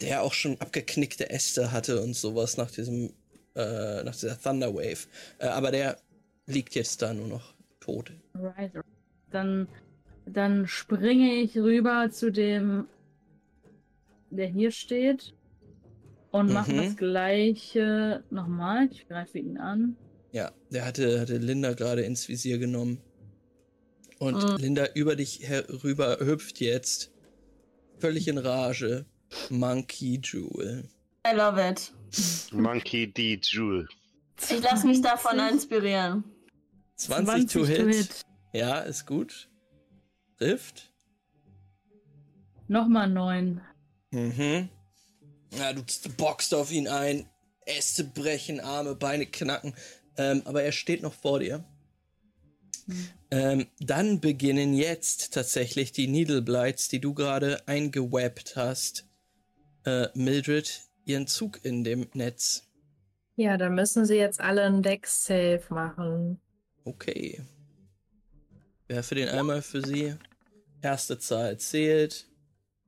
[0.00, 3.12] der auch schon abgeknickte Äste hatte und sowas nach diesem,
[3.54, 5.08] äh, nach dieser Thunderwave.
[5.38, 5.98] Äh, aber der
[6.46, 8.12] liegt jetzt da nur noch tot.
[8.34, 8.72] Right.
[9.30, 9.66] Dann,
[10.26, 12.86] dann springe ich rüber zu dem,
[14.30, 15.34] der hier steht
[16.36, 16.82] und machen mhm.
[16.82, 18.88] das gleiche nochmal.
[18.90, 19.96] Ich greife ihn an.
[20.32, 23.00] Ja, der hatte, hatte Linda gerade ins Visier genommen.
[24.18, 24.56] Und mhm.
[24.56, 27.12] Linda über dich herüber hüpft jetzt.
[27.98, 29.06] Völlig in Rage.
[29.50, 30.88] Monkey Jewel.
[31.26, 31.92] I love it.
[32.52, 33.38] Monkey D.
[33.42, 33.88] Jewel.
[34.38, 36.24] Ich lasse mich davon inspirieren.
[36.96, 37.78] 20, 20 to, hit.
[37.78, 38.22] to hit.
[38.52, 39.48] Ja, ist gut.
[40.38, 40.92] Trifft.
[42.68, 43.60] Nochmal 9.
[44.10, 44.68] Mhm.
[45.52, 45.82] Ja, du
[46.16, 47.28] boxt auf ihn ein,
[47.64, 49.74] Äste brechen, Arme, Beine knacken,
[50.16, 51.64] ähm, aber er steht noch vor dir.
[52.86, 53.08] Mhm.
[53.30, 59.08] Ähm, dann beginnen jetzt tatsächlich die Needleblights, die du gerade eingewebbt hast,
[59.84, 62.62] äh, Mildred, ihren Zug in dem Netz.
[63.36, 66.40] Ja, dann müssen sie jetzt alle einen Deck-Save machen.
[66.84, 67.42] Okay.
[68.88, 70.14] Werfe den einmal für sie.
[70.80, 72.28] Erste Zahl zählt.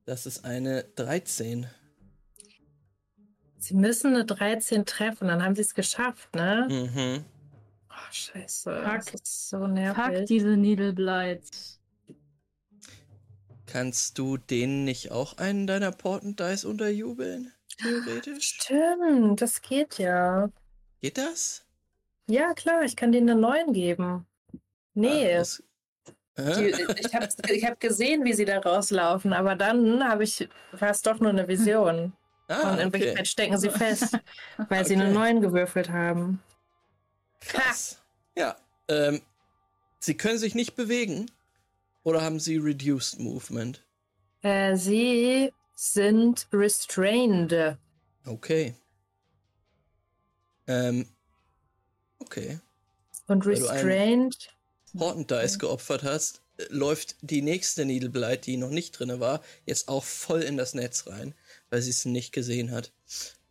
[0.05, 1.67] Das ist eine 13.
[3.59, 6.67] Sie müssen eine 13 treffen, dann haben sie es geschafft, ne?
[6.69, 7.25] Mhm.
[7.89, 8.83] Oh, scheiße.
[8.83, 10.17] Fuck, das ist so nervig.
[10.17, 11.79] Fuck diese Needleblights.
[13.65, 17.51] Kannst du denen nicht auch einen deiner Portent Dice unterjubeln?
[17.77, 18.55] Theoretisch?
[18.61, 20.49] Stimmt, das geht ja.
[21.01, 21.65] Geht das?
[22.27, 24.25] Ja, klar, ich kann denen einen neuen geben.
[24.93, 25.35] Nee.
[25.35, 25.63] Ah, das,
[26.35, 31.05] die, ich habe ich hab gesehen, wie sie da rauslaufen, aber dann habe ich fast
[31.05, 32.13] doch nur eine Vision.
[32.49, 32.93] Ah, und in okay.
[32.93, 34.13] Wirklichkeit stecken sie fest,
[34.57, 34.83] weil okay.
[34.83, 36.41] sie einen neuen gewürfelt haben.
[37.39, 38.01] Krass.
[38.35, 38.57] Ja.
[38.87, 39.21] Ähm,
[39.99, 41.29] sie können sich nicht bewegen
[42.03, 43.83] oder haben sie Reduced Movement?
[44.41, 47.77] Äh, sie sind restrained.
[48.25, 48.73] Okay.
[50.67, 51.07] Ähm,
[52.19, 52.59] okay.
[53.27, 54.49] Und restrained.
[54.97, 60.03] Horton Dice geopfert hast, läuft die nächste Needleblight, die noch nicht drin war, jetzt auch
[60.03, 61.35] voll in das Netz rein,
[61.69, 62.93] weil sie es nicht gesehen hat.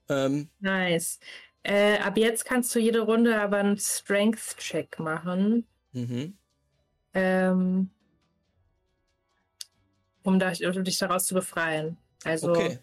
[0.09, 1.19] Ähm, nice.
[1.63, 5.67] Äh, ab jetzt kannst du jede Runde aber einen Strength-Check machen.
[5.93, 6.37] Mhm.
[7.15, 7.91] Ähm,
[10.23, 11.97] um, da, um, dich daraus zu befreien.
[12.25, 12.51] Also.
[12.51, 12.79] Okay.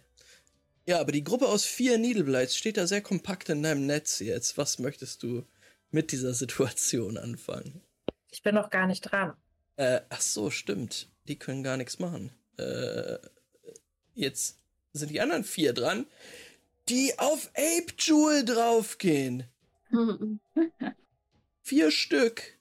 [0.88, 4.58] Ja, aber die Gruppe aus vier Needleblights steht da sehr kompakt in deinem Netz jetzt.
[4.58, 5.44] Was möchtest du
[5.90, 7.82] mit dieser Situation anfangen?
[8.30, 9.34] Ich bin noch gar nicht dran.
[9.78, 11.10] Äh, ach so, stimmt.
[11.28, 12.32] Die können gar nichts machen.
[12.58, 13.18] Äh,
[14.14, 14.60] jetzt
[14.98, 16.06] sind die anderen vier dran,
[16.90, 19.44] die auf Ape Jewel draufgehen.
[21.62, 22.58] vier Stück.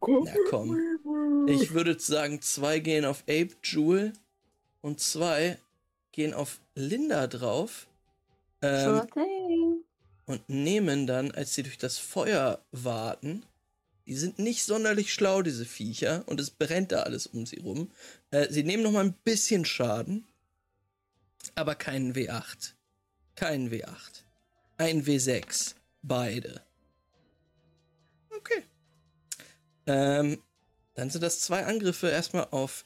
[0.00, 1.46] Na komm.
[1.46, 4.12] Ich würde sagen, zwei gehen auf Ape Jewel
[4.80, 5.58] und zwei
[6.12, 7.86] gehen auf Linda drauf.
[8.62, 9.02] Ähm,
[10.26, 13.42] und nehmen dann, als sie durch das Feuer warten,
[14.06, 17.90] die sind nicht sonderlich schlau, diese Viecher, und es brennt da alles um sie rum.
[18.30, 20.24] Äh, sie nehmen noch mal ein bisschen Schaden,
[21.54, 22.72] aber keinen W8.
[23.34, 24.22] Keinen W8.
[24.78, 25.74] Ein W6.
[26.02, 26.62] Beide.
[28.30, 28.62] Okay.
[29.86, 30.42] Ähm,
[30.94, 32.84] dann sind das zwei Angriffe erstmal auf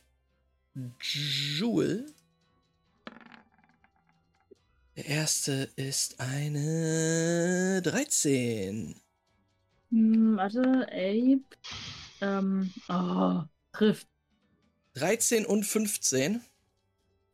[1.01, 2.13] Jewel.
[4.97, 8.99] Der erste ist eine 13.
[9.91, 11.45] Hm, warte, Ape.
[12.21, 14.09] Ähm, oh, trifft.
[14.95, 16.41] 13 und 15.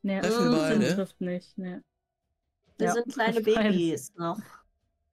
[0.03, 0.95] Nee, Treffen äh, beide.
[0.95, 1.83] trifft nicht, ne.
[2.79, 4.41] Wir ja, sind kleine Babys noch.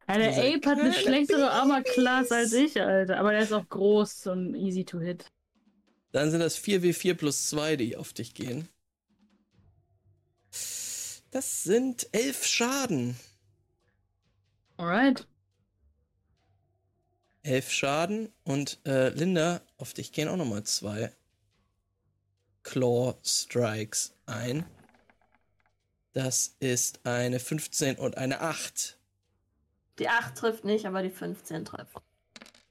[0.07, 3.17] der Ape hat eine schlechtere Armor-Class als ich, Alter.
[3.19, 5.25] Aber der ist auch groß und easy to hit.
[6.11, 8.67] Dann sind das 4w4 plus 2, die auf dich gehen.
[11.31, 13.15] Das sind 11 Schaden.
[14.77, 15.27] Alright.
[17.43, 21.11] 11 Schaden und äh, Linda, auf dich gehen auch nochmal zwei
[22.63, 24.65] Claw Strikes ein.
[26.21, 28.97] Das ist eine 15 und eine 8.
[29.99, 31.95] Die 8 trifft nicht, aber die 15 trifft.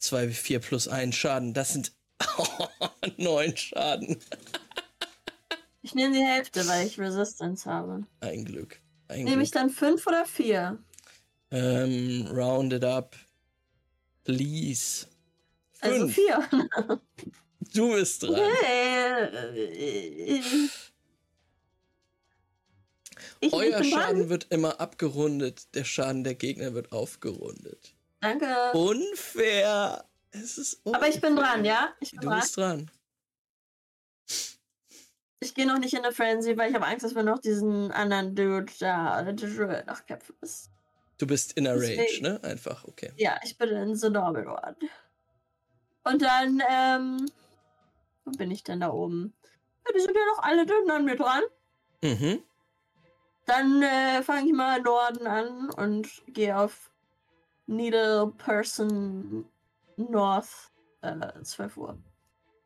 [0.00, 1.54] 2 wie 4 plus 1 Schaden.
[1.54, 1.92] Das sind
[2.36, 2.68] oh,
[3.16, 4.18] 9 Schaden.
[5.82, 8.04] ich nehme die Hälfte, weil ich Resistance habe.
[8.20, 8.82] Ein Glück.
[9.08, 9.44] Ein nehme Glück.
[9.44, 10.78] ich dann 5 oder 4?
[11.50, 13.16] Ähm, rounded up.
[14.24, 15.06] Please.
[15.80, 17.00] Also 4.
[17.72, 18.42] du bist dran.
[23.40, 24.28] Ich, Euer Schaden dran.
[24.28, 27.94] wird immer abgerundet, der Schaden der Gegner wird aufgerundet.
[28.20, 28.72] Danke.
[28.72, 30.04] Unfair.
[30.30, 31.00] Es ist unfair.
[31.00, 31.94] Aber ich bin dran, ja?
[32.00, 32.40] Ich bin du dran.
[32.40, 32.90] bist dran.
[35.40, 37.92] Ich gehe noch nicht in eine Frenzy, weil ich habe Angst, dass wir noch diesen
[37.92, 40.70] anderen Dude da noch kämpfen müssen.
[41.18, 42.40] Du bist in der Range, ne?
[42.42, 43.12] Einfach, okay.
[43.16, 44.76] Ja, ich bin in The Normal One.
[46.04, 47.30] Und dann, ähm,
[48.24, 49.32] wo bin ich denn da oben?
[49.86, 51.42] Ja, die sind ja noch alle dünn an mir dran.
[52.02, 52.42] Mhm.
[53.48, 56.90] Dann äh, fange ich mal Norden an und gehe auf
[57.66, 59.46] Needle Person
[59.96, 60.70] North
[61.00, 61.98] äh, 12 Uhr.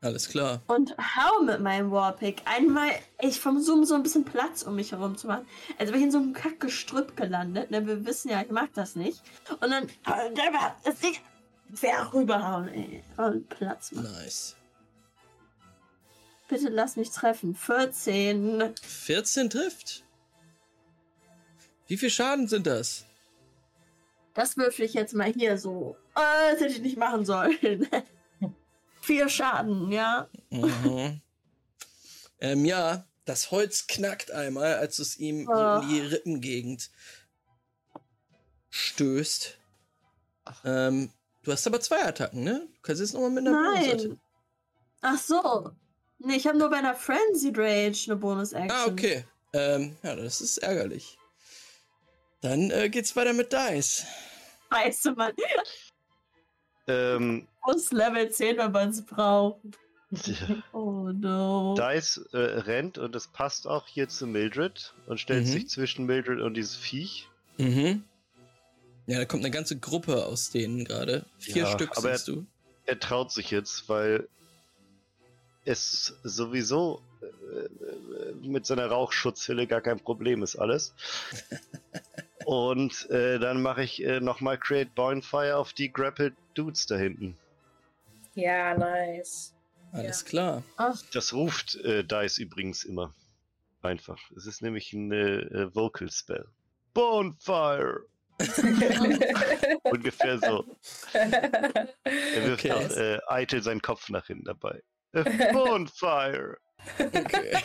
[0.00, 0.60] Alles klar.
[0.66, 2.90] Und hau mit meinem Warpick einmal.
[3.20, 5.46] Ich versuche so ein bisschen Platz um mich herum zu machen.
[5.78, 7.70] Also bin ich in so einem Kackgestrüpp gelandet.
[7.70, 7.86] Ne?
[7.86, 9.22] Wir wissen ja, ich mag das nicht.
[9.60, 9.86] Und dann.
[10.84, 11.14] Das Ding.
[11.68, 13.04] Wer rüberhauen, ey.
[13.16, 14.12] Und Platz machen.
[14.12, 14.56] Nice.
[16.48, 17.54] Bitte lass mich treffen.
[17.54, 18.74] 14.
[18.82, 20.04] 14 trifft.
[21.92, 23.04] Wie viel Schaden sind das?
[24.32, 25.94] Das würfel ich jetzt mal hier so.
[26.14, 27.86] Oh, das hätte ich nicht machen sollen.
[29.02, 30.26] Vier Schaden, ja.
[30.48, 31.20] Mhm.
[32.40, 35.80] ähm, ja, das Holz knackt einmal, als es ihm oh.
[35.82, 36.90] in die Rippengegend
[38.70, 39.58] stößt.
[40.64, 41.10] Ähm,
[41.42, 42.68] du hast aber zwei Attacken, ne?
[42.74, 44.18] Du kannst jetzt nochmal mit einer Nein.
[45.02, 45.72] Ach so.
[46.20, 48.70] Nee, ich habe nur bei einer Frenzied Rage eine Bonus-Action.
[48.70, 49.26] Ah, okay.
[49.52, 51.18] Ähm, ja, das ist ärgerlich.
[52.42, 54.04] Dann äh, geht's weiter mit Dice.
[54.72, 55.32] Scheiße, Mann.
[56.88, 59.60] Ähm, Muss Level 10, wenn man es braucht.
[60.72, 61.74] Oh no.
[61.74, 65.50] Dice äh, rennt und es passt auch hier zu Mildred und stellt mhm.
[65.50, 67.28] sich zwischen Mildred und dieses Viech.
[67.56, 68.04] Mhm.
[69.06, 71.24] Ja, da kommt eine ganze Gruppe aus denen gerade.
[71.38, 72.44] Vier ja, Stück siehst du.
[72.84, 74.28] Er traut sich jetzt, weil
[75.64, 80.94] es sowieso äh, mit seiner Rauchschutzhülle gar kein Problem ist alles.
[82.44, 87.36] Und äh, dann mache ich äh, nochmal Create Bonfire auf die Grappled Dudes da hinten.
[88.34, 89.54] Ja, nice.
[89.92, 90.28] Alles ja.
[90.28, 90.62] klar.
[90.76, 90.98] Ach.
[91.12, 93.14] Das ruft äh, Dice übrigens immer.
[93.82, 94.18] Einfach.
[94.36, 96.46] Es ist nämlich ein äh, Vocal Spell.
[96.94, 98.06] Bonfire!
[99.84, 100.64] Ungefähr so.
[101.14, 102.72] Er wirft okay.
[102.72, 104.82] auch äh, eitel seinen Kopf nach hinten dabei.
[105.52, 106.58] Bonfire!
[106.98, 107.56] Okay.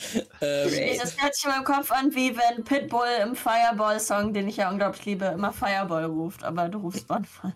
[0.40, 4.56] ähm, das hört sich in meinem Kopf an, wie wenn Pitbull im Fireball-Song, den ich
[4.56, 7.54] ja unglaublich liebe, immer Fireball ruft, aber du rufst Bonfire.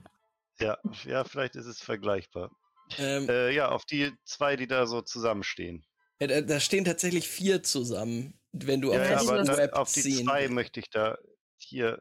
[0.59, 2.51] Ja, ja, vielleicht ist es vergleichbar.
[2.99, 5.85] Ähm, äh, ja, auf die zwei, die da so zusammenstehen.
[6.21, 9.93] Ja, da, da, stehen tatsächlich vier zusammen, wenn du ja, auf, ja, aber da, auf
[9.93, 11.19] die zwei möchte ich da
[11.57, 12.01] hier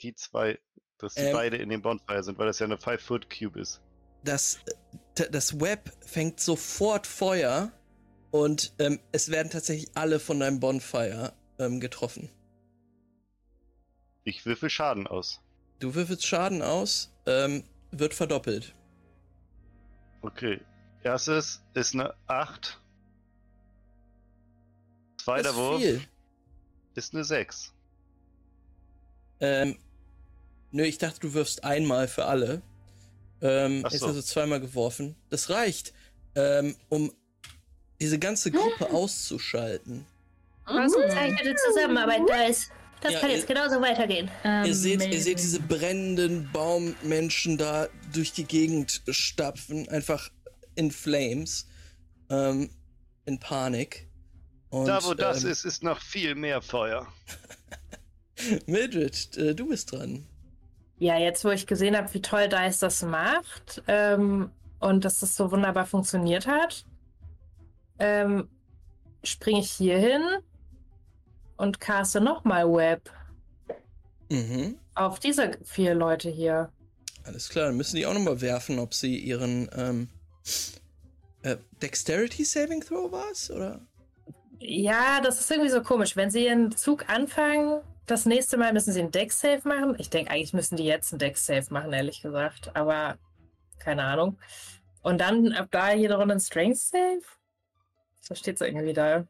[0.00, 0.58] die zwei,
[0.98, 3.82] dass die ähm, beide in dem Bonfire sind, weil das ja eine Five-Foot-Cube ist.
[4.22, 4.60] Das,
[5.16, 7.72] äh, das Web fängt sofort Feuer
[8.34, 12.28] und ähm, es werden tatsächlich alle von deinem Bonfire ähm, getroffen.
[14.24, 15.40] Ich würfel Schaden aus.
[15.78, 18.74] Du würfelst Schaden aus, ähm, wird verdoppelt.
[20.22, 20.60] Okay.
[21.04, 22.80] Erstes ist eine 8.
[25.18, 26.02] Zweiter ist Wurf viel.
[26.96, 27.72] ist eine 6.
[29.38, 29.78] Ähm,
[30.72, 32.62] nö, ich dachte, du wirfst einmal für alle.
[33.40, 33.88] Ähm, so.
[33.90, 35.14] Jetzt also zweimal geworfen.
[35.30, 35.94] Das reicht,
[36.34, 37.12] ähm, um
[38.04, 40.04] diese ganze Gruppe auszuschalten.
[40.66, 42.70] Ausgezeichnete Zusammenarbeit da ist.
[43.00, 44.30] Das ja, kann jetzt ihr, genauso weitergehen.
[44.44, 50.30] Ähm, ihr, seht, ihr seht diese brennenden Baummenschen da durch die Gegend stapfen, einfach
[50.74, 51.66] in Flames,
[52.28, 52.70] ähm,
[53.24, 54.06] in Panik.
[54.68, 57.06] Und, da, wo das ähm, ist, ist noch viel mehr Feuer.
[58.66, 60.26] Mildred, äh, du bist dran.
[60.98, 65.36] Ja, jetzt wo ich gesehen habe, wie toll Dice das macht ähm, und dass das
[65.36, 66.84] so wunderbar funktioniert hat,
[67.98, 68.48] ähm,
[69.22, 70.22] springe ich hier hin
[71.56, 73.10] und caste nochmal Web.
[74.30, 74.78] Mhm.
[74.94, 76.70] Auf diese vier Leute hier.
[77.24, 80.08] Alles klar, dann müssen die auch nochmal werfen, ob sie ihren ähm,
[81.42, 83.80] äh, Dexterity Saving Throw war oder?
[84.58, 86.16] Ja, das ist irgendwie so komisch.
[86.16, 89.96] Wenn sie ihren Zug anfangen, das nächste Mal müssen sie einen Dex Save machen.
[89.98, 92.74] Ich denke, eigentlich müssen die jetzt einen Dex Save machen, ehrlich gesagt.
[92.74, 93.18] Aber
[93.78, 94.38] keine Ahnung.
[95.02, 97.20] Und dann ab da jede Runde ein Strength Save?
[98.26, 99.26] So steht es irgendwie da.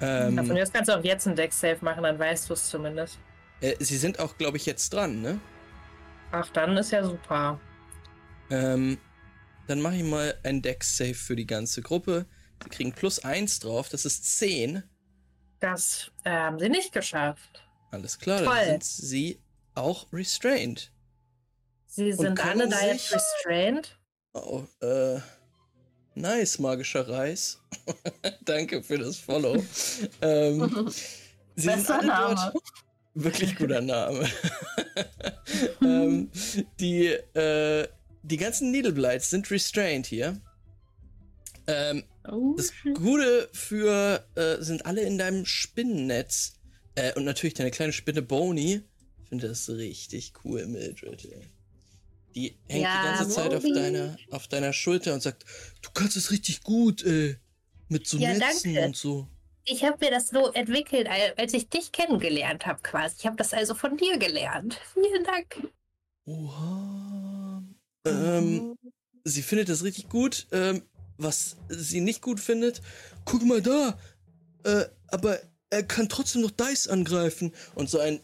[0.00, 2.70] Ähm, Von mir kannst du auch jetzt einen Dex Save machen, dann weißt du es
[2.70, 3.18] zumindest.
[3.60, 5.40] Äh, sie sind auch, glaube ich, jetzt dran, ne?
[6.30, 7.60] Ach, dann ist ja super.
[8.50, 8.98] Ähm,
[9.66, 12.26] dann mache ich mal ein Dex Save für die ganze Gruppe.
[12.62, 14.84] Sie kriegen plus 1 drauf, das ist 10.
[15.58, 17.64] Das äh, haben sie nicht geschafft.
[17.90, 18.54] Alles klar, Toll.
[18.54, 19.42] dann sind sie
[19.74, 20.92] auch restrained.
[21.86, 23.98] Sie sind alle da jetzt restrained?
[24.32, 25.20] Oh, äh.
[26.14, 27.60] Nice, magischer Reis.
[28.44, 29.64] Danke für das Follow.
[30.22, 30.88] ähm,
[31.56, 32.34] sie Bester Name.
[32.34, 32.54] Dort,
[33.14, 34.28] wirklich guter Name.
[35.82, 36.30] ähm,
[36.78, 37.88] die, äh,
[38.22, 40.40] die ganzen Needleblights sind restrained hier.
[41.66, 46.54] Ähm, oh, das Gute für äh, sind alle in deinem Spinnennetz.
[46.94, 48.82] Äh, und natürlich deine kleine Spinne Boni.
[49.22, 51.28] Ich finde das richtig cool, Mildred.
[52.34, 55.44] Die hängt ja, die ganze Zeit auf deiner, auf deiner Schulter und sagt,
[55.82, 57.36] du kannst es richtig gut, ey.
[57.88, 58.88] Mit so ja, Netzen danke.
[58.88, 59.28] und so.
[59.66, 63.16] Ich habe mir das so entwickelt, als ich dich kennengelernt habe, quasi.
[63.18, 64.78] Ich habe das also von dir gelernt.
[64.92, 65.68] Vielen Dank.
[66.26, 67.62] Oha.
[68.06, 68.76] Ähm,
[69.24, 70.46] sie findet das richtig gut.
[70.52, 70.82] Ähm,
[71.16, 72.82] was sie nicht gut findet,
[73.24, 73.98] guck mal da.
[74.64, 75.38] Äh, aber
[75.70, 77.54] er kann trotzdem noch Dice angreifen.
[77.74, 78.20] Und so ein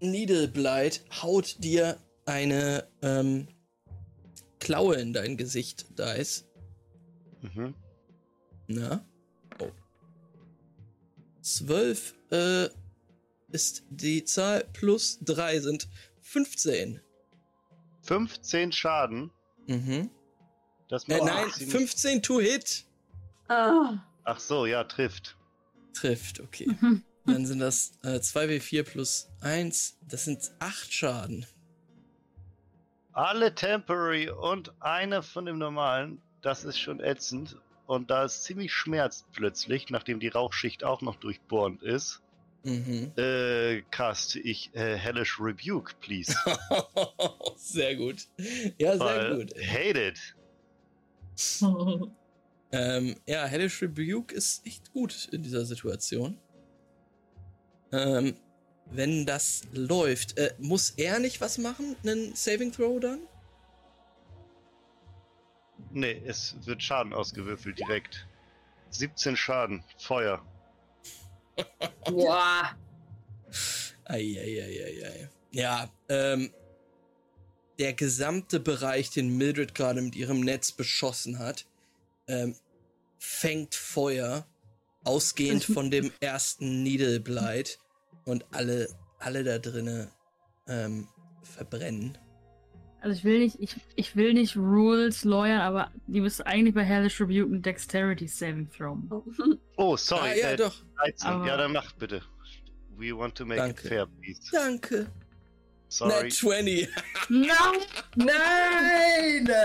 [0.00, 1.98] Needleblight haut dir
[2.30, 3.48] eine ähm,
[4.60, 6.44] Klaue in dein Gesicht, Dice.
[7.42, 7.74] Mhm.
[8.68, 9.04] Na?
[9.58, 9.70] Oh.
[11.42, 12.68] Zwölf äh,
[13.50, 15.88] ist die Zahl plus drei sind
[16.22, 17.00] 15.
[18.02, 19.30] 15 Schaden?
[19.66, 20.10] Mhm.
[20.88, 22.84] Das äh, nein, 15 to hit.
[23.48, 23.94] Oh.
[24.24, 25.36] Ach so, ja, trifft.
[25.94, 26.68] Trifft, okay.
[26.80, 27.02] Mhm.
[27.26, 29.98] Dann sind das äh, 2w4 plus 1.
[30.08, 31.46] Das sind 8 Schaden.
[33.12, 36.20] Alle Temporary und eine von dem normalen.
[36.42, 37.56] Das ist schon ätzend.
[37.86, 42.22] Und da es ziemlich schmerzt plötzlich, nachdem die Rauchschicht auch noch durchbohrend ist,
[42.62, 43.12] mhm.
[43.16, 46.36] äh, cast ich äh, Hellish Rebuke, please.
[47.56, 48.28] sehr gut.
[48.78, 49.54] Ja, sehr Weil, gut.
[49.56, 50.36] Hate it.
[52.72, 56.38] ähm, ja, Hellish Rebuke ist echt gut in dieser Situation.
[57.90, 58.36] Ähm,
[58.92, 61.96] wenn das läuft, äh, muss er nicht was machen?
[62.02, 63.20] Einen Saving Throw dann?
[65.92, 68.26] Nee, es wird Schaden ausgewürfelt direkt.
[68.90, 70.44] 17 Schaden, Feuer.
[72.04, 72.76] Boah.
[74.04, 75.28] Eieieiei.
[75.52, 76.52] Ja, ähm,
[77.78, 81.66] der gesamte Bereich, den Mildred gerade mit ihrem Netz beschossen hat,
[82.26, 82.54] ähm,
[83.18, 84.46] fängt Feuer,
[85.04, 87.78] ausgehend von dem ersten Needle Blight
[88.30, 90.08] und alle, alle da drinnen
[90.68, 91.08] ähm,
[91.42, 92.16] verbrennen.
[93.02, 96.84] Also ich will nicht, ich, ich will nicht Rules lawyern, aber die müssen eigentlich bei
[96.84, 98.98] Hellish Rebuke einen Dexterity Saving Throw.
[99.76, 100.28] Oh, sorry.
[100.32, 100.74] Ah, ja, äh, doch.
[100.98, 101.44] 13.
[101.44, 102.20] Ja, dann macht bitte.
[102.96, 103.80] We want to make Danke.
[103.82, 104.40] it fair, please.
[104.52, 105.06] Danke.
[105.88, 106.24] Sorry.
[106.24, 106.88] Net 20.
[107.30, 107.48] Nein!
[108.16, 109.50] Nein!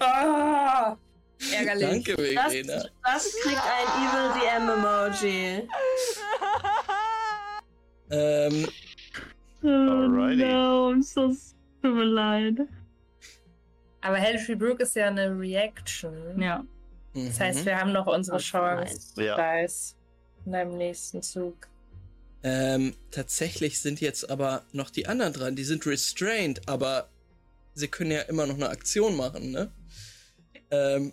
[0.00, 0.96] Ah,
[1.52, 2.04] ärgerlich.
[2.04, 2.84] Danke, Das, Verena.
[3.02, 5.68] das kriegt ein Evil DM Emoji.
[8.10, 8.66] Ähm,
[9.62, 10.36] Oh, Alrighty.
[10.44, 11.28] no, I'm so
[11.82, 12.58] tut mir leid.
[14.00, 16.40] Aber Hellish Rebuke ist ja eine Reaction.
[16.40, 16.64] Ja.
[17.14, 17.66] Das heißt, mhm.
[17.66, 19.20] wir haben noch unsere Oh, Chance.
[19.22, 19.62] Ja.
[19.62, 19.96] Dice.
[20.46, 21.66] In deinem nächsten Zug.
[22.44, 25.56] ähm, tatsächlich sind jetzt aber noch die anderen dran.
[25.56, 27.08] Die sind restrained, aber
[27.74, 29.72] sie können ja immer noch eine Aktion machen, ne?
[30.70, 31.12] Ähm,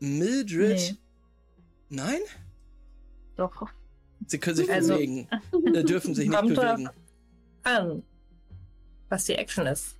[0.00, 0.76] Mildred.
[0.78, 0.96] Nee.
[1.90, 2.20] Nein?
[3.36, 3.68] Doch.
[4.26, 5.28] Sie können sich Also- bewegen.
[5.74, 6.88] Äh, dürfen sich nicht bewegen.
[7.62, 8.02] An.
[9.08, 9.96] Was die Action ist.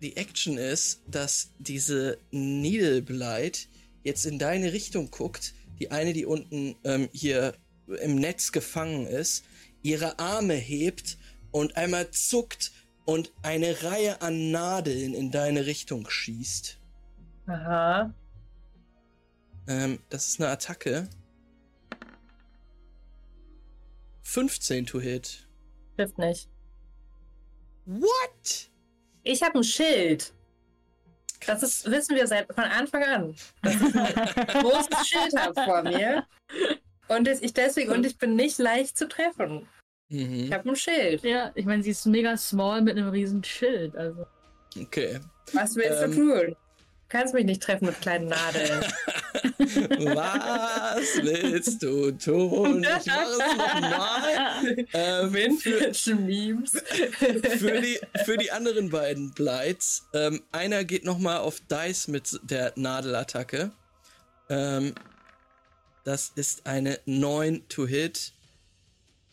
[0.00, 3.68] Die Action ist, dass diese Needle Blight
[4.04, 5.54] jetzt in deine Richtung guckt.
[5.80, 7.54] Die eine, die unten ähm, hier
[8.02, 9.44] im Netz gefangen ist,
[9.82, 11.18] ihre Arme hebt
[11.50, 12.72] und einmal zuckt
[13.04, 16.78] und eine Reihe an Nadeln in deine Richtung schießt.
[17.46, 18.12] Aha.
[19.66, 21.08] Ähm, das ist eine Attacke.
[24.28, 25.46] 15 to hit.
[25.96, 26.48] Trifft nicht.
[27.86, 28.70] What?
[29.22, 30.32] Ich habe ein Schild.
[31.46, 33.34] Das ist, wissen wir seit von Anfang an.
[33.62, 36.26] Dass ich ein großes Schild habe vor mir.
[37.08, 39.66] Und ich deswegen, und ich bin nicht leicht zu treffen.
[40.10, 40.52] Ich Mhm.
[40.52, 41.22] habe ein Schild.
[41.22, 43.94] Ja, ich meine, sie ist mega small mit einem riesen Schild.
[43.96, 44.26] Also.
[44.78, 45.20] Okay.
[45.52, 46.10] Was willst Ähm.
[46.10, 46.56] du tun?
[47.08, 48.84] Du kannst mich nicht treffen mit kleinen Nadeln.
[50.14, 52.84] Was willst du tun?
[52.84, 54.86] Ich mache es nochmal.
[54.92, 56.72] Ähm, Vintage Memes.
[56.72, 60.06] für, die, für die anderen beiden Blights.
[60.12, 63.72] Ähm, einer geht nochmal auf Dice mit der Nadelattacke.
[64.50, 64.94] Ähm,
[66.04, 68.32] das ist eine 9 to hit.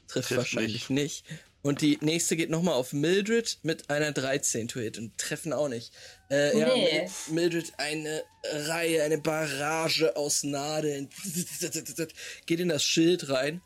[0.07, 1.25] Trifft, Trifft wahrscheinlich nicht.
[1.65, 5.67] Und die nächste geht nochmal auf Mildred mit einer 13 to hit und treffen auch
[5.67, 5.91] nicht.
[6.29, 7.09] Äh, ja, Nee.
[7.29, 11.09] Mil- Mildred eine Reihe, eine Barrage aus Nadeln.
[12.45, 13.63] Geht in das Schild rein.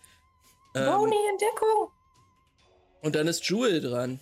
[0.75, 1.91] Ähm, Brownie in Deckung.
[3.01, 4.21] und dann ist Jewel dran.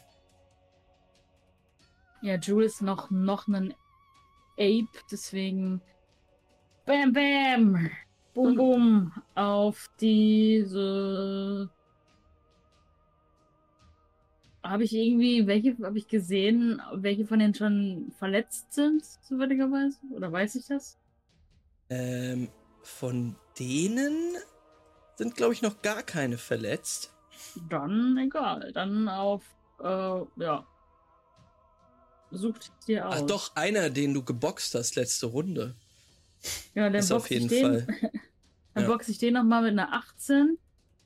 [2.23, 3.75] Ja, Jules ist noch, noch ein
[4.57, 5.81] Ape, deswegen.
[6.87, 7.91] Bam, bam!
[8.33, 9.11] Bum, bum!
[9.35, 11.69] Auf diese.
[14.67, 19.97] Habe ich irgendwie, welche habe ich gesehen, welche von denen schon verletzt sind, zufälligerweise?
[20.13, 20.97] Oder weiß ich das?
[21.89, 22.49] Ähm,
[22.83, 24.35] von denen
[25.15, 27.13] sind, glaube ich, noch gar keine verletzt.
[27.69, 28.71] Dann egal.
[28.73, 29.43] Dann auf,
[29.79, 30.67] äh, ja.
[32.31, 33.15] Sucht dir aus.
[33.21, 35.75] Ach doch, einer, den du geboxt hast letzte Runde.
[36.75, 37.87] ja, dann ist auf jeden den, Fall.
[38.73, 38.89] Dann Ja.
[38.89, 40.57] boxe ich den nochmal mit einer 18.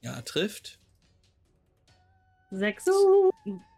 [0.02, 0.81] Ja, trifft.
[2.52, 2.86] 6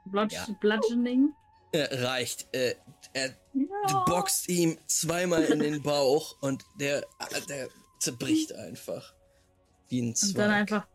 [0.05, 0.47] Bludge Ja.
[0.59, 1.33] Bludgeoning.
[1.71, 2.53] Äh, reicht.
[2.53, 2.75] Äh,
[3.13, 4.03] er Ja.
[4.05, 7.69] boxt ihm zweimal in den Bauch und der, äh, der
[7.99, 9.13] zerbricht einfach.
[9.87, 10.29] Wie ein Zweig.
[10.29, 10.87] Und dann einfach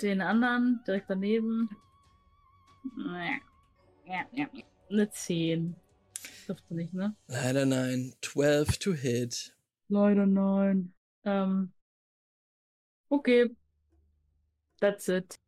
[0.00, 1.68] den anderen direkt daneben.
[4.06, 4.48] Ja, ja.
[4.90, 5.76] Eine 10.
[6.46, 7.16] Trifft sie nicht, ne?
[7.26, 8.14] Leider nein.
[8.22, 9.54] 12 to hit.
[9.88, 10.92] Leider nein.
[11.24, 11.72] Ähm.
[13.08, 13.50] Okay.
[14.80, 15.38] That's it.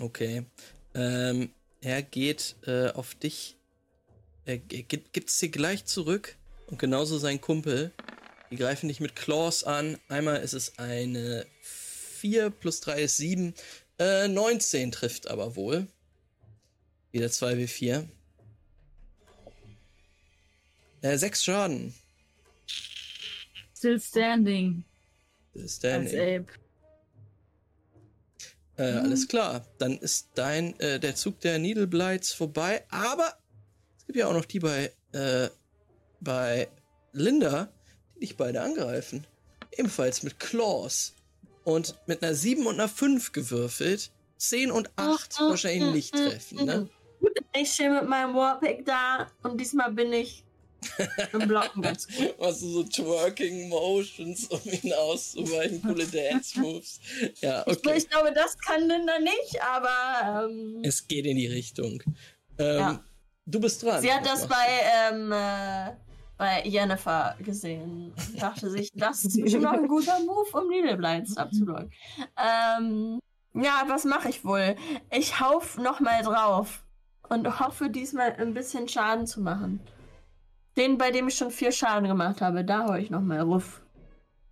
[0.00, 0.46] Okay.
[0.96, 1.50] Ähm,
[1.82, 3.56] er geht äh, auf dich.
[4.44, 6.36] Er g- gibt gibt's dir gleich zurück.
[6.68, 7.92] Und genauso sein Kumpel.
[8.50, 9.98] Die greifen dich mit Claws an.
[10.08, 13.54] Einmal ist es eine 4 plus 3 ist 7.
[13.98, 15.86] Äh, 19 trifft aber wohl.
[17.12, 18.08] Wieder 2w4.
[21.02, 21.94] Äh, 6 Schaden.
[23.76, 24.84] Still standing.
[25.54, 26.12] Das ist Als.
[26.12, 26.46] Ape.
[28.76, 29.64] Äh, alles klar.
[29.78, 32.84] Dann ist dein äh, der Zug der Needle Blights vorbei.
[32.90, 33.32] Aber
[33.98, 35.48] es gibt ja auch noch die bei äh,
[36.20, 36.68] bei
[37.12, 37.68] Linda,
[38.14, 39.26] die dich beide angreifen.
[39.72, 41.14] Ebenfalls mit Claws.
[41.64, 44.12] Und mit einer 7 und einer 5 gewürfelt.
[44.38, 46.88] 10 und 8 wahrscheinlich nicht treffen, ne?
[47.54, 50.44] Ich stehe mit meinem Warpick da und diesmal bin ich
[51.32, 52.38] im Blocken ganz gut.
[52.38, 57.00] Machst du so Twerking Motions, um ihn auszuweichen, coole Dance Moves.
[57.40, 57.92] Ja, okay.
[57.92, 60.46] Ich, ich, glaube, das kann Linda nicht, aber.
[60.48, 62.02] Ähm, es geht in die Richtung.
[62.58, 63.04] Ähm, ja.
[63.46, 64.02] Du bist dran.
[64.02, 64.66] Sie hat das bei,
[65.10, 65.92] ähm, äh,
[66.36, 68.12] bei Jennifer gesehen.
[68.16, 71.92] Und dachte sich, das ist bestimmt noch ein guter Move, um Needle Blinds abzulocken.
[72.36, 73.20] Ähm,
[73.54, 74.76] ja, was mache ich wohl?
[75.10, 76.84] Ich hauf nochmal drauf
[77.28, 79.80] und hoffe diesmal ein bisschen Schaden zu machen.
[80.76, 83.80] Den, bei dem ich schon vier Schaden gemacht habe, da hau ich nochmal ruf.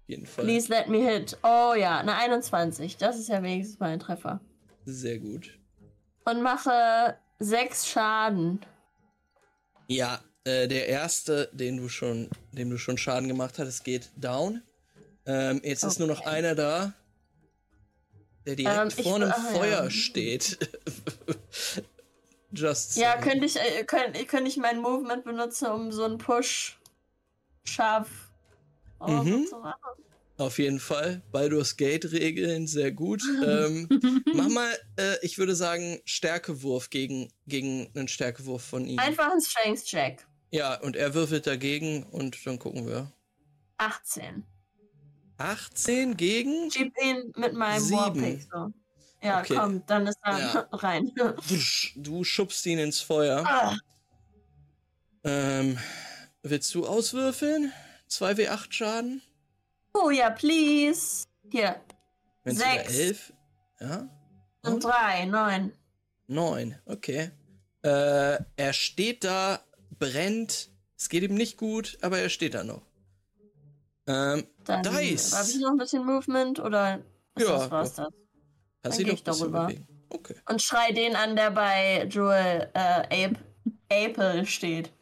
[0.02, 0.44] Auf jeden Fall.
[0.44, 1.36] Please let me hit.
[1.42, 2.96] Oh ja, eine 21.
[2.96, 4.40] Das ist ja wenigstens mal ein Treffer.
[4.84, 5.58] Sehr gut.
[6.24, 8.60] Und mache sechs Schaden.
[9.86, 14.62] Ja, äh, der erste, den du schon, dem du schon Schaden gemacht hast, geht down.
[15.26, 15.90] Ähm, jetzt okay.
[15.92, 16.92] ist nur noch einer da,
[18.46, 19.90] der direkt ähm, vor einem ah, Feuer ja.
[19.90, 20.58] steht.
[22.54, 26.78] Just ja, könnte ich, äh, könnte, ich mein Movement benutzen, um so einen Push
[27.64, 28.08] scharf
[29.00, 29.46] mhm.
[29.46, 30.04] zu machen?
[30.36, 31.22] Auf jeden Fall.
[31.30, 33.22] Baldur's Gate-Regeln, sehr gut.
[33.46, 33.88] ähm,
[34.34, 38.98] mach mal, äh, ich würde sagen, Stärkewurf gegen, gegen einen Stärkewurf von ihm.
[38.98, 40.26] Einfach ein Strength-Check.
[40.50, 43.12] Ja, und er würfelt dagegen und dann gucken wir.
[43.78, 44.44] 18.
[45.38, 46.70] 18 gegen?
[46.70, 48.72] Schieb ihn mit meinem Warpick so.
[49.24, 49.54] Ja, okay.
[49.56, 50.68] komm, dann ist er ja.
[50.72, 51.10] rein.
[51.96, 53.42] Du schubst ihn ins Feuer.
[53.46, 53.76] Ah.
[55.24, 55.78] Ähm,
[56.42, 57.72] willst du auswürfeln?
[58.10, 59.22] 2w8 Schaden?
[59.94, 61.24] Oh ja, please.
[61.50, 61.80] Hier.
[62.42, 62.98] Wenn Sechs.
[62.98, 63.32] elf.
[63.80, 64.08] Ja.
[64.62, 65.72] Und, Und drei, neun.
[66.26, 67.30] Neun, okay.
[67.82, 69.60] Äh, er steht da,
[69.98, 70.70] brennt.
[70.98, 72.82] Es geht ihm nicht gut, aber er steht da noch.
[74.06, 75.32] Ähm, Dann Dice.
[75.34, 77.00] Habe ich noch ein bisschen Movement oder
[77.38, 78.08] ja, das war's das?
[78.84, 79.72] Kannst Dann gehe ich darüber.
[80.10, 80.34] Okay.
[80.46, 83.38] Und schrei den an, der bei Joel äh, Ape,
[83.88, 84.92] Apple steht.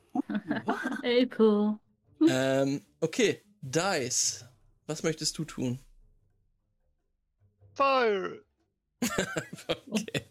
[1.02, 1.80] Apple.
[2.28, 3.42] Ähm, okay.
[3.60, 4.44] Dice.
[4.86, 5.80] Was möchtest du tun?
[7.74, 8.44] Fire.
[9.66, 10.26] okay.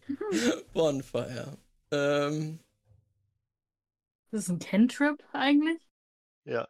[0.72, 1.58] Bonfire.
[1.92, 2.60] Ähm.
[4.32, 5.82] Das ist ein Cantrip eigentlich?
[6.46, 6.70] Ja.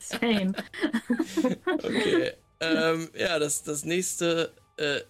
[0.00, 0.52] Same.
[1.82, 2.32] okay.
[2.60, 5.02] Ähm, ja, das, das nächste äh,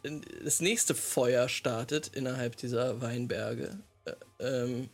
[0.42, 3.78] das nächste Feuer startet innerhalb dieser Weinberge.
[4.04, 4.90] Äh, ähm,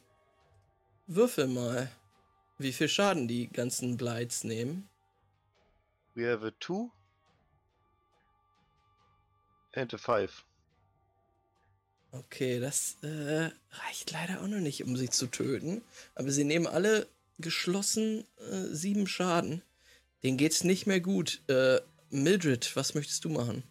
[1.07, 1.91] würfel mal,
[2.59, 4.89] wie viel Schaden die ganzen Blights nehmen.
[6.15, 6.91] We have a two
[9.73, 10.45] and a five.
[12.13, 15.83] Okay, das äh, reicht leider auch noch nicht, um sie zu töten.
[16.15, 19.63] Aber sie nehmen alle geschlossen äh, sieben Schaden.
[20.23, 21.43] Denen geht's nicht mehr gut.
[21.49, 21.81] Äh,
[22.11, 23.65] Mildred, was möchtest du machen?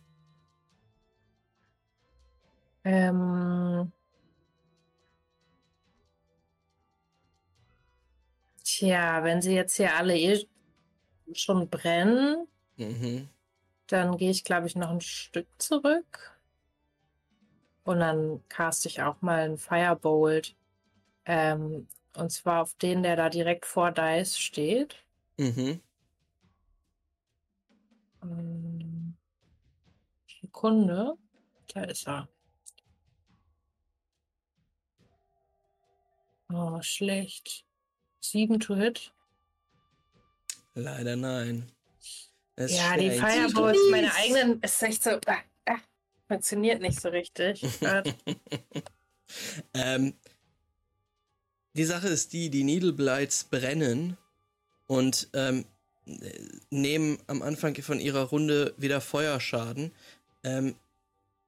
[2.83, 3.91] Ähm.
[8.63, 10.47] Tja, wenn sie jetzt hier alle eh
[11.33, 12.47] schon brennen,
[12.77, 13.29] mhm.
[13.87, 16.39] dann gehe ich, glaube ich, noch ein Stück zurück.
[17.83, 20.55] Und dann cast ich auch mal einen Firebolt.
[21.25, 24.95] Ähm, und zwar auf den, der da direkt vor Dice steht.
[25.37, 25.81] Mhm.
[28.23, 29.17] Ähm,
[30.41, 31.15] Sekunde.
[31.73, 32.27] Da ist er.
[36.53, 37.65] Oh, schlecht.
[38.19, 39.11] Sieben to hit?
[40.75, 41.71] Leider nein.
[42.55, 45.11] Es ja, die Fireballs, meine eigenen, ist echt so.
[45.11, 45.77] Äh, äh,
[46.27, 47.63] funktioniert nicht so richtig.
[49.73, 50.13] ähm,
[51.73, 54.17] die Sache ist die, die Needle Blights brennen
[54.85, 55.65] und ähm,
[56.69, 59.91] nehmen am Anfang von ihrer Runde wieder Feuerschaden.
[60.43, 60.75] Ähm,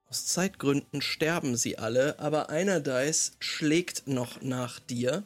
[0.09, 5.24] aus Zeitgründen sterben sie alle, aber einer Dice schlägt noch nach dir.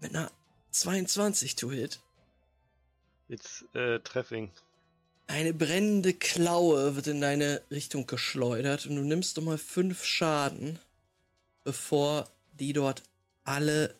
[0.00, 0.30] Mit einer
[0.70, 2.00] 22 to hit.
[3.28, 4.50] Jetzt äh, Treffing.
[5.26, 10.78] Eine brennende Klaue wird in deine Richtung geschleudert und du nimmst nochmal fünf Schaden,
[11.62, 13.02] bevor die dort
[13.44, 13.94] alle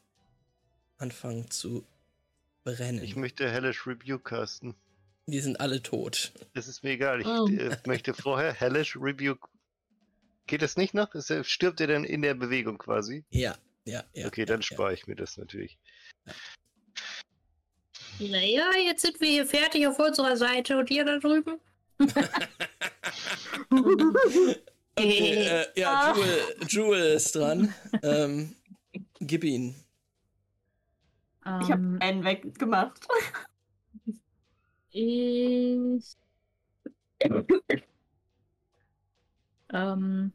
[0.98, 1.84] anfangen zu
[2.64, 3.02] brennen.
[3.02, 4.74] Ich möchte Hellish Rebuke casten.
[5.30, 6.32] Die sind alle tot.
[6.54, 7.20] Das ist mir egal.
[7.20, 7.46] Ich oh.
[7.46, 9.48] äh, möchte vorher Hellish Rebuke.
[10.46, 11.14] Geht das nicht noch?
[11.14, 13.24] Ist, stirbt er dann in der Bewegung quasi?
[13.30, 14.26] Ja, ja, ja.
[14.26, 15.78] Okay, dann ja, spare ich mir das natürlich.
[16.26, 16.32] Ja.
[18.18, 21.60] Naja, jetzt sind wir hier fertig auf unserer Seite und ihr da drüben.
[24.96, 27.72] okay, äh, ja, Jewel, Jewel ist dran.
[28.02, 28.56] Ähm,
[29.20, 29.76] gib ihn.
[31.62, 33.06] Ich habe einen weggemacht.
[34.92, 36.16] Ich.
[39.72, 40.32] ähm,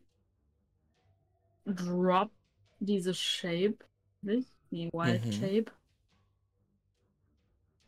[1.65, 2.31] drop
[2.79, 3.77] diese Shape,
[4.21, 4.49] nicht?
[4.71, 5.31] die Wild mhm.
[5.31, 5.71] Shape.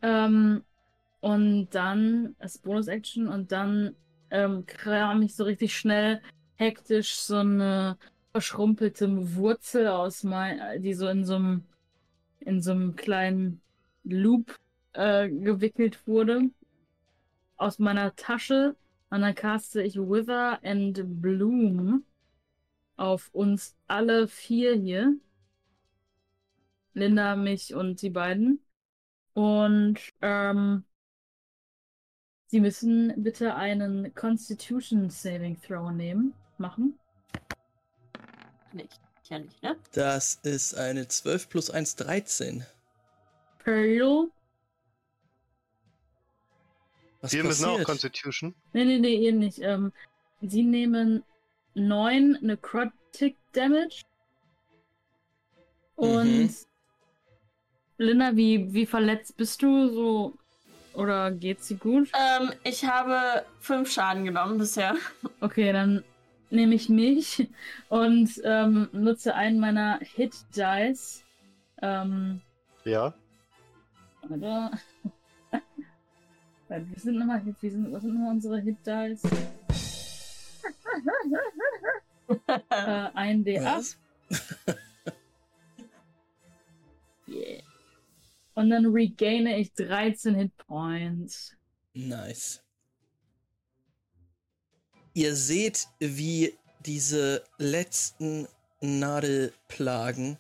[0.02, 0.64] Ähm,
[1.22, 3.96] und dann als Bonus-Action und dann
[4.30, 6.22] ähm, kram ich so richtig schnell
[6.56, 7.98] hektisch so eine
[8.32, 11.64] verschrumpelte Wurzel aus mein, die so in so einem
[12.40, 13.62] in so einem kleinen
[14.04, 14.58] Loop
[14.98, 16.50] äh, gewickelt wurde
[17.56, 18.76] aus meiner Tasche
[19.10, 22.04] und dann caste ich Wither and Bloom
[22.98, 25.16] auf uns alle vier hier.
[26.94, 28.60] Linda, mich und die beiden.
[29.36, 30.84] Und ähm,
[32.48, 36.98] Sie müssen bitte einen Constitution Saving Throw nehmen, machen.
[38.74, 39.76] Nicht, ja nicht, ne?
[39.92, 42.66] Das ist eine 12 plus 1, 13.
[43.60, 44.32] Pearl.
[47.22, 47.46] Was Wir passiert?
[47.46, 48.56] müssen auch Constitution.
[48.74, 49.60] Nee, nee, nee, ihr nicht.
[49.62, 49.92] Ähm,
[50.42, 51.24] sie nehmen
[51.74, 54.04] 9 Necrotic Damage.
[55.96, 56.56] Und mhm.
[57.98, 59.90] Linda, wie, wie verletzt bist du?
[59.90, 60.34] So
[60.94, 62.12] oder geht sie gut?
[62.14, 64.96] Ähm, ich habe fünf Schaden genommen bisher.
[65.40, 66.04] Okay, dann
[66.50, 67.48] nehme ich mich
[67.90, 71.24] und ähm, nutze einen meiner Hit Dice.
[71.82, 72.42] Ähm,
[72.84, 73.14] ja.
[74.28, 74.72] Oder?
[76.70, 79.24] Wie sind nochmal wie sind, was sind nochmal unsere Hit Dice?
[82.48, 82.60] äh,
[83.14, 83.96] ein D8.
[87.28, 87.62] yeah.
[88.54, 91.56] Und dann regaine ich 13 Hitpoints.
[91.94, 92.64] Nice.
[95.14, 98.48] Ihr seht, wie diese letzten
[98.82, 100.38] Nadelplagen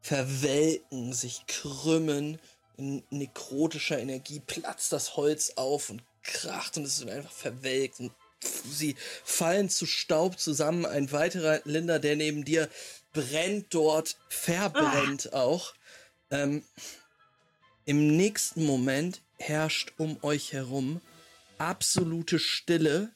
[0.00, 2.38] verwelken, sich krümmen.
[2.76, 8.00] In nekrotischer Energie platzt das Holz auf und kracht und es ist einfach verwelkt.
[8.00, 8.12] Und
[8.42, 10.86] sie fallen zu Staub zusammen.
[10.86, 12.68] Ein weiterer Linder, der neben dir
[13.12, 15.42] brennt dort, verbrennt ah.
[15.42, 15.74] auch.
[16.30, 16.62] Ähm,
[17.84, 21.00] im nächsten Moment herrscht um euch herum
[21.58, 23.12] absolute Stille,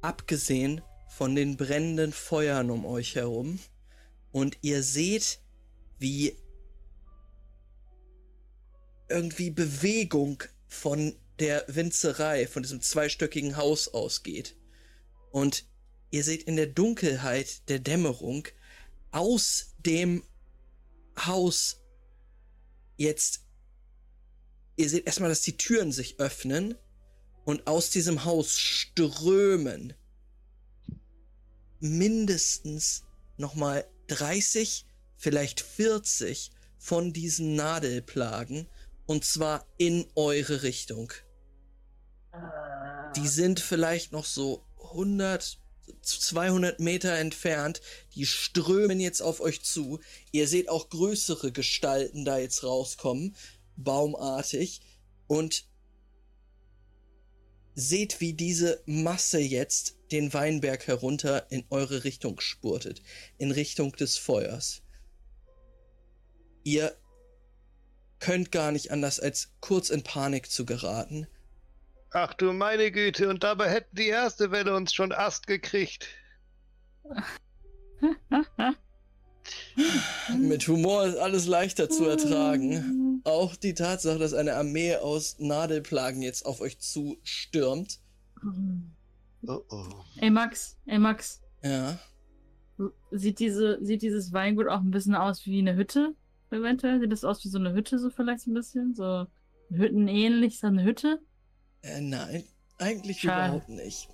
[0.00, 3.58] abgesehen von den brennenden Feuern um euch herum.
[4.32, 5.40] Und ihr seht,
[5.98, 6.36] wie
[9.12, 14.56] irgendwie Bewegung von der Winzerei, von diesem zweistöckigen Haus ausgeht.
[15.30, 15.64] Und
[16.10, 18.48] ihr seht in der Dunkelheit der Dämmerung
[19.10, 20.24] aus dem
[21.16, 21.80] Haus
[22.96, 23.42] jetzt
[24.76, 26.74] ihr seht erstmal, dass die Türen sich öffnen
[27.44, 29.94] und aus diesem Haus strömen
[31.80, 33.04] mindestens
[33.36, 38.68] nochmal 30, vielleicht 40 von diesen Nadelplagen
[39.06, 41.12] und zwar in eure Richtung.
[43.16, 45.58] Die sind vielleicht noch so 100,
[46.00, 47.80] 200 Meter entfernt.
[48.14, 50.00] Die strömen jetzt auf euch zu.
[50.30, 53.36] Ihr seht auch größere Gestalten da jetzt rauskommen
[53.76, 54.80] baumartig
[55.26, 55.66] und
[57.74, 63.02] seht, wie diese Masse jetzt den Weinberg herunter in eure Richtung spurtet,
[63.38, 64.82] in Richtung des Feuers.
[66.64, 66.96] Ihr
[68.22, 71.26] könnt gar nicht anders, als kurz in Panik zu geraten.
[72.12, 76.06] Ach du meine Güte, und dabei hätten die erste Welle uns schon Ast gekriegt.
[80.38, 83.20] Mit Humor ist alles leichter zu ertragen.
[83.24, 87.98] Auch die Tatsache, dass eine Armee aus Nadelplagen jetzt auf euch zustürmt.
[89.46, 90.04] Oh oh.
[90.18, 91.42] Ey Max, ey Max.
[91.64, 91.98] Ja.
[93.10, 96.14] Sieht, diese, sieht dieses Weingut auch ein bisschen aus wie eine Hütte?
[96.52, 97.00] Eventuell?
[97.00, 98.94] Sieht das aus wie so eine Hütte, so vielleicht ein bisschen?
[98.94, 99.26] So
[99.70, 101.20] Hüttenähnlich, so eine Hütte?
[101.82, 102.44] Äh, nein,
[102.78, 103.48] eigentlich Schade.
[103.48, 104.08] überhaupt nicht.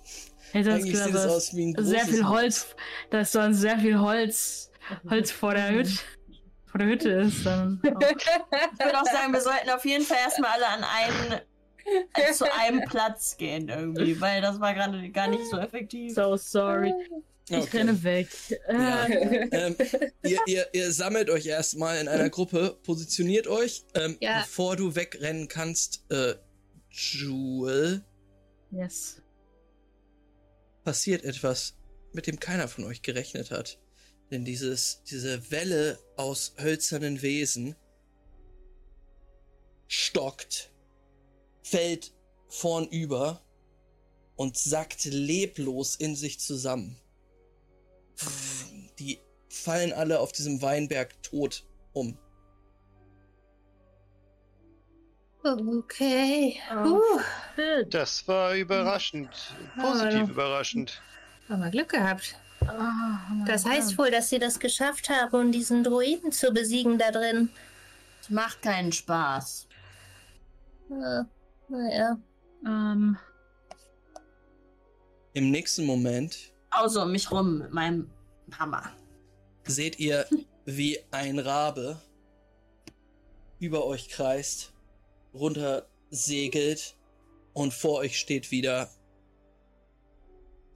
[0.51, 2.75] Hätte eigentlich sieht es aus wie ein Sehr viel Holz.
[3.11, 4.69] Da ist so sehr viel Holz
[5.09, 5.91] Holz vor der Hütte,
[6.65, 7.79] vor der Hütte ist, dann.
[7.83, 8.01] Auch.
[8.01, 11.41] Ich würde auch sagen, wir sollten auf jeden Fall erstmal alle an einen
[12.33, 16.13] zu einem Platz gehen irgendwie, weil das war gerade gar nicht so effektiv.
[16.13, 16.93] So sorry.
[17.49, 17.77] Ich okay.
[17.77, 18.29] renne weg.
[18.67, 19.07] Ja.
[19.07, 19.75] ähm,
[20.23, 24.41] ihr, ihr, ihr, sammelt euch erstmal in einer Gruppe, positioniert euch, ähm, ja.
[24.41, 26.35] bevor du wegrennen kannst, äh,
[26.91, 28.03] Jewel.
[28.71, 29.21] Yes.
[30.83, 31.75] Passiert etwas,
[32.13, 33.79] mit dem keiner von euch gerechnet hat.
[34.29, 37.75] Denn dieses, diese Welle aus hölzernen Wesen
[39.87, 40.71] stockt,
[41.63, 42.13] fällt
[42.47, 43.43] vornüber
[44.35, 46.95] und sackt leblos in sich zusammen.
[48.99, 52.17] Die fallen alle auf diesem Weinberg tot um.
[55.43, 56.59] Okay.
[57.89, 59.29] Das war überraschend.
[59.79, 61.01] Positiv überraschend.
[61.47, 62.35] Aber Glück gehabt.
[62.61, 67.11] Oh, das heißt wohl, dass sie das geschafft haben, um diesen Druiden zu besiegen da
[67.11, 67.49] drin.
[68.19, 69.67] Das macht keinen Spaß.
[70.89, 71.25] Ja,
[71.69, 72.17] naja.
[72.65, 73.17] Ähm.
[75.33, 76.51] Im nächsten Moment.
[76.71, 78.11] Außer um mich rum mit meinem
[78.57, 78.91] Hammer.
[79.65, 80.25] Seht ihr,
[80.65, 81.99] wie ein Rabe
[83.59, 84.73] über euch kreist,
[85.33, 86.95] runter segelt
[87.53, 88.89] und vor euch steht wieder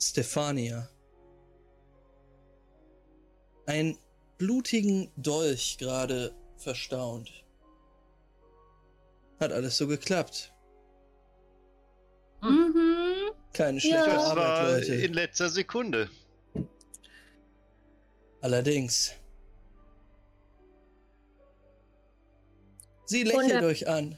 [0.02, 0.90] Stefania.
[3.66, 3.98] Ein
[4.38, 7.32] blutigen Dolch gerade verstaunt.
[9.40, 10.54] Hat alles so geklappt.
[12.42, 13.13] Mhm.
[13.54, 14.96] Keine schlechte das Arbeit, war Leute.
[14.96, 16.10] in letzter Sekunde.
[18.42, 19.14] Allerdings.
[23.06, 24.18] Sie lächelt Wunder- euch an.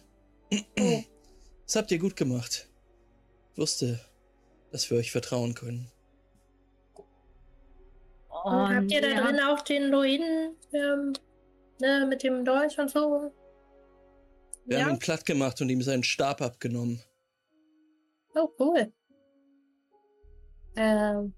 [1.66, 2.68] Das habt ihr gut gemacht.
[3.54, 4.00] Ich wusste,
[4.72, 5.92] dass wir euch vertrauen können.
[8.44, 9.24] Und habt ihr da ja.
[9.24, 11.14] drin auch den Druiden ähm,
[11.80, 13.32] ne, mit dem Dolch und so?
[14.66, 14.94] Wir haben ja.
[14.96, 17.02] ihn platt gemacht und ihm seinen Stab abgenommen.
[18.36, 18.94] Oh, cool.
[20.76, 21.34] Ähm,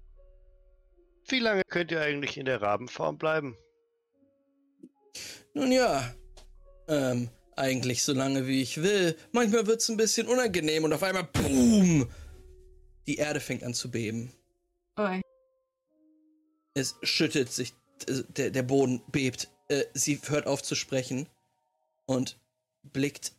[1.28, 3.56] Wie lange könnt ihr eigentlich in der Rabenform bleiben?
[5.54, 6.14] Nun ja,
[6.88, 9.16] ähm, eigentlich so lange wie ich will.
[9.32, 12.08] Manchmal wird's ein bisschen unangenehm und auf einmal BOOM!
[13.06, 14.32] Die Erde fängt an zu beben.
[14.96, 15.20] Oi.
[16.74, 17.74] Es schüttelt sich,
[18.06, 19.48] äh, der, der Boden bebt.
[19.68, 21.28] Äh, sie hört auf zu sprechen
[22.06, 22.38] und
[22.82, 23.32] blickt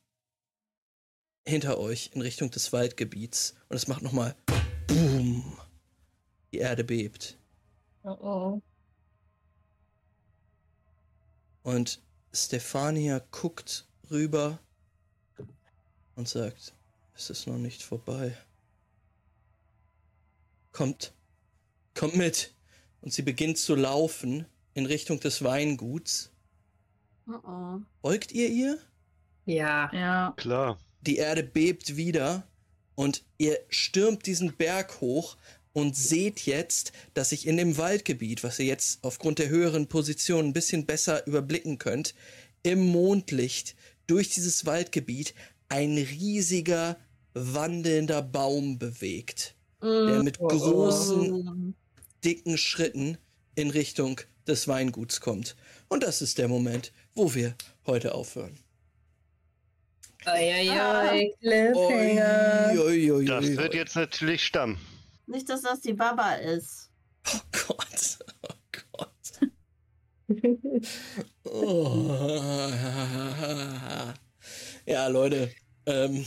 [1.48, 3.56] hinter euch in Richtung des Waldgebiets.
[3.70, 4.36] Und es macht nochmal
[4.88, 5.59] BOOM!
[6.52, 7.38] Die Erde bebt.
[8.04, 8.62] oh oh.
[11.64, 12.02] Und
[12.34, 14.60] Stefania guckt rüber
[16.16, 16.74] und sagt,
[17.16, 18.36] es ist noch nicht vorbei.
[20.72, 21.14] Kommt,
[21.94, 22.54] kommt mit.
[23.02, 26.32] Und sie beginnt zu laufen in Richtung des Weinguts.
[27.28, 27.80] Oh oh.
[28.02, 28.80] Folgt ihr ihr?
[29.46, 29.92] Ja.
[29.94, 30.34] Ja.
[30.38, 30.80] Klar.
[31.02, 32.48] Die Erde bebt wieder
[32.96, 35.38] und ihr stürmt diesen Berg hoch
[35.74, 40.46] und seht jetzt, dass sich in dem Waldgebiet, was ihr jetzt aufgrund der höheren Position
[40.48, 42.16] ein bisschen besser überblicken könnt,
[42.64, 43.76] im Mondlicht
[44.08, 45.34] durch dieses Waldgebiet
[45.70, 46.98] ein riesiger
[47.34, 51.76] wandelnder Baum bewegt, der mit großen,
[52.24, 53.18] dicken Schritten
[53.56, 55.56] in Richtung des Weinguts kommt.
[55.88, 58.58] Und das ist der Moment, wo wir heute aufhören.
[60.26, 62.72] Eieiei, Cliffhanger.
[62.74, 63.78] Ui, ui, ui, Das ui, wird ui.
[63.78, 64.78] jetzt natürlich Stamm.
[65.30, 66.90] Nicht, dass das die Baba ist.
[67.28, 68.20] Oh Gott.
[68.44, 68.56] Oh
[68.98, 69.52] Gott.
[71.52, 72.14] Oh.
[74.86, 75.52] Ja, Leute.
[75.88, 76.24] Ähm,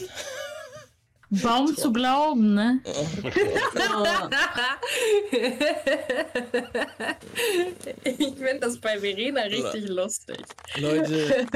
[1.41, 2.81] Baum zu glauben, ne?
[8.05, 10.45] ich finde das bei Verena richtig lustig.
[10.77, 11.47] Leute,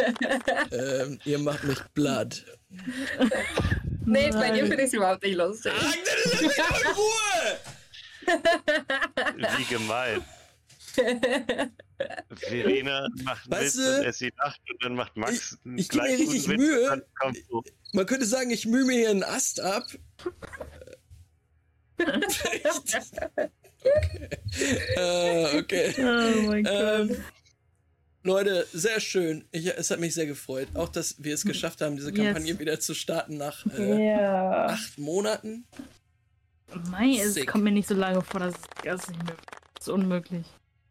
[0.72, 2.42] ähm, ihr macht mich blatt.
[4.06, 5.72] Nee, bei dir finde ich es überhaupt nicht lustig.
[9.58, 10.24] Wie gemein.
[12.34, 16.02] Verena macht Weißt Witz du, und Essie lacht und dann macht Max einen ich geb
[16.02, 17.02] mir richtig Witz Mühe.
[17.48, 19.84] so, Man könnte sagen, ich mühe mir hier einen Ast ab.
[21.98, 22.62] okay.
[24.96, 25.94] Äh, okay.
[25.98, 26.72] Oh mein Gott.
[27.10, 27.16] Ähm,
[28.24, 29.44] Leute, sehr schön.
[29.52, 30.66] Ich, es hat mich sehr gefreut.
[30.74, 32.16] Auch, dass wir es geschafft haben, diese Yes.
[32.34, 34.66] Kampagne wieder zu starten nach äh, Ja.
[34.66, 35.66] acht Monaten.
[36.90, 37.46] Mei, es sick.
[37.46, 39.36] kommt mir nicht so lange vor, das ist, das ist, nicht möglich.
[39.74, 40.46] das ist unmöglich.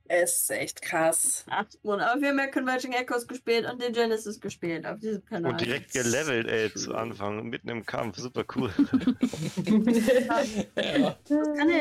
[0.07, 1.45] Es ist echt krass.
[1.49, 2.11] Acht Monate.
[2.11, 5.51] Aber wir haben ja Converging Echoes gespielt und den Genesis gespielt auf diesem Kanal.
[5.53, 8.17] und direkt gelevelt, ey, zu Anfang, mitten im Kampf.
[8.17, 8.71] Super cool.
[10.75, 11.17] Ja.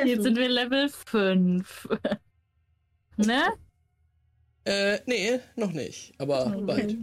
[0.04, 1.88] Jetzt sind wir Level 5.
[3.16, 3.42] ne?
[4.64, 6.14] Äh, nee, noch nicht.
[6.18, 6.64] Aber Okay.
[6.64, 6.96] bald.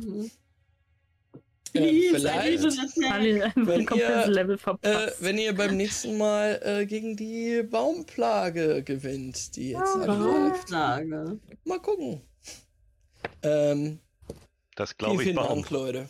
[1.74, 8.84] Äh, vielleicht, Wenn ihr, Level äh, wenn ihr beim nächsten Mal äh, gegen die Baumplage
[8.84, 10.70] gewinnt, die jetzt angreift.
[10.70, 11.40] Frage.
[11.64, 12.22] Mal gucken.
[13.44, 14.00] Ähm,
[14.76, 15.48] Das glaube ich Baum.
[15.48, 16.10] Dank, Leute.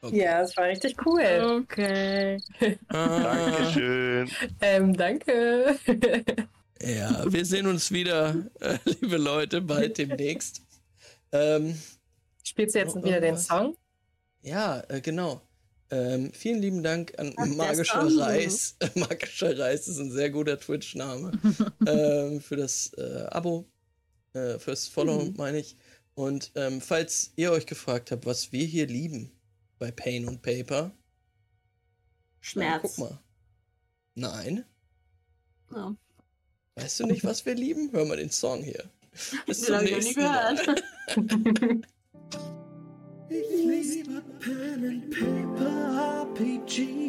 [0.00, 0.18] Okay.
[0.18, 1.62] Ja, es war richtig cool.
[1.62, 2.38] Okay.
[2.88, 4.28] Dankeschön.
[4.60, 5.76] Ähm, danke.
[6.80, 10.62] Ja, wir sehen uns wieder, äh, liebe Leute, bald demnächst.
[11.30, 11.78] Ähm,
[12.42, 13.36] Spielst du jetzt Oh, wieder den?
[13.38, 13.76] Song?
[14.42, 15.40] ja, äh, genau.
[15.90, 18.06] Ähm, vielen lieben Dank an Ach, Magischer.
[18.18, 18.76] Reis.
[18.94, 21.32] Magischer Reis ist ein sehr guter Twitch-Name.
[21.86, 23.68] ähm, für das äh, Abo,
[24.32, 25.34] äh, fürs Follow, Mhm.
[25.36, 25.76] meine ich.
[26.14, 29.30] Und ähm, falls ihr euch gefragt habt, was wir hier lieben
[29.78, 30.92] bei Pain und Paper, dann
[32.40, 32.82] Schmerz.
[32.82, 33.18] guck mal.
[34.14, 34.64] Nein.
[35.74, 35.92] Oh.
[36.74, 37.90] Weißt du nicht, was wir lieben?
[37.92, 38.90] Hör mal den Song hier.
[39.46, 40.56] Bis zum nächsten Mal.
[43.32, 47.00] Ich liebe Pen and Paper RPGs.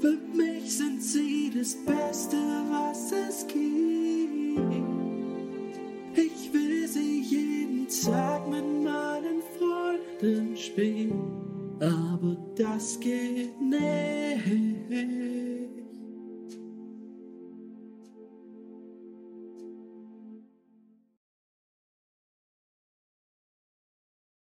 [0.00, 2.36] Für mich sind sie das Beste,
[2.70, 3.60] was es gibt.
[6.14, 11.12] Ich will sie jeden Tag mit meinen Freunden spielen,
[11.80, 13.82] aber das geht nicht.